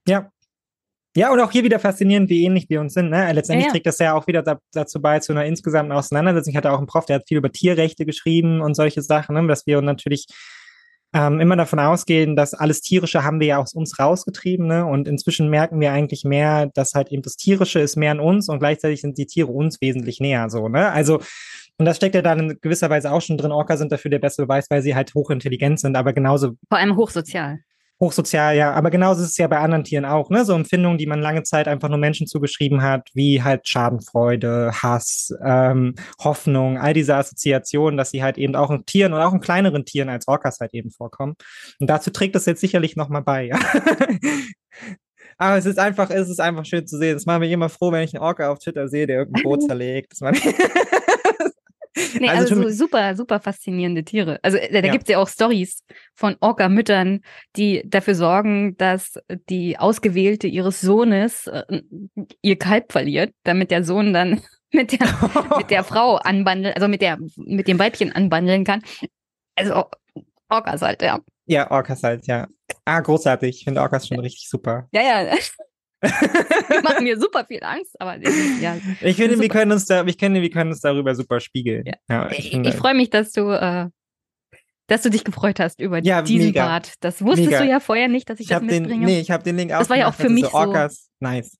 [0.08, 0.32] Ja.
[1.16, 3.10] Ja, und auch hier wieder faszinierend, wie ähnlich wir uns sind.
[3.10, 3.32] Ne?
[3.32, 3.72] Letztendlich Ja, ja.
[3.72, 6.52] trägt das ja auch wieder da, dazu bei, zu einer insgesamten Auseinandersetzung.
[6.52, 9.48] Ich hatte auch einen Prof, der hat viel über Tierrechte geschrieben und solche Sachen, ne?
[9.48, 10.27] dass wir natürlich
[11.14, 14.68] ähm, immer davon ausgehen, dass alles Tierische haben wir ja aus uns rausgetrieben.
[14.68, 14.85] Ne?
[14.85, 18.50] Und inzwischen merken wir eigentlich mehr, dass halt eben das Tierische ist mehr in uns
[18.50, 20.50] und gleichzeitig sind die Tiere uns wesentlich näher.
[20.50, 20.92] So, ne?
[20.92, 21.22] Also,
[21.77, 23.53] und das steckt ja dann in gewisser Weise auch schon drin.
[23.53, 26.98] Orca sind dafür der beste Beweis, weil sie halt hochintelligent sind, aber genauso Vor allem
[26.98, 27.60] hochsozial.
[28.00, 28.74] Hochsozial, ja.
[28.74, 30.44] Aber genauso ist es ja bei anderen Tieren auch, ne?
[30.44, 35.34] So Empfindungen, die man lange Zeit einfach nur Menschen zugeschrieben hat, wie halt Schadenfreude, Hass,
[35.44, 39.40] ähm, Hoffnung, all diese Assoziationen, dass sie halt eben auch in Tieren und auch in
[39.40, 41.36] kleineren Tieren als Orcas halt eben vorkommen.
[41.80, 43.60] Und dazu trägt das jetzt sicherlich nochmal bei, ja.
[45.38, 47.18] Aber es ist einfach, es ist einfach schön zu sehen.
[47.18, 49.64] Es macht mich immer froh, wenn ich einen Orca auf Twitter sehe, der irgendein Boot
[49.64, 50.14] zerlegt.
[52.20, 54.40] Nee, also, also so super, super faszinierende Tiere.
[54.42, 54.92] Also da, da ja.
[54.92, 55.84] gibt es ja auch Stories
[56.14, 57.22] von Orca-Müttern,
[57.56, 61.82] die dafür sorgen, dass die Ausgewählte ihres Sohnes äh,
[62.42, 64.42] ihr Kalb verliert, damit der Sohn dann
[64.72, 65.08] mit der,
[65.58, 68.82] mit der Frau anbandeln, also mit der, mit dem Weibchen anbandeln kann.
[69.56, 69.86] Also
[70.50, 71.20] Orcas halt, ja.
[71.46, 72.48] Ja, Orcas halt, ja.
[72.84, 73.58] Ah, großartig.
[73.58, 74.88] Ich finde Orcas schon richtig super.
[74.92, 75.36] Ja, ja.
[76.08, 78.17] Die machen mir super viel Angst, aber
[78.61, 78.77] ja.
[79.01, 81.85] Ich finde, wir können uns da, ich finde, wir können uns darüber super spiegeln.
[81.85, 81.93] Ja.
[82.09, 83.90] ja ich, ich, ich freue mich, dass du, äh,
[84.88, 86.66] dass du dich gefreut hast über ja, diesen mega.
[86.66, 86.93] Bart.
[87.00, 87.64] Das wusstest mega.
[87.64, 88.88] du ja vorher nicht, dass ich, ich das mitbringe.
[88.88, 89.80] Den, nee, ich habe den Link auch.
[89.80, 90.53] Das war ja auch für mich so.
[90.53, 91.58] Orcas, nice.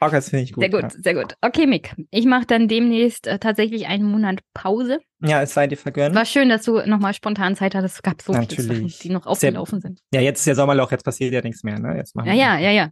[0.00, 0.62] Orcas finde ich gut.
[0.62, 1.34] Sehr gut, sehr gut.
[1.40, 1.94] Okay, Mick.
[2.10, 4.98] Ich mache dann demnächst äh, tatsächlich einen Monat Pause.
[5.20, 6.14] Ja, es sei dir vergönnt.
[6.14, 7.96] War schön, dass du nochmal spontan Zeit hattest.
[7.96, 8.56] Es gab so Natürlich.
[8.56, 10.00] viele Sachen, die noch aufgelaufen sind.
[10.12, 11.78] Ja, jetzt ist ja Sommerloch, jetzt passiert ja nichts mehr.
[11.78, 11.96] Ne?
[11.96, 12.90] Jetzt machen ja, ja, ja, ja.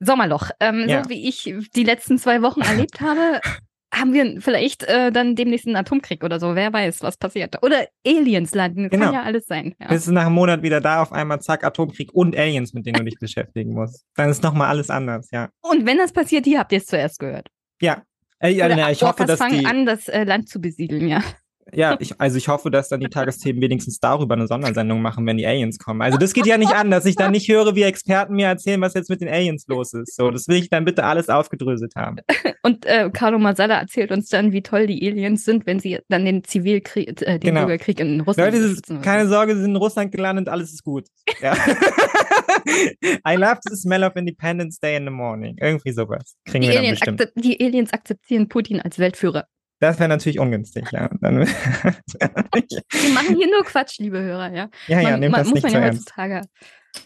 [0.00, 0.50] Sommerloch.
[0.60, 1.02] Ähm, ja.
[1.02, 3.40] So wie ich die letzten zwei Wochen erlebt habe,
[3.94, 6.54] haben wir vielleicht äh, dann demnächst einen Atomkrieg oder so.
[6.54, 7.62] Wer weiß, was passiert.
[7.62, 8.88] Oder Aliens landen.
[8.88, 9.06] Genau.
[9.06, 9.74] Kann ja alles sein.
[9.80, 9.88] Ja.
[9.88, 12.98] Bist du nach einem Monat wieder da, auf einmal zack, Atomkrieg und Aliens, mit denen
[12.98, 14.04] du dich beschäftigen musst.
[14.16, 15.48] Dann ist nochmal alles anders, ja.
[15.60, 17.48] Und wenn das passiert, hier habt ihr es zuerst gehört.
[17.80, 18.02] Ja.
[18.40, 19.66] Äh, ja, ja ich hoffe, dass fangen die...
[19.66, 21.22] an, das äh, Land zu besiedeln, ja.
[21.72, 25.36] Ja, ich, also ich hoffe, dass dann die Tagesthemen wenigstens darüber eine Sondersendung machen, wenn
[25.36, 26.02] die Aliens kommen.
[26.02, 28.80] Also das geht ja nicht an, dass ich dann nicht höre, wie Experten mir erzählen,
[28.80, 30.16] was jetzt mit den Aliens los ist.
[30.16, 32.16] So, das will ich dann bitte alles aufgedröselt haben.
[32.62, 36.24] Und äh, Carlo Masala erzählt uns dann, wie toll die Aliens sind, wenn sie dann
[36.24, 37.60] den Zivilkrieg, äh, den genau.
[37.60, 38.52] Bürgerkrieg in Russland.
[38.52, 41.06] Leute, ist, keine Sorge, sie sind in Russland gelandet, alles ist gut.
[41.40, 41.54] Ja.
[43.26, 45.56] I love the smell of Independence Day in the morning.
[45.60, 46.36] Irgendwie sowas.
[46.44, 47.32] Kriegen die wir dann bestimmt.
[47.36, 49.46] Die Aliens akzeptieren Putin als Weltführer.
[49.80, 51.10] Das wäre natürlich ungünstig, ja.
[51.20, 54.68] Dann, Wir machen hier nur Quatsch, liebe Hörer, ja.
[54.86, 56.42] Ja, ja, nehmt das muss nicht man ja heutzutage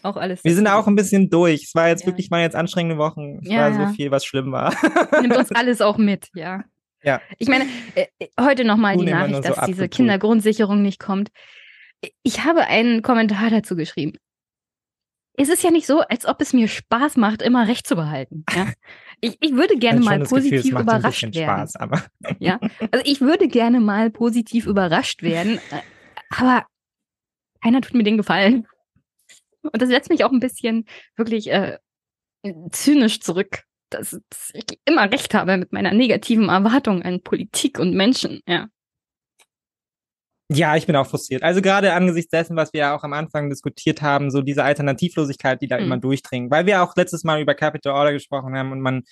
[0.03, 0.43] auch alles.
[0.43, 1.63] Wir sind auch ein bisschen durch.
[1.63, 2.07] Es war jetzt ja.
[2.07, 3.39] wirklich mal jetzt anstrengende Wochen.
[3.41, 4.73] Es ja, war so viel, was schlimm war.
[5.21, 6.63] Nimmt uns alles auch mit, ja.
[7.01, 7.21] Ja.
[7.37, 7.65] Ich meine,
[7.95, 8.05] äh,
[8.39, 11.29] heute nochmal die Nachricht, dass so diese Kindergrundsicherung nicht kommt.
[12.23, 14.13] Ich habe einen Kommentar dazu geschrieben
[15.41, 18.43] es ist ja nicht so, als ob es mir Spaß macht, immer Recht zu behalten.
[18.53, 18.67] Ja?
[19.21, 21.33] Ich, ich würde gerne mal positiv Gefühl, überrascht werden.
[21.33, 22.03] Spaß, aber
[22.39, 22.59] ja,
[22.91, 25.81] also ich würde gerne mal positiv überrascht werden, äh,
[26.29, 26.65] aber
[27.61, 28.67] keiner tut mir den Gefallen.
[29.61, 31.77] Und das setzt mich auch ein bisschen wirklich äh,
[32.71, 37.93] zynisch zurück, dass, dass ich immer Recht habe mit meiner negativen Erwartung an Politik und
[37.93, 38.41] Menschen.
[38.47, 38.69] Ja.
[40.51, 41.43] Ja, ich bin auch frustriert.
[41.43, 45.61] Also gerade angesichts dessen, was wir ja auch am Anfang diskutiert haben, so diese Alternativlosigkeit,
[45.61, 45.83] die da mhm.
[45.83, 46.49] immer durchdringt.
[46.49, 49.03] Weil wir auch letztes Mal über Capital Order gesprochen haben und man,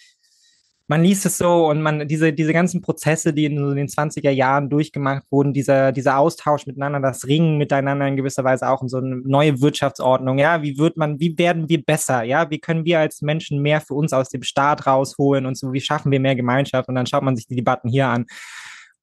[0.87, 4.31] man liest es so und man, diese, diese ganzen Prozesse, die in so den 20er
[4.31, 8.89] Jahren durchgemacht wurden, dieser, dieser Austausch miteinander, das Ringen miteinander in gewisser Weise auch in
[8.89, 10.39] so eine neue Wirtschaftsordnung.
[10.39, 12.23] Ja, wie wird man, wie werden wir besser?
[12.23, 15.71] Ja, wie können wir als Menschen mehr für uns aus dem Staat rausholen und so,
[15.71, 16.89] wie schaffen wir mehr Gemeinschaft?
[16.89, 18.25] Und dann schaut man sich die Debatten hier an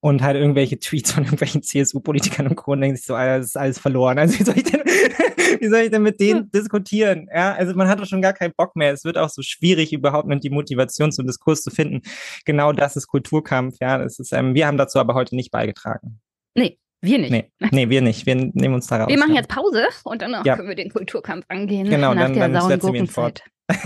[0.05, 2.73] und halt irgendwelche Tweets von irgendwelchen CSU-Politikern und Co.
[2.73, 4.19] und denkt sich so, Alter, das ist alles verloren.
[4.19, 4.81] Also wie soll ich denn,
[5.59, 7.27] wie soll ich denn mit denen diskutieren?
[7.33, 8.93] Ja, also man hat doch schon gar keinen Bock mehr.
[8.93, 12.03] Es wird auch so schwierig, überhaupt noch die Motivation zum Diskurs zu finden.
[12.45, 13.77] Genau das ist Kulturkampf.
[13.81, 16.19] Ja, das ist, ähm, wir haben dazu aber heute nicht beigetragen.
[16.53, 16.77] Nee.
[17.01, 17.31] Wir nicht.
[17.31, 18.27] Nee, nee, wir nicht.
[18.27, 19.07] Wir nehmen uns da raus.
[19.09, 20.55] Wir machen jetzt Pause und danach ja.
[20.55, 21.89] können wir den Kulturkampf angehen.
[21.89, 23.43] Genau, nach dann, der dann setzen wir ihn fort.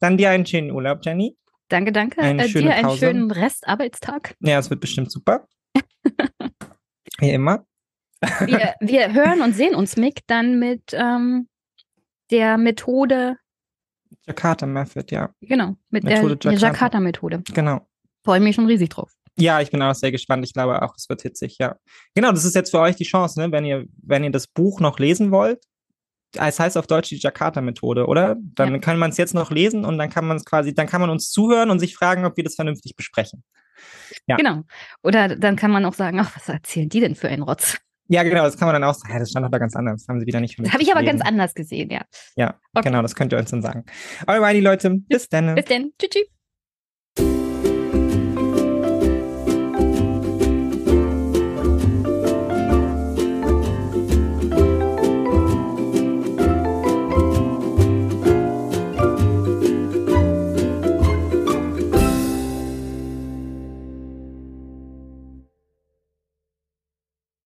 [0.00, 1.38] dann dir einen schönen Urlaub, Jenny.
[1.72, 2.20] Danke, danke.
[2.20, 2.98] Eine äh, schöne dir einen Pause.
[2.98, 4.36] schönen Restarbeitstag.
[4.40, 5.48] Ja, es wird bestimmt super.
[7.18, 7.64] Wie immer.
[8.20, 11.48] wir, wir hören und sehen uns, Mick, dann mit ähm,
[12.30, 13.38] der Methode.
[14.26, 15.30] Jakarta Method, ja.
[15.40, 17.42] Genau, mit Methode der Jakarta Methode.
[17.54, 17.80] Genau.
[18.22, 19.10] Freue mich schon riesig drauf.
[19.38, 20.44] Ja, ich bin auch sehr gespannt.
[20.44, 21.76] Ich glaube auch, es wird hitzig, ja.
[22.14, 23.50] Genau, das ist jetzt für euch die Chance, ne?
[23.50, 25.64] wenn ihr, wenn ihr das Buch noch lesen wollt,
[26.34, 28.36] es heißt auf Deutsch die Jakarta-Methode, oder?
[28.54, 28.78] Dann ja.
[28.78, 31.10] kann man es jetzt noch lesen und dann kann man es quasi, dann kann man
[31.10, 33.42] uns zuhören und sich fragen, ob wir das vernünftig besprechen.
[34.26, 34.36] Ja.
[34.36, 34.62] Genau.
[35.02, 37.78] Oder dann kann man auch sagen, ach, was erzählen die denn für einen Rotz?
[38.08, 39.12] Ja, genau, das kann man dann auch sagen.
[39.12, 40.02] Ja, das stand doch da ganz anders.
[40.02, 42.02] Das haben sie wieder nicht habe ich aber ganz anders gesehen, ja.
[42.36, 42.88] Ja, okay.
[42.88, 43.84] genau, das könnt ihr uns dann sagen.
[44.26, 45.54] Alrighty, Leute, bis dann.
[45.54, 45.92] Bis dann.
[45.98, 46.10] Tschüss.
[46.10, 46.41] tschüss.